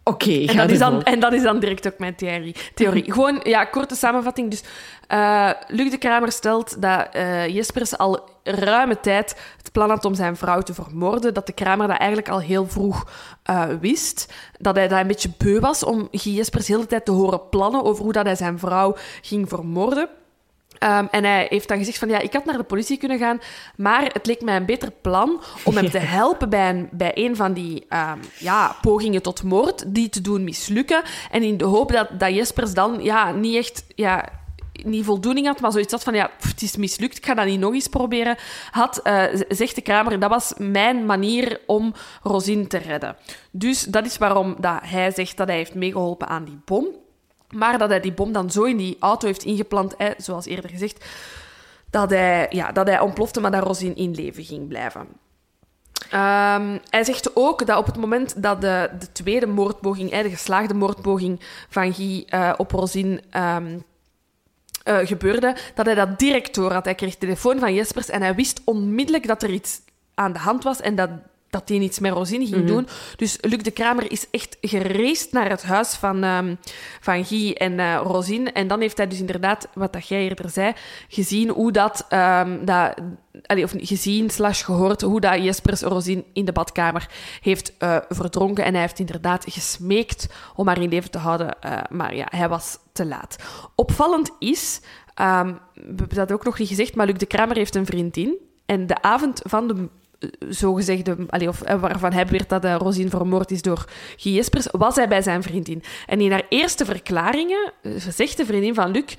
Oké, 0.07 0.45
en, 0.45 0.57
dat 0.57 0.69
is 0.69 0.79
dan, 0.79 1.03
en 1.03 1.19
dat 1.19 1.33
is 1.33 1.41
dan 1.41 1.59
direct 1.59 1.87
ook 1.87 1.99
mijn 1.99 2.15
theorie. 2.15 2.55
theorie. 2.73 3.11
Gewoon, 3.13 3.39
ja, 3.43 3.65
korte 3.65 3.95
samenvatting. 3.95 4.49
Dus 4.49 4.63
uh, 5.11 5.51
Luc 5.67 5.91
de 5.91 5.97
Kramer 5.97 6.31
stelt 6.31 6.81
dat 6.81 7.15
uh, 7.15 7.47
Jespers 7.47 7.97
al 7.97 8.29
ruime 8.43 8.99
tijd 8.99 9.35
het 9.57 9.71
plan 9.71 9.89
had 9.89 10.05
om 10.05 10.13
zijn 10.13 10.35
vrouw 10.35 10.61
te 10.61 10.73
vermoorden. 10.73 11.33
Dat 11.33 11.45
de 11.45 11.53
Kramer 11.53 11.87
dat 11.87 11.97
eigenlijk 11.97 12.29
al 12.29 12.39
heel 12.39 12.67
vroeg 12.67 13.07
uh, 13.49 13.65
wist. 13.81 14.33
Dat 14.59 14.75
hij 14.75 14.87
daar 14.87 15.01
een 15.01 15.07
beetje 15.07 15.31
beu 15.37 15.59
was 15.59 15.83
om 15.83 16.07
Guy 16.11 16.33
Jespers 16.33 16.65
de 16.65 16.73
hele 16.73 16.85
tijd 16.85 17.05
te 17.05 17.11
horen 17.11 17.49
plannen 17.49 17.83
over 17.83 18.03
hoe 18.03 18.13
dat 18.13 18.25
hij 18.25 18.35
zijn 18.35 18.59
vrouw 18.59 18.95
ging 19.21 19.49
vermoorden. 19.49 20.09
Um, 20.83 21.07
en 21.11 21.23
hij 21.23 21.45
heeft 21.49 21.67
dan 21.67 21.77
gezegd 21.77 21.97
van, 21.97 22.09
ja, 22.09 22.19
ik 22.19 22.33
had 22.33 22.45
naar 22.45 22.57
de 22.57 22.63
politie 22.63 22.97
kunnen 22.97 23.19
gaan, 23.19 23.39
maar 23.75 24.03
het 24.13 24.25
leek 24.25 24.41
mij 24.41 24.55
een 24.55 24.65
beter 24.65 24.91
plan 24.91 25.41
om 25.63 25.75
hem 25.75 25.89
te 25.89 25.97
helpen 26.19 26.49
bij 26.49 26.69
een, 26.69 26.89
bij 26.91 27.11
een 27.13 27.35
van 27.35 27.53
die 27.53 27.85
um, 27.89 28.19
ja, 28.39 28.75
pogingen 28.81 29.21
tot 29.21 29.43
moord, 29.43 29.83
die 29.87 30.09
te 30.09 30.21
doen 30.21 30.43
mislukken. 30.43 31.01
En 31.31 31.43
in 31.43 31.57
de 31.57 31.65
hoop 31.65 31.91
dat, 31.91 32.19
dat 32.19 32.33
Jespers 32.33 32.73
dan 32.73 32.99
ja, 33.01 33.31
niet 33.31 33.55
echt... 33.55 33.85
Ja, 33.95 34.29
niet 34.83 35.05
voldoening 35.05 35.47
had, 35.47 35.59
maar 35.59 35.71
zoiets 35.71 35.91
had 35.91 36.03
van, 36.03 36.13
ja, 36.13 36.31
het 36.39 36.61
is 36.61 36.75
mislukt, 36.75 37.17
ik 37.17 37.25
ga 37.25 37.33
dat 37.33 37.45
niet 37.45 37.59
nog 37.59 37.73
eens 37.73 37.87
proberen, 37.87 38.37
had, 38.71 38.99
uh, 39.03 39.23
zegt 39.49 39.75
de 39.75 39.81
Kramer, 39.81 40.19
dat 40.19 40.29
was 40.29 40.53
mijn 40.57 41.05
manier 41.05 41.59
om 41.65 41.93
Rosine 42.23 42.67
te 42.67 42.77
redden. 42.77 43.15
Dus 43.51 43.83
dat 43.83 44.05
is 44.05 44.17
waarom 44.17 44.55
dat 44.59 44.79
hij 44.81 45.11
zegt 45.11 45.37
dat 45.37 45.47
hij 45.47 45.57
heeft 45.57 45.75
meegeholpen 45.75 46.27
aan 46.27 46.45
die 46.45 46.59
bom. 46.65 46.87
Maar 47.49 47.77
dat 47.77 47.89
hij 47.89 47.99
die 47.99 48.13
bom 48.13 48.31
dan 48.31 48.51
zo 48.51 48.63
in 48.63 48.77
die 48.77 48.97
auto 48.99 49.27
heeft 49.27 49.43
ingeplant, 49.43 49.93
hè, 49.97 50.11
zoals 50.17 50.45
eerder 50.45 50.69
gezegd, 50.69 51.05
dat 51.89 52.09
hij, 52.09 52.47
ja, 52.49 52.71
dat 52.71 52.87
hij 52.87 52.99
ontplofte, 52.99 53.39
maar 53.39 53.51
dat 53.51 53.63
Rosine 53.63 53.93
in 53.93 54.11
leven 54.11 54.43
ging 54.43 54.67
blijven. 54.67 55.07
Um, 56.13 56.79
hij 56.89 57.03
zegt 57.03 57.35
ook 57.35 57.65
dat 57.65 57.77
op 57.77 57.85
het 57.85 57.97
moment 57.97 58.43
dat 58.43 58.61
de, 58.61 58.89
de 58.99 59.11
tweede 59.11 59.47
moordpoging, 59.47 60.21
de 60.21 60.29
geslaagde 60.29 60.73
moordpoging 60.73 61.39
van 61.69 61.93
Guy 61.93 62.27
uh, 62.29 62.53
op 62.57 62.71
Rosine 62.71 63.21
um, 63.37 63.83
uh, 64.87 64.97
gebeurde, 65.03 65.55
dat 65.75 65.85
hij 65.85 65.95
dat 65.95 66.19
direct 66.19 66.55
door 66.55 66.71
had. 66.71 66.85
Hij 66.85 66.95
kreeg 66.95 67.15
telefoon 67.15 67.59
van 67.59 67.73
Jespers 67.73 68.09
en 68.09 68.21
hij 68.21 68.35
wist 68.35 68.61
onmiddellijk 68.65 69.27
dat 69.27 69.43
er 69.43 69.49
iets 69.49 69.81
aan 70.13 70.33
de 70.33 70.39
hand 70.39 70.63
was 70.63 70.81
en 70.81 70.95
dat 70.95 71.09
dat 71.49 71.69
hij 71.69 71.77
iets 71.77 71.99
met 71.99 72.13
Rosine 72.13 72.45
ging 72.45 72.63
mhm. 72.63 72.67
doen. 72.67 72.87
Dus 73.15 73.37
Luc 73.41 73.61
de 73.61 73.71
Kramer 73.71 74.11
is 74.11 74.29
echt 74.31 74.57
gereisd 74.61 75.31
naar 75.31 75.49
het 75.49 75.63
huis 75.63 75.93
van, 75.93 76.23
um, 76.23 76.57
van 76.99 77.25
Guy 77.25 77.51
en 77.51 77.73
uh, 77.73 77.99
Rosine. 78.03 78.51
En 78.51 78.67
dan 78.67 78.79
heeft 78.79 78.97
hij 78.97 79.07
dus 79.07 79.19
inderdaad, 79.19 79.67
wat 79.73 79.93
dat 79.93 80.07
jij 80.07 80.27
eerder 80.27 80.49
zei, 80.49 80.73
gezien 81.07 81.49
hoe 81.49 81.71
dat... 81.71 82.05
Um, 82.09 82.65
dat 82.65 82.93
allee, 83.45 83.63
of 83.63 83.73
gezien 83.77 84.29
slash 84.29 84.65
gehoord 84.65 85.01
hoe 85.01 85.19
dat 85.19 85.43
Jespers 85.43 85.81
Rosine 85.81 86.23
in 86.33 86.45
de 86.45 86.51
badkamer 86.51 87.09
heeft 87.41 87.73
uh, 87.79 87.97
verdronken. 88.09 88.63
En 88.63 88.71
hij 88.71 88.81
heeft 88.81 88.99
inderdaad 88.99 89.45
gesmeekt 89.49 90.27
om 90.55 90.67
haar 90.67 90.81
in 90.81 90.89
leven 90.89 91.11
te 91.11 91.17
houden. 91.17 91.55
Uh, 91.65 91.77
maar 91.89 92.15
ja, 92.15 92.25
hij 92.29 92.49
was 92.49 92.77
te 92.91 93.05
laat. 93.05 93.35
Opvallend 93.75 94.31
is... 94.39 94.81
Um, 95.21 95.59
we 95.73 95.95
hebben 95.95 96.15
dat 96.15 96.31
ook 96.31 96.43
nog 96.43 96.59
niet 96.59 96.67
gezegd, 96.67 96.95
maar 96.95 97.05
Luc 97.05 97.17
de 97.17 97.25
Kramer 97.25 97.55
heeft 97.55 97.75
een 97.75 97.85
vriendin. 97.85 98.35
En 98.65 98.87
de 98.87 99.01
avond 99.01 99.41
van 99.43 99.67
de 99.67 99.89
zogezegde, 100.49 101.15
allee, 101.27 101.47
of, 101.47 101.61
eh, 101.61 101.79
waarvan 101.79 102.13
hij 102.13 102.25
beweert 102.25 102.49
dat 102.49 102.65
uh, 102.65 102.75
Rosine 102.75 103.09
vermoord 103.09 103.51
is 103.51 103.61
door 103.61 103.85
Guy 104.15 104.33
Jespers, 104.33 104.67
was 104.71 104.95
hij 104.95 105.07
bij 105.07 105.21
zijn 105.21 105.43
vriendin. 105.43 105.83
En 106.05 106.21
in 106.21 106.31
haar 106.31 106.45
eerste 106.49 106.85
verklaringen 106.85 107.73
uh, 107.81 107.95
zegt 108.09 108.37
de 108.37 108.45
vriendin 108.45 108.73
van 108.73 108.91
Luc, 108.91 109.15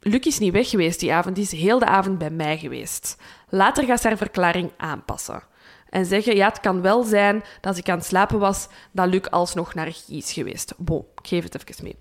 Luc 0.00 0.20
is 0.20 0.38
niet 0.38 0.52
weg 0.52 0.70
geweest 0.70 1.00
die 1.00 1.12
avond, 1.12 1.34
die 1.34 1.44
is 1.44 1.52
heel 1.52 1.78
de 1.78 1.86
avond 1.86 2.18
bij 2.18 2.30
mij 2.30 2.58
geweest. 2.58 3.16
Later 3.48 3.84
gaat 3.84 4.00
ze 4.00 4.08
haar 4.08 4.16
verklaring 4.16 4.70
aanpassen. 4.76 5.42
En 5.90 6.06
zeggen, 6.06 6.36
ja, 6.36 6.48
het 6.48 6.60
kan 6.60 6.82
wel 6.82 7.02
zijn 7.02 7.34
dat 7.38 7.66
als 7.70 7.78
ik 7.78 7.88
aan 7.88 7.98
het 7.98 8.06
slapen 8.06 8.38
was, 8.38 8.68
dat 8.92 9.08
Luc 9.08 9.22
alsnog 9.30 9.74
naar 9.74 9.92
Guy 9.92 10.16
is 10.16 10.32
geweest. 10.32 10.74
Bon, 10.76 11.04
ik 11.22 11.26
geef 11.26 11.42
het 11.42 11.54
even 11.68 11.84
mee. 11.84 11.96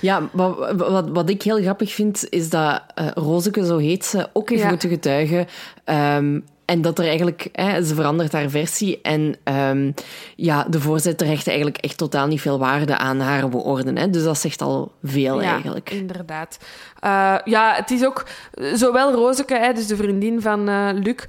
Ja, 0.00 0.28
wat, 0.32 0.72
wat, 0.76 1.08
wat 1.08 1.30
ik 1.30 1.42
heel 1.42 1.60
grappig 1.60 1.92
vind, 1.92 2.26
is 2.28 2.50
dat 2.50 2.82
uh, 2.94 3.10
Rozeke, 3.14 3.64
zo 3.66 3.78
heet 3.78 4.04
ze, 4.04 4.28
ook 4.32 4.48
heeft 4.48 4.62
ja. 4.62 4.68
moeten 4.68 4.88
getuigen. 4.88 5.46
Um, 5.84 6.44
en 6.70 6.82
dat 6.82 6.98
er 6.98 7.06
eigenlijk, 7.06 7.48
hè, 7.52 7.84
ze 7.84 7.94
verandert 7.94 8.32
haar 8.32 8.50
versie. 8.50 9.00
En 9.02 9.36
um, 9.44 9.94
ja, 10.36 10.66
de 10.68 10.80
voorzitter 10.80 11.26
hecht 11.26 11.46
eigenlijk 11.46 11.78
echt 11.78 11.96
totaal 11.96 12.26
niet 12.26 12.40
veel 12.40 12.58
waarde 12.58 12.96
aan 12.96 13.20
haar 13.20 13.50
woorden. 13.50 13.96
Hè. 13.96 14.10
Dus 14.10 14.22
dat 14.22 14.38
zegt 14.38 14.62
al 14.62 14.92
veel 15.02 15.42
ja, 15.42 15.52
eigenlijk. 15.52 15.90
Inderdaad. 15.90 16.58
Uh, 17.04 17.36
ja, 17.44 17.74
het 17.74 17.90
is 17.90 18.04
ook 18.04 18.26
zowel 18.72 19.12
Rozeke, 19.12 19.54
hè, 19.54 19.72
dus 19.72 19.86
de 19.86 19.96
vriendin 19.96 20.40
van 20.40 20.68
uh, 20.68 20.88
Luc, 20.92 21.24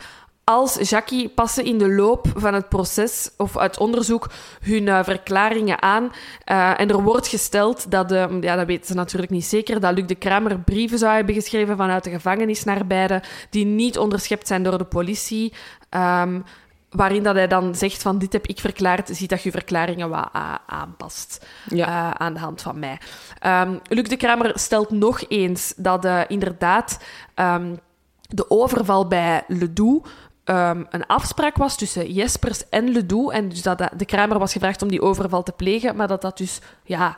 als 0.51 0.89
Jackie 0.89 1.29
passen 1.29 1.65
in 1.65 1.77
de 1.77 1.93
loop 1.93 2.27
van 2.35 2.53
het 2.53 2.69
proces 2.69 3.31
of 3.37 3.53
het 3.53 3.77
onderzoek 3.77 4.29
hun 4.61 4.87
uh, 4.87 5.03
verklaringen 5.03 5.81
aan. 5.81 6.03
Uh, 6.03 6.79
en 6.79 6.89
er 6.89 7.01
wordt 7.01 7.27
gesteld 7.27 7.91
dat, 7.91 8.11
uh, 8.11 8.25
ja, 8.41 8.55
dat 8.55 8.67
weten 8.67 8.85
ze 8.85 8.93
natuurlijk 8.93 9.31
niet 9.31 9.45
zeker, 9.45 9.79
dat 9.79 9.93
Luc 9.93 10.05
de 10.05 10.15
Kramer 10.15 10.59
brieven 10.59 10.97
zou 10.97 11.15
hebben 11.15 11.35
geschreven 11.35 11.77
vanuit 11.77 12.03
de 12.03 12.09
gevangenis 12.09 12.63
naar 12.63 12.87
beide, 12.87 13.23
die 13.49 13.65
niet 13.65 13.97
onderschept 13.97 14.47
zijn 14.47 14.63
door 14.63 14.77
de 14.77 14.83
politie. 14.83 15.53
Um, 15.89 16.43
waarin 16.89 17.23
dat 17.23 17.35
hij 17.35 17.47
dan 17.47 17.75
zegt 17.75 18.01
van 18.01 18.17
dit 18.17 18.33
heb 18.33 18.47
ik 18.47 18.59
verklaard, 18.59 19.09
ziet 19.11 19.29
dat 19.29 19.43
je 19.43 19.51
verklaringen 19.51 20.09
wat 20.09 20.29
aanpast 20.65 21.45
ja. 21.67 21.87
uh, 21.87 22.11
aan 22.11 22.33
de 22.33 22.39
hand 22.39 22.61
van 22.61 22.79
mij. 22.79 22.99
Um, 23.45 23.79
Luc 23.83 24.07
de 24.07 24.17
Kramer 24.17 24.51
stelt 24.59 24.89
nog 24.89 25.23
eens 25.27 25.73
dat 25.77 26.07
inderdaad 26.27 26.99
um, 27.35 27.79
de 28.21 28.49
overval 28.49 29.07
bij 29.07 29.43
Ledoux 29.47 30.09
um, 30.45 30.87
een 30.89 31.05
afspraak 31.05 31.57
was 31.57 31.77
tussen 31.77 32.11
Jespers 32.11 32.69
en 32.69 32.89
Ledoux 32.89 33.33
en 33.33 33.49
dus 33.49 33.61
dat 33.61 33.89
de 33.97 34.05
Kramer 34.05 34.39
was 34.39 34.53
gevraagd 34.53 34.81
om 34.81 34.87
die 34.87 35.01
overval 35.01 35.43
te 35.43 35.51
plegen, 35.51 35.95
maar 35.95 36.07
dat 36.07 36.21
dat 36.21 36.37
dus 36.37 36.59
ja, 36.83 37.17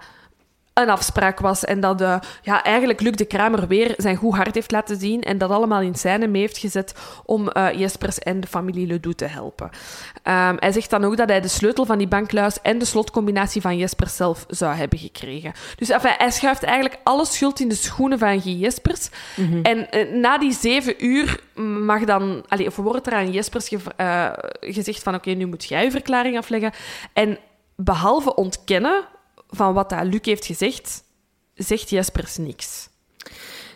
een 0.73 0.89
afspraak 0.89 1.39
was. 1.39 1.65
En 1.65 1.79
dat 1.79 2.01
uh, 2.01 2.15
ja, 2.41 2.63
eigenlijk 2.63 3.01
Luc 3.01 3.11
de 3.11 3.25
Kramer 3.25 3.67
weer 3.67 3.93
zijn 3.97 4.15
goed 4.15 4.35
hart 4.35 4.55
heeft 4.55 4.71
laten 4.71 4.97
zien 4.97 5.21
en 5.21 5.37
dat 5.37 5.49
allemaal 5.49 5.81
in 5.81 5.95
scène 5.95 6.27
mee 6.27 6.41
heeft 6.41 6.57
gezet 6.57 6.95
om 7.25 7.49
uh, 7.53 7.71
Jespers 7.71 8.19
en 8.19 8.39
de 8.39 8.47
familie 8.47 8.87
Ledoux 8.87 9.15
te 9.15 9.25
helpen. 9.25 9.65
Um, 9.65 10.55
hij 10.59 10.71
zegt 10.71 10.89
dan 10.89 11.03
ook 11.03 11.17
dat 11.17 11.29
hij 11.29 11.41
de 11.41 11.47
sleutel 11.47 11.85
van 11.85 11.97
die 11.97 12.07
bankluis 12.07 12.61
en 12.61 12.77
de 12.77 12.85
slotcombinatie 12.85 13.61
van 13.61 13.77
Jespers 13.77 14.15
zelf 14.15 14.45
zou 14.47 14.75
hebben 14.75 14.99
gekregen. 14.99 15.53
Dus 15.75 15.89
enfin, 15.89 16.13
hij 16.17 16.31
schuift 16.31 16.63
eigenlijk 16.63 16.99
alle 17.03 17.25
schuld 17.25 17.59
in 17.59 17.69
de 17.69 17.75
schoenen 17.75 18.19
van 18.19 18.41
Guy 18.41 18.59
Jespers. 18.59 19.09
Mm 19.35 19.51
-hmm. 19.51 19.61
En 19.61 19.87
uh, 19.91 20.21
na 20.21 20.37
die 20.37 20.53
zeven 20.53 21.05
uur 21.05 21.39
mag 21.85 22.03
dan, 22.03 22.43
allee, 22.47 22.67
of 22.67 22.75
wordt 22.75 23.07
er 23.07 23.13
aan 23.13 23.31
Jespers 23.31 23.67
ge 23.67 23.79
gezegd 24.59 25.03
van 25.03 25.15
oké, 25.15 25.29
okay, 25.29 25.39
nu 25.39 25.45
moet 25.45 25.65
jij 25.65 25.83
je 25.83 25.91
verklaring 25.91 26.37
afleggen. 26.37 26.71
En 27.13 27.37
behalve 27.75 28.35
ontkennen 28.35 29.03
van 29.53 29.73
wat 29.73 29.89
dat 29.89 30.03
Luc 30.03 30.21
heeft 30.21 30.45
gezegd, 30.45 31.03
zegt 31.55 31.89
Jespers 31.89 32.37
niks. 32.37 32.89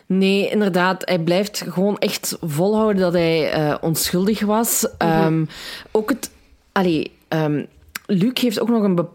Nee, 0.06 0.48
inderdaad. 0.48 1.02
Hij 1.04 1.18
blijft 1.18 1.64
gewoon 1.68 1.98
echt 1.98 2.36
volhouden 2.40 3.02
dat 3.02 3.12
hij 3.12 3.58
uh, 3.58 3.74
onschuldig 3.80 4.40
was. 4.40 4.88
Mm 4.98 5.08
-hmm. 5.08 5.24
um, 5.24 5.48
ook 5.90 6.08
het... 6.08 6.30
Allee, 6.72 7.12
um, 7.28 7.66
Luc 8.06 8.40
heeft 8.40 8.60
ook 8.60 8.68
nog 8.68 8.82
een, 8.82 9.08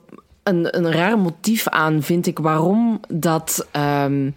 een, 0.43 0.77
een 0.77 0.91
raar 0.91 1.19
motief 1.19 1.67
aan, 1.67 2.01
vind 2.01 2.27
ik, 2.27 2.39
waarom 2.39 2.99
dat 3.07 3.67
um, 4.03 4.35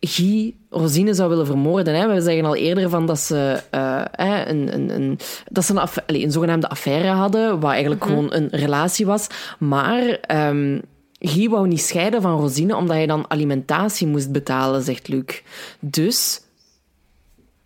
Guy 0.00 0.54
Rosine 0.70 1.14
zou 1.14 1.28
willen 1.28 1.46
vermoorden. 1.46 1.94
Hè. 1.94 2.14
We 2.14 2.20
zeggen 2.20 2.44
al 2.44 2.56
eerder 2.56 2.88
van 2.88 3.06
dat 3.06 3.18
ze, 3.18 3.62
uh, 3.74 4.02
een, 4.46 4.74
een, 4.74 4.94
een, 4.94 5.18
dat 5.50 5.64
ze 5.64 5.72
een, 5.72 5.78
aff 5.78 5.98
allee, 6.06 6.24
een 6.24 6.32
zogenaamde 6.32 6.68
affaire 6.68 7.08
hadden, 7.08 7.60
wat 7.60 7.70
eigenlijk 7.70 8.04
mm 8.04 8.10
-hmm. 8.10 8.28
gewoon 8.28 8.42
een 8.42 8.58
relatie 8.58 9.06
was. 9.06 9.26
Maar... 9.58 10.18
Um, 10.48 10.82
Guy 11.18 11.48
wou 11.48 11.68
niet 11.68 11.80
scheiden 11.80 12.22
van 12.22 12.40
Rosine 12.40 12.76
omdat 12.76 12.96
hij 12.96 13.06
dan 13.06 13.24
alimentatie 13.28 14.06
moest 14.06 14.32
betalen, 14.32 14.82
zegt 14.82 15.08
Luc. 15.08 15.42
Dus 15.80 16.40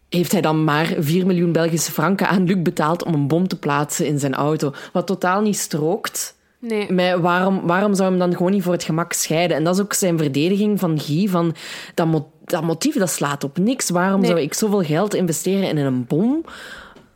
heeft 0.09 0.33
hij 0.33 0.41
dan 0.41 0.65
maar 0.65 0.95
4 0.99 1.27
miljoen 1.27 1.53
Belgische 1.53 1.93
franken 1.93 2.29
aan 2.29 2.45
Luc 2.45 2.63
betaald 2.63 3.05
om 3.05 3.15
een 3.15 3.27
bom 3.27 3.49
te 3.49 3.59
plaatsen 3.59 4.07
in 4.07 4.19
zijn 4.19 4.35
auto. 4.35 4.73
Wat 4.93 5.07
totaal 5.07 5.41
niet 5.41 5.59
strookt. 5.59 6.37
Nee. 6.59 6.93
Maar 6.93 7.21
waarom, 7.21 7.67
waarom 7.67 7.95
zou 7.95 8.11
hem 8.11 8.19
dan 8.19 8.37
gewoon 8.37 8.53
niet 8.53 8.63
voor 8.63 8.73
het 8.73 8.85
gemak 8.85 9.13
scheiden? 9.13 9.57
En 9.57 9.65
dat 9.65 9.75
is 9.75 9.81
ook 9.81 9.93
zijn 9.93 10.19
verdediging 10.19 10.81
van 10.81 11.01
Guy, 11.01 11.29
van 11.29 11.55
dat, 11.95 12.07
mo 12.07 12.31
dat 12.45 12.63
motief 12.63 12.95
dat 12.95 13.11
slaat 13.11 13.45
op 13.45 13.59
niks. 13.59 13.91
Waarom 13.91 14.21
nee. 14.21 14.31
zou 14.31 14.41
ik 14.41 14.55
zoveel 14.55 14.83
geld 14.83 15.15
investeren 15.15 15.69
in 15.69 15.77
een 15.77 16.07
bom 16.07 16.45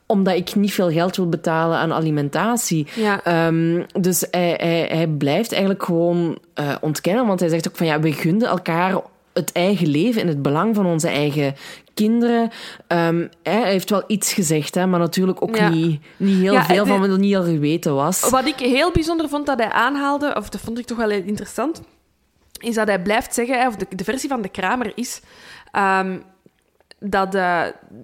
omdat 0.07 0.35
ik 0.35 0.55
niet 0.55 0.73
veel 0.73 0.91
geld 0.91 1.17
wil 1.17 1.29
betalen 1.29 1.79
aan 1.79 1.93
alimentatie. 1.93 2.87
Ja. 2.95 3.47
Um, 3.47 3.87
dus 4.01 4.27
hij, 4.31 4.55
hij, 4.61 4.87
hij, 4.91 5.07
blijft 5.07 5.51
eigenlijk 5.53 5.85
gewoon 5.85 6.39
uh, 6.61 6.75
ontkennen, 6.81 7.27
want 7.27 7.41
hij 7.41 7.49
zegt 7.49 7.69
ook 7.69 7.77
van 7.77 7.87
ja, 7.87 8.01
we 8.01 8.13
gunden 8.13 8.49
elkaar 8.49 9.01
het 9.33 9.53
eigen 9.53 9.89
leven 9.89 10.21
in 10.21 10.29
het 10.29 10.43
belang 10.43 10.75
van 10.75 10.87
onze 10.87 11.09
eigen 11.09 11.55
kinderen. 11.95 12.51
Um, 12.89 13.31
hij 13.43 13.71
heeft 13.71 13.91
wel 13.91 14.05
iets 14.07 14.33
gezegd, 14.33 14.75
hè, 14.75 14.87
maar 14.87 15.01
natuurlijk 15.01 15.43
ook 15.43 15.57
ja. 15.57 15.69
niet, 15.69 16.01
niet 16.17 16.39
heel 16.39 16.53
ja, 16.53 16.65
veel 16.65 16.85
de, 16.85 16.91
van 16.91 17.09
wat 17.09 17.19
niet 17.19 17.37
al 17.37 17.45
geweten 17.45 17.95
was. 17.95 18.31
Wat 18.31 18.47
ik 18.47 18.59
heel 18.59 18.93
bijzonder 18.93 19.29
vond 19.29 19.47
dat 19.47 19.59
hij 19.59 19.71
aanhaalde, 19.71 20.35
of 20.37 20.49
dat 20.49 20.61
vond 20.61 20.79
ik 20.79 20.87
toch 20.87 20.99
wel 20.99 21.11
interessant, 21.11 21.83
is 22.59 22.75
dat 22.75 22.87
hij 22.87 23.03
blijft 23.03 23.35
zeggen, 23.35 23.67
of 23.67 23.77
de, 23.77 23.87
de 23.91 24.05
versie 24.05 24.29
van 24.29 24.43
de 24.43 24.49
Kramer 24.49 24.93
is, 24.95 25.21
um, 25.73 26.23
dat, 26.99 27.35
uh, 27.35 27.63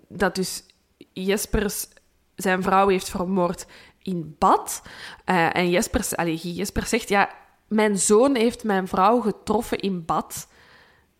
dat 0.09 0.35
dus 0.35 0.65
Jespers 1.13 1.89
zijn 2.35 2.63
vrouw 2.63 2.89
heeft 2.89 3.11
vermoord 3.11 3.67
in 4.03 4.37
bad. 4.39 4.83
Uh, 5.27 5.57
en 5.57 5.71
Jespers, 5.71 6.17
allez, 6.17 6.43
Jespers 6.43 6.89
zegt, 6.89 7.09
ja, 7.09 7.31
mijn 7.69 7.99
zoon 7.99 8.35
heeft 8.35 8.65
mijn 8.65 8.89
vrouw 8.89 9.21
getroffen 9.21 9.79
in 9.79 10.05
bad 10.05 10.49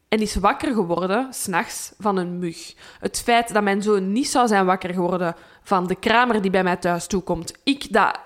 en 0.09 0.21
is 0.21 0.35
wakker 0.35 0.75
geworden, 0.75 1.33
s'nachts, 1.33 1.93
van 1.99 2.17
een 2.17 2.39
mug. 2.39 2.75
Het 3.01 3.23
feit 3.23 3.53
dat 3.53 3.63
mijn 3.63 3.83
zoon 3.83 4.13
niet 4.13 4.29
zou 4.29 4.47
zijn 4.47 4.67
wakker 4.67 4.95
geworden 4.95 5.35
van 5.63 5.87
de 5.87 5.95
kramer 5.95 6.43
die 6.43 6.51
bij 6.51 6.63
mij 6.63 6.77
thuis 6.77 7.07
toekomt, 7.07 7.53
ik 7.65 7.93
dat 7.93 8.19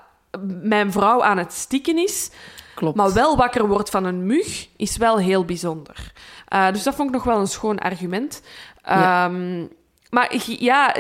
mijn 0.63 0.93
vrouw 0.93 1.23
aan 1.23 1.39
het 1.39 1.53
stikken 1.53 1.99
is, 1.99 2.31
Klopt. 2.75 2.97
maar 2.97 3.13
wel 3.13 3.37
wakker 3.37 3.67
wordt 3.67 3.91
van 3.91 4.05
een 4.05 4.27
mug, 4.27 4.69
is 4.77 4.97
wel 4.97 5.19
heel 5.19 5.45
bijzonder. 5.45 6.13
Uh, 6.53 6.71
dus 6.73 6.83
dat 6.83 6.95
vond 6.95 7.09
ik 7.09 7.15
nog 7.15 7.25
wel 7.25 7.39
een 7.39 7.47
schoon 7.47 7.79
argument. 7.79 8.43
Ja. 8.85 9.25
Um, 9.25 9.69
maar 10.11 10.37
ja, 10.47 10.95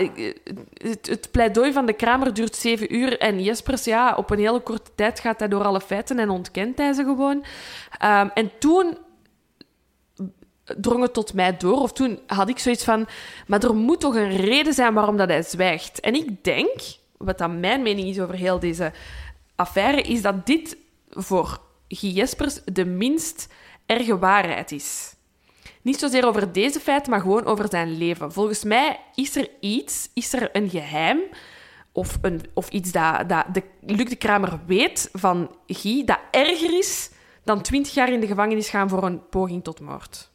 het, 0.72 1.07
het, 1.07 1.30
pleidooi 1.30 1.72
van 1.72 1.86
de 1.86 1.92
Kramer 1.92 2.34
duurt 2.34 2.57
zeven 2.57 2.94
uur. 2.94 3.18
En 3.18 3.42
Jespers, 3.42 3.84
ja, 3.84 4.14
op 4.14 4.30
een 4.30 4.38
hele 4.38 4.61
korte 4.61 4.90
tijd 4.94 5.20
gaat 5.20 5.38
hij 5.38 5.48
door 5.48 5.64
alle 5.64 5.80
feiten 5.80 6.18
en 6.18 6.30
ontkent 6.30 6.78
hij 6.78 6.92
ze 6.92 7.02
gewoon. 7.02 7.44
Um, 8.04 8.30
en 8.34 8.50
toen 8.59 8.98
drong 10.64 11.02
het 11.02 11.12
tot 11.12 11.34
mij 11.34 11.57
door. 11.57 11.80
Of 11.80 11.92
toen 11.92 12.18
had 12.26 12.48
ik 12.48 12.59
zoiets 12.59 12.84
van... 12.84 13.07
Maar 13.46 13.62
er 13.62 13.74
moet 13.74 14.00
toch 14.00 14.14
een 14.14 14.36
reden 14.36 14.72
zijn 14.72 14.94
waarom 14.94 15.16
dat 15.16 15.28
hij 15.28 15.42
zwijgt. 15.42 16.00
En 16.00 16.14
ik 16.14 16.44
denk, 16.44 16.80
wat 17.16 17.38
dan 17.38 17.61
mijn 17.61 17.82
mening 17.82 18.09
is 18.09 18.20
over 18.20 18.34
heel 18.34 18.59
deze 18.59 18.92
affaire, 19.54 20.02
is 20.02 20.22
dat 20.22 20.46
dit 20.46 20.76
voor 21.11 21.61
Guy 21.88 22.11
Jespers 22.11 22.61
de 22.64 22.84
minst 22.84 23.48
erge 23.86 24.18
waarheid 24.18 24.72
is. 24.72 25.16
Niet 25.87 25.99
zozeer 25.99 26.26
over 26.26 26.53
deze 26.53 26.80
feiten, 26.80 27.11
maar 27.11 27.20
gewoon 27.20 27.45
over 27.45 27.66
zijn 27.70 27.99
leven. 27.99 28.32
Volgens 28.32 28.64
mij 28.64 29.01
is 29.14 29.37
er 29.37 29.49
iets, 29.61 30.09
is 30.14 30.32
er 30.32 30.49
een 30.53 30.70
geheim 30.70 31.18
of, 31.93 32.18
een, 32.20 32.41
of 32.55 32.68
iets 32.68 32.93
dat, 32.93 33.28
dat 33.28 33.45
de, 33.53 33.62
Luc 33.80 34.09
de 34.09 34.16
Kramer 34.16 34.61
weet 34.66 35.09
van 35.12 35.51
Guy 35.66 36.05
dat 36.05 36.18
erger 36.30 36.78
is 36.78 37.11
dan 37.45 37.62
twintig 37.62 37.95
jaar 37.95 38.12
in 38.12 38.20
de 38.20 38.26
gevangenis 38.26 38.68
gaan 38.68 38.89
voor 38.89 39.05
een 39.05 39.28
poging 39.28 39.64
tot 39.64 39.80
moord. 39.80 40.30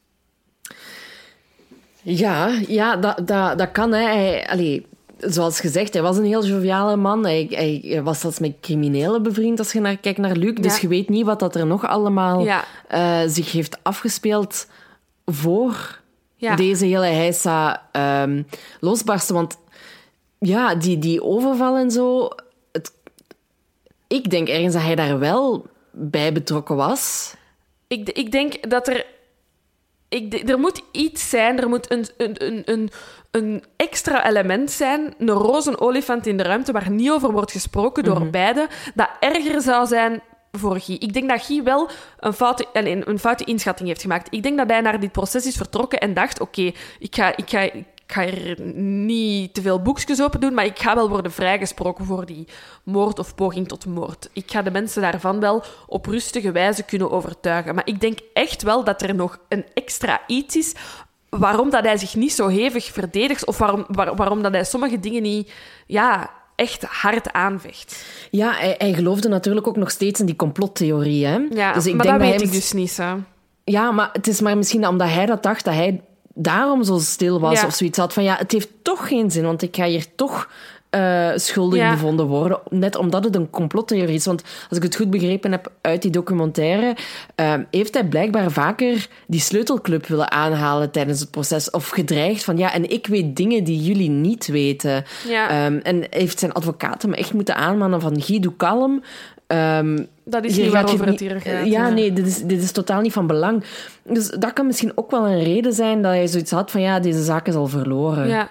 Ja, 2.02 2.60
ja 2.68 2.96
dat, 2.96 3.28
dat, 3.28 3.58
dat 3.58 3.72
kan. 3.72 3.92
Hè. 3.92 4.04
Hij, 4.04 4.48
allee, 4.48 4.88
zoals 5.18 5.60
gezegd, 5.60 5.94
hij 5.94 6.02
was 6.02 6.18
een 6.18 6.26
heel 6.26 6.46
joviale 6.46 6.96
man. 6.96 7.24
Hij, 7.24 7.48
hij 7.50 8.04
was 8.04 8.20
zelfs 8.20 8.40
met 8.40 8.56
criminelen 8.62 9.24
bevriend 9.24 9.60
als 9.60 9.72
je 9.72 9.80
naar, 9.80 9.98
kijkt 9.98 10.20
naar 10.20 10.36
Luc. 10.36 10.56
Ja. 10.56 10.62
Dus 10.62 10.80
je 10.80 10.88
weet 10.88 11.10
niet 11.10 11.26
wat 11.26 11.40
dat 11.40 11.56
er 11.56 11.66
nog 11.66 11.88
allemaal 11.88 12.46
ja. 12.46 12.64
uh, 12.92 13.30
zich 13.30 13.52
heeft 13.52 13.78
afgespeeld 13.84 14.68
voor 15.34 16.00
ja. 16.36 16.56
deze 16.56 16.86
hele 16.86 17.06
heisa 17.06 17.90
um, 18.24 18.48
losbarsten. 18.80 19.36
Want 19.36 19.58
ja, 20.40 20.76
die, 20.76 21.00
die 21.00 21.24
overval 21.24 21.78
en 21.78 21.92
zo... 21.92 22.30
Het, 22.72 22.94
ik 24.08 24.30
denk 24.30 24.48
ergens 24.48 24.74
dat 24.74 24.82
hij 24.82 24.96
daar 24.96 25.20
wel 25.20 25.66
bij 25.92 26.34
betrokken 26.34 26.76
was. 26.76 27.34
Ik, 27.88 28.10
ik 28.10 28.32
denk 28.32 28.70
dat 28.70 28.88
er... 28.88 29.06
Ik, 30.10 30.50
er 30.50 30.60
moet 30.60 30.82
iets 30.92 31.30
zijn, 31.30 31.60
er 31.60 31.70
moet 31.70 31.92
een, 31.92 32.06
een, 32.18 32.62
een, 32.66 32.90
een 33.32 33.64
extra 33.76 34.28
element 34.28 34.72
zijn, 34.72 35.14
een 35.18 35.30
roze 35.30 35.80
olifant 35.80 36.28
in 36.28 36.38
de 36.38 36.44
ruimte 36.44 36.72
waar 36.72 36.92
niet 36.92 37.10
over 37.12 37.32
wordt 37.32 37.52
gesproken 37.52 38.04
door 38.04 38.20
Mhm. 38.20 38.30
beide, 38.30 38.68
dat 38.96 39.10
erger 39.20 39.62
zou 39.62 39.88
zijn 39.88 40.22
voor. 40.52 40.80
Ik 40.88 41.14
denk 41.14 41.30
dat 41.30 41.42
Guy 41.42 41.64
wel 41.64 41.90
een 42.20 42.34
foute, 42.34 42.68
een, 42.74 43.46
inschatting 43.46 43.88
heeft 43.88 44.02
gemaakt. 44.02 44.34
Ik 44.34 44.44
denk 44.44 44.58
dat 44.58 44.70
hij 44.70 44.82
naar 44.82 45.00
dit 45.00 45.12
proces 45.12 45.46
is 45.46 45.56
vertrokken 45.56 46.00
en 46.00 46.14
dacht: 46.14 46.40
oké, 46.40 46.72
ik, 47.00 47.16
ga, 47.16 47.38
ik, 47.38 47.50
ga, 47.50 47.60
ik 47.60 47.86
ga 48.08 48.26
er 48.26 48.62
niet 48.82 49.54
te 49.54 49.62
veel 49.62 49.82
boekjes 49.82 50.22
open 50.22 50.40
doen, 50.40 50.54
maar 50.54 50.66
ik 50.66 50.80
ga 50.80 50.96
wel 50.96 51.10
worden 51.10 51.32
vrijgesproken 51.32 52.06
voor 52.06 52.26
die 52.26 52.48
moord 52.84 53.20
of 53.20 53.36
poging 53.36 53.68
tot 53.68 53.86
moord. 53.86 54.30
Ik 54.34 54.52
ga 54.52 54.62
de 54.62 54.72
mensen 54.72 55.02
daarvan 55.02 55.40
wel 55.40 55.64
op 55.88 56.06
rustige 56.06 56.52
wijze 56.52 56.84
kunnen 56.84 57.12
overtuigen. 57.12 57.76
Maar 57.76 57.88
ik 57.88 58.02
denk 58.02 58.20
echt 58.34 58.64
wel 58.64 58.84
dat 58.84 59.02
er 59.02 59.16
nog 59.16 59.38
een 59.48 59.66
extra 59.74 60.22
iets 60.28 60.56
is 60.56 60.76
waarom 61.30 61.70
dat 61.70 61.84
hij 61.84 61.98
zich 61.98 62.16
niet 62.16 62.34
zo 62.34 62.48
hevig 62.48 62.86
verdedigt 62.86 63.46
of 63.46 63.58
waarom, 63.58 63.86
waar, 63.88 64.16
waarom 64.16 64.42
dat 64.42 64.52
hij 64.52 64.64
sommige 64.64 65.00
dingen 65.00 65.22
niet... 65.22 65.52
Ja, 65.88 66.30
echt 66.62 66.84
hard 66.84 67.34
aanvecht. 67.34 68.06
Ja, 68.32 68.52
hij, 68.52 68.76
hij, 68.78 68.94
geloofde 68.94 69.30
natuurlijk 69.30 69.68
ook 69.68 69.78
nog 69.78 69.92
steeds 69.92 70.20
in 70.20 70.26
die 70.26 70.36
complottheorie. 70.36 71.26
Hè? 71.26 71.38
Ja, 71.50 71.74
dus 71.74 71.86
ik 71.86 71.96
maar 71.96 72.06
denk 72.06 72.20
dat 72.20 72.20
dat 72.20 72.20
weet 72.20 72.36
hij... 72.36 72.48
ik 72.48 72.52
dus 72.52 72.72
niet. 72.72 72.92
Zo. 72.92 73.20
Ja, 73.64 73.92
maar 73.92 74.10
het 74.14 74.28
is 74.28 74.42
maar 74.42 74.58
misschien 74.58 74.88
omdat 74.88 75.08
hij 75.08 75.26
dat 75.26 75.44
dacht, 75.44 75.66
dat 75.66 75.74
hij 75.74 76.02
daarom 76.34 76.84
zo 76.84 76.98
stil 77.00 77.40
was 77.40 77.62
Ja. 77.62 77.68
of 77.68 77.74
zoiets 77.74 77.98
had. 77.98 78.14
Van 78.14 78.24
ja, 78.24 78.36
het 78.36 78.52
heeft 78.52 78.70
toch 78.82 79.08
geen 79.08 79.32
zin, 79.32 79.44
want 79.44 79.62
ik 79.62 79.76
ga 79.76 79.86
hier 79.86 80.06
toch 80.16 80.50
eh, 80.92 81.30
schuldig 81.36 81.80
Ja. 81.80 81.92
bevonden 81.92 82.26
worden, 82.26 82.60
net 82.70 82.96
omdat 82.96 83.24
het 83.24 83.36
een 83.36 83.50
complottheorie 83.50 84.16
is. 84.16 84.26
Want 84.26 84.44
als 84.70 84.78
ik 84.78 84.84
het 84.84 84.96
goed 84.96 85.10
begrepen 85.10 85.52
heb 85.52 85.72
uit 85.82 86.02
die 86.02 86.12
documentaire, 86.12 86.96
eh, 87.36 87.54
heeft 87.72 87.94
hij 87.94 88.06
blijkbaar 88.06 88.52
vaker 88.52 89.08
die 89.28 89.40
sleutelclub 89.40 90.08
willen 90.08 90.32
aanhalen 90.32 90.92
tijdens 90.92 91.20
het 91.20 91.32
proces. 91.32 91.70
Of 91.70 91.90
gedreigd 91.90 92.44
van, 92.44 92.58
ja, 92.58 92.74
en 92.74 92.90
ik 92.90 93.08
weet 93.08 93.36
dingen 93.36 93.64
die 93.64 93.80
jullie 93.82 94.10
niet 94.10 94.48
weten. 94.48 95.04
Ja. 95.28 95.50
Ehm, 95.50 95.80
en 95.84 96.04
heeft 96.10 96.40
zijn 96.40 96.52
advocaat 96.54 97.02
hem 97.02 97.14
echt 97.14 97.34
moeten 97.34 97.56
aanmanen 97.56 98.02
van, 98.02 98.22
Guy, 98.22 98.40
doe 98.40 98.56
kalm. 98.56 99.04
Ehm, 99.48 99.98
Dat 100.26 100.44
is 100.46 100.56
hier 100.56 100.64
niet 100.64 100.74
waarover 100.74 101.06
het 101.08 101.20
hier 101.20 101.42
gaat. 101.42 101.66
Ja, 101.66 101.90
nee, 101.90 102.14
dit 102.14 102.28
is, 102.28 102.42
dit 102.44 102.62
is 102.64 102.72
totaal 102.72 103.02
niet 103.02 103.14
van 103.14 103.28
belang. 103.28 103.64
Dus 104.04 104.30
dat 104.30 104.54
kan 104.54 104.66
misschien 104.66 104.92
ook 104.96 105.12
wel 105.12 105.28
een 105.28 105.44
reden 105.44 105.74
zijn 105.74 106.02
dat 106.02 106.12
hij 106.12 106.28
zoiets 106.28 106.52
had 106.52 106.72
van, 106.72 106.82
ja, 106.82 107.00
deze 107.00 107.24
zaak 107.24 107.48
is 107.48 107.56
al 107.56 107.68
verloren. 107.68 108.28
Ja. 108.28 108.50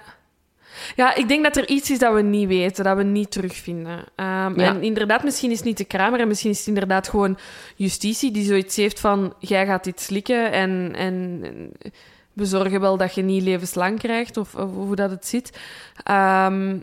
Ja, 0.97 1.15
ik 1.15 1.29
denk 1.29 1.43
dat 1.45 1.57
er 1.57 1.69
iets 1.69 1.91
is 1.91 1.99
dat 1.99 2.15
we 2.15 2.23
niet 2.23 2.49
weten, 2.49 2.85
dat 2.85 2.97
we 2.97 3.03
niet 3.03 3.31
terugvinden. 3.31 4.05
Ehm, 4.15 4.61
Ja. 4.61 4.67
En 4.75 4.83
inderdaad, 4.83 5.25
misschien 5.25 5.51
is 5.51 5.57
het 5.57 5.67
niet 5.67 5.79
de 5.79 5.85
Kramer 5.85 6.21
en 6.21 6.29
misschien 6.29 6.51
is 6.51 6.59
het 6.59 6.67
inderdaad 6.67 7.09
gewoon 7.09 7.39
justitie 7.77 8.31
die 8.31 8.45
zoiets 8.45 8.77
heeft 8.77 9.01
van 9.01 9.35
jij 9.39 9.67
gaat 9.67 9.85
dit 9.85 10.01
slikken 10.01 10.53
en, 10.53 10.93
en, 10.97 11.41
en 11.43 11.73
we 12.33 12.45
zorgen 12.45 12.81
wel 12.81 12.97
dat 12.97 13.15
je 13.15 13.23
niet 13.23 13.43
levenslang 13.43 13.99
krijgt 13.99 14.37
of, 14.37 14.55
of 14.55 14.75
hoe 14.75 14.97
dat 14.97 15.11
het 15.11 15.27
zit. 15.27 15.59
Ehm, 16.03 16.79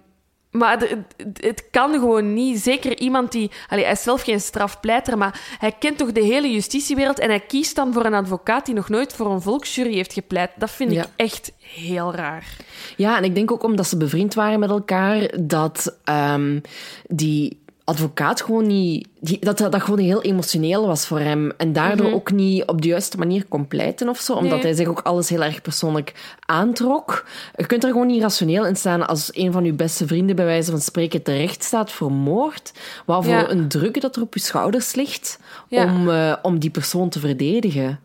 maar 0.52 0.80
het, 0.80 0.96
het 1.34 1.64
kan 1.72 1.92
gewoon 1.92 2.34
niet. 2.34 2.60
Zeker 2.60 2.98
iemand 3.00 3.32
die... 3.32 3.52
Allee, 3.68 3.84
hij 3.84 3.94
is 3.94 4.02
zelf 4.04 4.22
geen 4.22 4.40
strafpleiter, 4.42 5.18
maar 5.18 5.42
hij 5.60 5.72
kent 5.80 5.98
toch 5.98 6.12
de 6.12 6.24
hele 6.24 6.52
justitiewereld 6.52 7.20
en 7.20 7.30
hij 7.30 7.40
kiest 7.40 7.76
dan 7.76 7.94
voor 7.94 8.06
een 8.06 8.14
advocaat 8.14 8.66
die 8.66 8.76
nog 8.76 8.90
nooit 8.90 9.14
voor 9.14 9.32
een 9.32 9.42
volksjury 9.42 9.94
heeft 9.94 10.14
gepleit. 10.14 10.52
Dat 10.58 10.72
vind 10.72 10.92
Ja. 10.92 11.04
ik 11.04 11.10
echt 11.16 11.52
heel 11.58 12.14
raar. 12.14 12.56
Ja, 12.98 13.18
en 13.18 13.24
ik 13.24 13.36
denk 13.36 13.52
ook 13.52 13.64
omdat 13.64 13.88
ze 13.88 13.98
bevriend 13.98 14.34
waren 14.34 14.60
met 14.60 14.70
elkaar, 14.70 15.30
dat 15.40 15.98
ehm, 16.04 16.60
die 17.08 17.66
advocaat 17.88 18.42
gewoon 18.42 18.68
niet... 18.68 19.08
Die, 19.20 19.40
dat 19.40 19.58
dat 19.58 19.82
gewoon 19.82 20.00
heel 20.00 20.22
emotioneel 20.22 20.88
was 20.88 21.08
voor 21.08 21.20
hem. 21.20 21.52
En 21.58 21.74
daardoor 21.74 22.14
ook 22.14 22.32
niet 22.32 22.66
op 22.66 22.82
de 22.82 22.88
juiste 22.88 23.18
manier 23.18 23.46
kon 23.46 23.68
pleiten 23.68 24.10
of 24.10 24.20
zo. 24.20 24.34
Omdat 24.34 24.52
Nee. 24.52 24.62
hij 24.62 24.74
zich 24.74 24.88
ook 24.88 25.00
alles 25.00 25.30
heel 25.30 25.44
erg 25.44 25.62
persoonlijk 25.62 26.36
aantrok. 26.46 27.26
Je 27.56 27.66
kunt 27.66 27.84
er 27.84 27.92
gewoon 27.92 28.08
niet 28.08 28.22
rationeel 28.22 28.66
in 28.66 28.76
staan 28.76 29.08
als 29.08 29.30
een 29.34 29.52
van 29.52 29.64
je 29.64 29.74
beste 29.74 30.08
vrienden 30.08 30.36
bij 30.36 30.46
wijze 30.46 30.72
van 30.72 30.82
spreken 30.82 31.24
terecht 31.24 31.64
staat 31.64 31.92
voor 31.92 32.12
moord. 32.12 32.72
Wat 33.06 33.24
voor 33.24 33.34
Ja. 33.34 33.50
een 33.50 33.68
druk 33.68 34.02
dat 34.02 34.16
er 34.16 34.22
op 34.22 34.34
je 34.34 34.40
schouders 34.40 34.96
ligt 34.96 35.40
Ja. 35.68 35.84
om, 35.84 36.10
eh, 36.10 36.34
om 36.42 36.60
die 36.60 36.70
persoon 36.70 37.10
te 37.10 37.20
verdedigen. 37.20 38.00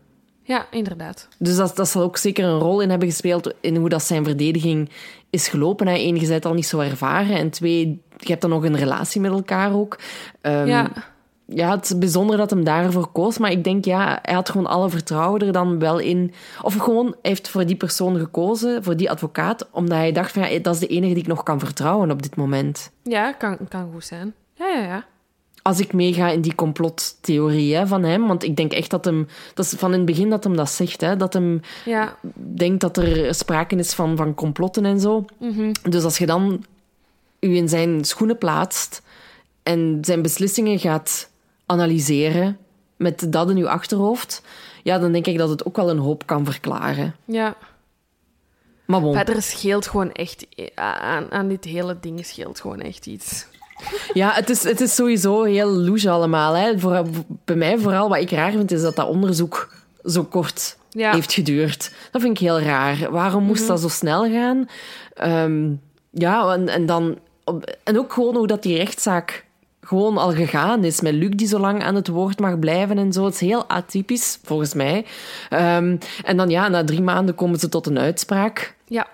Ja, 0.45 0.65
inderdaad. 0.71 1.27
Dus 1.37 1.55
dat, 1.55 1.75
dat 1.75 1.89
zal 1.89 2.01
ook 2.01 2.17
zeker 2.17 2.45
een 2.45 2.59
rol 2.59 2.81
in 2.81 2.89
hebben 2.89 3.09
gespeeld 3.09 3.53
in 3.61 3.75
hoe 3.75 3.89
dat 3.89 4.03
zijn 4.03 4.23
verdediging 4.23 4.89
is 5.29 5.47
gelopen. 5.47 5.87
Hè. 5.87 5.93
Eén, 5.97 6.15
je 6.19 6.27
bent 6.27 6.45
al 6.45 6.53
niet 6.53 6.65
zo 6.65 6.79
ervaren. 6.79 7.37
En 7.37 7.49
twee, 7.49 8.01
je 8.17 8.27
hebt 8.29 8.41
dan 8.41 8.49
nog 8.49 8.63
een 8.63 8.77
relatie 8.77 9.21
met 9.21 9.31
elkaar 9.31 9.73
ook. 9.73 9.99
Ehm, 10.41 10.67
Ja. 10.67 10.89
ja, 11.45 11.69
het 11.75 11.83
is 11.85 11.97
bijzonder 11.97 12.37
dat 12.37 12.49
hem 12.49 12.63
daarvoor 12.63 13.07
koos. 13.07 13.37
Maar 13.37 13.51
ik 13.51 13.63
denk, 13.63 13.85
ja, 13.85 14.19
hij 14.21 14.33
had 14.33 14.49
gewoon 14.49 14.67
alle 14.67 14.89
vertrouwen 14.89 15.41
er 15.41 15.51
dan 15.51 15.79
wel 15.79 15.99
in. 15.99 16.33
Of 16.61 16.75
gewoon, 16.75 17.05
hij 17.05 17.15
heeft 17.21 17.49
voor 17.49 17.65
die 17.65 17.75
persoon 17.75 18.17
gekozen, 18.17 18.83
voor 18.83 18.97
die 18.97 19.09
advocaat, 19.11 19.67
omdat 19.71 19.97
hij 19.97 20.11
dacht 20.11 20.31
van, 20.31 20.51
ja, 20.51 20.59
dat 20.59 20.73
is 20.73 20.79
de 20.79 20.87
enige 20.87 21.13
die 21.13 21.23
ik 21.23 21.29
nog 21.29 21.43
kan 21.43 21.59
vertrouwen 21.59 22.11
op 22.11 22.21
dit 22.21 22.35
moment. 22.35 22.91
Ja, 23.03 23.31
kan, 23.31 23.57
kan 23.69 23.89
goed 23.93 24.05
zijn. 24.05 24.33
Ja, 24.55 24.67
ja, 24.67 24.81
ja. 24.83 25.05
Als 25.61 25.79
ik 25.79 25.93
meega 25.93 26.29
in 26.29 26.41
die 26.41 26.55
complottheorie 26.55 27.75
hè, 27.75 27.87
van 27.87 28.03
hem, 28.03 28.27
want 28.27 28.43
ik 28.43 28.55
denk 28.55 28.71
echt 28.71 28.89
dat 28.89 29.05
hem, 29.05 29.27
dat 29.53 29.65
is 29.65 29.71
van 29.71 29.91
in 29.91 29.97
het 29.97 30.05
begin 30.05 30.29
dat 30.29 30.43
hem 30.43 30.55
dat 30.55 30.69
zegt, 30.69 31.01
hè, 31.01 31.15
dat 31.17 31.33
hem 31.33 31.61
Ja, 31.85 32.15
denkt 32.35 32.81
dat 32.81 32.97
er 32.97 33.35
sprake 33.35 33.75
is 33.75 33.93
van, 33.93 34.17
van 34.17 34.33
complotten 34.33 34.85
en 34.85 34.99
zo. 34.99 35.25
Dus 35.89 36.03
als 36.03 36.17
je 36.17 36.25
dan 36.25 36.63
u 37.43 37.55
in 37.55 37.69
zijn 37.69 38.05
schoenen 38.05 38.37
plaatst 38.37 39.01
en 39.63 39.97
zijn 40.01 40.21
beslissingen 40.21 40.79
gaat 40.79 41.29
analyseren 41.65 42.57
met 42.97 43.31
dat 43.31 43.49
in 43.49 43.57
uw 43.57 43.69
achterhoofd, 43.69 44.41
ja, 44.83 44.99
dan 44.99 45.11
denk 45.11 45.27
ik 45.27 45.37
dat 45.37 45.49
het 45.49 45.65
ook 45.65 45.75
wel 45.75 45.89
een 45.89 45.97
hoop 45.97 46.25
kan 46.25 46.45
verklaren. 46.45 47.15
ja. 47.25 47.55
Maar 48.85 49.01
bon. 49.01 49.13
Maar 49.13 49.29
er 49.29 49.41
scheelt 49.41 49.87
gewoon 49.87 50.11
echt... 50.11 50.47
Aan, 50.75 51.31
aan 51.31 51.47
dit 51.47 51.63
hele 51.63 51.97
ding 51.99 52.25
scheelt 52.25 52.59
gewoon 52.59 52.79
echt 52.79 53.05
iets. 53.05 53.45
Ja, 54.13 54.31
het 54.31 54.49
is, 54.49 54.63
het 54.63 54.81
is 54.81 54.95
sowieso 54.95 55.43
heel 55.43 55.69
louche 55.69 56.09
allemaal. 56.09 56.53
Hè. 56.53 56.79
Voor, 56.79 57.05
bij 57.45 57.55
mij 57.55 57.77
vooral, 57.77 58.09
wat 58.09 58.17
ik 58.17 58.31
raar 58.31 58.51
vind, 58.51 58.71
is 58.71 58.81
dat 58.81 58.95
dat 58.95 59.07
onderzoek 59.07 59.73
zo 60.05 60.23
kort 60.23 60.77
Ja. 60.89 61.11
heeft 61.13 61.33
geduurd. 61.33 61.91
Dat 62.11 62.21
vind 62.21 62.33
ik 62.33 62.47
heel 62.47 62.59
raar. 62.59 63.11
Waarom 63.11 63.43
moest 63.43 63.67
dat 63.67 63.81
zo 63.81 63.87
snel 63.87 64.31
gaan? 64.31 64.69
Ehm, 65.13 65.71
ja, 66.11 66.53
en, 66.53 66.67
en 66.69 66.85
dan... 66.85 67.17
En 67.83 67.97
ook 67.97 68.13
gewoon 68.13 68.35
hoe 68.35 68.47
dat 68.47 68.63
die 68.63 68.77
rechtszaak 68.77 69.45
gewoon 69.81 70.17
al 70.17 70.31
gegaan 70.31 70.83
is. 70.83 71.01
Met 71.01 71.13
Luc 71.13 71.29
die 71.29 71.47
zo 71.47 71.59
lang 71.59 71.83
aan 71.83 71.95
het 71.95 72.07
woord 72.07 72.39
mag 72.39 72.59
blijven 72.59 72.97
en 72.97 73.13
zo. 73.13 73.25
Het 73.25 73.33
is 73.33 73.39
heel 73.39 73.69
atypisch, 73.69 74.39
volgens 74.43 74.73
mij. 74.73 75.05
Ehm, 75.49 75.97
en 76.23 76.37
dan 76.37 76.49
ja, 76.49 76.67
na 76.67 76.83
drie 76.83 77.01
maanden 77.01 77.35
komen 77.35 77.59
ze 77.59 77.69
tot 77.69 77.87
een 77.87 77.99
uitspraak. 77.99 78.75
Ja. 78.87 79.07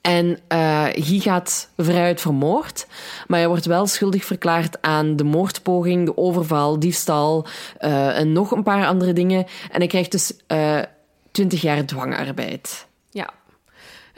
En 0.00 0.38
eh 0.48 0.86
Guy 0.92 1.18
gaat 1.18 1.70
vrijuit 1.76 2.20
vermoord, 2.20 2.86
maar 3.26 3.38
hij 3.38 3.48
wordt 3.48 3.66
wel 3.66 3.86
schuldig 3.86 4.24
verklaard 4.24 4.82
aan 4.82 5.16
de 5.16 5.24
moordpoging, 5.24 6.06
de 6.06 6.16
overval, 6.16 6.78
diefstal 6.78 7.46
eh, 7.78 8.18
en 8.18 8.32
nog 8.32 8.50
een 8.50 8.62
paar 8.62 8.86
andere 8.86 9.12
dingen. 9.12 9.46
En 9.70 9.78
hij 9.78 9.86
krijgt 9.86 10.10
dus 10.10 10.36
eh 10.46 10.80
20 11.30 11.60
jaar 11.60 11.84
dwangarbeid. 11.84 12.86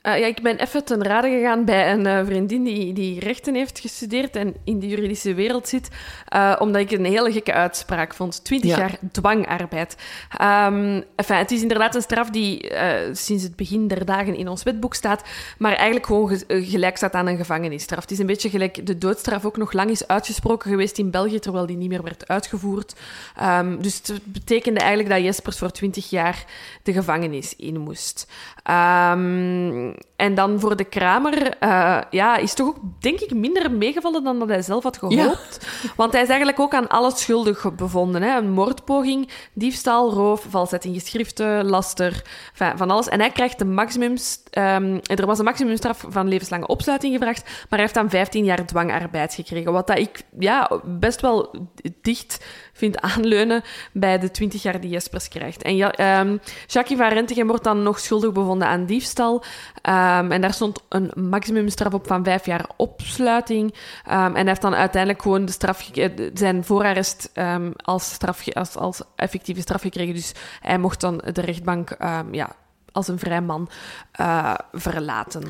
Eh, 0.07 0.19
ja, 0.19 0.27
ik 0.27 0.43
ben 0.43 0.59
even 0.59 0.85
ten 0.85 1.03
rade 1.05 1.29
gegaan 1.29 1.65
bij 1.65 1.93
een 1.93 2.07
eh, 2.07 2.25
vriendin 2.25 2.65
die, 2.65 2.93
die 2.93 3.21
rechten 3.21 3.55
heeft 3.55 3.79
gestudeerd 3.79 4.37
en 4.37 4.55
in 4.65 4.79
de 4.79 4.87
juridische 4.89 5.35
wereld 5.35 5.69
zit, 5.69 5.89
eh, 6.27 6.57
omdat 6.59 6.81
ik 6.81 6.91
een 6.91 7.05
hele 7.05 7.33
gekke 7.33 7.53
uitspraak 7.53 8.15
vond. 8.15 8.45
20 8.45 8.71
Ja. 8.71 8.79
jaar 8.79 8.99
dwangarbeid. 9.13 9.97
Enfin, 10.39 11.37
het 11.37 11.51
is 11.51 11.63
inderdaad 11.63 11.95
een 11.95 12.03
straf 12.03 12.31
die 12.31 12.73
sinds 13.13 13.43
het 13.43 13.57
begin 13.57 13.89
der 13.89 14.05
dagen 14.05 14.35
in 14.37 14.49
ons 14.49 14.63
wetboek 14.63 14.95
staat, 14.95 15.23
maar 15.59 15.73
eigenlijk 15.73 16.07
gewoon 16.07 16.29
ge- 16.29 16.45
gelijk 16.65 16.97
staat 16.97 17.13
aan 17.15 17.27
een 17.27 17.37
gevangenisstraf. 17.37 18.01
Het 18.01 18.11
is 18.11 18.19
een 18.19 18.27
beetje 18.27 18.51
gelijk 18.51 18.87
de 18.87 18.99
doodstraf 18.99 19.45
ook 19.45 19.57
nog 19.57 19.73
lang 19.73 19.91
is 19.91 20.07
uitgesproken 20.09 20.71
geweest 20.71 20.99
in 20.99 21.11
België, 21.11 21.39
terwijl 21.39 21.67
die 21.67 21.77
niet 21.77 21.89
meer 21.89 22.03
werd 22.03 22.29
uitgevoerd. 22.29 22.95
Ehm, 23.37 23.81
dus 23.81 23.95
het 24.03 24.21
betekende 24.25 24.81
eigenlijk 24.81 25.09
dat 25.11 25.23
Jespers 25.23 25.59
voor 25.59 25.71
20 25.71 26.11
jaar 26.11 26.45
de 26.83 26.93
gevangenis 26.93 27.57
in 27.57 27.79
moest. 27.81 28.27
Ehm, 28.67 29.93
en 30.17 30.35
dan 30.35 30.61
voor 30.61 30.77
de 30.77 30.85
Kramer, 30.85 31.59
eh, 31.59 31.99
ja, 32.11 32.37
is 32.37 32.55
toch 32.55 32.67
ook, 32.67 32.77
denk 32.99 33.21
ik, 33.21 33.35
minder 33.35 33.71
meegevallen 33.71 34.25
dan 34.25 34.39
dat 34.39 34.49
hij 34.49 34.63
zelf 34.63 34.83
had 34.83 34.99
gehoopt. 34.99 35.67
Want 35.97 36.13
hij 36.13 36.23
is 36.23 36.29
eigenlijk 36.29 36.61
ook 36.61 36.75
aan 36.75 36.89
alles 36.89 37.21
schuldig 37.21 37.75
bevonden. 37.75 38.23
Hè? 38.23 38.37
Een 38.37 38.51
moordpoging, 38.51 39.29
diefstal, 39.53 40.13
roof, 40.13 40.47
valsheid 40.49 40.85
in 40.85 40.95
geschriften, 40.95 41.67
laster, 41.67 42.23
van 42.53 42.91
alles. 42.91 43.09
En 43.09 43.21
hij 43.21 43.31
krijgt 43.31 43.59
de 43.59 43.65
maximums... 43.65 44.43
ehm, 44.51 44.99
er 45.05 45.27
was 45.27 45.39
een 45.39 45.45
maximumstraf 45.45 46.05
van 46.09 46.29
levenslange 46.29 46.67
opsluiting 46.67 47.13
gevraagd, 47.13 47.45
maar 47.45 47.65
hij 47.69 47.81
heeft 47.81 47.95
dan 47.95 48.11
15 48.11 48.45
jaar 48.45 48.67
dwangarbeid 48.67 49.35
gekregen. 49.35 49.73
Wat 49.73 49.87
dat 49.87 49.99
ik 49.99 50.23
ja, 50.39 50.71
best 50.85 51.21
wel 51.21 51.55
dicht 52.03 52.45
vind 52.73 53.01
aanleunen 53.01 53.63
bij 53.93 54.19
de 54.19 54.31
20 54.31 54.63
jaar 54.63 54.81
die 54.81 54.91
Jespers 54.91 55.29
krijgt. 55.29 55.63
En 55.63 55.77
ja, 55.77 55.93
ehm, 55.93 56.37
Jackie 56.67 56.97
van 56.97 57.09
Rentegem 57.09 57.47
wordt 57.47 57.65
dan 57.65 57.83
nog 57.83 57.99
schuldig 57.99 58.33
bevonden 58.33 58.55
aan 58.65 58.85
diefstal. 58.85 59.45
Ehm, 59.83 60.31
en 60.33 60.41
daar 60.41 60.55
stond 60.55 60.83
een 60.89 61.11
maximumstraf 61.15 61.95
op 61.95 62.07
van 62.07 62.25
vijf 62.25 62.47
jaar 62.47 62.69
opsluiting. 62.77 63.75
Ehm, 64.07 64.27
en 64.27 64.35
hij 64.35 64.45
heeft 64.45 64.63
dan 64.63 64.75
uiteindelijk 64.75 65.23
gewoon 65.23 65.45
de 65.45 65.53
straf, 65.53 65.91
eh, 65.91 66.11
zijn 66.35 66.65
voorarrest 66.65 67.31
ehm, 67.33 67.71
als, 67.77 68.13
straf, 68.13 68.55
als, 68.55 68.77
als 68.77 69.03
effectieve 69.17 69.61
straf 69.61 69.81
gekregen. 69.81 70.15
Dus 70.15 70.33
hij 70.61 70.79
mocht 70.79 71.01
dan 71.01 71.23
de 71.33 71.41
rechtbank 71.41 71.97
ja, 72.31 72.57
als 72.97 73.09
een 73.09 73.19
vrij 73.19 73.41
man 73.41 73.69
eh, 74.13 74.55
verlaten. 74.73 75.43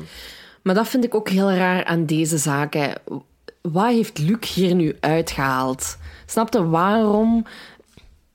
Maar 0.63 0.75
dat 0.75 0.87
vind 0.87 1.03
ik 1.03 1.15
ook 1.15 1.29
heel 1.29 1.51
raar 1.51 1.85
aan 1.85 2.05
deze 2.05 2.37
zaak. 2.37 2.73
hè. 2.73 2.91
Wat 3.61 3.87
heeft 3.87 4.17
Luc 4.17 4.53
hier 4.53 4.75
nu 4.75 4.97
uitgehaald? 4.99 5.97
Snapte 6.25 6.67
waarom 6.67 7.45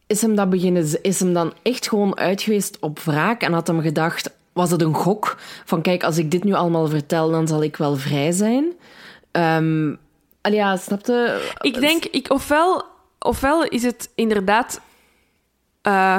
is 0.06 0.22
hem 0.22 0.34
dat 0.34 0.50
beginnen? 0.50 1.02
Is 1.02 1.20
hem 1.20 1.32
dan 1.32 1.52
echt 1.62 1.88
gewoon 1.88 2.18
uit 2.18 2.42
geweest 2.42 2.78
op 2.80 2.98
wraak 2.98 3.42
en 3.42 3.52
had 3.52 3.66
hem 3.66 3.80
gedacht: 3.80 4.30
was 4.53 4.70
het 4.70 4.82
een 4.82 4.94
gok 4.94 5.36
van 5.64 5.82
kijk, 5.82 6.03
als 6.05 6.18
ik 6.18 6.30
dit 6.30 6.44
nu 6.44 6.53
allemaal 6.53 6.88
vertel, 6.88 7.30
dan 7.30 7.46
zal 7.46 7.62
ik 7.62 7.76
wel 7.76 7.96
vrij 7.96 8.32
zijn? 8.32 8.72
Ja, 10.42 10.76
snapte? 10.76 11.40
Ik 11.61 11.80
denk, 11.80 12.05
ik, 12.05 12.30
ofwel, 12.30 12.84
ofwel 13.18 13.64
is 13.64 13.82
het 13.82 14.11
inderdaad. 14.14 14.80
eh, 15.82 16.18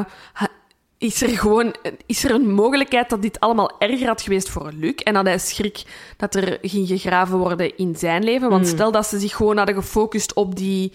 is 0.97 1.21
er 1.21 1.29
gewoon 1.29 1.75
is 2.05 2.23
er 2.23 2.31
een 2.31 2.53
mogelijkheid 2.53 3.10
dat 3.10 3.22
dit 3.22 3.39
allemaal 3.39 3.72
erger 3.80 4.07
had 4.07 4.22
geweest 4.22 4.49
voor 4.49 4.72
Luc 4.72 4.95
en 4.95 5.14
dat 5.14 5.26
hij 5.26 5.39
schrik 5.39 5.84
dat 6.18 6.35
er 6.35 6.57
ging 6.61 6.88
gegraven 6.88 7.38
worden 7.38 7.77
in 7.77 7.95
zijn 7.95 8.23
leven? 8.23 8.49
Want 8.49 8.68
stel 8.68 8.91
dat 8.91 9.07
ze 9.07 9.19
zich 9.19 9.35
gewoon 9.35 9.57
hadden 9.57 9.76
gefocust 9.76 10.34
op 10.34 10.55
die 10.55 10.93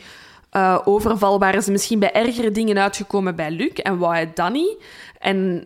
eh, 0.50 0.78
overval, 0.84 1.38
waren 1.38 1.62
ze 1.62 1.70
misschien 1.70 1.98
bij 1.98 2.12
ergere 2.12 2.50
dingen 2.50 2.78
uitgekomen 2.78 3.36
bij 3.36 3.50
Luc 3.50 3.72
en 3.72 3.98
wou 3.98 4.12
hij 4.12 4.32
dan 4.34 4.52
niet? 4.52 4.76
En 5.18 5.64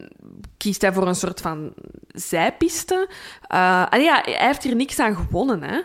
kiest 0.62 0.82
hij 0.82 0.93
voor 0.93 1.06
een 1.06 1.14
soort 1.14 1.40
van 1.40 1.72
zijpiste? 2.09 3.09
Allee, 3.90 4.05
ja, 4.05 4.22
hij 4.24 4.47
heeft 4.47 4.62
hier 4.62 4.76
niks 4.76 4.98
aan 4.98 5.16
gewonnen, 5.16 5.62
hè? 5.62 5.80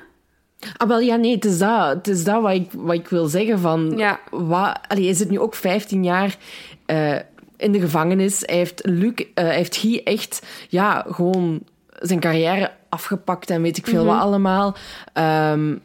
Ah, 0.77 0.87
wel, 0.87 0.99
ja, 0.99 1.15
nee, 1.15 1.35
het 1.35 1.45
is 1.45 1.57
dat, 1.57 1.89
het 1.89 2.07
is 2.07 2.23
dat 2.23 2.41
wat, 2.41 2.53
ik, 2.53 2.71
wat 2.71 2.95
ik 2.95 3.07
wil 3.07 3.25
zeggen. 3.25 3.59
Van, 3.59 3.93
Ja. 3.97 4.19
wat, 4.31 4.79
allee, 4.87 5.03
hij 5.05 5.13
zit 5.13 5.29
nu 5.29 5.39
ook 5.39 5.55
15 5.55 6.03
jaar 6.03 6.37
eh, 6.85 7.15
in 7.57 7.71
de 7.71 7.79
gevangenis. 7.79 8.43
Hij 8.45 8.55
heeft, 8.55 8.81
Luc, 8.85 9.13
eh, 9.15 9.43
hij 9.43 9.55
heeft 9.55 9.77
Guy 9.77 10.01
echt 10.03 10.45
ja, 10.69 11.05
gewoon 11.09 11.59
zijn 11.99 12.19
carrière 12.19 12.71
afgepakt 12.89 13.49
en 13.49 13.61
weet 13.61 13.77
ik 13.77 13.87
veel 13.87 14.05
wat 14.05 14.19
allemaal. 14.19 14.75
Ehm, 15.13 15.75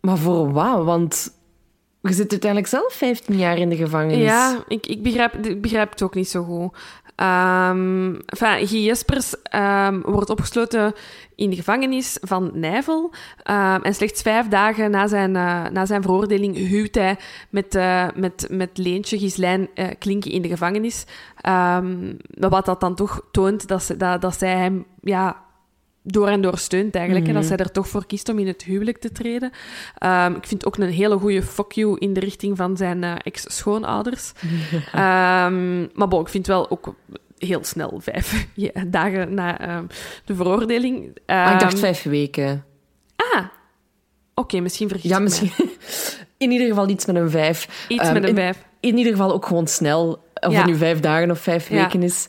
maar 0.00 0.18
voor 0.18 0.52
wat? 0.52 0.84
Want 0.84 1.36
je 2.00 2.12
zit 2.12 2.30
uiteindelijk 2.30 2.70
zelf 2.70 2.92
15 2.92 3.36
jaar 3.36 3.58
in 3.58 3.68
de 3.68 3.76
gevangenis. 3.76 4.18
Ja, 4.18 4.64
ik, 4.68 4.86
ik, 4.86 5.02
begrijp, 5.02 5.34
ik 5.46 5.60
begrijp 5.60 5.90
het 5.90 6.02
ook 6.02 6.14
niet 6.14 6.28
zo 6.28 6.42
goed. 6.42 6.76
Enfin, 7.18 8.66
Guy 8.66 8.84
Jespers 8.84 9.42
ehm, 9.42 10.00
wordt 10.00 10.30
opgesloten 10.30 10.92
in 11.34 11.50
de 11.50 11.56
gevangenis 11.56 12.18
van 12.20 12.50
Nijvel. 12.54 13.12
Ehm, 13.42 13.82
en 13.82 13.94
slechts 13.94 14.22
vijf 14.22 14.48
dagen 14.48 14.90
na 14.90 15.06
zijn, 15.06 15.36
eh, 15.36 15.64
na 15.72 15.86
zijn 15.86 16.02
veroordeling 16.02 16.56
huwt 16.56 16.94
hij 16.94 17.16
met, 17.50 17.74
eh, 17.74 18.06
met, 18.14 18.46
met 18.50 18.78
Leentje 18.78 19.18
Gislijn 19.18 19.68
eh 19.74 19.86
Klinken 19.98 20.30
in 20.30 20.42
de 20.42 20.48
gevangenis. 20.48 21.04
Wat 22.38 22.64
dat 22.64 22.80
dan 22.80 22.94
toch 22.94 23.22
toont 23.30 23.68
dat, 23.68 23.82
ze, 23.82 23.96
dat, 23.96 24.20
dat 24.20 24.38
zij 24.38 24.56
hem 24.56 24.86
ja, 25.00 25.47
door 26.12 26.28
en 26.28 26.40
door 26.40 26.58
steunt 26.58 26.94
eigenlijk. 26.94 27.26
En 27.28 27.34
dat 27.34 27.44
zij 27.44 27.56
er 27.56 27.70
toch 27.72 27.88
voor 27.88 28.06
kiest 28.06 28.28
om 28.28 28.38
in 28.38 28.46
het 28.46 28.62
huwelijk 28.62 28.98
te 28.98 29.12
treden. 29.12 29.50
Ehm, 29.98 30.34
ik 30.34 30.46
vind 30.46 30.66
ook 30.66 30.76
een 30.76 30.88
hele 30.90 31.18
goede 31.18 31.42
fuck 31.42 31.72
you 31.72 31.98
in 31.98 32.12
de 32.12 32.20
richting 32.20 32.56
van 32.56 32.76
zijn 32.76 33.04
eh, 33.04 33.12
ex-schoonouders. 33.22 34.32
Ehm, 34.92 35.80
maar 35.98 36.08
bon, 36.08 36.20
ik 36.20 36.28
vind 36.28 36.46
wel 36.46 36.70
ook 36.70 36.94
heel 37.38 37.64
snel 37.64 37.98
vijf 38.02 38.46
ja, 38.54 38.84
dagen 38.86 39.34
na 39.34 39.60
ehm, 39.60 39.84
de 40.24 40.34
veroordeling. 40.34 41.16
Maar 41.26 41.52
ik 41.52 41.60
dacht 41.60 41.78
vijf 41.78 42.02
weken. 42.02 42.64
Ah, 43.16 43.44
oké, 44.34 44.60
misschien 44.60 44.88
vergis 44.88 45.10
Ja, 45.10 45.18
misschien. 45.18 45.50
In 46.36 46.50
ieder 46.50 46.66
geval 46.68 46.88
iets 46.88 47.06
met 47.06 47.16
een 47.16 47.30
vijf. 47.30 47.86
Iets 47.88 48.12
met 48.12 48.22
een 48.22 48.28
in- 48.28 48.34
vijf. 48.34 48.64
in 48.80 48.96
ieder 48.96 49.12
geval 49.12 49.32
ook 49.32 49.46
gewoon 49.46 49.66
snel. 49.66 50.26
Of 50.40 50.52
Ja. 50.52 50.58
het 50.58 50.66
nu 50.66 50.76
vijf 50.76 51.00
dagen 51.00 51.30
of 51.30 51.38
vijf 51.40 51.68
Ja. 51.68 51.74
weken 51.74 52.02
is. 52.02 52.26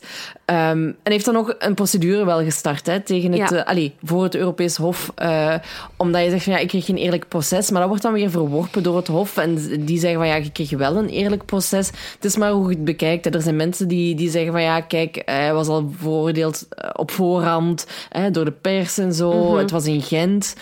Ehm, 0.50 0.82
en 1.02 1.12
heeft 1.12 1.24
dan 1.24 1.34
nog 1.34 1.54
een 1.58 1.74
procedure 1.74 2.24
wel 2.24 2.42
gestart 2.44 2.86
hè, 2.86 3.00
tegen 3.00 3.32
het, 3.32 3.50
Ja. 3.50 3.56
eh, 3.56 3.64
allee, 3.68 3.94
voor 4.02 4.22
het 4.22 4.34
Europees 4.34 4.76
Hof. 4.76 5.12
eh, 5.14 5.54
omdat 5.96 6.24
je 6.24 6.30
zegt 6.30 6.44
van 6.44 6.52
ja, 6.52 6.58
ik 6.58 6.68
kreeg 6.68 6.84
geen 6.84 6.96
eerlijk 6.96 7.28
proces. 7.28 7.70
Maar 7.70 7.80
dat 7.80 7.88
wordt 7.88 8.02
dan 8.04 8.12
weer 8.12 8.30
verworpen 8.30 8.82
door 8.82 8.96
het 8.96 9.06
Hof. 9.06 9.36
En 9.36 9.54
die 9.84 9.98
zeggen 9.98 10.18
van 10.18 10.28
ja, 10.28 10.34
je 10.34 10.50
kreeg 10.52 10.70
wel 10.70 10.96
een 10.96 11.08
eerlijk 11.08 11.44
proces. 11.44 11.86
Het 12.14 12.24
is 12.24 12.36
maar 12.36 12.50
hoe 12.50 12.68
je 12.68 12.74
het 12.74 12.84
bekijkt. 12.84 13.24
hè. 13.24 13.30
Er 13.30 13.42
zijn 13.42 13.56
mensen 13.56 13.88
die, 13.88 14.14
die 14.14 14.30
zeggen 14.30 14.52
van 14.52 14.62
ja, 14.62 14.80
kijk, 14.80 15.22
hij 15.24 15.54
was 15.54 15.68
al 15.68 15.90
veroordeeld 15.98 16.66
eh, 16.70 16.90
op 16.92 17.10
voorhand 17.10 17.86
hè, 18.08 18.30
door 18.30 18.44
de 18.44 18.52
pers 18.52 18.98
en 18.98 19.12
zo. 19.14 19.32
Mhm. 19.48 19.56
Het 19.58 19.70
was 19.70 19.84
in 19.86 20.02
Gent. 20.02 20.54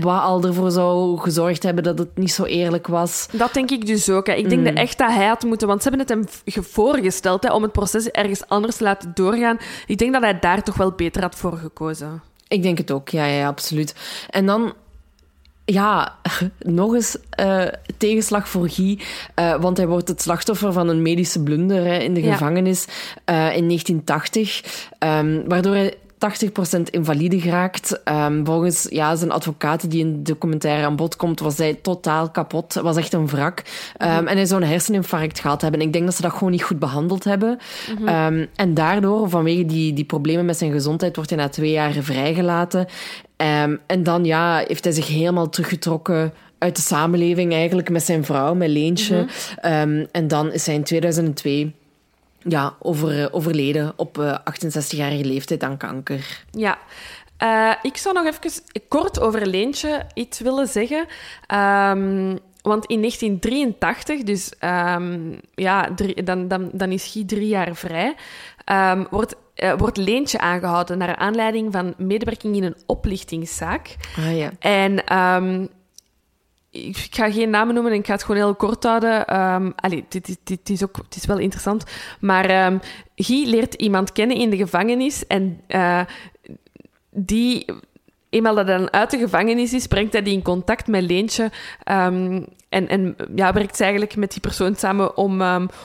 Wat 0.00 0.22
al 0.22 0.44
ervoor 0.44 0.70
zou 0.70 1.18
gezorgd 1.18 1.62
hebben 1.62 1.84
dat 1.84 1.98
het 1.98 2.16
niet 2.18 2.32
zo 2.32 2.44
eerlijk 2.44 2.86
was. 2.86 3.28
Dat 3.32 3.54
denk 3.54 3.70
ik 3.70 3.86
dus 3.86 4.10
ook. 4.10 4.26
Hè. 4.26 4.32
Ik 4.32 4.48
denk 4.48 4.60
Mm. 4.60 4.66
dat 4.66 4.74
echt 4.76 4.98
dat 4.98 5.10
hij 5.12 5.26
had 5.26 5.42
moeten... 5.44 5.68
Want 5.68 5.82
ze 5.82 5.88
hebben 5.88 6.06
het 6.06 6.28
hem 6.54 6.64
voorgesteld 6.64 7.42
hè, 7.42 7.52
om 7.52 7.62
het 7.62 7.72
proces 7.72 8.08
ergens 8.08 8.42
anders 8.48 8.76
te 8.76 8.84
laten 8.84 9.12
doorgaan. 9.20 9.58
Ik 9.86 9.98
denk 9.98 10.12
dat 10.12 10.22
hij 10.22 10.38
daar 10.38 10.62
toch 10.62 10.76
wel 10.76 10.92
beter 10.92 11.22
had 11.22 11.34
voor 11.34 11.56
gekozen. 11.56 12.22
Ik 12.48 12.62
denk 12.62 12.78
het 12.78 12.90
ook, 12.90 13.08
ja, 13.08 13.24
ja, 13.24 13.46
absoluut. 13.46 13.94
En 14.30 14.46
dan, 14.46 14.72
ja, 15.64 16.16
nog 16.58 16.94
eens 16.94 17.16
eh, 17.30 17.66
tegenslag 17.96 18.48
voor 18.48 18.68
Guy, 18.68 19.00
eh, 19.34 19.54
want 19.60 19.76
hij 19.76 19.86
wordt 19.86 20.08
het 20.08 20.22
slachtoffer 20.22 20.72
van 20.72 20.88
een 20.88 21.02
medische 21.02 21.42
blunder 21.42 21.84
hè, 21.84 21.96
in 21.98 22.14
de 22.14 22.22
Ja. 22.22 22.32
gevangenis 22.32 22.84
eh, 23.24 23.56
in 23.56 23.66
1980, 23.66 24.62
ehm, 24.98 25.40
waardoor 25.48 25.74
hij 25.74 25.94
80% 26.20 26.90
invalide 26.90 27.40
geraakt. 27.40 28.02
Ehm, 28.04 28.44
volgens 28.44 28.86
ja, 28.90 29.16
zijn 29.16 29.30
advocaat 29.30 29.90
die 29.90 30.00
in 30.00 30.12
de 30.12 30.22
documentaire 30.22 30.86
aan 30.86 30.96
bod 30.96 31.16
komt, 31.16 31.40
was 31.40 31.58
hij 31.58 31.74
totaal 31.74 32.30
kapot. 32.30 32.74
Was 32.74 32.96
echt 32.96 33.12
een 33.12 33.26
wrak. 33.26 33.62
Ehm, 33.96 34.26
En 34.26 34.36
hij 34.36 34.46
zou 34.46 34.62
een 34.62 34.68
herseninfarct 34.68 35.40
gehad 35.40 35.62
hebben. 35.62 35.80
Ik 35.80 35.92
denk 35.92 36.04
dat 36.04 36.14
ze 36.14 36.22
dat 36.22 36.32
gewoon 36.32 36.50
niet 36.50 36.62
goed 36.62 36.78
behandeld 36.78 37.24
hebben. 37.24 37.58
Ehm, 38.04 38.46
en 38.54 38.74
daardoor, 38.74 39.28
vanwege 39.28 39.64
die, 39.66 39.92
die 39.92 40.04
problemen 40.04 40.44
met 40.44 40.58
zijn 40.58 40.72
gezondheid, 40.72 41.16
wordt 41.16 41.30
hij 41.30 41.38
na 41.38 41.48
twee 41.48 41.70
jaar 41.70 41.92
vrijgelaten. 41.92 42.86
En 43.86 44.02
dan 44.02 44.24
ja, 44.24 44.64
heeft 44.66 44.84
hij 44.84 44.92
zich 44.92 45.06
helemaal 45.08 45.48
teruggetrokken 45.48 46.32
uit 46.58 46.76
de 46.76 46.82
samenleving, 46.82 47.52
eigenlijk 47.52 47.90
met 47.90 48.02
zijn 48.02 48.24
vrouw, 48.24 48.54
met 48.54 48.68
Leentje. 48.68 49.26
Ehm, 49.56 50.04
en 50.12 50.28
dan 50.28 50.52
is 50.52 50.66
hij 50.66 50.74
in 50.74 50.84
2002 50.84 51.74
ja, 52.42 52.74
over, 52.78 53.22
eh, 53.22 53.34
overleden 53.34 53.92
op 53.96 54.18
eh, 54.18 54.38
68-jarige 54.44 55.24
leeftijd 55.24 55.62
aan 55.62 55.76
kanker. 55.76 56.44
Ja. 56.50 56.78
Eh, 57.36 57.72
ik 57.82 57.96
zou 57.96 58.14
nog 58.14 58.26
even 58.26 58.62
kort 58.88 59.20
over 59.20 59.46
Leentje 59.46 60.06
iets 60.14 60.40
willen 60.40 60.68
zeggen. 60.68 61.06
Ehm, 61.46 62.36
want 62.62 62.86
in 62.86 63.00
1983, 63.00 64.22
dus 64.22 64.52
ehm, 64.58 65.32
ja, 65.54 65.88
drie- 65.94 66.22
dan, 66.22 66.48
dan, 66.48 66.70
dan 66.72 66.90
is 66.90 67.06
Guy 67.06 67.24
drie 67.24 67.48
jaar 67.48 67.74
vrij, 67.74 68.14
ehm, 68.64 69.04
wordt, 69.10 69.34
eh, 69.54 69.72
wordt 69.76 69.96
Leentje 69.96 70.38
aangehouden 70.38 70.98
naar 70.98 71.16
aanleiding 71.16 71.72
van 71.72 71.94
medewerking 71.96 72.56
in 72.56 72.64
een 72.64 72.76
oplichtingszaak. 72.86 73.96
Ah 74.16 74.36
ja. 74.36 74.50
En 74.58 75.04
ik 76.70 77.08
ga 77.10 77.30
geen 77.30 77.50
namen 77.50 77.74
noemen 77.74 77.92
en 77.92 77.98
ik 77.98 78.06
ga 78.06 78.12
het 78.12 78.22
gewoon 78.22 78.40
heel 78.40 78.54
kort 78.54 78.84
houden. 78.84 79.26
Ehm 79.26 79.70
allee, 79.76 80.04
dit, 80.08 80.26
dit, 80.26 80.38
dit 80.44 80.70
is 80.70 80.82
ook, 80.82 80.96
het 80.96 81.16
is 81.16 81.26
wel 81.26 81.38
interessant. 81.38 81.84
Maar 82.20 82.44
ehm 82.44 82.78
Guy 83.14 83.48
leert 83.48 83.74
iemand 83.74 84.12
kennen 84.12 84.36
in 84.36 84.50
de 84.50 84.56
gevangenis 84.56 85.26
en 85.26 85.60
eh, 85.66 86.00
die... 87.10 87.64
Eenmaal 88.30 88.54
dat 88.54 88.66
hij 88.66 88.76
dan 88.76 88.92
uit 88.92 89.10
de 89.10 89.18
gevangenis 89.18 89.72
is, 89.72 89.86
brengt 89.86 90.12
hij 90.12 90.22
die 90.22 90.32
in 90.32 90.42
contact 90.42 90.86
met 90.86 91.02
Leentje. 91.02 91.50
ehm, 91.84 92.42
en 92.68 92.88
en 92.88 93.16
ja, 93.34 93.52
werkt 93.52 93.76
ze 93.76 93.82
eigenlijk 93.82 94.16
met 94.16 94.30
die 94.30 94.40
persoon 94.40 94.76
samen 94.76 95.16
om, 95.16 95.42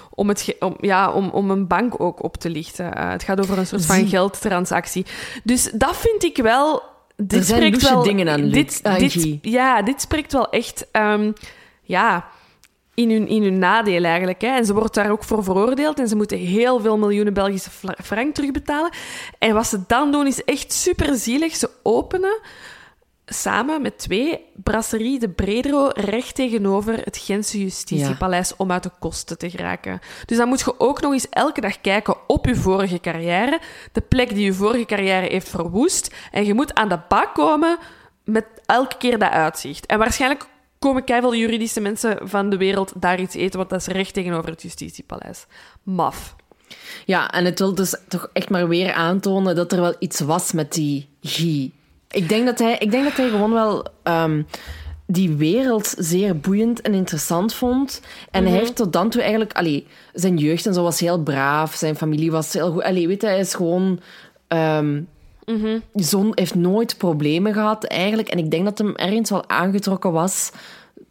om, 0.10 0.28
het, 0.28 0.56
om, 0.60 0.78
ja, 0.80 1.12
om, 1.12 1.30
om 1.30 1.52
een 1.52 1.68
bank 1.68 2.00
ook 2.00 2.24
op 2.24 2.38
te 2.38 2.50
lichten. 2.50 2.96
Eh, 2.96 3.10
het 3.10 3.24
gaat 3.24 3.40
over 3.40 3.58
een 3.58 3.68
soort 3.68 3.86
van 3.86 4.08
geldtransactie. 4.08 5.06
Dus 5.44 5.72
dat 5.72 5.98
vind 5.98 6.24
ik 6.24 6.38
wel... 6.38 6.84
Dit 7.18 7.40
Er 7.40 7.46
zijn 7.46 7.80
wel, 7.80 8.04
dingen 8.04 8.30
aan 8.30 8.50
dit, 8.50 8.84
dit. 8.98 9.38
Ja, 9.42 9.82
dit 9.82 10.02
spreekt 10.02 10.34
wel 10.34 10.50
echt 10.50 10.88
ehm, 10.92 11.32
ja, 11.82 12.26
in, 12.94 13.12
hun, 13.12 13.28
in 13.28 13.44
hun 13.44 13.60
nadeel 13.60 14.04
eigenlijk. 14.04 14.42
Hè. 14.42 14.48
En 14.48 14.66
ze 14.66 14.74
wordt 14.74 14.94
daar 14.94 15.12
ook 15.12 15.24
voor 15.24 15.44
veroordeeld 15.44 16.00
en 16.00 16.08
ze 16.08 16.16
moeten 16.16 16.38
heel 16.38 16.80
veel 16.80 16.98
miljoenen 16.98 17.34
Belgische 17.34 17.70
frank 18.04 18.36
terugbetalen. 18.36 18.92
En 19.40 19.54
wat 19.54 19.68
ze 19.68 19.80
dan 19.88 20.12
doen 20.12 20.28
is 20.28 20.44
echt 20.44 20.74
super 20.74 21.16
zielig. 21.16 21.56
Ze 21.56 21.70
openen 21.84 22.40
samen 23.26 23.82
met 23.82 23.98
twee 23.98 24.40
Brasserie 24.54 25.20
de 25.20 25.30
Bredero 25.30 25.90
recht 25.94 26.36
tegenover 26.36 27.02
het 27.04 27.18
Gentse 27.18 27.60
Justitiepaleis 27.60 28.56
om 28.56 28.72
uit 28.72 28.84
de 28.84 28.92
kosten 29.00 29.38
te 29.38 29.50
geraken. 29.50 30.00
Dus 30.26 30.38
dan 30.38 30.48
moet 30.48 30.60
je 30.60 30.80
ook 30.80 31.02
nog 31.02 31.14
eens 31.14 31.30
elke 31.30 31.62
dag 31.62 31.82
kijken 31.82 32.16
op 32.28 32.46
je 32.46 32.56
vorige 32.56 33.00
carrière, 33.00 33.60
de 33.92 34.02
plek 34.02 34.30
die 34.30 34.46
je 34.46 34.54
vorige 34.54 34.86
carrière 34.86 35.28
heeft 35.28 35.50
verwoest, 35.50 36.16
en 36.32 36.46
je 36.46 36.54
moet 36.54 36.74
aan 36.74 36.90
de 36.90 37.00
bak 37.08 37.34
komen 37.34 37.78
met 38.24 38.46
elke 38.66 38.98
keer 38.98 39.20
dat 39.20 39.32
uitzicht. 39.32 39.86
En 39.86 39.98
waarschijnlijk 39.98 40.48
komen 40.80 41.04
keiveel 41.04 41.36
juridische 41.36 41.82
mensen 41.82 42.18
van 42.24 42.50
de 42.50 42.58
wereld 42.58 42.94
daar 42.96 43.20
iets 43.20 43.36
eten, 43.36 43.58
want 43.58 43.70
dat 43.70 43.80
is 43.80 43.88
recht 43.88 44.14
tegenover 44.14 44.50
het 44.50 44.62
Justitiepaleis. 44.62 45.46
Maf. 45.84 46.36
Ja, 47.06 47.32
en 47.32 47.46
het 47.46 47.60
wil 47.60 47.76
dus 47.76 47.96
toch 48.08 48.30
echt 48.34 48.50
maar 48.50 48.68
weer 48.68 48.94
aantonen 48.94 49.56
dat 49.56 49.72
er 49.72 49.82
wel 49.82 49.96
iets 50.00 50.20
was 50.20 50.52
met 50.52 50.74
die 50.74 51.10
Guy. 51.22 51.72
Ik 52.16 52.30
denk 52.30 52.46
dat 52.46 52.60
hij, 52.60 52.78
ik 52.78 52.92
denk 52.92 53.04
dat 53.04 53.18
hij 53.18 53.30
gewoon 53.30 53.54
wel 53.54 53.86
ehm, 54.04 54.42
die 55.06 55.32
wereld 55.32 55.96
zeer 55.98 56.40
boeiend 56.40 56.82
en 56.82 56.94
interessant 56.94 57.54
vond. 57.54 58.02
En 58.32 58.46
hij 58.46 58.58
heeft 58.58 58.76
tot 58.76 58.94
dan 58.94 59.10
toe 59.10 59.22
eigenlijk... 59.22 59.54
Allee, 59.54 59.88
zijn 60.14 60.38
jeugd 60.38 60.66
en 60.66 60.74
zo 60.74 60.84
was 60.84 61.00
heel 61.00 61.24
braaf. 61.24 61.74
Zijn 61.74 61.96
familie 61.96 62.32
was 62.32 62.54
heel 62.54 62.72
goed. 62.72 62.84
Allee, 62.84 63.08
weet 63.08 63.22
je, 63.22 63.28
hij 63.28 63.40
is 63.40 63.54
gewoon... 63.54 64.00
Zoon 65.94 66.32
heeft 66.36 66.56
nooit 66.56 66.98
problemen 66.98 67.54
gehad, 67.54 67.84
eigenlijk. 67.84 68.30
En 68.30 68.38
ik 68.38 68.52
denk 68.52 68.66
dat 68.66 68.78
hem 68.78 68.96
ergens 68.96 69.30
wel 69.30 69.50
aangetrokken 69.50 70.12
was 70.12 70.52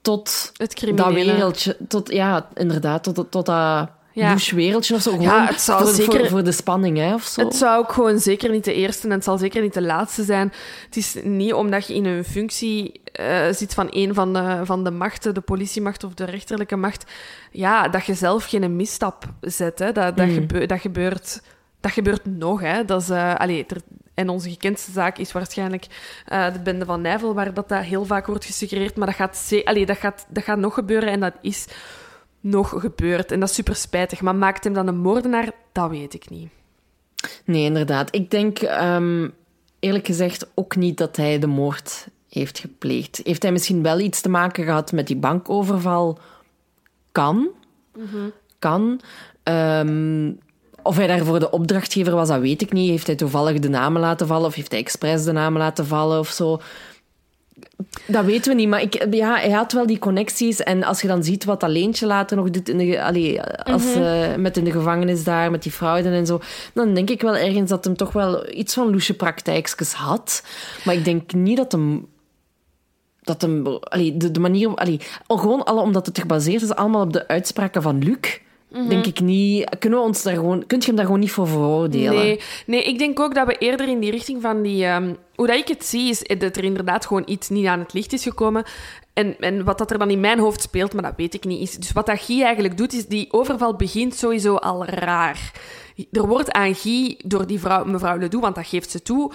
tot 0.02 0.50
Het 0.52 0.58
dat 0.58 0.74
criminele. 0.74 1.32
wereldje. 1.32 1.76
Tot, 1.88 2.12
ja, 2.12 2.48
inderdaad, 2.54 3.02
tot, 3.02 3.30
tot 3.30 3.46
dat 3.46 3.88
Ja. 4.14 4.28
douche 4.28 4.54
wereldje 4.54 4.94
of 4.94 5.00
zo. 5.02 5.10
Gewoon 5.10 5.26
Ja, 5.26 5.46
het 5.46 5.60
zou 5.60 5.84
voor, 5.84 5.94
zeker- 5.94 6.18
voor, 6.18 6.28
voor 6.28 6.44
de 6.44 6.52
spanning, 6.52 6.96
hè, 6.96 7.14
of 7.14 7.22
zo. 7.24 7.44
Het 7.44 7.54
zou 7.56 7.78
ook 7.78 7.92
gewoon 7.92 8.18
zeker 8.18 8.50
niet 8.50 8.64
de 8.64 8.74
eerste 8.74 9.06
en 9.06 9.12
het 9.12 9.24
zal 9.24 9.38
zeker 9.38 9.62
niet 9.62 9.74
de 9.74 9.82
laatste 9.82 10.24
zijn. 10.24 10.52
Het 10.84 10.96
is 10.96 11.16
niet 11.22 11.52
omdat 11.52 11.86
je 11.86 11.94
in 11.94 12.04
een 12.04 12.24
functie 12.24 13.00
eh, 13.12 13.50
zit 13.50 13.74
van 13.74 13.86
een 13.90 14.14
van 14.14 14.32
de, 14.32 14.60
van 14.64 14.84
de 14.84 14.90
machten, 14.90 15.34
de 15.34 15.40
politiemacht 15.40 16.04
of 16.04 16.14
de 16.14 16.24
rechterlijke 16.24 16.76
macht, 16.76 17.04
ja, 17.50 17.88
dat 17.88 18.04
je 18.06 18.14
zelf 18.14 18.44
geen 18.44 18.76
misstap 18.76 19.24
zet. 19.40 19.78
Hè. 19.78 19.92
Dat, 19.92 20.16
dat, 20.16 20.28
gebe- 20.28 20.66
dat, 20.66 20.80
gebeurt, 20.80 21.40
dat 21.80 21.92
gebeurt 21.92 22.24
nog. 22.24 22.60
Hè. 22.60 22.84
Dat 22.84 23.02
is, 23.02 23.10
eh, 23.10 23.34
allee, 23.34 23.66
en 24.14 24.28
onze 24.28 24.50
gekendste 24.50 24.92
zaak 24.92 25.18
is 25.18 25.32
waarschijnlijk 25.32 25.86
eh, 26.26 26.52
de 26.52 26.60
bende 26.60 26.84
van 26.84 27.00
Nijvel, 27.00 27.34
waar 27.34 27.54
dat, 27.54 27.68
dat 27.68 27.82
heel 27.82 28.04
vaak 28.04 28.26
wordt 28.26 28.44
gesuggereerd. 28.44 28.96
Maar 28.96 29.06
dat 29.06 29.16
gaat, 29.16 29.52
allee, 29.64 29.86
dat, 29.86 29.96
gaat, 29.96 30.26
dat 30.28 30.44
gaat 30.44 30.58
nog 30.58 30.74
gebeuren 30.74 31.08
en 31.08 31.20
dat 31.20 31.34
is 31.40 31.66
nog 32.44 32.74
gebeurd. 32.76 33.32
En 33.32 33.40
dat 33.40 33.48
is 33.48 33.54
super 33.54 33.76
spijtig. 33.76 34.20
Maar 34.20 34.34
maakt 34.34 34.64
hem 34.64 34.72
dan 34.72 34.86
een 34.86 34.98
moordenaar? 34.98 35.52
Dat 35.72 35.90
weet 35.90 36.14
ik 36.14 36.30
niet. 36.30 36.48
Nee, 37.44 37.64
inderdaad. 37.64 38.14
Ik 38.14 38.30
denk 38.30 38.58
ehm, 38.58 39.28
eerlijk 39.78 40.06
gezegd 40.06 40.50
ook 40.54 40.76
niet 40.76 40.98
dat 40.98 41.16
hij 41.16 41.38
de 41.38 41.46
moord 41.46 42.08
heeft 42.28 42.58
gepleegd. 42.58 43.20
Heeft 43.24 43.42
hij 43.42 43.52
misschien 43.52 43.82
wel 43.82 43.98
iets 43.98 44.20
te 44.20 44.28
maken 44.28 44.64
gehad 44.64 44.92
met 44.92 45.06
die 45.06 45.16
bankoverval? 45.16 46.18
Kan. 47.12 47.48
Kan. 48.58 49.00
Ehm, 49.42 50.32
of 50.82 50.96
hij 50.96 51.06
daarvoor 51.06 51.38
de 51.38 51.50
opdrachtgever 51.50 52.14
was, 52.14 52.28
dat 52.28 52.40
weet 52.40 52.62
ik 52.62 52.72
niet. 52.72 52.90
Heeft 52.90 53.06
hij 53.06 53.16
toevallig 53.16 53.58
de 53.58 53.68
namen 53.68 54.00
laten 54.00 54.26
vallen 54.26 54.46
of 54.46 54.54
heeft 54.54 54.70
hij 54.70 54.80
expres 54.80 55.24
de 55.24 55.32
namen 55.32 55.60
laten 55.60 55.86
vallen 55.86 56.18
of 56.18 56.28
zo? 56.28 56.60
Dat 58.06 58.24
weten 58.24 58.50
we 58.50 58.58
niet, 58.58 58.68
maar 58.68 58.82
ik, 58.82 59.14
ja, 59.14 59.34
hij 59.34 59.50
had 59.50 59.72
wel 59.72 59.86
die 59.86 59.98
connecties. 59.98 60.62
En 60.62 60.84
als 60.84 61.00
je 61.00 61.06
dan 61.06 61.24
ziet 61.24 61.44
wat 61.44 61.60
dat 61.60 61.70
Leentje 61.70 62.06
later 62.06 62.36
nog 62.36 62.50
doet 62.50 62.68
in 62.68 62.78
de, 62.78 63.02
allee, 63.02 63.42
als, 63.42 63.94
eh, 63.94 64.34
met 64.34 64.56
in 64.56 64.64
de 64.64 64.70
gevangenis 64.70 65.24
daar, 65.24 65.50
met 65.50 65.62
die 65.62 65.72
fraude 65.72 66.08
en 66.08 66.26
zo, 66.26 66.40
dan 66.74 66.94
denk 66.94 67.10
ik 67.10 67.20
wel 67.20 67.36
ergens 67.36 67.70
dat 67.70 67.84
hem 67.84 67.96
toch 67.96 68.12
wel 68.12 68.52
iets 68.54 68.74
van 68.74 68.90
loesje 68.90 69.14
praktijkjes 69.14 69.92
had. 69.92 70.44
Maar 70.84 70.94
ik 70.94 71.04
denk 71.04 71.32
niet 71.32 71.56
dat 71.56 71.72
hem... 71.72 72.06
Dat 73.20 73.42
hem 73.42 73.66
allee, 73.66 74.16
de, 74.16 74.30
de 74.30 74.40
manier... 74.40 74.74
Allee, 74.74 75.00
gewoon 75.26 75.64
alle, 75.64 75.80
omdat 75.80 76.06
het 76.06 76.18
gebaseerd 76.18 76.62
is 76.62 76.74
allemaal 76.74 77.02
op 77.02 77.12
de 77.12 77.28
uitspraken 77.28 77.82
van 77.82 77.98
Luc 77.98 78.38
denk 78.88 79.06
ik 79.06 79.20
niet. 79.20 79.76
Kunnen 79.78 79.98
we 79.98 80.04
ons 80.04 80.22
daar 80.22 80.34
gewoon, 80.34 80.66
kunt 80.66 80.82
je 80.82 80.86
hem 80.86 80.96
daar 80.96 81.04
gewoon 81.04 81.20
niet 81.20 81.30
voor 81.30 81.48
veroordelen? 81.48 82.14
Nee, 82.14 82.40
nee, 82.66 82.84
ik 82.84 82.98
denk 82.98 83.20
ook 83.20 83.34
dat 83.34 83.46
we 83.46 83.58
eerder 83.58 83.88
in 83.88 84.00
die 84.00 84.10
richting 84.10 84.42
van 84.42 84.62
die. 84.62 84.84
ehm, 84.84 85.14
hoe 85.34 85.46
dat 85.46 85.56
ik 85.56 85.68
het 85.68 85.84
zie, 85.84 86.10
is 86.10 86.22
dat 86.38 86.56
er 86.56 86.64
inderdaad 86.64 87.06
gewoon 87.06 87.22
iets 87.26 87.48
niet 87.48 87.66
aan 87.66 87.78
het 87.78 87.92
licht 87.92 88.12
is 88.12 88.22
gekomen. 88.22 88.64
En, 89.12 89.38
en 89.38 89.64
wat 89.64 89.78
dat 89.78 89.90
er 89.90 89.98
dan 89.98 90.10
in 90.10 90.20
mijn 90.20 90.38
hoofd 90.38 90.62
speelt, 90.62 90.92
maar 90.92 91.02
dat 91.02 91.12
weet 91.16 91.34
ik 91.34 91.44
niet, 91.44 91.60
is. 91.60 91.76
Dus 91.76 91.92
wat 91.92 92.06
dat 92.06 92.20
Guy 92.20 92.42
eigenlijk 92.42 92.76
doet, 92.76 92.92
is 92.92 93.06
die 93.06 93.32
overval 93.32 93.76
begint 93.76 94.14
sowieso 94.14 94.56
al 94.56 94.84
raar. 94.86 95.52
Er 96.12 96.26
wordt 96.26 96.52
aan 96.52 96.74
Guy 96.74 97.20
door 97.24 97.46
die 97.46 97.60
vrouw, 97.60 97.84
mevrouw 97.84 98.18
Ledoux, 98.18 98.42
want 98.42 98.54
dat 98.54 98.66
geeft 98.66 98.90
ze 98.90 99.02
toe. 99.02 99.32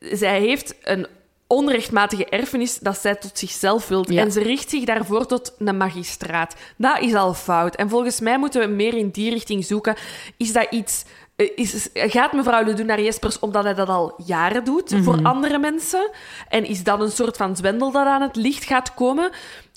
Zij 0.00 0.40
heeft 0.40 0.74
een 0.82 1.06
onrechtmatige 1.50 2.24
erfenis 2.24 2.78
dat 2.78 2.98
zij 2.98 3.14
tot 3.14 3.38
zichzelf 3.38 3.88
wilt. 3.88 4.08
Ja. 4.08 4.22
En 4.22 4.32
ze 4.32 4.42
richt 4.42 4.70
zich 4.70 4.84
daarvoor 4.84 5.26
tot 5.26 5.54
een 5.58 5.76
magistraat. 5.76 6.54
Dat 6.76 7.00
is 7.00 7.14
al 7.14 7.34
fout. 7.34 7.76
En 7.76 7.88
volgens 7.88 8.20
mij 8.20 8.38
moeten 8.38 8.60
we 8.60 8.66
meer 8.66 8.94
in 8.94 9.10
die 9.10 9.30
richting 9.30 9.64
zoeken. 9.64 9.96
Is 10.36 10.52
dat 10.52 10.66
iets... 10.70 11.04
eh, 11.36 11.50
Is, 11.54 11.88
gaat 11.94 12.32
mevrouw 12.32 12.64
Ledoux 12.64 12.84
naar 12.86 13.00
Jespers 13.00 13.38
omdat 13.38 13.64
hij 13.64 13.74
dat 13.74 13.88
al 13.88 14.14
jaren 14.24 14.64
doet 14.64 14.94
voor 15.02 15.18
andere 15.22 15.58
mensen? 15.58 16.10
En 16.48 16.64
is 16.64 16.82
dat 16.82 17.00
een 17.00 17.10
soort 17.10 17.36
van 17.36 17.56
zwendel 17.56 17.90
dat 17.90 18.06
aan 18.06 18.22
het 18.22 18.36
licht 18.36 18.64
gaat 18.64 18.94
komen? 18.94 19.30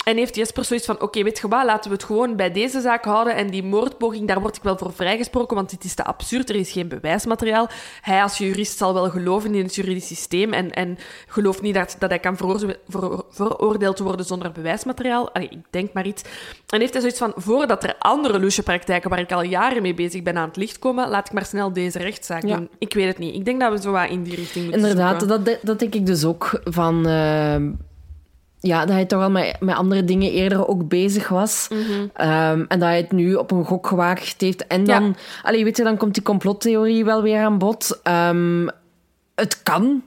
En 0.03 0.17
heeft 0.17 0.35
Jesper 0.35 0.65
zoiets 0.65 0.85
van, 0.85 1.01
oké, 1.01 1.23
weet 1.23 1.37
je 1.39 1.47
wat, 1.47 1.65
laten 1.65 1.89
we 1.89 1.95
het 1.95 2.05
gewoon 2.05 2.35
bij 2.35 2.51
deze 2.51 2.81
zaak 2.81 3.05
houden. 3.05 3.35
En 3.35 3.49
die 3.49 3.63
moordpoging, 3.63 4.27
daar 4.27 4.39
word 4.41 4.55
ik 4.55 4.63
wel 4.63 4.77
voor 4.77 4.93
vrijgesproken, 4.93 5.55
want 5.55 5.69
dit 5.69 5.83
is 5.83 5.93
te 5.93 6.03
absurd, 6.03 6.49
er 6.49 6.55
is 6.55 6.71
geen 6.71 6.87
bewijsmateriaal. 6.87 7.69
Hij 8.01 8.21
als 8.23 8.37
jurist 8.37 8.77
zal 8.77 8.93
wel 8.93 9.09
geloven 9.09 9.55
in 9.55 9.63
het 9.63 9.75
juridisch 9.75 10.07
systeem 10.07 10.53
en, 10.53 10.71
en 10.71 10.97
gelooft 11.27 11.61
niet 11.61 11.73
dat, 11.73 11.95
dat 11.99 12.09
hij 12.09 12.19
kan 12.19 12.37
ver- 12.37 12.77
veroordeeld 13.29 13.99
worden 13.99 14.25
zonder 14.25 14.51
bewijsmateriaal. 14.51 15.31
Allee, 15.31 15.49
ik 15.49 15.59
denk 15.69 15.93
maar 15.93 16.05
iets. 16.05 16.21
En 16.69 16.79
heeft 16.79 16.91
hij 16.93 17.01
zoiets 17.01 17.19
van, 17.19 17.33
voordat 17.35 17.83
er 17.83 17.95
andere 17.99 18.39
loesje 18.39 18.63
praktijken 18.63 19.09
waar 19.09 19.19
ik 19.19 19.31
al 19.31 19.43
jaren 19.43 19.81
mee 19.81 19.93
bezig 19.93 20.23
ben 20.23 20.37
aan 20.37 20.47
het 20.47 20.57
licht 20.57 20.79
komen, 20.79 21.09
laat 21.09 21.27
ik 21.27 21.33
maar 21.33 21.45
snel 21.45 21.73
deze 21.73 21.97
rechtszaak 21.99 22.43
Ja. 22.45 22.55
doen. 22.55 22.69
Ik 22.77 22.93
weet 22.93 23.07
het 23.07 23.17
niet. 23.17 23.35
Ik 23.35 23.45
denk 23.45 23.59
dat 23.59 23.71
we 23.71 23.81
zo 23.81 23.91
wat 23.91 24.09
in 24.09 24.23
die 24.23 24.35
richting 24.35 24.63
moeten 24.65 24.81
Inderdaad, 24.81 25.27
dat, 25.27 25.57
dat 25.61 25.79
denk 25.79 25.93
ik 25.95 26.05
dus 26.05 26.25
ook 26.25 26.61
van. 26.63 27.07
eh, 27.07 27.55
ja, 28.65 28.79
dat 28.85 28.95
hij 28.95 29.05
toch 29.05 29.21
al 29.21 29.29
met, 29.31 29.55
met 29.59 29.75
andere 29.75 30.03
dingen 30.03 30.31
eerder 30.31 30.67
ook 30.67 30.87
bezig 30.87 31.29
was. 31.29 31.67
Ehm, 32.13 32.63
en 32.67 32.79
dat 32.79 32.81
hij 32.89 32.97
het 32.97 33.11
nu 33.11 33.35
op 33.35 33.51
een 33.51 33.65
gok 33.65 33.87
gewaagd 33.87 34.41
heeft. 34.41 34.67
En 34.67 34.83
dan, 34.83 35.03
Ja. 35.03 35.11
allee, 35.43 35.63
weet 35.63 35.77
je, 35.77 35.83
dan 35.83 35.97
komt 35.97 36.13
die 36.13 36.23
complottheorie 36.23 37.05
wel 37.05 37.21
weer 37.21 37.43
aan 37.43 37.57
bod. 37.57 37.99
Ehm, 38.03 38.67
het 39.35 39.63
kan 39.63 40.01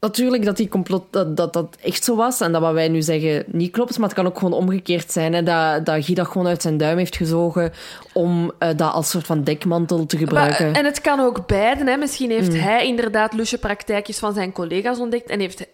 natuurlijk 0.00 0.44
dat 0.44 0.56
die 0.56 0.68
complot 0.68 1.04
dat, 1.10 1.36
dat 1.36 1.52
dat 1.52 1.76
echt 1.82 2.04
zo 2.04 2.16
was. 2.16 2.40
En 2.40 2.52
dat 2.52 2.60
wat 2.60 2.72
wij 2.72 2.88
nu 2.88 3.02
zeggen 3.02 3.44
niet 3.46 3.70
klopt. 3.72 3.98
Maar 3.98 4.08
het 4.08 4.16
kan 4.16 4.26
ook 4.26 4.38
gewoon 4.38 4.52
omgekeerd 4.52 5.12
zijn. 5.12 5.32
Hè, 5.32 5.42
dat, 5.42 5.86
dat 5.86 6.04
Guy 6.04 6.14
dat 6.14 6.26
gewoon 6.26 6.46
uit 6.46 6.62
zijn 6.62 6.76
duim 6.76 6.98
heeft 6.98 7.16
gezogen. 7.16 7.72
om 8.12 8.52
eh, 8.58 8.68
dat 8.76 8.92
als 8.92 9.10
soort 9.10 9.26
van 9.26 9.42
dekmantel 9.44 10.06
te 10.06 10.16
gebruiken. 10.18 10.66
Maar, 10.66 10.74
en 10.78 10.84
het 10.84 11.00
kan 11.00 11.20
ook 11.20 11.46
beiden. 11.46 11.86
Hè. 11.86 11.96
Misschien 11.96 12.30
heeft 12.30 12.52
Mm. 12.52 12.58
hij 12.60 12.86
inderdaad 12.86 13.32
lusje 13.32 13.58
praktijkjes 13.58 14.18
van 14.18 14.34
zijn 14.34 14.52
collega's 14.52 14.98
ontdekt 14.98 15.30
en 15.30 15.40
heeft 15.40 15.66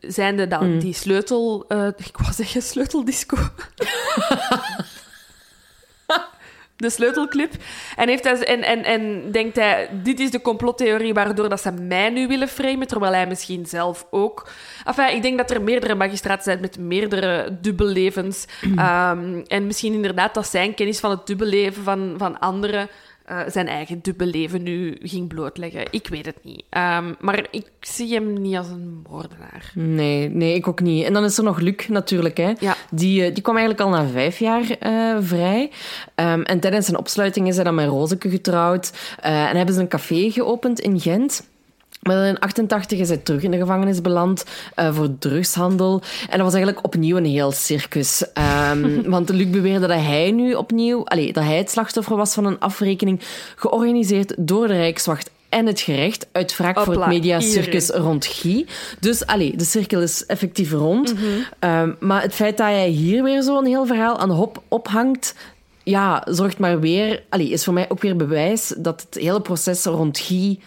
zijnde 0.00 0.48
dat 0.48 0.60
Mm. 0.60 0.78
die 0.78 0.94
sleutel... 0.94 1.64
eh, 1.68 1.86
ik 1.86 2.16
wou 2.16 2.32
zeggen 2.32 2.62
sleuteldisco. 2.62 3.36
de 6.80 6.90
sleutelclip. 6.90 7.52
En, 7.96 8.08
heeft 8.08 8.24
hij, 8.24 8.44
en, 8.44 8.62
en, 8.62 8.84
en 8.84 9.32
denkt 9.32 9.56
hij, 9.56 9.88
dit 10.02 10.20
is 10.20 10.30
de 10.30 10.40
complottheorie 10.40 11.14
waardoor 11.14 11.48
dat 11.48 11.60
ze 11.60 11.72
mij 11.72 12.10
nu 12.10 12.26
willen 12.26 12.48
framen, 12.48 12.86
terwijl 12.86 13.12
hij 13.12 13.26
misschien 13.26 13.66
zelf 13.66 14.06
ook... 14.10 14.48
Enfin, 14.84 15.14
ik 15.14 15.22
denk 15.22 15.38
dat 15.38 15.50
er 15.50 15.62
meerdere 15.62 15.94
magistraten 15.94 16.44
zijn 16.44 16.60
met 16.60 16.78
meerdere 16.78 17.58
dubbellevens. 17.60 18.44
Ehm, 18.76 19.40
en 19.46 19.66
misschien 19.66 19.92
inderdaad 19.92 20.34
dat 20.34 20.46
zijn 20.46 20.74
kennis 20.74 21.00
van 21.00 21.10
het 21.10 21.26
dubbelleven 21.26 21.82
van, 21.82 22.14
van 22.18 22.38
anderen 22.38 22.88
eh, 23.30 23.38
zijn 23.46 23.68
eigen 23.68 23.98
dubbelleven 24.02 24.62
nu 24.62 24.98
ging 25.02 25.28
blootleggen. 25.28 25.86
Ik 25.90 26.08
weet 26.08 26.26
het 26.26 26.36
niet. 26.42 26.62
Ehm, 26.70 27.12
maar 27.20 27.46
ik 27.50 27.66
zie 27.80 28.14
hem 28.14 28.40
niet 28.40 28.56
als 28.56 28.68
een 28.68 29.04
moordenaar. 29.10 29.72
Nee, 29.74 30.28
nee, 30.28 30.54
ik 30.54 30.68
ook 30.68 30.80
niet. 30.80 31.04
En 31.04 31.12
dan 31.12 31.24
is 31.24 31.38
er 31.38 31.44
nog 31.44 31.58
Luc 31.60 31.88
natuurlijk. 31.88 32.36
Hè. 32.36 32.52
Ja. 32.60 32.76
Die, 32.90 33.24
eh, 33.24 33.34
die 33.34 33.42
kwam 33.42 33.56
eigenlijk 33.56 33.86
al 33.86 33.92
na 33.94 34.08
vijf 34.08 34.38
jaar 34.38 34.70
eh, 34.70 35.16
vrij. 35.20 35.70
Ehm, 36.14 36.40
en 36.42 36.60
tijdens 36.60 36.86
zijn 36.86 36.98
opsluiting 36.98 37.48
is 37.48 37.54
hij 37.54 37.64
dan 37.64 37.74
met 37.74 37.88
Rozeke 37.88 38.30
getrouwd. 38.30 38.92
En 39.20 39.56
hebben 39.56 39.74
ze 39.74 39.80
een 39.80 39.88
café 39.88 40.30
geopend 40.30 40.80
in 40.80 41.00
Gent. 41.00 41.49
Maar 42.00 42.16
dan 42.16 42.24
in 42.24 42.38
88 42.38 42.98
is 42.98 43.08
hij 43.08 43.16
terug 43.16 43.42
in 43.42 43.50
de 43.50 43.56
gevangenis 43.56 44.00
beland 44.00 44.44
eh, 44.74 44.94
voor 44.94 45.18
drugshandel. 45.18 46.02
En 46.22 46.36
dat 46.36 46.46
was 46.46 46.54
eigenlijk 46.54 46.84
opnieuw 46.84 47.16
een 47.16 47.24
heel 47.24 47.52
circus. 47.52 48.32
Ehm, 48.32 49.02
want 49.10 49.28
Luc 49.28 49.50
beweerde 49.50 49.86
dat 49.86 50.00
hij 50.00 50.30
nu 50.30 50.54
opnieuw... 50.54 51.04
Allee, 51.04 51.32
dat 51.32 51.44
hij 51.44 51.56
het 51.56 51.70
slachtoffer 51.70 52.16
was 52.16 52.34
van 52.34 52.44
een 52.44 52.58
afrekening 52.58 53.20
georganiseerd 53.56 54.34
door 54.38 54.66
de 54.66 54.74
Rijkswacht 54.74 55.30
en 55.48 55.66
het 55.66 55.80
gerecht 55.80 56.26
uit 56.32 56.56
wraak 56.56 56.80
voor 56.80 56.94
het 56.94 57.06
mediacircus 57.06 57.88
rond 57.88 58.26
Guy. 58.26 58.66
Dus 59.00 59.26
allee, 59.26 59.56
de 59.56 59.64
cirkel 59.64 60.00
is 60.00 60.26
effectief 60.26 60.72
rond. 60.72 61.14
Ehm, 61.58 61.92
maar 61.98 62.22
het 62.22 62.34
feit 62.34 62.56
dat 62.56 62.66
hij 62.66 62.88
hier 62.88 63.22
weer 63.22 63.42
zo'n 63.42 63.64
heel 63.64 63.86
verhaal 63.86 64.18
aan 64.18 64.28
de 64.28 64.34
hop 64.34 64.62
ophangt... 64.68 65.34
Ja, 65.82 66.26
zorgt 66.28 66.58
maar 66.58 66.80
weer... 66.80 67.22
Allee, 67.28 67.50
is 67.50 67.64
voor 67.64 67.74
mij 67.74 67.90
ook 67.90 68.02
weer 68.02 68.16
bewijs 68.16 68.74
dat 68.76 69.06
het 69.08 69.22
hele 69.22 69.40
proces 69.40 69.84
rond 69.84 70.18
Guy 70.18 70.58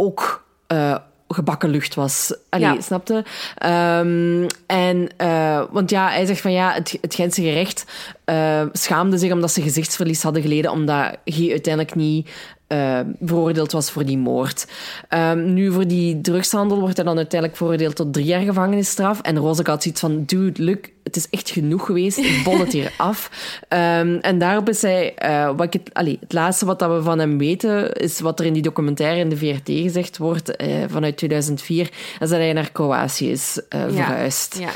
ook 0.00 0.44
eh, 0.66 0.96
gebakken 1.28 1.68
lucht 1.70 1.94
was. 1.94 2.34
Allee, 2.48 2.66
Ja. 2.74 2.80
snapte? 2.80 3.24
Ehm, 3.56 4.46
en, 4.66 5.08
eh, 5.16 5.62
want 5.70 5.90
ja, 5.90 6.08
hij 6.08 6.26
zegt 6.26 6.40
van 6.40 6.52
ja, 6.52 6.72
het, 6.72 6.98
het 7.00 7.14
Gentse 7.14 7.42
gerecht 7.42 7.84
eh, 8.24 8.62
schaamde 8.72 9.18
zich 9.18 9.32
omdat 9.32 9.52
ze 9.52 9.62
gezichtsverlies 9.62 10.22
hadden 10.22 10.42
geleden, 10.42 10.70
omdat 10.70 11.16
Guy 11.24 11.50
uiteindelijk 11.50 11.94
niet 11.94 12.30
eh, 12.70 13.00
veroordeeld 13.22 13.72
was 13.72 13.90
voor 13.90 14.04
die 14.04 14.18
moord. 14.18 14.66
Ehm, 15.08 15.52
nu, 15.54 15.72
voor 15.72 15.86
die 15.86 16.20
drugshandel 16.20 16.80
wordt 16.80 16.96
hij 16.96 17.04
dan 17.04 17.16
uiteindelijk 17.16 17.60
veroordeeld 17.60 17.96
tot 17.96 18.12
drie 18.12 18.24
jaar 18.24 18.40
gevangenisstraf. 18.40 19.20
En 19.20 19.38
Roseke 19.38 19.70
had 19.70 19.82
zoiets 19.82 20.00
van, 20.00 20.24
dude, 20.24 20.62
Luc, 20.62 20.78
het 21.02 21.16
is 21.16 21.28
echt 21.30 21.50
genoeg 21.50 21.86
geweest. 21.86 22.18
Ik 22.18 22.40
bol 22.44 22.58
het 22.58 22.72
hier 22.72 22.92
af. 23.10 23.30
Ehm, 23.68 24.18
en 24.20 24.38
daarop 24.38 24.68
is 24.68 24.82
hij... 24.82 25.14
eh, 25.14 25.46
wat 25.56 25.62
ik 25.62 25.72
het, 25.72 25.94
allee, 25.94 26.16
het 26.20 26.32
laatste 26.32 26.64
wat 26.66 26.78
dat 26.78 26.90
we 26.90 27.02
van 27.02 27.18
hem 27.18 27.38
weten, 27.38 27.92
is 27.92 28.20
wat 28.20 28.40
er 28.40 28.46
in 28.46 28.52
die 28.52 28.62
documentaire 28.62 29.20
in 29.20 29.28
de 29.28 29.36
VRT 29.36 29.68
gezegd 29.68 30.18
wordt, 30.18 30.56
eh, 30.56 30.68
vanuit 30.88 31.16
2004, 31.16 31.90
is 32.20 32.28
dat 32.28 32.38
hij 32.38 32.52
naar 32.52 32.72
Kroatië 32.72 33.30
is 33.30 33.60
eh, 33.68 33.80
verhuisd. 33.88 34.58
Ja. 34.58 34.70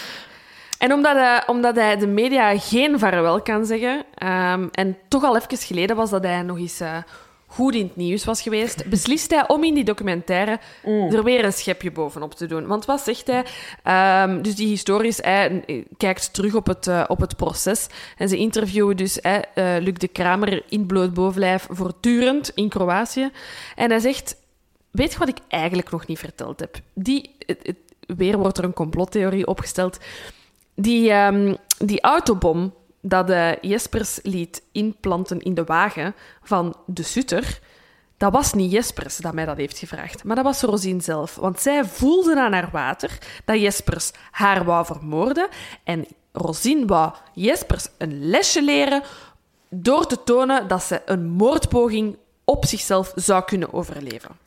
En 0.79 0.93
omdat 0.93 1.15
hij, 1.15 1.43
omdat 1.47 1.77
hij 1.77 1.97
de 1.97 2.07
media 2.07 2.59
geen 2.59 2.99
vaarwel 2.99 3.43
kan 3.43 3.67
zeggen, 3.67 4.05
en 4.73 4.97
toch 5.09 5.25
al 5.25 5.37
even 5.37 5.59
geleden 5.59 5.97
was 5.97 6.11
dat 6.11 6.23
hij 6.23 6.43
nog 6.43 6.59
eens 6.59 6.81
goed 7.55 7.75
in 7.75 7.87
het 7.87 7.97
nieuws 7.97 8.25
was 8.25 8.43
geweest, 8.43 8.89
beslist 8.89 9.31
hij 9.31 9.49
om 9.49 9.65
in 9.65 9.75
die 9.75 9.85
documentaire 9.85 10.59
er 11.13 11.25
weer 11.25 11.45
een 11.45 11.53
schepje 11.53 11.91
bovenop 11.93 12.35
te 12.35 12.47
doen. 12.47 12.67
Want 12.67 12.85
wat 12.85 13.01
zegt 13.01 13.27
hij? 13.27 13.45
Ehm, 13.83 14.43
dus 14.43 14.55
die 14.55 14.67
historisch, 14.69 15.19
hij 15.23 15.65
kijkt 15.97 16.33
terug 16.35 16.55
op 16.55 16.67
het, 16.67 16.87
eh, 16.87 17.05
op 17.09 17.21
het 17.21 17.37
proces. 17.37 17.87
En 18.17 18.29
ze 18.29 18.37
interviewen 18.37 18.97
dus 18.97 19.21
eh, 19.21 19.39
Luc 19.55 19.95
de 19.95 20.09
Kramer 20.09 20.63
in 20.69 20.87
bloot 20.87 21.15
bovenlijf 21.15 21.67
voortdurend 21.71 22.51
in 22.55 22.69
Kroatië. 22.69 23.31
En 23.77 23.91
hij 23.91 23.99
zegt... 24.01 24.37
Weet 24.91 25.13
je 25.13 25.19
wat 25.19 25.29
ik 25.29 25.39
eigenlijk 25.49 25.91
nog 25.91 26.07
niet 26.07 26.19
verteld 26.19 26.61
heb? 26.61 26.77
Die, 26.95 27.31
het, 27.39 27.59
het- 27.63 28.17
weer 28.19 28.39
wordt 28.39 28.59
er 28.59 28.65
een 28.65 28.73
complottheorie 28.73 29.47
opgesteld. 29.47 29.99
Die, 30.75 31.11
ehm, 31.11 31.55
die 31.79 32.01
autobom 32.01 32.75
dat 33.07 33.31
eh, 33.31 33.51
Jespers 33.61 34.19
liet 34.23 34.63
inplanten 34.73 35.41
in 35.41 35.55
de 35.55 35.65
wagen 35.65 36.15
van 36.43 36.77
de 36.87 37.03
Sutter, 37.03 37.61
dat 38.17 38.33
was 38.33 38.53
niet 38.53 38.73
Jespers 38.73 39.17
dat 39.17 39.35
mij 39.35 39.45
dat 39.45 39.57
heeft 39.57 39.79
gevraagd, 39.79 40.25
maar 40.25 40.37
dat 40.37 40.45
was 40.45 40.61
Rosine 40.61 41.01
zelf. 41.01 41.35
Want 41.35 41.61
zij 41.61 41.85
voelde 41.85 42.41
aan 42.41 42.53
haar 42.53 42.69
water 42.73 43.19
dat 43.45 43.61
Jespers 43.61 44.11
haar 44.31 44.65
wou 44.65 44.87
vermoorden 44.87 45.49
en 45.85 46.07
Rosine 46.33 46.87
wou 46.87 47.13
Jespers 47.35 47.89
een 47.99 48.29
lesje 48.29 48.63
leren 48.63 49.03
door 49.69 50.07
te 50.07 50.23
tonen 50.25 50.69
dat 50.69 50.83
ze 50.83 51.03
een 51.05 51.29
moordpoging 51.29 52.17
op 52.45 52.65
zichzelf 52.65 53.13
zou 53.15 53.45
kunnen 53.45 53.73
overleven. 53.73 54.44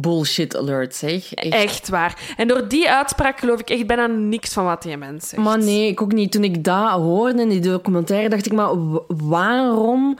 Bullshit 0.00 0.56
alert, 0.56 0.94
zeg. 0.94 1.34
Echt. 1.34 1.54
echt. 1.54 1.88
waar. 1.88 2.34
En 2.36 2.48
door 2.48 2.68
die 2.68 2.90
uitspraak 2.90 3.38
geloof 3.38 3.60
ik 3.60 3.70
echt 3.70 3.86
bijna 3.86 4.06
niks 4.06 4.52
van 4.52 4.64
wat 4.64 4.82
die 4.82 4.96
mens 4.96 5.28
zegt. 5.28 5.42
Maar 5.42 5.58
nee, 5.58 5.88
ik 5.88 6.02
ook 6.02 6.12
niet. 6.12 6.32
Toen 6.32 6.44
ik 6.44 6.64
dat 6.64 6.90
hoorde 6.90 7.42
in 7.42 7.48
die 7.48 7.60
documentaire, 7.60 8.28
dacht 8.28 8.46
ik, 8.46 8.52
maar 8.52 8.70
waarom 9.06 10.18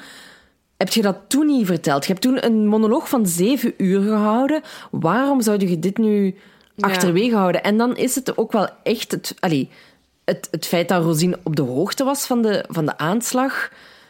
heb 0.77 0.89
je 0.89 1.03
dat 1.03 1.17
toen 1.29 1.47
niet 1.47 1.67
verteld? 1.67 2.07
Je 2.07 2.13
hebt 2.13 2.25
toen 2.25 2.45
een 2.45 2.67
monoloog 2.67 3.09
van 3.09 3.27
zeven 3.27 3.75
uur 3.77 4.03
gehouden. 4.03 4.63
Waarom 4.91 5.41
zou 5.41 5.69
je 5.69 5.79
dit 5.79 5.99
nu 5.99 6.35
achterwege 6.81 7.37
houden? 7.37 7.63
En 7.63 7.77
dan 7.77 7.97
is 7.97 8.15
het 8.15 8.39
ook 8.39 8.53
wel 8.53 8.69
echt 8.83 9.11
het, 9.11 9.35
allee, 9.39 9.69
het, 10.25 10.49
het 10.51 10.67
feit 10.67 10.89
dat 10.89 11.03
Rosine 11.03 11.39
op 11.43 11.57
de 11.57 11.63
hoogte 11.63 12.05
was 12.05 12.27
van 12.27 12.43
de, 12.43 12.65
van 12.69 12.87
de 12.87 12.97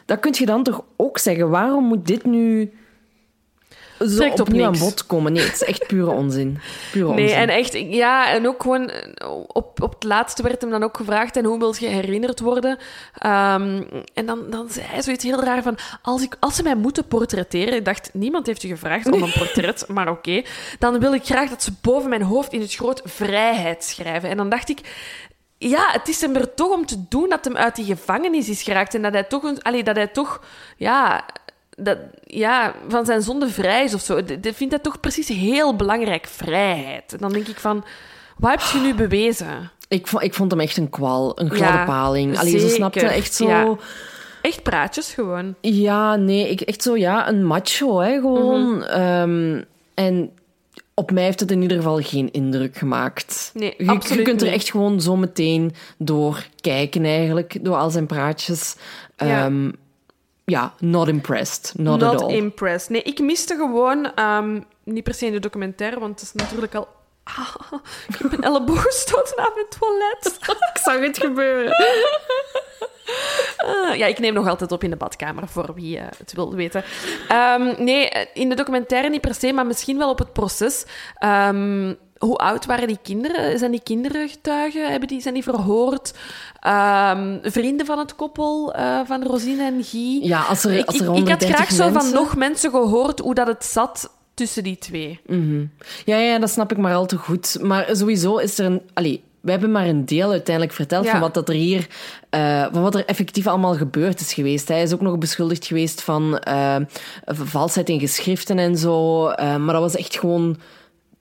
Dat 0.05 0.19
kun 0.19 0.33
je 0.37 0.45
dan 0.45 0.63
toch 0.63 0.83
ook 0.95 1.17
zeggen. 1.17 1.49
Waarom 1.49 1.83
moet 1.83 2.07
dit 2.07 2.25
nu 2.25 2.71
zo 3.99 4.29
opnieuw 4.29 4.65
aan 4.65 4.79
bod 4.79 5.05
komen. 5.05 5.33
Nee, 5.33 5.43
het 5.43 5.53
is 5.53 5.63
echt 5.63 5.87
pure 5.87 6.11
onzin. 6.11 6.59
Pure 6.91 7.13
nee, 7.13 7.31
en 7.31 7.49
echt, 7.49 7.73
ja, 7.73 8.31
en 8.31 8.47
ook 8.47 8.61
gewoon 8.61 8.91
op, 9.47 9.81
op 9.81 9.93
het 9.93 10.03
laatste 10.03 10.43
werd 10.43 10.61
hem 10.61 10.69
dan 10.69 10.83
ook 10.83 10.97
gevraagd: 10.97 11.37
en 11.37 11.45
hoe 11.45 11.59
wil 11.59 11.75
je 11.79 11.87
herinnerd 11.87 12.39
worden? 12.39 12.71
Um, 12.71 13.87
en 14.13 14.25
dan, 14.25 14.49
dan 14.49 14.69
zei 14.69 14.85
hij 14.85 15.01
zoiets 15.01 15.23
heel 15.23 15.43
raar 15.43 15.63
van: 15.63 15.77
als, 16.01 16.21
ik, 16.21 16.35
als 16.39 16.55
ze 16.55 16.63
mij 16.63 16.75
moeten 16.75 17.07
portretteren, 17.07 17.73
ik 17.73 17.85
dacht, 17.85 18.09
niemand 18.13 18.45
heeft 18.45 18.61
je 18.61 18.67
gevraagd 18.67 19.11
om 19.11 19.23
een 19.23 19.33
portret, 19.37 19.85
maar 19.93 20.09
oké, 20.09 20.41
dan 20.79 20.99
wil 20.99 21.13
ik 21.13 21.25
graag 21.25 21.49
dat 21.49 21.63
ze 21.63 21.71
boven 21.81 22.09
mijn 22.09 22.21
hoofd 22.21 22.53
in 22.53 22.61
het 22.61 22.75
groot 22.75 23.01
vrijheid 23.03 23.83
schrijven. 23.83 24.29
En 24.29 24.37
dan 24.37 24.49
dacht 24.49 24.69
ik, 24.69 24.79
ja, 25.57 25.91
het 25.91 26.07
is 26.07 26.21
hem 26.21 26.35
er 26.35 26.53
toch 26.53 26.71
om 26.71 26.85
te 26.85 27.07
doen 27.09 27.29
dat 27.29 27.45
hem 27.45 27.57
uit 27.57 27.75
die 27.75 27.85
gevangenis 27.85 28.49
is 28.49 28.63
geraakt. 28.63 28.93
En 28.93 29.01
dat 29.01 29.13
hij 29.13 29.23
toch, 29.23 29.43
een, 29.43 29.61
allee, 29.61 29.83
dat 29.83 29.95
hij 29.95 30.07
toch 30.07 30.41
ja, 30.77 31.25
dat, 31.79 31.97
ja, 32.23 32.73
van 32.87 33.05
zijn 33.05 33.21
zonde 33.21 33.49
vrij 33.49 33.83
is 33.83 33.93
of 33.93 34.01
zo. 34.01 34.23
Dat 34.23 34.55
vindt 34.55 34.73
hij 34.73 34.81
toch 34.81 34.99
precies 34.99 35.27
heel 35.27 35.75
belangrijk, 35.75 36.27
vrijheid. 36.27 37.13
En 37.13 37.19
dan 37.19 37.31
denk 37.31 37.47
ik 37.47 37.59
van, 37.59 37.83
wat 38.37 38.51
heb 38.51 38.61
je 38.61 38.79
nu 38.79 38.93
bewezen? 38.93 39.71
Ik 39.87 40.07
vond, 40.07 40.23
ik 40.23 40.33
vond 40.33 40.51
hem 40.51 40.59
echt 40.59 40.77
een 40.77 40.89
kwal, 40.89 41.39
een 41.39 41.51
gladde 41.51 41.83
paling. 41.85 42.37
Allee, 42.37 42.59
ze 42.59 42.69
snapte 42.69 43.05
echt 43.05 43.33
zo... 43.33 43.79
Echt 44.41 44.63
praatjes 44.63 45.13
gewoon. 45.13 45.55
Ja, 45.61 46.15
nee, 46.15 46.49
ik, 46.49 46.61
echt 46.61 46.81
zo, 46.81 46.97
ja, 46.97 47.29
een 47.29 47.45
macho, 47.45 47.99
hè, 47.99 48.19
gewoon. 48.19 48.77
Mhm. 48.77 48.81
Ehm, 48.81 49.63
en 49.93 50.31
op 50.93 51.11
mij 51.11 51.23
heeft 51.23 51.39
het 51.39 51.51
in 51.51 51.61
ieder 51.61 51.77
geval 51.77 52.01
geen 52.01 52.31
indruk 52.31 52.77
gemaakt. 52.77 53.51
Nee, 53.53 53.73
je, 53.77 53.87
absoluut 53.87 54.17
Je 54.17 54.31
kunt 54.31 54.41
er 54.41 54.51
echt 54.51 54.71
gewoon 54.71 55.01
zo 55.01 55.15
meteen 55.15 55.73
door 55.97 56.45
kijken, 56.61 57.05
eigenlijk, 57.05 57.57
door 57.61 57.75
al 57.75 57.89
zijn 57.89 58.05
praatjes. 58.05 58.75
Ja. 59.17 59.45
Ehm, 59.45 59.69
ja, 60.51 60.73
not 60.79 61.07
impressed. 61.07 61.73
Not, 61.77 61.99
not 61.99 62.13
at 62.13 62.21
all. 62.21 62.33
impressed. 62.33 62.89
Nee, 62.89 63.01
ik 63.01 63.19
miste 63.19 63.55
gewoon, 63.55 64.19
um, 64.19 64.65
niet 64.83 65.03
per 65.03 65.13
se 65.13 65.25
in 65.25 65.31
de 65.31 65.39
documentaire, 65.39 65.99
want 65.99 66.19
het 66.19 66.21
is 66.21 66.43
natuurlijk 66.43 66.75
al... 66.75 66.87
Ah, 67.23 67.55
ik 68.09 68.15
heb 68.17 68.31
een 68.31 68.43
elleboog 68.43 68.81
gestoten 68.81 69.37
aan 69.37 69.51
mijn 69.53 69.65
toilet. 69.79 70.39
ik 70.73 70.81
zag 70.83 70.99
het 70.99 71.17
gebeuren. 71.17 71.75
Uh, 73.65 73.95
ja, 73.95 74.05
ik 74.05 74.19
neem 74.19 74.33
nog 74.33 74.47
altijd 74.47 74.71
op 74.71 74.83
in 74.83 74.89
de 74.89 74.95
badkamer, 74.95 75.47
voor 75.47 75.73
wie 75.73 75.97
uh, 75.97 76.03
het 76.17 76.33
wil 76.33 76.55
weten. 76.55 76.83
Um, 77.31 77.83
nee, 77.83 78.09
in 78.33 78.49
de 78.49 78.55
documentaire 78.55 79.09
niet 79.09 79.21
per 79.21 79.35
se, 79.35 79.53
maar 79.53 79.65
misschien 79.65 79.97
wel 79.97 80.09
op 80.09 80.19
het 80.19 80.33
proces. 80.33 80.85
Um, 81.23 81.97
hoe 82.19 82.35
oud 82.35 82.65
waren 82.65 82.87
die 82.87 82.99
kinderen? 83.01 83.59
Zijn 83.59 83.71
die 83.71 83.81
kinderen 83.83 84.29
getuigen? 84.29 84.89
Hebben 84.89 85.07
die, 85.07 85.21
zijn 85.21 85.33
die 85.33 85.43
verhoord? 85.43 86.13
Um, 86.67 87.39
vrienden 87.43 87.85
van 87.85 87.99
het 87.99 88.15
koppel, 88.15 88.75
uh, 88.75 88.99
van 89.05 89.23
Rosine 89.23 89.63
en 89.63 89.83
Guy? 89.83 90.19
Ja, 90.23 90.41
als 90.41 90.63
er, 90.63 90.85
als 90.85 90.99
er 90.99 91.15
ik, 91.15 91.17
ik, 91.17 91.29
had 91.29 91.43
graag 91.43 91.71
zo 91.71 91.91
van 91.91 92.11
nog 92.11 92.35
mensen 92.35 92.71
gehoord 92.71 93.19
hoe 93.19 93.33
dat 93.33 93.47
het 93.47 93.65
zat 93.65 94.11
tussen 94.33 94.63
die 94.63 94.77
twee. 94.77 95.19
Mm 95.25 95.49
-hmm. 95.49 95.71
ja, 96.05 96.17
ja, 96.17 96.39
dat 96.39 96.49
snap 96.49 96.71
ik 96.71 96.77
maar 96.77 96.95
al 96.95 97.05
te 97.05 97.17
goed. 97.17 97.57
Maar 97.61 97.87
sowieso 97.91 98.37
is 98.37 98.59
er 98.59 98.65
een... 98.65 98.81
Allee, 98.93 99.23
we 99.41 99.51
hebben 99.51 99.71
maar 99.71 99.87
een 99.87 100.05
deel 100.05 100.31
uiteindelijk 100.31 100.75
verteld 100.75 101.05
ja. 101.05 101.11
van 101.11 101.19
wat 101.19 101.33
dat 101.33 101.49
er 101.49 101.55
hier, 101.55 101.87
uh, 102.31 102.65
van 102.71 102.81
wat 102.81 102.95
er 102.95 103.05
effectief 103.05 103.47
allemaal 103.47 103.75
gebeurd 103.75 104.19
is 104.19 104.33
geweest. 104.33 104.67
Hij 104.67 104.81
is 104.81 104.93
ook 104.93 105.01
nog 105.01 105.17
beschuldigd 105.17 105.65
geweest 105.65 106.01
van 106.01 106.41
uh, 106.47 106.75
valsheid 107.25 107.89
in 107.89 107.99
geschriften 107.99 108.59
en 108.59 108.77
zo. 108.77 109.27
Uh, 109.29 109.35
maar 109.55 109.73
dat 109.73 109.81
was 109.81 109.95
echt 109.95 110.19
gewoon 110.19 110.57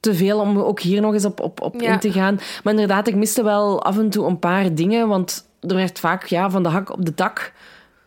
te 0.06 0.14
veel 0.14 0.40
om 0.40 0.58
ook 0.58 0.80
hier 0.80 1.00
nog 1.00 1.12
eens 1.12 1.24
op, 1.24 1.40
op, 1.40 1.60
op 1.60 1.82
in 1.82 1.98
te 1.98 2.12
gaan. 2.12 2.40
Maar 2.62 2.72
inderdaad, 2.72 3.08
ik 3.08 3.14
miste 3.14 3.42
wel 3.42 3.82
af 3.82 3.98
en 3.98 4.10
toe 4.10 4.26
een 4.26 4.38
paar 4.38 4.74
dingen, 4.74 5.08
want 5.08 5.48
er 5.60 5.74
werd 5.74 5.98
vaak 5.98 6.26
ja, 6.26 6.50
van 6.50 6.62
de 6.62 6.68
hak 6.68 6.92
op 6.92 7.04
de 7.04 7.14
tak 7.14 7.52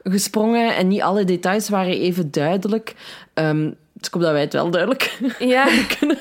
gesprongen 0.04 0.76
en 0.76 0.88
niet 0.88 1.02
alle 1.02 1.24
details 1.24 1.70
waren 1.70 1.94
even 1.94 2.32
duidelijk. 2.32 2.96
Um, 3.34 3.76
dus 3.94 4.08
ik 4.08 4.14
hoop 4.14 4.24
dat 4.24 4.32
wij 4.32 4.42
het 4.42 4.54
wel 4.54 4.70
duidelijk 4.70 5.20
ja. 5.40 5.68
kunnen, 5.98 6.18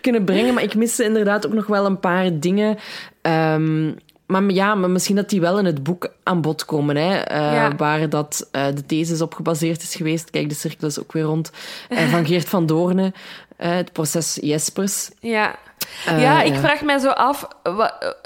kunnen 0.00 0.24
brengen. 0.24 0.54
Maar 0.54 0.62
ik 0.62 0.74
miste 0.74 1.04
inderdaad 1.04 1.46
ook 1.46 1.52
nog 1.52 1.66
wel 1.66 1.86
een 1.86 2.00
paar 2.00 2.38
dingen. 2.38 2.78
Um, 3.22 3.96
maar 4.26 4.50
ja, 4.50 4.74
maar 4.74 4.90
misschien 4.90 5.16
dat 5.16 5.28
die 5.28 5.40
wel 5.40 5.58
in 5.58 5.64
het 5.64 5.82
boek 5.82 6.08
aan 6.22 6.40
bod 6.40 6.64
komen, 6.64 6.96
hè, 6.96 7.32
uh, 7.32 7.52
ja. 7.54 7.76
waar 7.76 8.08
dat 8.08 8.48
uh, 8.52 8.66
de 8.74 8.86
thesis 8.86 9.20
op 9.20 9.34
gebaseerd 9.34 9.82
is 9.82 9.94
geweest. 9.94 10.30
Kijk, 10.30 10.48
de 10.48 10.54
cirkel 10.54 10.88
is 10.88 11.00
ook 11.00 11.12
weer 11.12 11.22
rond. 11.22 11.50
Uh, 11.88 12.10
van 12.10 12.26
Geert 12.26 12.48
van 12.48 12.66
Doornen, 12.66 13.14
het 13.56 13.92
proces 13.92 14.38
Jespers. 14.40 15.10
Ja, 15.20 15.56
ja 16.04 16.42
ik 16.42 16.54
vraag 16.54 16.82
mij 16.82 16.98
zo 16.98 17.08
af... 17.08 17.48
Wat, 17.62 18.16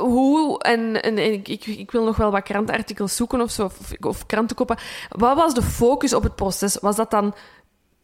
hoe, 0.00 0.58
en, 0.58 1.02
en, 1.02 1.18
en 1.18 1.32
ik, 1.32 1.48
ik, 1.48 1.66
ik, 1.66 1.90
wil 1.90 2.04
nog 2.04 2.16
wel 2.16 2.30
wat 2.30 2.42
krantenartikels 2.42 3.16
zoeken 3.16 3.40
of 3.40 3.50
zo, 3.50 3.64
of, 3.64 3.92
of 4.00 4.26
krantenkoppen. 4.26 4.76
Wat 5.08 5.36
was 5.36 5.54
de 5.54 5.62
focus 5.62 6.14
op 6.14 6.22
het 6.22 6.34
proces? 6.34 6.78
Was 6.80 6.96
dat 6.96 7.10
dan 7.10 7.34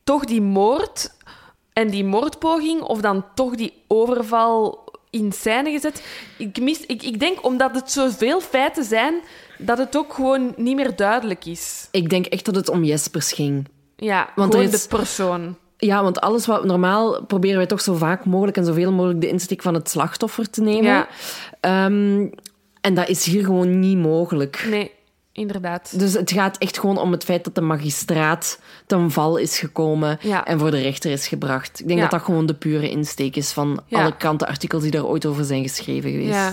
toch 0.05 0.25
die 0.25 0.43
moord 0.43 1.15
en 1.73 1.91
die 1.91 2.05
moordpoging, 2.05 2.83
of 2.83 3.01
dan 3.01 3.25
toch 3.35 3.55
die 3.55 3.85
overval 3.87 4.89
in 5.11 5.33
scène 5.33 5.71
gezet. 5.71 6.03
Ik, 6.37 6.61
mis, 6.61 6.87
ik, 6.87 7.03
ik 7.03 7.21
denk 7.21 7.45
omdat 7.45 7.75
het 7.75 7.91
zoveel 7.91 8.41
feiten 8.41 8.85
zijn, 8.85 9.15
dat 9.59 9.79
het 9.79 9.97
ook 9.97 10.13
gewoon 10.13 10.53
niet 10.57 10.77
meer 10.77 10.97
duidelijk 10.97 11.45
is. 11.45 11.89
Ik 11.91 12.11
denk 12.11 12.27
echt 12.27 12.45
dat 12.45 12.55
het 12.55 12.69
om 12.69 12.85
Jespers 12.85 13.33
ging. 13.33 13.69
Ja, 13.97 14.31
want 14.35 14.55
gewoon 14.55 14.73
is... 14.73 14.83
de 14.83 14.97
persoon. 14.97 15.57
Ja, 15.77 16.03
want 16.03 16.21
alles 16.21 16.47
wat 16.47 16.65
normaal 16.65 17.25
proberen 17.25 17.57
wij 17.57 17.67
toch 17.67 17.81
zo 17.81 17.95
vaak 17.95 18.25
mogelijk 18.25 18.57
en 18.57 18.65
zoveel 18.65 18.93
mogelijk 18.93 19.21
de 19.21 19.29
insteek 19.29 19.63
van 19.63 19.75
het 19.75 19.91
slachtoffer 19.91 20.51
te 20.51 20.63
nemen. 20.63 21.07
Ja. 21.61 21.87
Um, 21.87 22.31
en 22.81 22.95
dat 22.95 23.09
is 23.09 23.25
hier 23.25 23.45
gewoon 23.45 23.79
niet 23.79 23.99
mogelijk. 23.99 24.67
Nee 24.71 24.99
inderdaad. 25.33 25.99
Dus 25.99 26.13
het 26.13 26.33
gaat 26.33 26.59
echt 26.59 26.79
gewoon 26.79 26.99
om 26.99 27.13
het 27.13 27.25
feit 27.25 27.45
dat 27.45 27.55
de 27.55 27.61
magistraat 27.61 28.59
ten 28.87 29.11
val 29.11 29.37
is 29.37 29.59
gekomen 29.59 30.19
en 30.45 30.59
voor 30.59 30.71
de 30.71 30.81
rechter 30.81 31.11
is 31.11 31.29
gebracht. 31.29 31.81
Ik 31.81 31.89
denk 31.89 32.01
dat 32.01 32.11
dat 32.11 32.23
gewoon 32.23 32.47
de 32.47 32.55
pure 32.55 32.91
insteek 32.91 33.37
is 33.37 33.53
van 33.53 33.83
alle 33.91 34.17
krantenartikels 34.17 34.83
die 34.83 34.91
daar 34.91 35.07
ooit 35.07 35.27
over 35.27 35.45
zijn 35.45 35.63
geschreven 35.63 36.11
geweest. 36.11 36.31
Ja. 36.31 36.53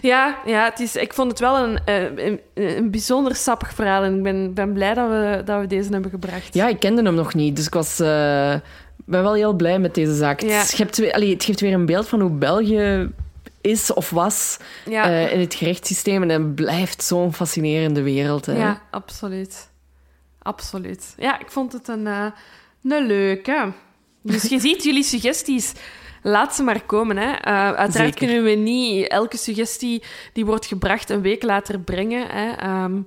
Ja, 0.00 0.38
ja 0.46 0.64
het 0.64 0.80
is, 0.80 0.96
ik 0.96 1.12
vond 1.12 1.30
het 1.30 1.40
wel 1.40 1.56
een, 1.58 1.78
eh, 1.84 2.26
een, 2.26 2.40
een 2.54 2.90
bijzonder 2.90 3.34
sappig 3.34 3.74
verhaal. 3.74 4.02
En 4.02 4.16
ik 4.16 4.22
ben, 4.22 4.54
ben 4.54 4.72
blij 4.72 4.94
dat 4.94 5.08
we, 5.08 5.42
dat 5.44 5.60
we 5.60 5.66
deze 5.66 5.90
hebben 5.90 6.10
gebracht. 6.10 6.54
Ja, 6.54 6.68
ik 6.68 6.78
kende 6.78 7.02
hem 7.02 7.14
nog 7.14 7.34
niet. 7.34 7.56
Dus 7.56 7.66
ik 7.66 7.74
was, 7.74 8.00
uh, 8.00 8.06
ben 9.04 9.22
wel 9.22 9.34
heel 9.34 9.52
blij 9.52 9.78
met 9.78 9.94
deze 9.94 10.14
zaak. 10.14 10.40
Het, 10.40 10.72
geeft, 10.74 11.12
allee, 11.12 11.32
het 11.32 11.44
geeft 11.44 11.60
weer 11.60 11.72
een 11.72 11.86
beeld 11.86 12.08
van 12.08 12.20
hoe 12.20 12.30
België 12.30 13.10
is 13.60 13.92
of 13.92 14.10
was 14.10 14.58
uh, 14.88 15.32
in 15.32 15.40
het 15.40 15.54
gerechtssysteem. 15.54 16.22
En 16.22 16.28
het 16.28 16.54
blijft 16.54 17.02
zo'n 17.02 17.34
fascinerende 17.34 18.02
wereld. 18.02 18.46
Hè. 18.46 18.56
Ja, 18.56 18.82
absoluut. 18.90 19.70
Absoluut. 20.42 21.14
Ja, 21.16 21.40
ik 21.40 21.50
vond 21.50 21.72
het 21.72 21.88
een, 21.88 22.06
uh, 22.06 22.26
een 22.82 23.06
leuke. 23.06 23.72
Dus 24.22 24.42
je 24.42 24.60
ziet 24.60 24.84
jullie 24.84 25.02
suggesties. 25.02 25.72
Laat 26.22 26.54
ze 26.54 26.62
maar 26.62 26.82
komen. 26.82 27.16
Hè. 27.16 27.28
Uh, 27.28 27.72
uiteraard 27.72 28.14
kunnen 28.14 28.44
we 28.44 28.50
niet 28.50 29.08
elke 29.08 29.36
suggestie 29.36 30.02
die 30.32 30.46
wordt 30.46 30.66
gebracht 30.66 31.10
een 31.10 31.22
week 31.22 31.42
later 31.42 31.80
brengen. 31.80 32.26
Hè. 32.28 32.82
Um, 32.84 33.06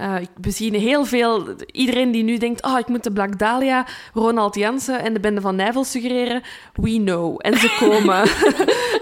uh, 0.00 0.14
we 0.40 0.50
zien 0.50 0.74
heel 0.74 1.04
veel, 1.04 1.46
iedereen 1.72 2.10
die 2.10 2.22
nu 2.22 2.38
denkt, 2.38 2.64
oh, 2.64 2.78
ik 2.78 2.88
moet 2.88 3.04
de 3.04 3.12
Black 3.12 3.38
Dahlia, 3.38 3.86
Ronald 4.14 4.54
Jansen 4.54 5.00
en 5.00 5.12
de 5.12 5.20
Bende 5.20 5.40
van 5.40 5.56
Nijvel 5.56 5.84
suggereren. 5.84 6.42
We 6.74 6.96
know. 6.96 7.36
En 7.38 7.56
ze 7.58 7.76
komen. 7.78 8.26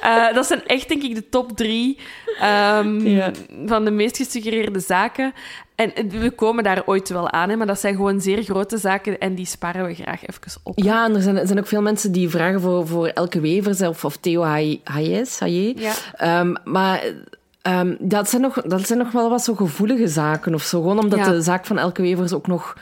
uh, 0.03 0.33
dat 0.39 0.47
zijn 0.47 0.67
echt, 0.67 0.89
denk 0.89 1.03
ik, 1.03 1.15
de 1.15 1.29
top 1.29 1.57
drie 1.57 1.99
um, 2.43 3.07
ja. 3.07 3.31
van 3.67 3.85
de 3.85 3.91
meest 3.91 4.17
gesuggereerde 4.17 4.81
zaken. 4.81 5.33
En 5.75 6.09
we 6.09 6.31
komen 6.31 6.65
daar 6.65 6.83
ooit 6.87 7.09
wel 7.09 7.31
aan, 7.31 7.49
hè, 7.49 7.57
maar 7.57 7.67
dat 7.67 7.81
zijn 7.81 7.95
gewoon 7.95 8.21
zeer 8.21 8.43
grote 8.43 8.79
zaken 8.79 9.19
en 9.19 9.35
die 9.35 9.47
sparen 9.47 9.87
we 9.87 9.95
graag 9.95 10.23
even 10.27 10.61
op. 10.63 10.79
Ja, 10.79 11.05
en 11.05 11.15
er 11.15 11.23
zijn, 11.23 11.37
er 11.37 11.47
zijn 11.47 11.59
ook 11.59 11.67
veel 11.67 11.83
mensen 11.83 12.13
die 12.13 12.29
vragen 12.29 12.61
voor, 12.61 12.87
voor 12.87 13.07
Elke 13.07 13.41
Wevers 13.41 13.81
of, 13.81 14.05
of 14.05 14.17
Theo 14.17 14.43
Hayes. 14.85 15.39
Ja. 15.39 16.41
Um, 16.41 16.57
maar 16.65 17.03
Um, 17.63 17.97
dat, 18.01 18.29
zijn 18.31 18.43
nog, 18.43 18.63
dat 18.63 18.87
zijn 18.87 18.99
nog 18.99 19.13
wel 19.13 19.31
wat 19.31 19.45
zo 19.45 19.55
gevoelige 19.55 20.09
zaken 20.09 20.55
of 20.55 20.63
zo. 20.63 20.81
Gewoon 20.81 20.99
omdat 20.99 21.25
de 21.25 21.43
zaak 21.43 21.67
van 21.67 21.79
Elke 21.79 22.03
Wevers 22.03 22.33
ook 22.33 22.47
nog... 22.47 22.77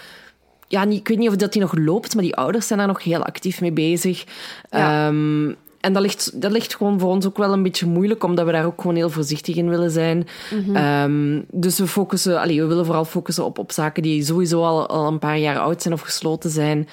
Ja, 0.66 0.84
niet, 0.84 0.98
ik 0.98 1.08
weet 1.08 1.18
niet 1.18 1.28
of 1.28 1.36
dat 1.36 1.52
die 1.52 1.62
nog 1.62 1.76
loopt, 1.76 2.14
maar 2.14 2.24
die 2.24 2.36
ouders 2.36 2.66
zijn 2.66 2.78
daar 2.78 2.88
nog 2.88 3.02
heel 3.02 3.24
actief 3.24 3.60
mee 3.60 3.72
bezig. 3.72 4.24
Ja. 4.70 5.06
Um, 5.06 5.56
en 5.80 5.92
dat 5.92 6.02
ligt, 6.02 6.42
dat 6.42 6.52
ligt 6.52 6.76
gewoon 6.76 6.98
voor 6.98 7.10
ons 7.10 7.26
ook 7.26 7.36
wel 7.36 7.52
een 7.52 7.62
beetje 7.62 7.86
moeilijk, 7.86 8.24
omdat 8.24 8.46
we 8.46 8.52
daar 8.52 8.64
ook 8.64 8.80
gewoon 8.80 8.96
heel 8.96 9.10
voorzichtig 9.10 9.56
in 9.56 9.68
willen 9.68 9.90
zijn. 9.90 10.26
Mm 10.50 10.64
-hmm. 10.64 11.02
um, 11.02 11.44
dus 11.50 11.78
we 11.78 11.86
focussen, 11.86 12.40
allee, 12.40 12.60
we 12.60 12.66
willen 12.66 12.84
vooral 12.84 13.04
focussen 13.04 13.44
op, 13.44 13.58
op 13.58 13.72
zaken 13.72 14.02
die 14.02 14.24
sowieso 14.24 14.62
al, 14.62 14.86
al 14.86 15.06
een 15.06 15.18
paar 15.18 15.38
jaar 15.38 15.58
oud 15.58 15.82
zijn 15.82 15.94
of 15.94 16.00
gesloten 16.00 16.50
zijn. 16.50 16.88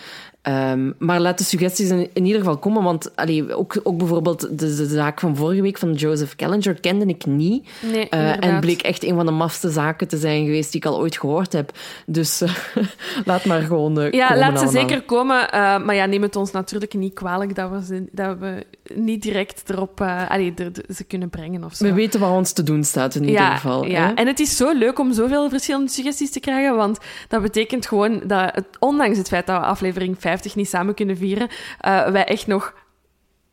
Ehm, 0.45 0.91
maar 0.97 1.19
laat 1.19 1.37
de 1.37 1.43
suggesties 1.43 1.89
in, 1.89 2.09
in, 2.13 2.25
ieder 2.25 2.39
geval 2.39 2.57
komen, 2.57 2.83
want 2.83 3.15
allee, 3.15 3.55
ook, 3.55 3.79
ook 3.83 3.97
bijvoorbeeld 3.97 4.41
de, 4.41 4.75
de, 4.75 4.87
zaak 4.87 5.19
van 5.19 5.35
vorige 5.35 5.61
week 5.61 5.77
van 5.77 5.93
Joseph 5.93 6.35
Callinger 6.35 6.79
kende 6.79 7.05
ik 7.05 7.25
niet. 7.25 7.67
Nee, 7.91 8.07
uh, 8.13 8.43
en 8.43 8.59
bleek 8.59 8.81
echt 8.81 9.03
een 9.03 9.15
van 9.15 9.25
de 9.25 9.31
mafste 9.31 9.69
zaken 9.69 10.07
te 10.07 10.17
zijn 10.17 10.45
geweest 10.45 10.71
die 10.71 10.81
ik 10.81 10.87
al 10.87 10.99
ooit 10.99 11.17
gehoord 11.17 11.53
heb. 11.53 11.71
Dus 12.05 12.41
uh, 12.41 12.55
laat 13.25 13.45
maar 13.45 13.61
gewoon 13.61 13.99
uh, 13.99 14.11
Ja, 14.11 14.27
komen 14.27 14.39
laat 14.39 14.59
ze 14.59 14.65
allemaal. 14.65 14.81
zeker 14.81 15.01
komen. 15.01 15.47
maar 15.85 15.95
ja, 15.95 16.05
neem 16.05 16.21
het 16.21 16.35
ons 16.35 16.51
natuurlijk 16.51 16.93
niet 16.93 17.13
kwalijk 17.13 17.55
dat 17.55 17.69
we, 17.69 17.85
ze, 17.85 18.05
dat 18.11 18.37
we 18.37 18.65
niet 18.93 19.21
direct 19.21 19.63
erop 19.69 20.01
allee, 20.01 20.53
ze 20.95 21.03
kunnen 21.03 21.29
brengen 21.29 21.63
of 21.63 21.75
zo. 21.75 21.83
We 21.83 21.93
weten 21.93 22.19
wat 22.19 22.31
ons 22.31 22.51
te 22.51 22.63
doen 22.63 22.83
staat 22.83 23.15
in 23.15 23.23
ja, 23.23 23.29
ieder 23.29 23.45
geval. 23.45 23.85
Ja, 23.85 24.07
hè? 24.07 24.13
en 24.13 24.27
het 24.27 24.39
is 24.39 24.57
zo 24.57 24.73
leuk 24.73 24.99
om 24.99 25.13
zoveel 25.13 25.49
verschillende 25.49 25.91
suggesties 25.91 26.31
te 26.31 26.39
krijgen, 26.39 26.75
want 26.75 26.99
dat 27.27 27.41
betekent 27.41 27.87
gewoon 27.87 28.21
dat, 28.25 28.55
het, 28.55 28.65
ondanks 28.79 29.17
het 29.17 29.27
feit 29.27 29.47
dat 29.47 29.59
we 29.59 29.65
aflevering 29.65 30.15
50 30.35 30.55
niet 30.55 30.69
samen 30.69 30.93
kunnen 30.93 31.17
vieren, 31.17 31.49
uh, 31.81 32.07
wij 32.07 32.25
echt 32.25 32.47
nog 32.47 32.73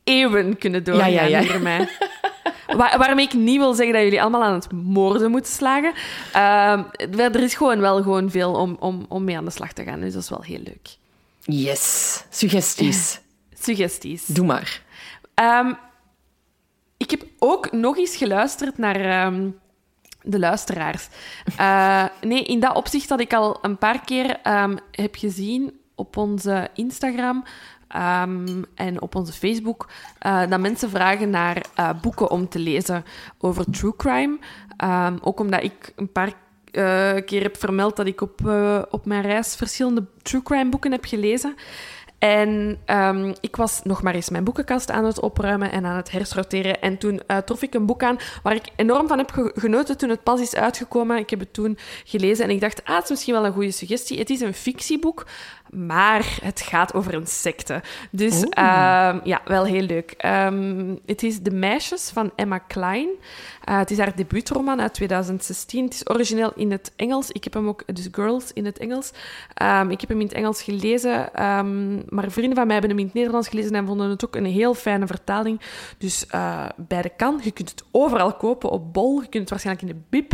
eeuwen 0.04 0.58
kunnen 0.58 0.84
doorgaan 0.84 1.12
ja, 1.12 1.22
ja, 1.22 1.38
ja. 1.40 1.86
Waar, 2.76 2.98
waarmee 2.98 3.24
ik 3.24 3.32
niet 3.32 3.58
wil 3.58 3.74
zeggen 3.74 3.94
dat 3.94 4.02
jullie 4.02 4.20
allemaal 4.20 4.42
aan 4.42 4.54
het 4.54 4.72
moorden 4.72 5.30
moeten 5.30 5.52
slagen. 5.52 5.92
Uh, 6.34 6.80
er 7.18 7.42
is 7.42 7.54
gewoon 7.54 7.80
wel 7.80 8.02
gewoon 8.02 8.30
veel 8.30 8.52
om, 8.52 8.76
om, 8.80 9.06
om 9.08 9.24
mee 9.24 9.36
aan 9.36 9.44
de 9.44 9.50
slag 9.50 9.72
te 9.72 9.84
gaan, 9.84 10.00
dus 10.00 10.12
dat 10.12 10.22
is 10.22 10.28
wel 10.28 10.42
heel 10.42 10.60
leuk. 10.64 10.96
Yes, 11.44 12.24
suggesties. 12.30 13.20
Suggesties. 13.64 14.26
Doe 14.26 14.46
maar. 14.46 14.82
Um, 15.34 15.76
ik 16.96 17.10
heb 17.10 17.22
ook 17.38 17.72
nog 17.72 17.96
eens 17.98 18.16
geluisterd 18.16 18.78
naar 18.78 19.26
um, 19.26 19.58
de 20.22 20.38
luisteraars. 20.38 21.08
Uh, 21.60 22.04
nee, 22.20 22.42
in 22.42 22.60
dat 22.60 22.74
opzicht 22.74 23.08
dat 23.08 23.20
ik 23.20 23.32
al 23.32 23.58
een 23.62 23.78
paar 23.78 24.04
keer 24.04 24.40
um, 24.46 24.78
heb 24.90 25.14
gezien 25.16 25.80
op 26.02 26.16
onze 26.16 26.68
Instagram 26.74 27.44
um, 27.96 28.64
en 28.74 29.02
op 29.02 29.14
onze 29.14 29.32
Facebook 29.32 29.88
uh, 30.26 30.48
dat 30.48 30.60
mensen 30.60 30.90
vragen 30.90 31.30
naar 31.30 31.64
uh, 31.78 31.90
boeken 32.00 32.30
om 32.30 32.48
te 32.48 32.58
lezen 32.58 33.04
over 33.38 33.70
true 33.70 33.96
crime. 33.96 34.38
Um, 34.84 35.18
ook 35.20 35.40
omdat 35.40 35.62
ik 35.62 35.92
een 35.96 36.12
paar 36.12 36.28
uh, 36.28 36.32
keer 37.24 37.42
heb 37.42 37.56
vermeld 37.56 37.96
dat 37.96 38.06
ik 38.06 38.20
op, 38.20 38.40
op 38.90 39.06
mijn 39.06 39.22
reis 39.22 39.54
verschillende 39.54 40.04
true 40.22 40.42
crime 40.42 40.70
boeken 40.70 40.92
heb 40.92 41.04
gelezen. 41.04 41.54
En 42.18 42.78
um, 42.86 43.34
ik 43.40 43.56
was 43.56 43.80
nog 43.82 44.02
maar 44.02 44.14
eens 44.14 44.30
mijn 44.30 44.44
boekenkast 44.44 44.90
aan 44.90 45.04
het 45.04 45.20
opruimen 45.20 45.72
en 45.72 45.84
aan 45.84 45.96
het 45.96 46.10
hersorteren. 46.10 46.80
En 46.80 46.98
toen 46.98 47.22
trof 47.44 47.62
ik 47.62 47.74
een 47.74 47.86
boek 47.86 48.02
aan 48.02 48.16
waar 48.42 48.54
ik 48.54 48.68
enorm 48.76 49.08
van 49.08 49.18
heb 49.18 49.52
genoten 49.54 49.96
toen 49.96 50.08
het 50.08 50.22
pas 50.22 50.40
is 50.40 50.54
uitgekomen. 50.54 51.16
Ik 51.18 51.30
heb 51.30 51.38
het 51.38 51.52
toen 51.52 51.78
gelezen 52.04 52.44
en 52.44 52.50
ik 52.50 52.60
dacht, 52.60 52.84
ah, 52.84 52.94
het 52.94 53.04
is 53.04 53.10
misschien 53.10 53.34
wel 53.34 53.46
een 53.46 53.52
goede 53.52 53.70
suggestie. 53.70 54.18
Het 54.18 54.30
is 54.30 54.40
een 54.40 54.54
fictieboek, 54.54 55.26
maar 55.72 56.38
het 56.42 56.60
gaat 56.60 56.94
over 56.94 57.14
een 57.14 57.26
secte. 57.26 57.82
Dus 58.10 58.42
um, 58.42 59.20
ja, 59.24 59.40
wel 59.44 59.64
heel 59.64 59.82
leuk. 59.82 60.14
Um, 60.26 60.98
het 61.06 61.22
is 61.22 61.40
De 61.40 61.50
Meisjes 61.50 62.10
van 62.10 62.30
Emma 62.36 62.58
Klein. 62.58 63.08
Uh, 63.68 63.78
het 63.78 63.90
is 63.90 63.98
haar 63.98 64.16
debuutroman 64.16 64.80
uit 64.80 64.94
2016. 64.94 65.84
Het 65.84 65.94
is 65.94 66.10
origineel 66.10 66.52
in 66.54 66.70
het 66.70 66.92
Engels. 66.96 67.30
Ik 67.30 67.44
heb 67.44 67.54
hem 67.54 67.68
ook, 67.68 67.82
dus 67.94 68.08
Girls 68.12 68.52
in 68.52 68.64
het 68.64 68.78
Engels. 68.78 69.10
Um, 69.62 69.90
ik 69.90 70.00
heb 70.00 70.08
hem 70.08 70.20
in 70.20 70.26
het 70.26 70.36
Engels 70.36 70.62
gelezen, 70.62 71.46
um, 71.46 72.02
maar 72.08 72.30
vrienden 72.30 72.56
van 72.56 72.66
mij 72.66 72.72
hebben 72.72 72.90
hem 72.90 72.98
in 72.98 73.04
het 73.04 73.14
Nederlands 73.14 73.48
gelezen 73.48 73.74
en 73.74 73.86
vonden 73.86 74.10
het 74.10 74.24
ook 74.24 74.36
een 74.36 74.44
heel 74.44 74.74
fijne 74.74 75.06
vertaling. 75.06 75.60
Dus 75.98 76.26
uh, 76.34 76.64
beide 76.76 77.10
kan. 77.16 77.40
Je 77.42 77.50
kunt 77.50 77.70
het 77.70 77.84
overal 77.90 78.34
kopen 78.34 78.70
op 78.70 78.92
Bol. 78.92 79.20
Je 79.20 79.28
kunt 79.28 79.40
het 79.40 79.50
waarschijnlijk 79.50 79.88
in 79.88 79.94
de 79.96 80.02
Bib. 80.08 80.32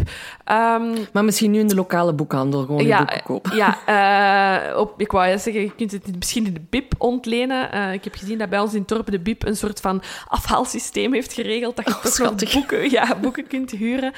Maar 1.13 1.25
misschien 1.25 1.51
nu 1.51 1.59
in 1.59 1.69
de 1.69 1.75
lokale 1.75 2.13
boekhandel 2.13 2.61
gewoon 2.61 2.85
ja, 2.85 2.99
boeken 2.99 3.23
kopen. 3.23 3.57
Ja, 3.57 4.71
uh, 4.73 4.79
op, 4.79 5.01
ik 5.01 5.13
wou 5.13 5.28
zeggen, 5.37 5.63
je 5.63 5.75
kunt 5.75 5.93
het 5.93 6.17
misschien 6.17 6.47
in 6.47 6.55
de 6.55 6.63
Bib 6.71 6.93
ontlenen. 6.99 7.75
Uh, 7.75 7.93
ik 7.93 8.05
heb 8.05 8.15
gezien 8.15 8.39
dat 8.39 8.49
bij 8.49 8.61
ons 8.61 8.75
in 8.75 8.85
Torpen 8.85 9.13
de 9.13 9.21
Bib 9.21 9.47
een 9.47 9.57
soort 9.57 9.81
van 9.81 10.03
afhaalsysteem 10.29 11.13
heeft 11.13 11.33
geregeld. 11.33 11.77
Dat 11.77 11.87
je 11.87 11.95
oh, 11.95 12.03
toch 12.03 12.19
nog 12.19 12.53
boeken, 12.53 12.91
ja, 12.91 13.17
boeken 13.21 13.47
kunt 13.47 13.71
huren. 13.71 14.13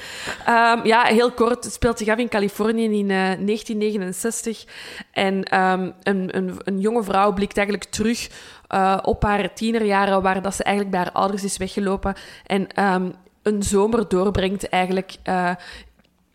Um, 0.49 0.87
ja, 0.87 1.05
heel 1.05 1.33
kort. 1.33 1.65
Het 1.65 1.73
speelt 1.73 1.99
zich 1.99 2.09
af 2.09 2.19
in 2.19 2.29
Californië 2.29 2.85
in 2.85 2.93
uh, 2.93 3.09
1969. 3.09 4.65
En 5.13 5.61
um, 5.61 5.95
een, 6.03 6.37
een, 6.37 6.55
een, 6.65 6.81
jonge 6.81 7.03
vrouw 7.03 7.33
blikt 7.33 7.57
eigenlijk 7.57 7.91
terug 7.91 8.29
uh, 8.69 8.99
op 9.03 9.23
haar 9.23 9.55
tienerjaren, 9.55 10.23
waar 10.23 10.43
dat 10.43 10.55
ze 10.55 10.63
eigenlijk 10.63 10.97
bij 10.97 11.05
haar 11.05 11.23
ouders 11.23 11.45
is 11.45 11.57
weggelopen. 11.57 12.15
En 12.47 12.85
um, 12.85 13.13
een 13.43 13.63
zomer 13.63 14.09
doorbrengt 14.09 14.69
eigenlijk 14.69 15.17
uh, 15.25 15.51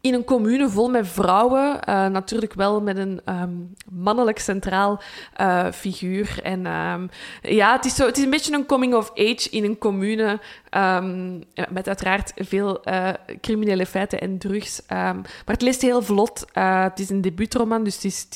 in 0.06 0.14
een 0.14 0.24
commune 0.24 0.70
vol 0.70 0.90
met 0.90 1.08
vrouwen. 1.08 1.80
Uh, 1.90 2.08
natuurlijk 2.08 2.54
wel 2.54 2.82
met 2.82 2.98
een 2.98 3.22
um, 3.26 3.74
mannelijk 3.90 4.40
centraal 4.40 5.02
uh, 5.42 5.72
figuur. 5.72 6.40
En 6.44 6.66
um, 6.66 7.10
ja, 7.42 7.76
het 7.76 7.86
is, 7.86 7.96
zo, 7.96 8.06
het 8.06 8.18
is 8.18 8.24
een 8.24 8.30
beetje 8.30 8.54
een 8.54 8.66
coming 8.66 8.94
of 8.94 9.12
age 9.12 9.50
in 9.50 9.64
een 9.64 9.78
commune. 9.78 10.40
Um, 10.72 11.44
met 11.70 11.88
uiteraard 11.88 12.32
veel 12.36 12.90
uh, 12.90 13.10
criminele 13.42 13.86
feiten 13.86 14.22
en 14.22 14.38
drugs. 14.38 14.82
maar 14.88 15.24
het 15.46 15.62
leest 15.62 15.82
heel 15.82 16.02
vlot. 16.02 16.46
het 16.54 17.00
is 17.00 17.10
een 17.10 17.22
debuutroman, 17.22 17.84
dus 17.84 17.96
het 17.96 18.04
is... 18.06 18.28
Het 18.32 18.36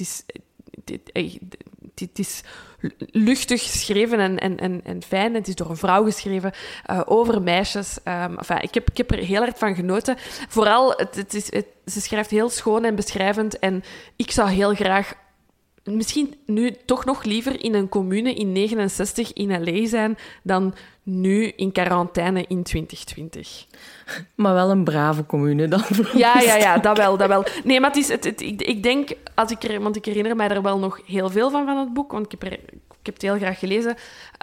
is 1.14 1.38
het, 2.00 2.20
is 2.20 2.42
luchtig 3.12 3.62
geschreven 3.62 4.20
en, 4.20 4.40
en, 4.40 4.58
en, 4.58 4.82
en 4.84 5.04
fijn. 5.04 5.34
Het 5.34 5.48
is 5.48 5.56
door 5.56 5.70
een 5.70 5.78
vrouw 5.78 6.04
geschreven 6.04 6.52
uh, 6.92 7.02
over 7.06 7.42
meisjes. 7.42 7.98
Um, 8.04 8.38
enfin, 8.38 8.62
ik, 8.62 8.74
heb, 8.74 8.90
ik 8.90 8.98
heb 8.98 9.12
er 9.12 9.18
heel 9.18 9.42
hard 9.42 9.58
van 9.58 9.76
genoten. 9.76 10.16
Vooral, 10.48 10.94
het, 10.96 11.16
het 11.16 11.34
is, 11.34 11.46
ze 11.94 12.02
schrijft 12.02 12.30
heel 12.30 12.50
schoon 12.50 12.86
en 12.86 12.96
beschrijvend. 12.96 13.60
En 13.60 13.84
ik 14.16 14.32
zou 14.32 14.50
heel 14.50 14.74
graag 14.74 15.14
misschien 15.96 16.36
nu 16.46 16.76
toch 16.86 17.06
nog 17.06 17.24
liever 17.24 17.64
in 17.64 17.74
een 17.74 17.90
commune 17.90 18.34
in 18.34 18.52
69 18.52 19.34
in 19.34 19.64
LA 19.64 19.88
zijn 19.88 20.18
dan 20.44 20.74
nu 21.04 21.48
in 21.48 21.72
quarantaine 21.72 22.46
in 22.48 22.64
2020. 22.64 23.66
Maar 24.36 24.54
wel 24.54 24.70
een 24.70 24.84
brave 24.84 25.26
commune 25.26 25.68
dan. 25.68 25.84
Ja, 26.14 26.40
ja, 26.40 26.56
ja, 26.56 26.78
dat 26.78 26.98
wel, 26.98 27.18
dat 27.18 27.28
wel. 27.28 27.46
Nee, 27.64 27.80
maar 27.80 27.90
het 27.90 28.00
is, 28.00 28.08
het, 28.08 28.24
het, 28.24 28.42
ik, 28.42 28.62
ik 28.62 28.84
denk, 28.84 29.10
als 29.36 29.52
ik 29.52 29.64
er, 29.64 29.82
want 29.82 29.96
ik 29.96 30.06
herinner 30.06 30.36
mij 30.36 30.50
er 30.50 30.62
wel 30.62 30.80
nog 30.80 31.02
heel 31.06 31.30
veel 31.30 31.50
van 31.50 31.66
van 31.66 31.78
het 31.78 31.94
boek, 31.94 32.12
want 32.12 32.26
ik 32.26 32.32
heb, 32.32 32.44
er, 32.44 32.60
ik 32.74 33.06
heb 33.06 33.14
het 33.14 33.22
heel 33.22 33.38
graag 33.38 33.60
gelezen, 33.60 33.96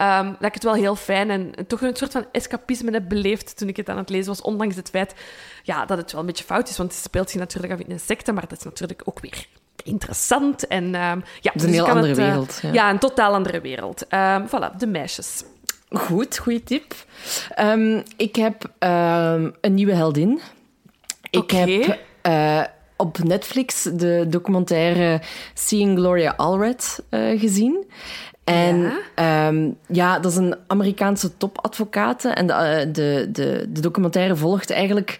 um, 0.03 0.37
dat 0.39 0.49
ik 0.49 0.55
het 0.55 0.63
wel 0.63 0.75
heel 0.75 0.97
fijn 0.97 1.31
en 1.31 1.67
toch 1.67 1.81
een 1.83 1.97
soort 1.97 2.13
van 2.13 2.27
escapisme 2.33 2.91
heb 2.91 3.09
beleefd 3.09 3.57
toen 3.57 3.69
ik 3.69 3.77
het 3.77 3.89
aan 3.89 3.97
het 3.97 4.11
lezen 4.11 4.29
was, 4.29 4.43
ondanks 4.43 4.77
het 4.77 4.91
feit 4.91 5.15
ja, 5.63 5.85
dat 5.85 5.99
het 5.99 6.13
wel 6.13 6.21
een 6.21 6.27
beetje 6.27 6.45
fout 6.45 6.69
is, 6.69 6.77
want 6.77 6.93
het 6.93 7.03
speelt 7.03 7.31
zich 7.31 7.41
natuurlijk 7.41 7.73
af 7.73 7.81
in 7.81 7.91
een 7.91 8.01
secte, 8.01 8.33
maar 8.33 8.49
dat 8.49 8.59
is 8.59 8.65
natuurlijk 8.65 9.03
ook 9.05 9.21
weer 9.21 9.47
interessant. 9.87 10.67
En, 10.67 10.85
um, 10.85 11.25
ja, 11.41 11.53
het 11.53 11.55
is 11.55 11.63
een 11.63 11.73
heel 11.73 11.89
andere 11.89 12.09
het, 12.09 12.19
uh, 12.19 12.25
wereld. 12.25 12.59
Ja. 12.63 12.73
ja. 12.73 12.91
een 12.91 12.99
totaal 12.99 13.35
andere 13.35 13.61
wereld. 13.61 14.07
Um, 14.11 14.47
voilà, 14.47 14.77
de 14.79 14.87
meisjes. 14.87 15.45
Goed, 15.91 16.39
goede 16.39 16.63
tip. 16.63 16.95
Um, 17.61 18.03
ik 18.17 18.37
heb 18.37 18.71
een 19.61 19.75
nieuwe 19.75 19.95
heldin. 19.95 20.41
Ik 21.31 21.41
okay. 21.41 21.61
heb 21.61 21.99
uh, 22.27 22.65
op 22.97 23.19
Netflix 23.19 23.83
de 23.83 24.27
documentaire 24.29 25.21
Seeing 25.55 25.99
Gloria 25.99 26.35
Allred 26.37 27.03
uh, 27.11 27.41
gezien. 27.41 27.85
En 28.45 28.93
ja. 29.17 29.47
Um, 29.49 29.77
ja, 29.87 30.19
dat 30.19 30.31
is 30.31 30.37
een 30.37 30.57
Amerikaanse 30.67 31.37
topadvocate. 31.37 32.29
En 32.29 32.47
de, 32.47 32.89
de, 32.93 33.29
de, 33.33 33.67
de 33.69 33.81
documentaire 33.81 34.37
volgt 34.37 34.71
eigenlijk 34.71 35.19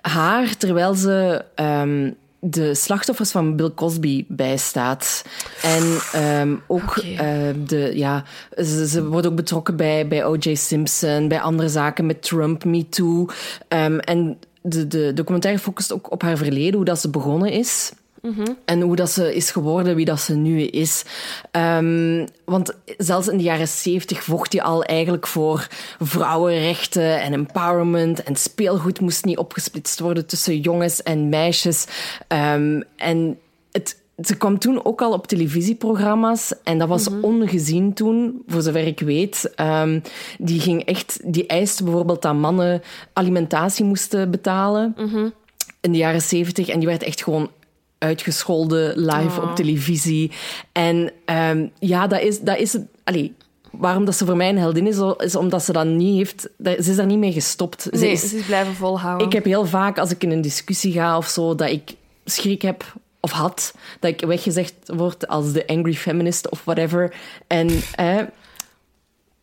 haar 0.00 0.56
terwijl 0.56 0.94
ze 0.94 1.44
um, 1.56 2.16
de 2.40 2.74
slachtoffers 2.74 3.30
van 3.30 3.56
Bill 3.56 3.70
Cosby 3.74 4.24
bijstaat. 4.28 5.24
En 5.62 5.98
um, 6.40 6.62
ook 6.66 6.96
okay. 6.96 7.12
uh, 7.12 7.54
de, 7.66 7.90
ja, 7.94 8.24
ze, 8.56 8.88
ze 8.88 9.06
wordt 9.06 9.26
ook 9.26 9.36
betrokken 9.36 9.76
bij, 9.76 10.08
bij 10.08 10.24
O.J. 10.24 10.54
Simpson, 10.54 11.28
bij 11.28 11.40
andere 11.40 11.68
zaken 11.68 12.06
met 12.06 12.22
Trump, 12.22 12.64
Me 12.64 12.88
Too. 12.88 13.26
Um, 13.68 13.98
en 13.98 14.38
de, 14.62 14.86
de 14.86 15.12
documentaire 15.14 15.60
focust 15.60 15.92
ook 15.92 16.12
op 16.12 16.22
haar 16.22 16.36
verleden, 16.36 16.74
hoe 16.74 16.84
dat 16.84 17.00
ze 17.00 17.10
begonnen 17.10 17.50
is. 17.50 17.92
Mm 18.22 18.32
-hmm. 18.32 18.56
En 18.64 18.80
hoe 18.80 18.96
dat 18.96 19.10
ze 19.10 19.34
is 19.34 19.50
geworden, 19.50 19.96
wie 19.96 20.04
dat 20.04 20.20
ze 20.20 20.34
nu 20.34 20.62
is. 20.62 21.04
Um, 21.52 22.26
want 22.44 22.74
zelfs 22.96 23.28
in 23.28 23.36
de 23.36 23.42
jaren 23.42 23.68
zeventig 23.68 24.24
vocht 24.24 24.52
hij 24.52 24.62
al 24.62 24.84
eigenlijk 24.84 25.26
voor 25.26 25.68
vrouwenrechten 26.00 27.20
en 27.20 27.32
empowerment. 27.32 28.22
En 28.22 28.36
speelgoed 28.36 29.00
moest 29.00 29.24
niet 29.24 29.38
opgesplitst 29.38 30.00
worden 30.00 30.26
tussen 30.26 30.60
jongens 30.60 31.02
en 31.02 31.28
meisjes. 31.28 31.86
Um, 32.28 32.82
en 32.96 33.38
het, 33.72 33.96
ze 34.24 34.36
kwam 34.36 34.58
toen 34.58 34.84
ook 34.84 35.02
al 35.02 35.12
op 35.12 35.26
televisieprogramma's. 35.26 36.52
En 36.64 36.78
dat 36.78 36.88
was 36.88 37.08
Mhm. 37.08 37.16
mm 37.16 37.22
-hmm. 37.22 37.40
ongezien 37.40 37.92
toen, 37.94 38.42
voor 38.46 38.62
zover 38.62 38.86
ik 38.86 39.00
weet. 39.00 39.52
Um, 39.60 40.02
die 40.38 40.60
ging 40.60 40.84
echt, 40.84 41.20
die 41.24 41.46
eiste 41.46 41.84
bijvoorbeeld 41.84 42.22
dat 42.22 42.34
mannen 42.34 42.82
alimentatie 43.12 43.84
moesten 43.84 44.30
betalen. 44.30 44.94
Mm 44.96 45.08
-hmm. 45.08 45.32
In 45.80 45.92
de 45.92 45.98
jaren 45.98 46.22
zeventig. 46.22 46.68
En 46.68 46.78
die 46.78 46.88
werd 46.88 47.02
echt 47.02 47.22
gewoon 47.22 47.50
uitgescholden 47.98 48.98
live 48.98 49.40
Oh. 49.40 49.48
op 49.50 49.56
televisie. 49.56 50.30
En 50.72 51.12
um, 51.50 51.70
ja, 51.78 52.06
dat 52.06 52.20
is, 52.20 52.40
dat 52.40 52.58
is 52.58 52.72
het. 52.72 52.82
Allee, 53.04 53.34
waarom 53.70 54.04
dat 54.04 54.14
ze 54.16 54.24
voor 54.26 54.36
mij 54.36 54.48
een 54.48 54.58
heldin 54.58 54.86
is, 54.86 54.98
is 55.18 55.36
omdat 55.36 55.62
ze 55.64 55.72
dat 55.72 55.86
niet 55.86 56.16
heeft. 56.16 56.48
dat- 56.56 56.84
Ze 56.84 56.90
is 56.90 56.96
daar 56.96 57.06
niet 57.06 57.18
mee 57.18 57.32
gestopt. 57.32 57.88
Nee, 57.90 58.00
ze 58.00 58.10
is, 58.10 58.30
ze 58.30 58.36
is 58.38 58.44
blijven 58.46 58.74
volhouden. 58.74 59.26
ik 59.26 59.32
heb 59.32 59.44
heel 59.44 59.66
vaak, 59.66 59.98
als 59.98 60.10
ik 60.10 60.22
in 60.22 60.30
een 60.30 60.40
discussie 60.40 60.92
ga 60.92 61.16
of 61.16 61.26
zo, 61.26 61.54
dat 61.54 61.70
ik 61.70 61.94
schrik 62.24 62.62
heb 62.62 62.94
of 63.20 63.30
had, 63.30 63.74
dat 64.00 64.10
ik 64.10 64.20
weggezegd 64.20 64.74
word 64.86 65.28
als 65.28 65.52
de 65.52 65.66
angry 65.66 65.94
feminist 65.94 66.50
of 66.50 66.64
whatever. 66.64 67.14
En, 67.46 67.68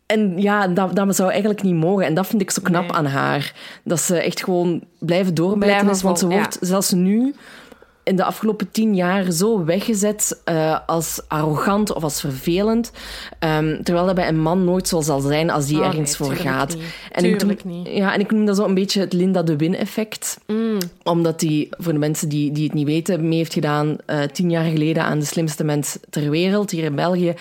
en 0.05 0.33
ja, 0.41 0.67
dat, 0.67 0.95
dat 0.95 1.15
zou 1.15 1.29
eigenlijk 1.29 1.63
niet 1.63 1.73
mogen. 1.75 2.05
En 2.05 2.13
dat 2.13 2.27
vind 2.27 2.41
ik 2.41 2.51
zo 2.51 2.61
knap 2.61 2.81
Nee. 2.81 2.91
aan 2.91 3.05
haar. 3.05 3.53
Dat 3.83 3.99
ze 4.01 4.17
echt 4.17 4.43
gewoon 4.43 4.83
blijven 4.99 5.33
doorbijten 5.33 5.89
is. 5.89 6.01
Want 6.01 6.19
ze 6.19 6.27
wordt 6.27 6.57
zelfs 6.61 6.91
nu 6.91 7.35
in 8.05 8.15
de 8.15 8.23
afgelopen 8.23 8.71
tien 8.71 8.95
jaar 8.95 9.31
zo 9.31 9.65
weggezet 9.65 10.41
eh, 10.43 10.79
als 10.85 11.21
arrogant 11.27 11.93
of 11.93 12.03
als 12.03 12.19
vervelend. 12.19 12.91
Ehm, 13.39 13.83
terwijl 13.83 14.05
dat 14.05 14.15
bij 14.15 14.27
een 14.27 14.41
man 14.41 14.63
nooit 14.63 14.87
zo 14.87 15.01
zal 15.01 15.19
zijn 15.19 15.49
als 15.49 15.65
die 15.65 15.79
Oh, 15.79 15.85
ergens 15.85 16.19
nee, 16.19 16.29
voor 16.29 16.37
gaat. 16.37 16.75
niet. 16.75 16.83
En 17.11 17.25
ik 17.25 17.37
Tuurlijk 17.37 17.63
noem, 17.63 17.77
niet. 17.77 17.87
Ja, 17.87 18.13
en 18.13 18.19
ik 18.19 18.31
noem 18.31 18.45
dat 18.45 18.55
zo 18.55 18.63
een 18.65 18.73
beetje 18.73 18.99
het 18.99 19.13
Linda 19.13 19.43
de 19.43 19.55
Win-effect. 19.55 20.39
Mm. 20.47 20.77
Omdat 21.03 21.39
die, 21.39 21.67
voor 21.71 21.93
de 21.93 21.99
mensen 21.99 22.29
die, 22.29 22.51
die 22.51 22.63
het 22.63 22.73
niet 22.73 22.85
weten, 22.85 23.27
mee 23.27 23.37
heeft 23.37 23.53
gedaan 23.53 23.97
eh, 24.05 24.21
tien 24.21 24.49
jaar 24.49 24.65
geleden 24.65 25.03
aan 25.03 25.19
de 25.19 25.25
slimste 25.25 25.63
mens 25.63 25.97
ter 26.09 26.29
wereld 26.29 26.71
hier 26.71 26.83
in 26.83 26.95
België. 26.95 27.33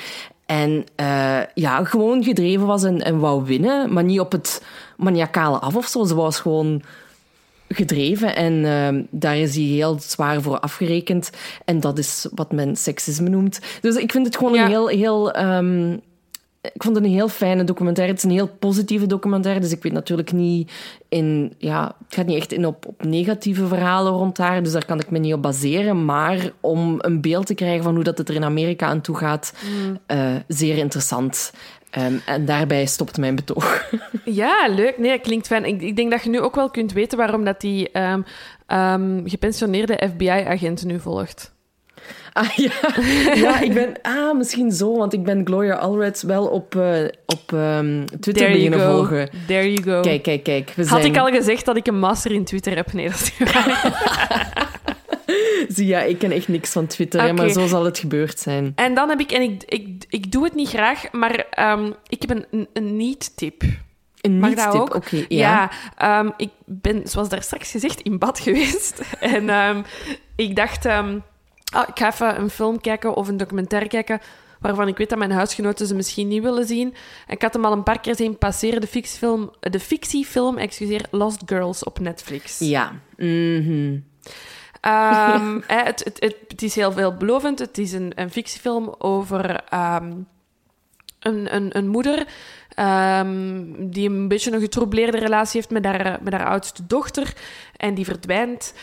En 0.46 0.84
eh, 0.96 1.38
ja, 1.54 1.84
gewoon 1.84 2.24
gedreven 2.24 2.66
was 2.66 2.82
en, 2.82 3.02
en 3.02 3.18
wou 3.18 3.44
winnen, 3.44 3.92
maar 3.92 4.04
niet 4.04 4.20
op 4.20 4.32
het 4.32 4.62
maniacale 4.96 5.58
af 5.58 5.76
of 5.76 5.86
zo. 5.86 6.04
Ze 6.04 6.14
was 6.14 6.40
gewoon 6.40 6.82
gedreven 7.68 8.36
en 8.36 8.64
eh, 8.64 9.02
daar 9.10 9.36
is 9.36 9.54
hij 9.54 9.64
heel 9.64 9.98
zwaar 10.00 10.42
voor 10.42 10.60
afgerekend. 10.60 11.30
En 11.64 11.80
dat 11.80 11.98
is 11.98 12.26
wat 12.34 12.52
men 12.52 12.76
seksisme 12.76 13.28
noemt. 13.28 13.60
Dus 13.80 13.96
ik 13.96 14.12
vind 14.12 14.26
het 14.26 14.36
gewoon 14.36 14.54
Ja. 14.54 14.64
een 14.64 14.70
heel... 14.70 14.86
heel 14.88 15.32
ehm, 15.32 15.96
ik 16.72 16.82
vond 16.82 16.96
het 16.96 17.04
een 17.04 17.10
heel 17.10 17.28
fijne 17.28 17.64
documentaire. 17.64 18.12
Het 18.12 18.24
is 18.24 18.30
een 18.30 18.36
heel 18.36 18.56
positieve 18.58 19.06
documentaire, 19.06 19.60
dus 19.60 19.72
ik 19.72 19.82
weet 19.82 19.92
natuurlijk 19.92 20.32
niet 20.32 20.72
in... 21.08 21.54
Ja, 21.58 21.94
het 22.04 22.14
gaat 22.14 22.26
niet 22.26 22.36
echt 22.36 22.52
in 22.52 22.66
op, 22.66 22.86
op 22.86 23.04
negatieve 23.04 23.66
verhalen 23.66 24.12
rond 24.12 24.38
haar, 24.38 24.62
dus 24.62 24.72
daar 24.72 24.84
kan 24.84 25.00
ik 25.00 25.10
me 25.10 25.18
niet 25.18 25.34
op 25.34 25.42
baseren. 25.42 26.04
Maar 26.04 26.50
om 26.60 26.96
een 26.98 27.20
beeld 27.20 27.46
te 27.46 27.54
krijgen 27.54 27.82
van 27.82 27.94
hoe 27.94 28.04
dat 28.04 28.18
het 28.18 28.28
er 28.28 28.34
in 28.34 28.44
Amerika 28.44 28.86
aan 28.86 29.00
toe 29.00 29.16
gaat, 29.16 29.54
eh, 30.06 30.34
zeer 30.48 30.76
interessant. 30.76 31.52
Ehm, 31.90 32.14
en 32.26 32.44
daarbij 32.44 32.86
stopt 32.86 33.18
mijn 33.18 33.34
betoog. 33.34 33.72
Ja, 34.24 34.68
leuk. 34.68 34.98
Nee, 34.98 35.10
dat 35.10 35.20
klinkt 35.20 35.46
fijn. 35.46 35.64
Ik, 35.64 35.82
ik 35.82 35.96
denk 35.96 36.10
dat 36.10 36.22
je 36.22 36.30
nu 36.30 36.40
ook 36.40 36.54
wel 36.54 36.70
kunt 36.70 36.92
weten 36.92 37.18
waarom 37.18 37.44
dat 37.44 37.60
die 37.60 37.90
ehm, 37.90 38.22
ehm, 38.66 39.26
gepensioneerde 39.28 40.08
FBI-agent 40.10 40.84
nu 40.84 41.00
volgt. 41.00 41.53
Ah 42.34 42.50
ja, 42.50 42.72
ja 43.34 43.60
ik 43.60 43.74
ben... 43.74 43.92
Ah, 44.02 44.36
misschien 44.36 44.72
zo, 44.72 44.96
want 44.96 45.12
ik 45.12 45.24
ben 45.24 45.46
Gloria 45.46 45.74
Allred 45.74 46.22
wel 46.22 46.46
op, 46.46 46.74
eh, 46.76 47.04
op 47.26 47.52
ehm, 47.52 48.04
Twitter 48.04 48.32
There 48.32 48.52
beginnen 48.52 48.80
volgen. 48.80 49.28
There 49.46 49.72
you 49.72 49.82
go. 49.82 50.00
Kijk, 50.00 50.22
kijk, 50.22 50.42
kijk. 50.42 50.72
We 50.76 50.86
Had 50.86 51.00
zijn... 51.00 51.12
ik 51.12 51.20
al 51.20 51.26
gezegd 51.26 51.64
dat 51.64 51.76
ik 51.76 51.86
een 51.86 51.98
master 51.98 52.32
in 52.32 52.44
Twitter 52.44 52.76
heb? 52.76 52.92
Nee, 52.92 53.08
dat 53.08 53.20
is 53.20 53.38
niet. 53.38 53.52
Zie, 55.76 55.86
ja, 55.86 56.00
ik 56.00 56.18
ken 56.18 56.30
echt 56.30 56.48
niks 56.48 56.70
van 56.70 56.86
Twitter, 56.86 57.22
hè, 57.22 57.32
maar 57.32 57.48
zo 57.48 57.66
zal 57.66 57.84
het 57.84 57.98
gebeurd 57.98 58.38
zijn. 58.38 58.72
En 58.74 58.94
dan 58.94 59.08
heb 59.08 59.20
ik, 59.20 59.32
en 59.32 59.42
ik, 59.42 59.62
ik, 59.66 60.04
ik 60.08 60.32
doe 60.32 60.44
het 60.44 60.54
niet 60.54 60.68
graag, 60.68 61.12
maar 61.12 61.46
ehm, 61.50 61.90
ik 62.06 62.22
heb 62.22 62.30
een, 62.30 62.68
een, 62.72 62.96
niet-tip. 62.96 63.62
Een 64.20 64.38
Mag 64.38 64.54
dat 64.54 64.74
ook? 64.74 64.94
oké. 64.94 65.16
ja. 65.16 65.26
Ja, 65.28 65.70
ehm, 65.96 66.30
ik 66.36 66.50
ben, 66.64 67.00
zoals 67.04 67.28
daar 67.28 67.42
straks 67.42 67.70
gezegd, 67.70 68.00
in 68.00 68.18
bad 68.18 68.40
geweest. 68.46 69.02
en 69.20 69.84
ik 70.36 70.56
dacht, 70.56 70.86
ah, 71.74 71.88
ik 71.88 71.98
ga 71.98 72.12
even 72.12 72.40
een 72.40 72.50
film 72.50 72.80
kijken 72.80 73.14
of 73.14 73.28
een 73.28 73.36
documentaire 73.36 73.88
kijken 73.88 74.20
waarvan 74.60 74.88
ik 74.88 74.96
weet 74.96 75.08
dat 75.08 75.18
mijn 75.18 75.30
huisgenoten 75.30 75.86
ze 75.86 75.94
misschien 75.94 76.28
niet 76.28 76.42
willen 76.42 76.66
zien. 76.66 76.94
En 77.26 77.34
ik 77.34 77.42
had 77.42 77.52
hem 77.52 77.64
al 77.64 77.72
een 77.72 77.82
paar 77.82 78.00
keer 78.00 78.16
zien 78.16 78.38
passeren, 78.38 78.80
de 78.80 78.86
fictiefilm, 78.86 79.50
de 79.60 79.80
fictiefilm 79.80 80.58
excuseer, 80.58 81.06
Lost 81.10 81.42
Girls 81.46 81.84
op 81.84 81.98
Netflix. 81.98 82.58
Ja. 82.58 82.92
Mhm. 83.16 83.98
Ehm, 84.80 85.60
het, 85.66 86.04
het, 86.04 86.16
het, 86.20 86.36
het 86.48 86.62
is 86.62 86.74
heel 86.74 86.92
veelbelovend. 86.92 87.58
Het 87.58 87.78
is 87.78 87.92
een, 87.92 88.12
een 88.14 88.30
fictiefilm 88.30 88.94
over 88.98 89.64
ehm, 89.68 90.12
een, 91.20 91.54
een, 91.54 91.76
een 91.76 91.88
moeder 91.88 92.26
ehm, 92.68 93.64
die 93.78 94.08
een 94.08 94.28
beetje 94.28 94.52
een 94.52 94.60
getroubleerde 94.60 95.18
relatie 95.18 95.60
heeft 95.60 95.72
met 95.72 95.84
haar, 95.84 96.18
met 96.22 96.32
haar 96.32 96.46
oudste 96.46 96.86
dochter. 96.86 97.32
En 97.76 97.94
die 97.94 98.04
verdwijnt. 98.04 98.74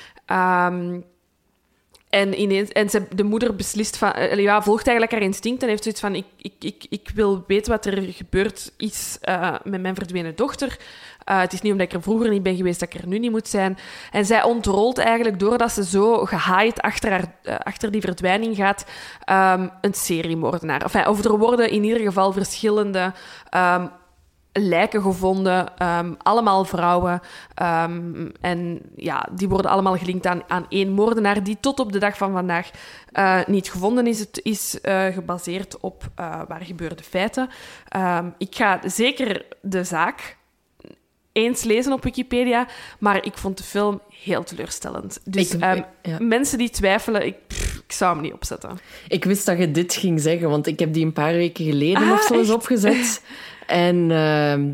En, 2.12 2.42
ineens, 2.42 2.70
en 2.70 3.08
de 3.16 3.24
moeder 3.24 3.56
beslist 3.56 3.98
van, 3.98 4.12
eh, 4.12 4.38
ja, 4.38 4.62
volgt 4.62 4.88
eigenlijk 4.88 5.18
haar 5.18 5.28
instinct 5.28 5.64
en 5.64 5.70
heeft 5.70 5.84
zoiets 5.84 6.02
van: 6.02 6.16
ik, 6.16 6.26
ik, 6.38 6.54
ik, 6.60 6.86
ik 6.90 7.12
wil 7.14 7.44
weten 7.48 7.72
wat 7.72 7.86
er 7.86 8.02
gebeurd 8.02 8.72
is 8.78 9.18
eh, 9.22 9.56
met 9.64 9.82
mijn 9.82 9.96
verdwenen 9.96 10.36
dochter. 10.36 10.78
Eh, 11.24 11.40
het 11.40 11.54
is 11.54 11.62
niet 11.62 11.72
omdat 11.72 11.88
ik 11.88 11.94
er 11.94 12.02
vroeger 12.02 12.30
niet 12.30 12.44
ben 12.44 12.56
geweest 12.56 12.80
dat 12.80 12.94
ik 12.94 13.02
er 13.02 13.08
nu 13.08 13.20
niet 13.20 13.32
moet 13.32 13.48
zijn. 13.48 13.78
En 14.12 14.26
zij 14.26 14.44
ontrolt 14.44 14.98
eigenlijk, 14.98 15.40
doordat 15.40 15.72
ze 15.72 15.86
zo 15.86 16.26
gehaaid 16.26 16.82
achter, 16.82 17.12
haar, 17.12 17.60
achter 17.64 17.92
die 17.92 18.02
verdwijning 18.02 18.56
gaat, 18.56 18.86
ehm, 19.24 19.68
een 19.82 19.94
seriemoordenaar. 19.94 21.08
Of 21.08 21.24
er 21.26 21.38
worden 21.38 21.70
in 21.70 21.84
ieder 21.84 22.02
geval 22.02 22.32
verschillende 22.32 23.14
ehm, 23.50 23.88
lijken 24.54 25.02
gevonden, 25.02 25.78
ehm, 25.78 26.14
allemaal 26.18 26.66
vrouwen. 26.66 27.22
Ehm, 27.56 28.30
en 28.42 28.82
ja, 28.96 29.28
die 29.32 29.50
worden 29.50 29.72
allemaal 29.72 29.98
gelinkt 29.98 30.26
aan, 30.26 30.42
aan 30.48 30.66
één 30.70 30.90
moordenaar 30.92 31.44
die 31.44 31.58
tot 31.60 31.80
op 31.80 31.92
de 31.92 32.00
dag 32.00 32.18
van 32.18 32.32
vandaag 32.32 32.70
eh, 33.12 33.40
niet 33.48 33.70
gevonden 33.72 34.08
is. 34.08 34.20
Het 34.20 34.40
is 34.44 34.82
eh, 34.82 35.06
gebaseerd 35.06 35.80
op 35.80 36.04
eh, 36.16 36.42
waar 36.48 36.62
gebeurde 36.64 37.04
feiten. 37.04 37.50
Ehm, 37.88 38.26
ik 38.38 38.56
ga 38.56 38.80
zeker 38.86 39.46
de 39.62 39.84
zaak 39.84 40.38
eens 41.32 41.64
lezen 41.64 41.94
op 41.94 42.04
Wikipedia, 42.04 42.68
maar 43.00 43.26
ik 43.26 43.38
vond 43.38 43.58
de 43.58 43.64
film 43.64 44.02
heel 44.24 44.44
teleurstellend. 44.44 45.20
Dus 45.24 45.54
Ik- 45.56 45.60
ja. 46.02 46.18
mensen 46.20 46.58
die 46.58 46.70
twijfelen, 46.70 47.26
ik, 47.26 47.36
pff, 47.48 47.76
ik 47.86 47.92
zou 47.92 48.14
hem 48.14 48.22
niet 48.22 48.34
opzetten. 48.34 48.78
Ik 49.08 49.24
wist 49.26 49.46
dat 49.46 49.58
je 49.58 49.72
dit 49.72 49.94
ging 49.94 50.22
zeggen, 50.22 50.50
want 50.50 50.68
ik 50.68 50.80
heb 50.80 50.94
die 50.94 51.06
een 51.06 51.14
paar 51.14 51.34
weken 51.34 51.66
geleden 51.66 52.04
Ah, 52.04 52.12
of 52.12 52.22
zo 52.22 52.34
eens 52.34 52.50
opgezet. 52.52 53.22
En 53.72 54.12
ehm, 54.12 54.74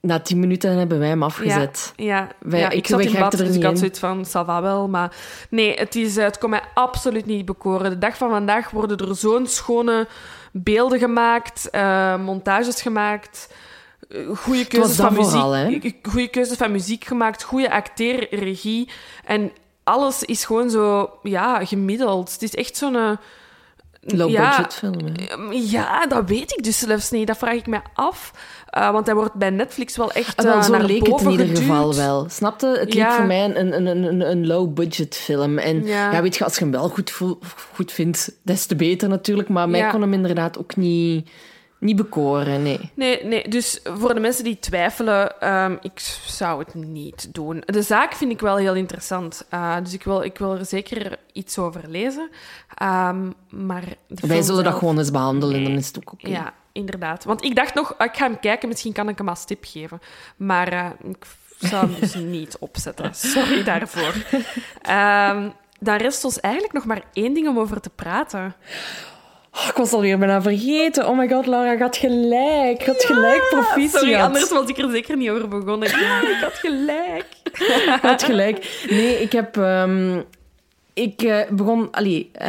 na 0.00 0.20
tien 0.20 0.40
minuten 0.40 0.78
hebben 0.78 0.98
wij 0.98 1.08
hem 1.08 1.22
afgezet. 1.22 1.92
Ja, 1.96 2.28
Wij- 2.40 2.60
ja 2.60 2.70
ik- 2.70 2.78
ik, 2.78 2.86
zat 2.86 3.00
in 3.00 3.12
bad, 3.20 3.30
dus 3.30 3.40
ik 3.56 3.62
had 3.62 3.78
zoiets 3.78 3.98
van, 3.98 4.24
ça 4.26 4.46
va 4.46 4.62
wel. 4.62 4.88
Maar 4.88 5.16
nee, 5.50 5.74
het, 5.74 5.94
is, 5.94 6.16
eh, 6.16 6.24
het 6.24 6.38
kon 6.38 6.50
mij 6.50 6.62
absoluut 6.74 7.26
niet 7.26 7.44
bekoren. 7.44 7.90
De 7.90 7.98
dag 7.98 8.16
van 8.16 8.30
vandaag 8.30 8.70
worden 8.70 9.08
er 9.08 9.16
zo'n 9.16 9.46
schone 9.46 10.06
beelden 10.52 10.98
gemaakt, 10.98 11.70
eh, 11.70 12.16
montages 12.18 12.82
gemaakt, 12.82 13.52
eh, 14.08 14.18
goede 14.36 14.66
keuzes, 14.66 14.96
van 14.96 15.12
muziek, 15.14 15.30
vooral, 15.30 15.80
goede 16.02 16.28
keuzes 16.28 16.56
van 16.56 16.72
muziek 16.72 17.04
gemaakt, 17.04 17.42
goede 17.42 17.70
acteer, 17.70 18.34
regie. 18.34 18.88
En 19.24 19.52
alles 19.84 20.22
is 20.22 20.44
gewoon 20.44 20.70
zo, 20.70 21.10
ja, 21.22 21.64
gemiddeld. 21.64 22.32
Het 22.32 22.42
is 22.42 22.54
echt 22.54 22.76
zo'n... 22.76 23.18
eh, 24.06 24.18
Low 24.18 24.30
ja, 24.30 24.48
budget 24.56 24.74
film. 24.74 24.94
hè. 25.12 25.26
Ehm, 25.26 25.52
Ja, 25.52 26.06
dat 26.06 26.28
weet 26.28 26.52
ik 26.56 26.64
dus 26.64 26.78
zelfs 26.78 27.10
niet. 27.10 27.26
Dat 27.26 27.38
vraag 27.38 27.54
ik 27.54 27.66
me 27.66 27.80
af. 27.94 28.32
Uh, 28.78 28.90
want 28.90 29.06
hij 29.06 29.14
wordt 29.14 29.34
bij 29.34 29.50
Netflix 29.50 29.96
wel 29.96 30.12
echt 30.12 30.36
Ah, 30.38 30.44
wel, 30.44 30.56
uh, 30.56 30.62
zo 30.62 30.70
naar 30.72 30.82
leek 30.84 31.06
het 31.06 31.20
in 31.20 31.30
ieder 31.30 31.46
geduwd. 31.46 31.62
geval 31.62 31.94
wel. 31.94 32.26
Snapte? 32.30 32.76
Het 32.80 32.94
leek 32.94 33.10
voor 33.12 33.24
mij 33.26 33.44
een, 33.44 33.76
een, 33.76 33.86
een, 33.86 34.30
een 34.30 34.46
low-budget 34.46 35.14
film. 35.16 35.58
En 35.58 35.84
Ja. 35.86 36.12
ja. 36.12 36.22
weet 36.22 36.36
je, 36.36 36.44
als 36.44 36.54
je 36.54 36.60
hem 36.60 36.70
wel 36.70 36.88
goed, 36.88 37.12
goed 37.74 37.92
vindt, 37.92 38.32
des 38.42 38.66
te 38.66 38.76
beter 38.76 39.08
natuurlijk. 39.08 39.48
Maar 39.48 39.68
mij 39.68 39.88
kon 39.90 40.00
hem 40.00 40.12
inderdaad 40.12 40.58
ook 40.58 40.76
niet, 40.76 41.28
niet 41.78 41.96
bekoren, 41.96 42.62
nee. 42.62 42.90
Nee, 42.94 43.24
nee, 43.24 43.48
dus 43.48 43.80
voor 43.84 44.14
de 44.14 44.20
mensen 44.20 44.44
die 44.44 44.58
twijfelen, 44.58 45.40
ehm, 45.40 45.76
ik 45.80 45.98
zou 46.26 46.58
het 46.58 46.74
niet 46.74 47.34
doen. 47.34 47.62
De 47.66 47.82
zaak 47.82 48.14
vind 48.14 48.32
ik 48.32 48.40
wel 48.40 48.56
heel 48.56 48.74
interessant. 48.74 49.46
Uh, 49.54 49.76
dus 49.82 49.92
ik 49.92 50.02
wil, 50.02 50.22
ik 50.22 50.38
wil 50.38 50.52
er 50.54 50.64
zeker 50.64 51.18
iets 51.32 51.58
over 51.58 51.82
lezen. 51.88 52.30
Um, 52.82 53.34
maar 53.50 53.84
Wij 54.06 54.42
zullen 54.42 54.64
dat 54.64 54.74
gewoon 54.74 54.98
eens 54.98 55.10
behandelen, 55.10 55.56
Nee. 55.56 55.64
dan 55.68 55.76
is 55.76 55.86
het 55.86 55.98
ook 55.98 56.12
oké. 56.12 56.28
Ja, 56.28 56.54
inderdaad. 56.72 57.24
Want 57.24 57.44
ik 57.44 57.54
dacht 57.56 57.74
nog, 57.74 57.94
ik 57.98 58.16
ga 58.16 58.26
hem 58.26 58.40
kijken, 58.40 58.68
misschien 58.68 58.92
kan 58.92 59.08
ik 59.08 59.18
hem 59.18 59.28
als 59.28 59.44
tip 59.44 59.64
geven. 59.64 60.00
Maar 60.36 60.68
eh, 60.72 60.86
ik 61.08 61.26
zou 61.58 61.90
hem 61.90 62.00
dus 62.00 62.14
niet 62.38 62.56
opzetten. 62.58 63.14
Sorry 63.14 63.62
daarvoor. 63.64 64.14
Ehm, 64.82 65.48
dan 65.80 65.96
rest 65.96 66.24
ons 66.24 66.40
eigenlijk 66.40 66.74
nog 66.74 66.84
maar 66.84 67.02
één 67.12 67.34
ding 67.34 67.48
om 67.48 67.58
over 67.58 67.80
te 67.80 67.90
praten. 67.90 68.54
Oh, 69.56 69.66
ik 69.68 69.74
was 69.76 69.92
alweer 69.92 70.18
bijna 70.18 70.42
vergeten. 70.42 71.08
Oh 71.08 71.18
my 71.18 71.28
god, 71.28 71.46
Laura, 71.46 71.78
had 71.78 71.96
gelijk. 71.96 72.86
Had 72.86 73.04
gelijk, 73.04 73.46
proficiat. 73.50 73.90
Sorry, 74.00 74.14
anders 74.14 74.48
was 74.50 74.68
ik 74.68 74.78
er 74.78 74.90
zeker 74.90 75.16
niet 75.16 75.30
over 75.30 75.48
begonnen. 75.48 75.88
Ja, 76.00 76.20
ik 76.20 76.38
had 76.42 76.52
gelijk. 76.52 77.26
Had 78.02 78.22
gelijk. 78.22 78.84
Nee, 78.90 79.22
ik 79.22 79.32
heb... 79.32 79.56
ehm, 79.56 80.20
ik 80.94 81.22
eh, 81.22 81.40
begon... 81.50 81.88
Allee, 81.90 82.30
eh, 82.32 82.48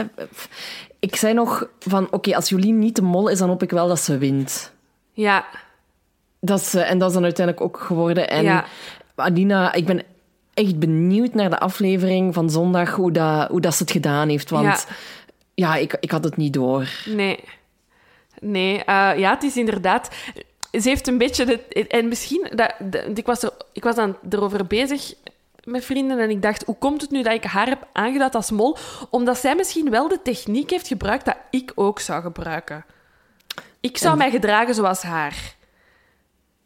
ik 1.00 1.16
zei 1.16 1.34
nog 1.34 1.68
van... 1.80 2.08
Oké, 2.12 2.36
als 2.36 2.50
Jolien 2.50 2.80
niet 2.80 2.96
de 2.96 3.02
mol 3.02 3.28
is, 3.28 3.40
dan 3.40 3.50
hoop 3.50 3.64
ik 3.64 3.72
wel 3.72 3.88
dat 3.88 4.00
ze 4.00 4.18
wint. 4.18 4.72
Ja, 5.14 5.46
Dat 6.40 6.60
is, 6.60 6.74
en 6.74 6.98
dat 6.98 7.08
is 7.08 7.14
dan 7.14 7.24
uiteindelijk 7.24 7.66
ook 7.66 7.80
geworden. 7.80 8.30
En 8.30 8.44
Ja. 8.44 8.66
Adina, 9.16 9.74
ik 9.74 9.86
ben 9.86 10.02
echt 10.54 10.80
benieuwd 10.80 11.34
naar 11.34 11.50
de 11.50 11.60
aflevering 11.60 12.34
van 12.34 12.50
zondag, 12.50 12.96
hoe 12.96 13.12
dat, 13.12 13.48
hoe 13.50 13.62
dat 13.62 13.76
ze 13.76 13.84
het 13.84 13.92
gedaan 13.92 14.30
heeft. 14.30 14.50
Want 14.50 14.66
ja, 14.88 14.96
ik, 15.66 15.98
ik 16.00 16.12
had 16.12 16.24
het 16.24 16.38
niet 16.38 16.54
door. 16.54 16.90
nee. 17.06 17.40
Nee, 18.42 18.84
eh, 18.84 19.12
ja, 19.18 19.34
het 19.34 19.44
is 19.44 19.58
inderdaad... 19.58 20.10
Ze 20.72 20.90
heeft 20.90 21.08
een 21.08 21.18
beetje... 21.18 21.46
De, 21.46 21.88
en 21.88 22.08
misschien... 22.08 22.48
Dat, 22.56 22.74
de- 22.80 23.12
ik, 23.14 23.26
was 23.26 23.44
er, 23.44 23.52
ik 23.74 23.84
was 23.84 23.96
dan 23.96 24.18
erover 24.30 24.68
bezig 24.68 25.14
met 25.64 25.86
vrienden 25.86 26.20
en 26.20 26.30
ik 26.30 26.42
dacht, 26.42 26.64
hoe 26.66 26.78
komt 26.78 27.02
het 27.02 27.12
nu 27.12 27.24
dat 27.24 27.34
ik 27.34 27.44
haar 27.44 27.68
heb 27.68 27.88
aangeduid 27.94 28.36
als 28.36 28.52
mol? 28.52 28.78
Omdat 29.10 29.38
zij 29.38 29.56
misschien 29.56 29.90
wel 29.90 30.08
de 30.08 30.22
techniek 30.24 30.70
heeft 30.70 30.88
gebruikt 30.88 31.26
dat 31.26 31.38
ik 31.50 31.72
ook 31.76 32.00
zou 32.00 32.22
gebruiken. 32.22 32.86
Ik 33.80 33.98
zou 33.98 34.18
mij 34.18 34.32
gedragen 34.32 34.76
zoals 34.76 35.02
haar. 35.02 35.56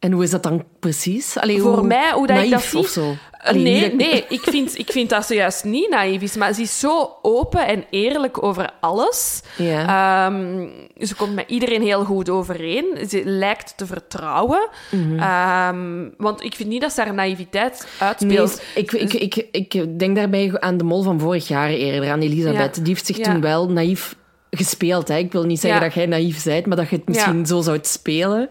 En 0.02 0.12
hoe 0.12 0.24
is 0.24 0.30
dat 0.30 0.44
dan 0.44 0.64
precies? 0.80 1.38
Allee, 1.38 1.62
Voor 1.62 1.78
hoe 1.78 1.88
mij, 1.88 2.12
hoe 2.12 2.28
dat 2.28 2.44
ik 2.44 2.50
dat 2.50 2.62
zie... 2.62 2.80
of 2.80 2.88
zo? 2.88 3.16
Allee, 3.44 3.62
nee, 3.64 3.96
nee 3.96 4.26
ik, 4.30 4.42
vind, 4.42 4.78
ik 4.78 4.92
vind 4.92 5.10
dat 5.10 5.26
ze 5.26 5.36
juist 5.36 5.64
niet 5.64 5.90
naïef 5.90 6.22
is. 6.22 6.36
Maar 6.36 6.54
ze 6.54 6.62
is 6.62 6.80
zo 6.80 7.18
open 7.22 7.68
en 7.68 7.84
eerlijk 7.90 8.44
over 8.44 8.70
alles. 8.80 9.42
Ja. 9.58 10.28
Ehm, 10.28 10.68
ze 11.00 11.16
komt 11.16 11.34
met 11.36 11.50
iedereen 11.50 11.82
heel 11.82 12.04
goed 12.06 12.30
overeen. 12.30 12.86
Ze 13.10 13.22
lijkt 13.26 13.74
te 13.78 13.86
vertrouwen. 13.86 14.70
Mhm. 14.92 15.20
Ehm, 15.20 16.10
want 16.18 16.44
ik 16.44 16.56
vind 16.56 16.70
niet 16.70 16.82
dat 16.82 16.92
ze 16.92 17.02
haar 17.02 17.14
naïviteit 17.14 17.88
Nee, 18.00 18.10
uitspeelt. 18.10 18.62
ik, 18.76 18.92
ik, 18.92 19.14
ik, 19.14 19.48
ik 19.52 20.00
denk 20.00 20.16
daarbij 20.16 20.60
aan 20.60 20.78
de 20.78 20.84
mol 20.84 21.02
van 21.04 21.20
vorig 21.20 21.48
jaar 21.48 21.70
eerder, 21.70 22.10
aan 22.12 22.22
Elisabeth. 22.22 22.76
Ja. 22.76 22.84
Die 22.84 22.94
heeft 22.94 23.06
zich 23.06 23.18
Ja. 23.18 23.24
toen 23.24 23.42
wel 23.42 23.70
naïef 23.70 24.16
gespeeld. 24.50 25.08
Hè. 25.08 25.18
Ik 25.18 25.32
wil 25.32 25.44
niet 25.44 25.60
zeggen 25.60 25.82
dat 25.82 25.94
jij 25.94 26.06
naïef 26.06 26.44
bent, 26.44 26.66
maar 26.66 26.78
dat 26.78 26.90
je 26.90 26.96
het 26.96 27.08
misschien 27.08 27.46
zo 27.46 27.62
zou 27.62 27.78
spelen. 27.82 28.50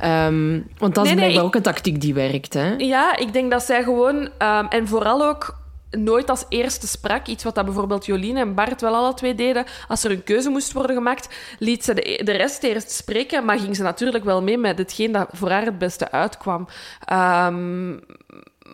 Ehm, 0.00 0.60
want 0.78 0.94
dat 0.94 1.06
is 1.06 1.14
Nee, 1.14 1.32
ik- 1.32 1.40
ook 1.42 1.54
een 1.54 1.62
tactiek 1.62 2.00
die 2.00 2.14
werkt. 2.14 2.54
Hè. 2.54 2.74
Ja, 2.78 3.16
ik 3.16 3.32
denk 3.32 3.50
dat 3.50 3.62
zij 3.62 3.82
gewoon... 3.82 4.28
ehm, 4.38 4.66
en 4.68 4.88
vooral 4.88 5.22
ook 5.28 5.58
nooit 5.90 6.30
als 6.30 6.44
eerste 6.48 6.86
sprak. 6.86 7.26
Iets 7.26 7.44
wat 7.44 7.54
dat 7.54 7.64
bijvoorbeeld 7.64 8.06
Jolien 8.06 8.36
en 8.36 8.54
Bart 8.54 8.80
wel 8.80 8.94
alle 8.94 9.14
twee 9.14 9.34
deden. 9.34 9.64
Als 9.88 10.04
er 10.04 10.10
een 10.10 10.24
keuze 10.24 10.50
moest 10.50 10.72
worden 10.72 10.96
gemaakt, 10.96 11.28
liet 11.58 11.84
ze 11.84 11.94
de, 11.94 12.20
de 12.24 12.32
rest 12.32 12.62
eerst 12.62 12.90
spreken, 12.90 13.44
maar 13.44 13.58
ging 13.58 13.76
ze 13.76 13.82
natuurlijk 13.82 14.24
wel 14.24 14.42
mee 14.42 14.58
met 14.58 14.78
hetgeen 14.78 15.12
dat 15.12 15.28
voor 15.32 15.50
haar 15.50 15.64
het 15.64 15.78
beste 15.78 16.10
uitkwam. 16.10 16.68
Ehm, 17.04 17.92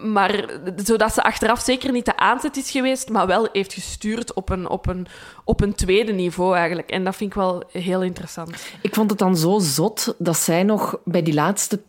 maar 0.02 0.44
zodat 0.76 1.12
ze 1.14 1.22
achteraf 1.22 1.60
zeker 1.60 1.92
niet 1.92 2.04
de 2.04 2.16
aanzet 2.16 2.56
is 2.56 2.70
geweest, 2.70 3.08
maar 3.08 3.26
wel 3.26 3.48
heeft 3.52 3.72
gestuurd 3.72 4.32
op 4.32 4.48
een, 4.48 4.68
op 4.68 4.86
een, 4.86 5.06
op 5.44 5.60
een 5.60 5.74
tweede 5.74 6.12
niveau 6.12 6.56
eigenlijk. 6.56 6.90
En 6.90 7.04
dat 7.04 7.16
vind 7.16 7.30
ik 7.30 7.36
wel 7.36 7.62
heel 7.72 8.02
interessant. 8.02 8.56
Ik 8.80 8.94
vond 8.94 9.10
het 9.10 9.18
dan 9.18 9.36
zo 9.36 9.58
zot 9.58 10.14
dat 10.18 10.36
zij 10.36 10.62
nog 10.62 10.98
bij 11.04 11.22
die 11.22 11.34
laatste 11.34 11.80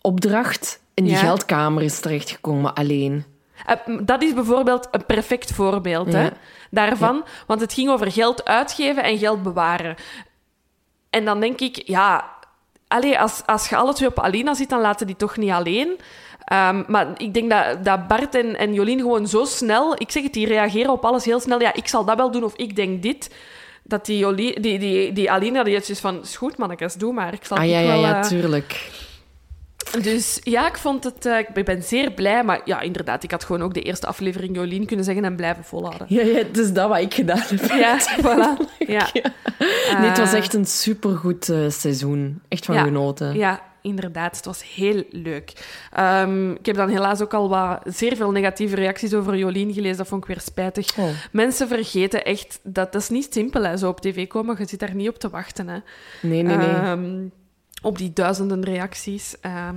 opdracht 0.00 0.80
in 0.94 1.04
die 1.04 1.12
Ja. 1.12 1.18
geldkamer 1.18 1.82
is 1.82 2.00
terechtgekomen 2.00 2.74
alleen. 2.74 3.24
Eh, 3.66 3.76
Dat 4.00 4.22
is 4.22 4.34
bijvoorbeeld 4.34 4.88
een 4.90 5.06
perfect 5.06 5.52
voorbeeld 5.52 6.12
hè, 6.12 6.22
Ja. 6.22 6.32
daarvan. 6.70 7.24
Want 7.46 7.60
het 7.60 7.72
ging 7.72 7.90
over 7.90 8.12
geld 8.12 8.44
uitgeven 8.44 9.02
en 9.02 9.18
geld 9.18 9.42
bewaren. 9.42 9.96
En 11.10 11.24
dan 11.24 11.40
denk 11.40 11.60
ik, 11.60 11.82
ja... 11.84 12.34
Allee, 12.88 13.18
als, 13.18 13.42
als 13.46 13.68
je 13.68 13.76
alle 13.76 13.94
twee 13.94 14.08
op 14.08 14.18
Alina 14.20 14.54
zit, 14.54 14.68
dan 14.68 14.80
laten 14.80 15.06
die 15.06 15.16
toch 15.16 15.36
niet 15.36 15.50
alleen. 15.50 15.96
Ehm, 16.46 16.82
maar 16.86 17.06
ik 17.16 17.34
denk 17.34 17.50
dat, 17.50 17.84
dat 17.84 18.08
Bart 18.08 18.34
en, 18.34 18.56
en 18.58 18.72
Jolien 18.72 18.98
gewoon 19.00 19.26
zo 19.28 19.44
snel... 19.44 19.94
Ik 20.00 20.10
zeg 20.10 20.22
het, 20.22 20.32
die 20.32 20.46
reageren 20.46 20.92
op 20.92 21.04
alles 21.04 21.24
heel 21.24 21.40
snel. 21.40 21.60
Ja, 21.60 21.74
ik 21.74 21.88
zal 21.88 22.04
dat 22.04 22.16
wel 22.16 22.30
doen 22.30 22.44
of 22.44 22.56
ik 22.56 22.76
denk 22.76 23.02
dit. 23.02 23.34
Dat 23.82 24.06
die, 24.06 24.18
Jolie, 24.18 24.60
die, 24.60 24.78
die, 24.78 25.12
die 25.12 25.30
Alina 25.30 25.62
die 25.62 25.72
zoiets 25.80 26.00
van... 26.00 26.20
Is 26.22 26.36
goed, 26.36 26.56
mannetjes, 26.58 26.94
doe 26.94 27.12
maar. 27.12 27.32
Ik 27.32 27.44
zal 27.44 27.56
Ah 27.56 27.66
ja, 27.68 27.78
ja, 27.78 27.86
wel... 27.86 28.00
ja, 28.00 28.16
eh, 28.22 28.28
tuurlijk. 28.28 28.90
dus 30.02 30.40
ja, 30.42 30.66
ik 30.68 30.76
vond 30.76 31.04
het... 31.04 31.26
eh, 31.26 31.38
ik 31.38 31.64
ben 31.64 31.82
zeer 31.82 32.10
blij. 32.10 32.44
Maar 32.44 32.60
ja, 32.64 32.80
inderdaad, 32.80 33.22
ik 33.22 33.30
had 33.30 33.44
gewoon 33.44 33.62
ook 33.62 33.74
de 33.74 33.82
eerste 33.82 34.06
aflevering 34.06 34.56
Jolien 34.56 34.86
kunnen 34.86 35.04
zeggen 35.04 35.24
en 35.24 35.36
blijven 35.36 35.64
volhouden. 35.64 36.06
Ja, 36.10 36.22
ja, 36.22 36.34
het 36.36 36.58
is 36.58 36.72
dat 36.72 36.88
wat 36.88 36.98
ik 37.00 37.14
gedaan 37.14 37.42
heb. 37.46 37.70
Ja, 37.84 37.98
voilà. 38.00 38.76
Ja. 38.86 39.08
Nee, 39.98 40.08
het 40.08 40.18
was 40.18 40.32
Eh, 40.32 40.38
echt 40.38 40.54
een 40.54 40.66
supergoed 40.66 41.52
seizoen. 41.68 42.40
Echt 42.48 42.64
van 42.64 42.76
genoten. 42.78 43.34
Ja, 43.36 43.60
inderdaad. 43.86 44.36
Het 44.36 44.44
was 44.44 44.74
heel 44.74 45.04
leuk. 45.10 45.52
Ehm, 45.92 46.50
ik 46.50 46.66
heb 46.66 46.76
dan 46.76 46.88
helaas 46.88 47.20
ook 47.20 47.34
al 47.34 47.48
wat 47.48 47.80
zeer 47.84 48.16
veel 48.16 48.30
negatieve 48.30 48.74
reacties 48.74 49.14
over 49.14 49.36
Jolien 49.36 49.72
gelezen. 49.72 49.96
Dat 49.96 50.06
vond 50.06 50.22
ik 50.22 50.28
weer 50.28 50.40
spijtig. 50.40 50.98
Oh. 50.98 51.08
Mensen 51.32 51.68
vergeten 51.68 52.24
echt... 52.24 52.60
Dat, 52.62 52.92
dat 52.92 53.02
is 53.02 53.08
niet 53.08 53.32
simpel, 53.32 53.64
hè, 53.64 53.76
zo 53.76 53.88
op 53.88 54.00
tv 54.00 54.26
komen. 54.26 54.56
Je 54.58 54.66
zit 54.66 54.80
daar 54.80 54.94
niet 54.94 55.08
op 55.08 55.18
te 55.18 55.30
wachten, 55.30 55.68
hè. 55.68 55.78
Nee, 56.22 56.42
nee, 56.42 56.56
nee. 56.56 56.68
Ehm, 56.68 57.28
op 57.82 57.98
die 57.98 58.12
duizenden 58.12 58.64
reacties. 58.64 59.40
Ehm, 59.40 59.76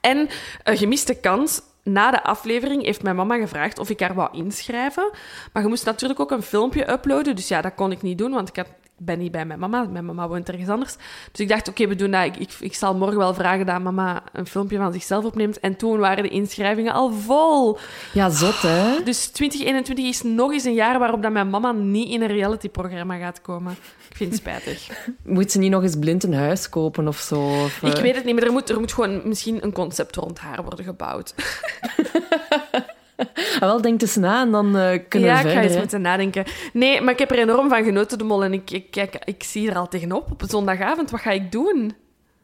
en 0.00 0.28
een 0.62 0.76
gemiste 0.76 1.14
kans. 1.14 1.62
Na 1.82 2.10
de 2.10 2.22
aflevering 2.22 2.84
heeft 2.84 3.02
mijn 3.02 3.16
mama 3.16 3.36
gevraagd 3.36 3.78
of 3.78 3.90
ik 3.90 4.00
haar 4.00 4.14
wou 4.14 4.36
inschrijven. 4.36 5.10
Maar 5.52 5.62
je 5.62 5.68
moest 5.68 5.84
natuurlijk 5.84 6.20
ook 6.20 6.30
een 6.30 6.42
filmpje 6.42 6.90
uploaden. 6.90 7.36
Dus 7.36 7.48
ja, 7.48 7.60
dat 7.60 7.74
kon 7.74 7.92
ik 7.92 8.02
niet 8.02 8.18
doen, 8.18 8.30
want 8.30 8.48
ik, 8.48 8.56
had, 8.56 8.68
ben 8.98 9.18
niet 9.18 9.32
bij 9.32 9.44
mijn 9.44 9.58
mama. 9.58 9.84
Mijn 9.84 10.04
mama 10.04 10.28
woont 10.28 10.48
ergens 10.48 10.68
anders. 10.68 10.96
Dus 11.30 11.40
ik 11.40 11.48
dacht, 11.48 11.68
oké, 11.68 11.86
we 11.86 11.94
doen 11.94 12.10
dat. 12.10 12.24
Ik, 12.24 12.36
ik, 12.36 12.50
ik 12.60 12.74
zal 12.74 12.94
morgen 12.94 13.18
wel 13.18 13.34
vragen 13.34 13.66
dat 13.66 13.82
mama 13.82 14.22
een 14.32 14.46
filmpje 14.46 14.76
van 14.76 14.92
zichzelf 14.92 15.24
opneemt. 15.24 15.60
En 15.60 15.76
toen 15.76 15.98
waren 15.98 16.22
de 16.22 16.28
inschrijvingen 16.28 16.92
al 16.92 17.12
vol. 17.12 17.78
Ja, 18.12 18.30
zot, 18.30 18.62
hè? 18.62 19.02
Dus 19.04 19.26
2021 19.26 20.04
is 20.04 20.22
nog 20.22 20.52
eens 20.52 20.64
een 20.64 20.74
jaar 20.74 20.98
waarop 20.98 21.22
dat 21.22 21.32
mijn 21.32 21.50
mama 21.50 21.72
niet 21.72 22.08
in 22.08 22.22
een 22.22 22.28
realityprogramma 22.28 23.18
gaat 23.18 23.40
komen. 23.40 23.72
Ik 24.10 24.16
vind 24.16 24.30
het 24.30 24.40
spijtig. 24.40 24.88
Moet 25.22 25.52
ze 25.52 25.58
niet 25.58 25.70
nog 25.70 25.82
eens 25.82 25.98
blind 25.98 26.24
een 26.24 26.34
huis 26.34 26.68
kopen 26.68 27.08
of 27.08 27.18
zo? 27.18 27.62
Of, 27.64 27.82
Ik 27.82 27.94
eh, 27.94 28.02
weet 28.02 28.14
het 28.14 28.24
niet, 28.24 28.34
maar 28.34 28.44
er 28.44 28.52
moet, 28.52 28.68
er 28.68 28.80
moet 28.80 28.92
gewoon 28.92 29.28
misschien 29.28 29.64
een 29.64 29.72
concept 29.72 30.16
rond 30.16 30.38
haar 30.38 30.62
worden 30.62 30.84
gebouwd. 30.84 31.34
Ah, 33.16 33.60
wel, 33.60 33.80
denk 33.80 34.00
eens 34.02 34.16
na 34.16 34.42
en 34.42 34.50
dan 34.50 34.76
eh, 34.76 34.98
kunnen 35.08 35.28
ja, 35.28 35.34
we 35.34 35.40
ik 35.40 35.44
ga 35.46 35.50
verder. 35.50 35.62
eens 35.62 35.72
hè. 35.72 35.78
moeten 35.78 36.00
nadenken. 36.00 36.44
Nee, 36.72 37.00
maar 37.00 37.12
ik 37.12 37.18
heb 37.18 37.30
er 37.30 37.38
enorm 37.38 37.68
van 37.68 37.84
genoten, 37.84 38.18
de 38.18 38.24
mol. 38.24 38.44
En 38.44 38.52
ik, 38.52 38.70
ik, 38.70 38.90
kijk, 38.90 39.18
ik 39.24 39.42
zie 39.42 39.70
er 39.70 39.76
al 39.76 39.88
tegenop 39.88 40.30
op 40.30 40.42
zondagavond. 40.48 41.10
Wat 41.10 41.20
ga 41.20 41.30
ik 41.30 41.52
doen? 41.52 41.92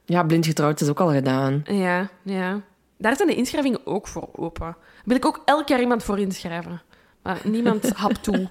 Ja, 0.04 0.22
blind 0.24 0.46
getrouwd 0.46 0.80
is 0.80 0.88
ook 0.88 1.00
al 1.00 1.12
gedaan. 1.12 1.62
Ja, 1.64 2.08
ja. 2.22 2.60
Daar 2.98 3.16
zijn 3.16 3.28
de 3.28 3.34
inschrijvingen 3.34 3.80
ook 3.86 4.08
voor 4.08 4.28
open. 4.32 4.76
Wil 5.04 5.16
ik 5.16 5.26
ook 5.26 5.42
elk 5.44 5.68
jaar 5.68 5.80
iemand 5.80 6.02
voor 6.02 6.18
inschrijven. 6.18 6.82
Maar 7.22 7.40
niemand 7.44 7.90
hapt 7.96 8.22
toe. 8.22 8.48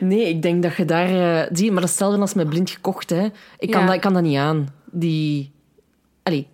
Nee, 0.00 0.28
ik 0.28 0.42
denk 0.42 0.62
dat 0.62 0.76
je 0.76 0.84
daar... 0.84 1.08
eh, 1.42 1.48
zie, 1.52 1.66
maar 1.72 1.80
dat 1.80 1.84
is 1.90 1.90
hetzelfde 1.90 2.20
als 2.20 2.34
met 2.34 2.48
blind 2.48 2.70
gekocht, 2.70 3.10
hè. 3.10 3.28
Ik 3.58 3.70
kan, 3.70 3.80
Ja. 3.80 3.86
dat, 3.86 3.94
ik 3.94 4.00
kan 4.00 4.12
dat 4.12 4.22
niet 4.22 4.36
aan. 4.38 4.68
Die... 4.90 5.52
Allee, 6.22 6.46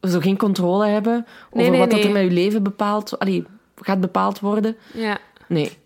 zo 0.00 0.20
geen 0.20 0.36
controle 0.36 0.86
hebben 0.86 1.26
over 1.50 1.70
nee, 1.70 1.78
wat 1.80 1.90
dat 1.90 2.04
er 2.04 2.10
met 2.10 2.22
je 2.22 2.30
leven 2.30 2.62
bepaald... 2.62 3.18
Allee, 3.18 3.44
gaat 3.84 4.00
bepaald 4.00 4.40
worden. 4.40 4.76
Ja. 4.92 5.18
Nee. 5.48 5.78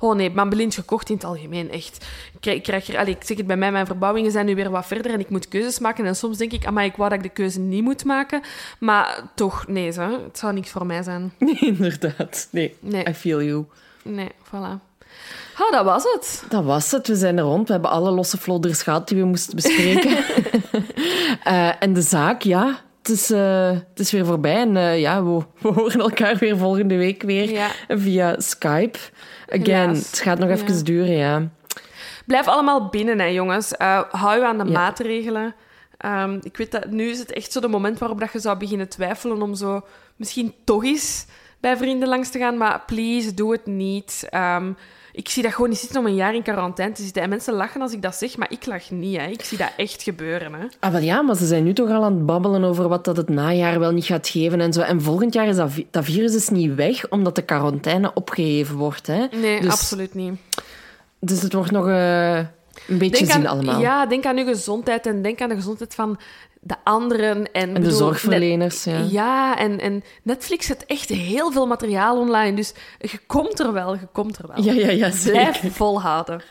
Oh 0.00 0.14
nee, 0.14 0.30
maar 0.30 0.48
blind 0.48 0.74
gekocht 0.74 1.08
in 1.08 1.14
het 1.14 1.24
algemeen, 1.24 1.70
echt. 1.70 2.06
Ik, 2.32 2.40
krijg, 2.40 2.56
ik, 2.56 2.62
krijg 2.62 2.88
er, 2.88 2.98
allee, 2.98 3.14
ik 3.14 3.24
zeg 3.24 3.36
het 3.36 3.46
bij 3.46 3.56
mij, 3.56 3.72
mijn 3.72 3.86
verbouwingen 3.86 4.30
zijn 4.30 4.46
nu 4.46 4.54
weer 4.54 4.70
wat 4.70 4.86
verder 4.86 5.12
en 5.12 5.20
ik 5.20 5.28
moet 5.28 5.48
keuzes 5.48 5.78
maken. 5.78 6.06
En 6.06 6.16
soms 6.16 6.38
denk 6.38 6.52
ik, 6.52 6.66
amai, 6.66 6.88
ik 6.88 6.96
wou 6.96 7.08
dat 7.08 7.18
ik 7.18 7.24
de 7.24 7.42
keuze 7.42 7.60
niet 7.60 7.82
moet 7.82 8.04
maken. 8.04 8.42
Maar 8.78 9.22
toch, 9.34 9.66
nee, 9.66 9.92
zo, 9.92 10.22
het 10.24 10.38
zou 10.38 10.52
niks 10.52 10.70
voor 10.70 10.86
mij 10.86 11.02
zijn. 11.02 11.32
Nee, 11.38 11.58
inderdaad. 11.58 12.48
Nee, 12.50 12.76
Nee. 12.80 13.08
I 13.08 13.14
feel 13.14 13.42
you. 13.42 13.64
Nee, 14.02 14.30
voilà. 14.46 14.90
Ah, 15.56 15.70
dat 15.70 15.84
was 15.84 16.02
het. 16.02 16.44
Dat 16.48 16.64
was 16.64 16.90
het. 16.90 17.06
We 17.06 17.16
zijn 17.16 17.38
er 17.38 17.44
rond. 17.44 17.66
We 17.66 17.72
hebben 17.72 17.90
alle 17.90 18.10
losse 18.10 18.38
flodders 18.38 18.82
gehad 18.82 19.08
die 19.08 19.18
we 19.18 19.24
moesten 19.24 19.54
bespreken. 19.54 20.16
Eh, 21.42 21.82
en 21.82 21.92
de 21.92 22.02
zaak, 22.02 22.42
ja, 22.42 22.80
het 23.02 23.08
is, 23.08 23.30
eh, 23.30 23.70
het 23.70 23.98
is 23.98 24.10
weer 24.12 24.26
voorbij. 24.26 24.56
En 24.56 24.76
eh, 24.76 25.00
ja, 25.00 25.24
we, 25.24 25.42
we 25.58 25.68
horen 25.68 26.00
elkaar 26.00 26.36
weer 26.36 26.56
volgende 26.58 26.96
week 26.96 27.22
weer 27.22 27.50
Ja. 27.50 27.68
via 27.88 28.40
Skype. 28.40 28.98
Again, 29.48 29.64
Helaas. 29.64 29.98
het 30.10 30.18
gaat 30.18 30.38
nog 30.38 30.48
even 30.48 30.76
Ja. 30.76 30.82
duren, 30.82 31.16
ja. 31.16 31.48
Blijf 32.26 32.48
allemaal 32.48 32.88
binnen, 32.88 33.18
hè, 33.18 33.26
jongens. 33.26 33.76
Eh, 33.76 34.00
hou 34.10 34.38
je 34.38 34.46
aan 34.46 34.58
de 34.58 34.64
Ja. 34.64 34.70
maatregelen. 34.70 35.54
Ehm, 35.96 36.38
ik 36.42 36.56
weet 36.56 36.70
dat 36.72 36.90
nu 36.90 37.08
is 37.10 37.18
het 37.18 37.32
echt 37.32 37.52
zo 37.52 37.60
de 37.60 37.68
moment 37.68 37.98
waarop 37.98 38.20
dat 38.20 38.32
je 38.32 38.38
zou 38.38 38.58
beginnen 38.58 38.88
twijfelen 38.88 39.42
om 39.42 39.54
zo 39.54 39.80
misschien 40.16 40.54
toch 40.64 40.84
eens 40.84 41.26
bij 41.60 41.76
vrienden 41.76 42.08
langs 42.08 42.30
te 42.30 42.38
gaan. 42.38 42.56
Maar 42.56 42.82
please, 42.86 43.34
doe 43.34 43.52
het 43.52 43.66
niet. 43.66 44.26
Ehm, 44.30 44.72
ik 45.12 45.28
zie 45.28 45.42
dat 45.42 45.52
gewoon 45.52 45.68
niet 45.68 45.78
zitten 45.78 46.00
om 46.00 46.06
een 46.06 46.14
jaar 46.14 46.34
in 46.34 46.42
quarantaine 46.42 46.94
te 46.94 47.02
zitten. 47.02 47.22
En 47.22 47.28
mensen 47.28 47.54
lachen 47.54 47.80
als 47.80 47.92
ik 47.92 48.02
dat 48.02 48.14
zeg, 48.14 48.36
maar 48.36 48.50
ik 48.50 48.66
lach 48.66 48.90
niet. 48.90 49.16
Hè. 49.16 49.26
Ik 49.26 49.42
zie 49.42 49.58
dat 49.58 49.72
echt 49.76 50.02
gebeuren. 50.02 50.52
Hè. 50.52 50.66
Ah, 50.80 50.92
wel 50.92 51.00
ja, 51.00 51.22
maar 51.22 51.36
ze 51.36 51.46
zijn 51.46 51.64
nu 51.64 51.72
toch 51.72 51.90
al 51.90 52.04
aan 52.04 52.14
het 52.14 52.26
babbelen 52.26 52.64
over 52.64 52.88
wat 52.88 53.04
dat 53.04 53.16
het 53.16 53.28
najaar 53.28 53.78
wel 53.78 53.92
niet 53.92 54.04
gaat 54.04 54.28
geven 54.28 54.60
en 54.60 54.72
zo. 54.72 54.80
En 54.80 55.02
volgend 55.02 55.34
jaar 55.34 55.46
is 55.46 55.56
dat, 55.56 55.70
dat 55.90 56.04
virus 56.04 56.34
is 56.34 56.48
niet 56.48 56.74
weg, 56.74 57.08
omdat 57.08 57.34
de 57.36 57.42
quarantaine 57.42 58.14
opgeheven 58.14 58.76
wordt. 58.76 59.06
Hè? 59.06 59.26
Nee, 59.40 59.60
dus, 59.60 59.72
absoluut 59.72 60.14
niet. 60.14 60.40
Dus 61.18 61.42
het 61.42 61.52
wordt 61.52 61.70
nog 61.70 61.88
eh, 61.88 62.36
een 62.36 62.98
beetje 62.98 63.26
zien 63.26 63.34
aan, 63.34 63.46
allemaal. 63.46 63.80
Ja, 63.80 64.06
denk 64.06 64.26
aan 64.26 64.36
je 64.36 64.44
gezondheid 64.44 65.06
en 65.06 65.22
denk 65.22 65.40
aan 65.40 65.48
de 65.48 65.54
gezondheid 65.54 65.94
van 65.94 66.18
de 66.64 66.74
anderen. 66.84 67.36
En, 67.36 67.46
en 67.52 67.74
de 67.74 67.80
bedoel, 67.80 67.96
zorgverleners, 67.96 68.84
ja. 68.84 68.98
Ja, 69.10 69.58
en, 69.58 69.80
en 69.80 70.04
Netflix 70.22 70.66
zet 70.66 70.84
echt 70.86 71.08
heel 71.08 71.52
veel 71.52 71.66
materiaal 71.66 72.18
online. 72.18 72.56
Dus 72.56 72.72
je 72.98 73.18
komt 73.26 73.60
er 73.60 73.72
wel, 73.72 73.94
je 73.94 74.08
komt 74.12 74.38
er 74.38 74.46
wel. 74.46 74.64
Ja, 74.64 74.72
ja, 74.72 74.90
ja, 74.90 75.10
Blijf 75.24 75.54
zeker. 75.54 75.70
volhouden. 75.70 76.40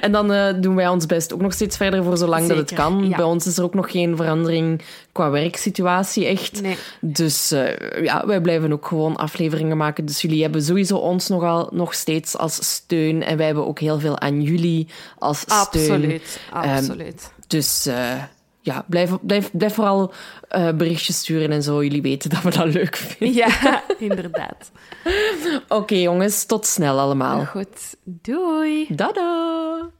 En 0.00 0.12
dan 0.12 0.32
eh, 0.32 0.54
doen 0.60 0.74
wij 0.74 0.88
ons 0.88 1.06
best 1.06 1.32
ook 1.32 1.40
nog 1.40 1.52
steeds 1.52 1.76
verder 1.76 2.04
voor 2.04 2.16
zolang 2.16 2.46
dat 2.46 2.56
het 2.56 2.72
kan. 2.72 3.08
ja. 3.08 3.16
Bij 3.16 3.24
ons 3.24 3.46
is 3.46 3.58
er 3.58 3.64
ook 3.64 3.74
nog 3.74 3.90
geen 3.90 4.16
verandering 4.16 4.82
qua 5.12 5.30
werksituatie, 5.30 6.26
echt. 6.26 6.62
Nee. 6.62 6.76
Dus 7.00 7.50
eh, 7.50 8.02
ja, 8.04 8.26
wij 8.26 8.40
blijven 8.40 8.72
ook 8.72 8.86
gewoon 8.86 9.16
afleveringen 9.16 9.76
maken. 9.76 10.04
Dus 10.04 10.20
jullie 10.22 10.42
hebben 10.42 10.62
sowieso 10.62 10.96
ons 10.96 11.28
nogal 11.28 11.68
nog 11.72 11.94
steeds 11.94 12.36
als 12.36 12.74
steun. 12.74 13.22
En 13.22 13.36
wij 13.36 13.46
hebben 13.46 13.66
ook 13.66 13.78
heel 13.78 13.98
veel 14.00 14.18
aan 14.18 14.42
jullie 14.42 14.88
als 15.18 15.40
steun. 15.40 15.58
Absoluut, 15.58 16.40
absoluut. 16.52 17.32
Dus 17.46 17.86
eh, 17.86 18.22
ja, 18.60 18.84
blijf, 18.88 19.10
blijf, 19.20 19.50
blijf 19.52 19.74
vooral 19.74 20.12
uh, 20.56 20.72
berichtjes 20.72 21.18
sturen 21.18 21.50
en 21.50 21.62
zo. 21.62 21.82
Jullie 21.82 22.02
weten 22.02 22.30
dat 22.30 22.42
we 22.42 22.50
dat 22.50 22.72
leuk 22.74 22.96
vinden. 22.96 23.36
Ja, 23.36 23.82
inderdaad. 23.98 24.70
Oké, 25.62 25.74
okay, 25.74 26.02
jongens, 26.02 26.44
tot 26.44 26.66
snel 26.66 26.98
allemaal. 26.98 27.44
Goed, 27.44 27.96
doei. 28.04 28.86
Dada. 28.88 29.90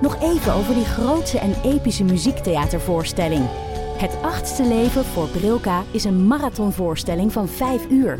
Nog 0.00 0.22
even 0.22 0.52
over 0.52 0.74
die 0.74 0.84
grootse 0.84 1.38
en 1.38 1.54
epische 1.64 2.04
muziektheatervoorstelling. 2.04 3.48
Het 3.96 4.16
achtste 4.22 4.64
leven 4.64 5.04
voor 5.04 5.28
Brilka 5.28 5.82
is 5.90 6.04
een 6.04 6.26
marathonvoorstelling 6.26 7.32
van 7.32 7.48
5 7.48 7.90
uur. 7.90 8.18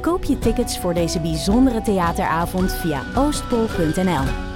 Koop 0.00 0.24
je 0.24 0.38
tickets 0.38 0.78
voor 0.78 0.94
deze 0.94 1.20
bijzondere 1.20 1.82
theateravond 1.82 2.72
via 2.72 3.02
oostpol.nl. 3.14 4.49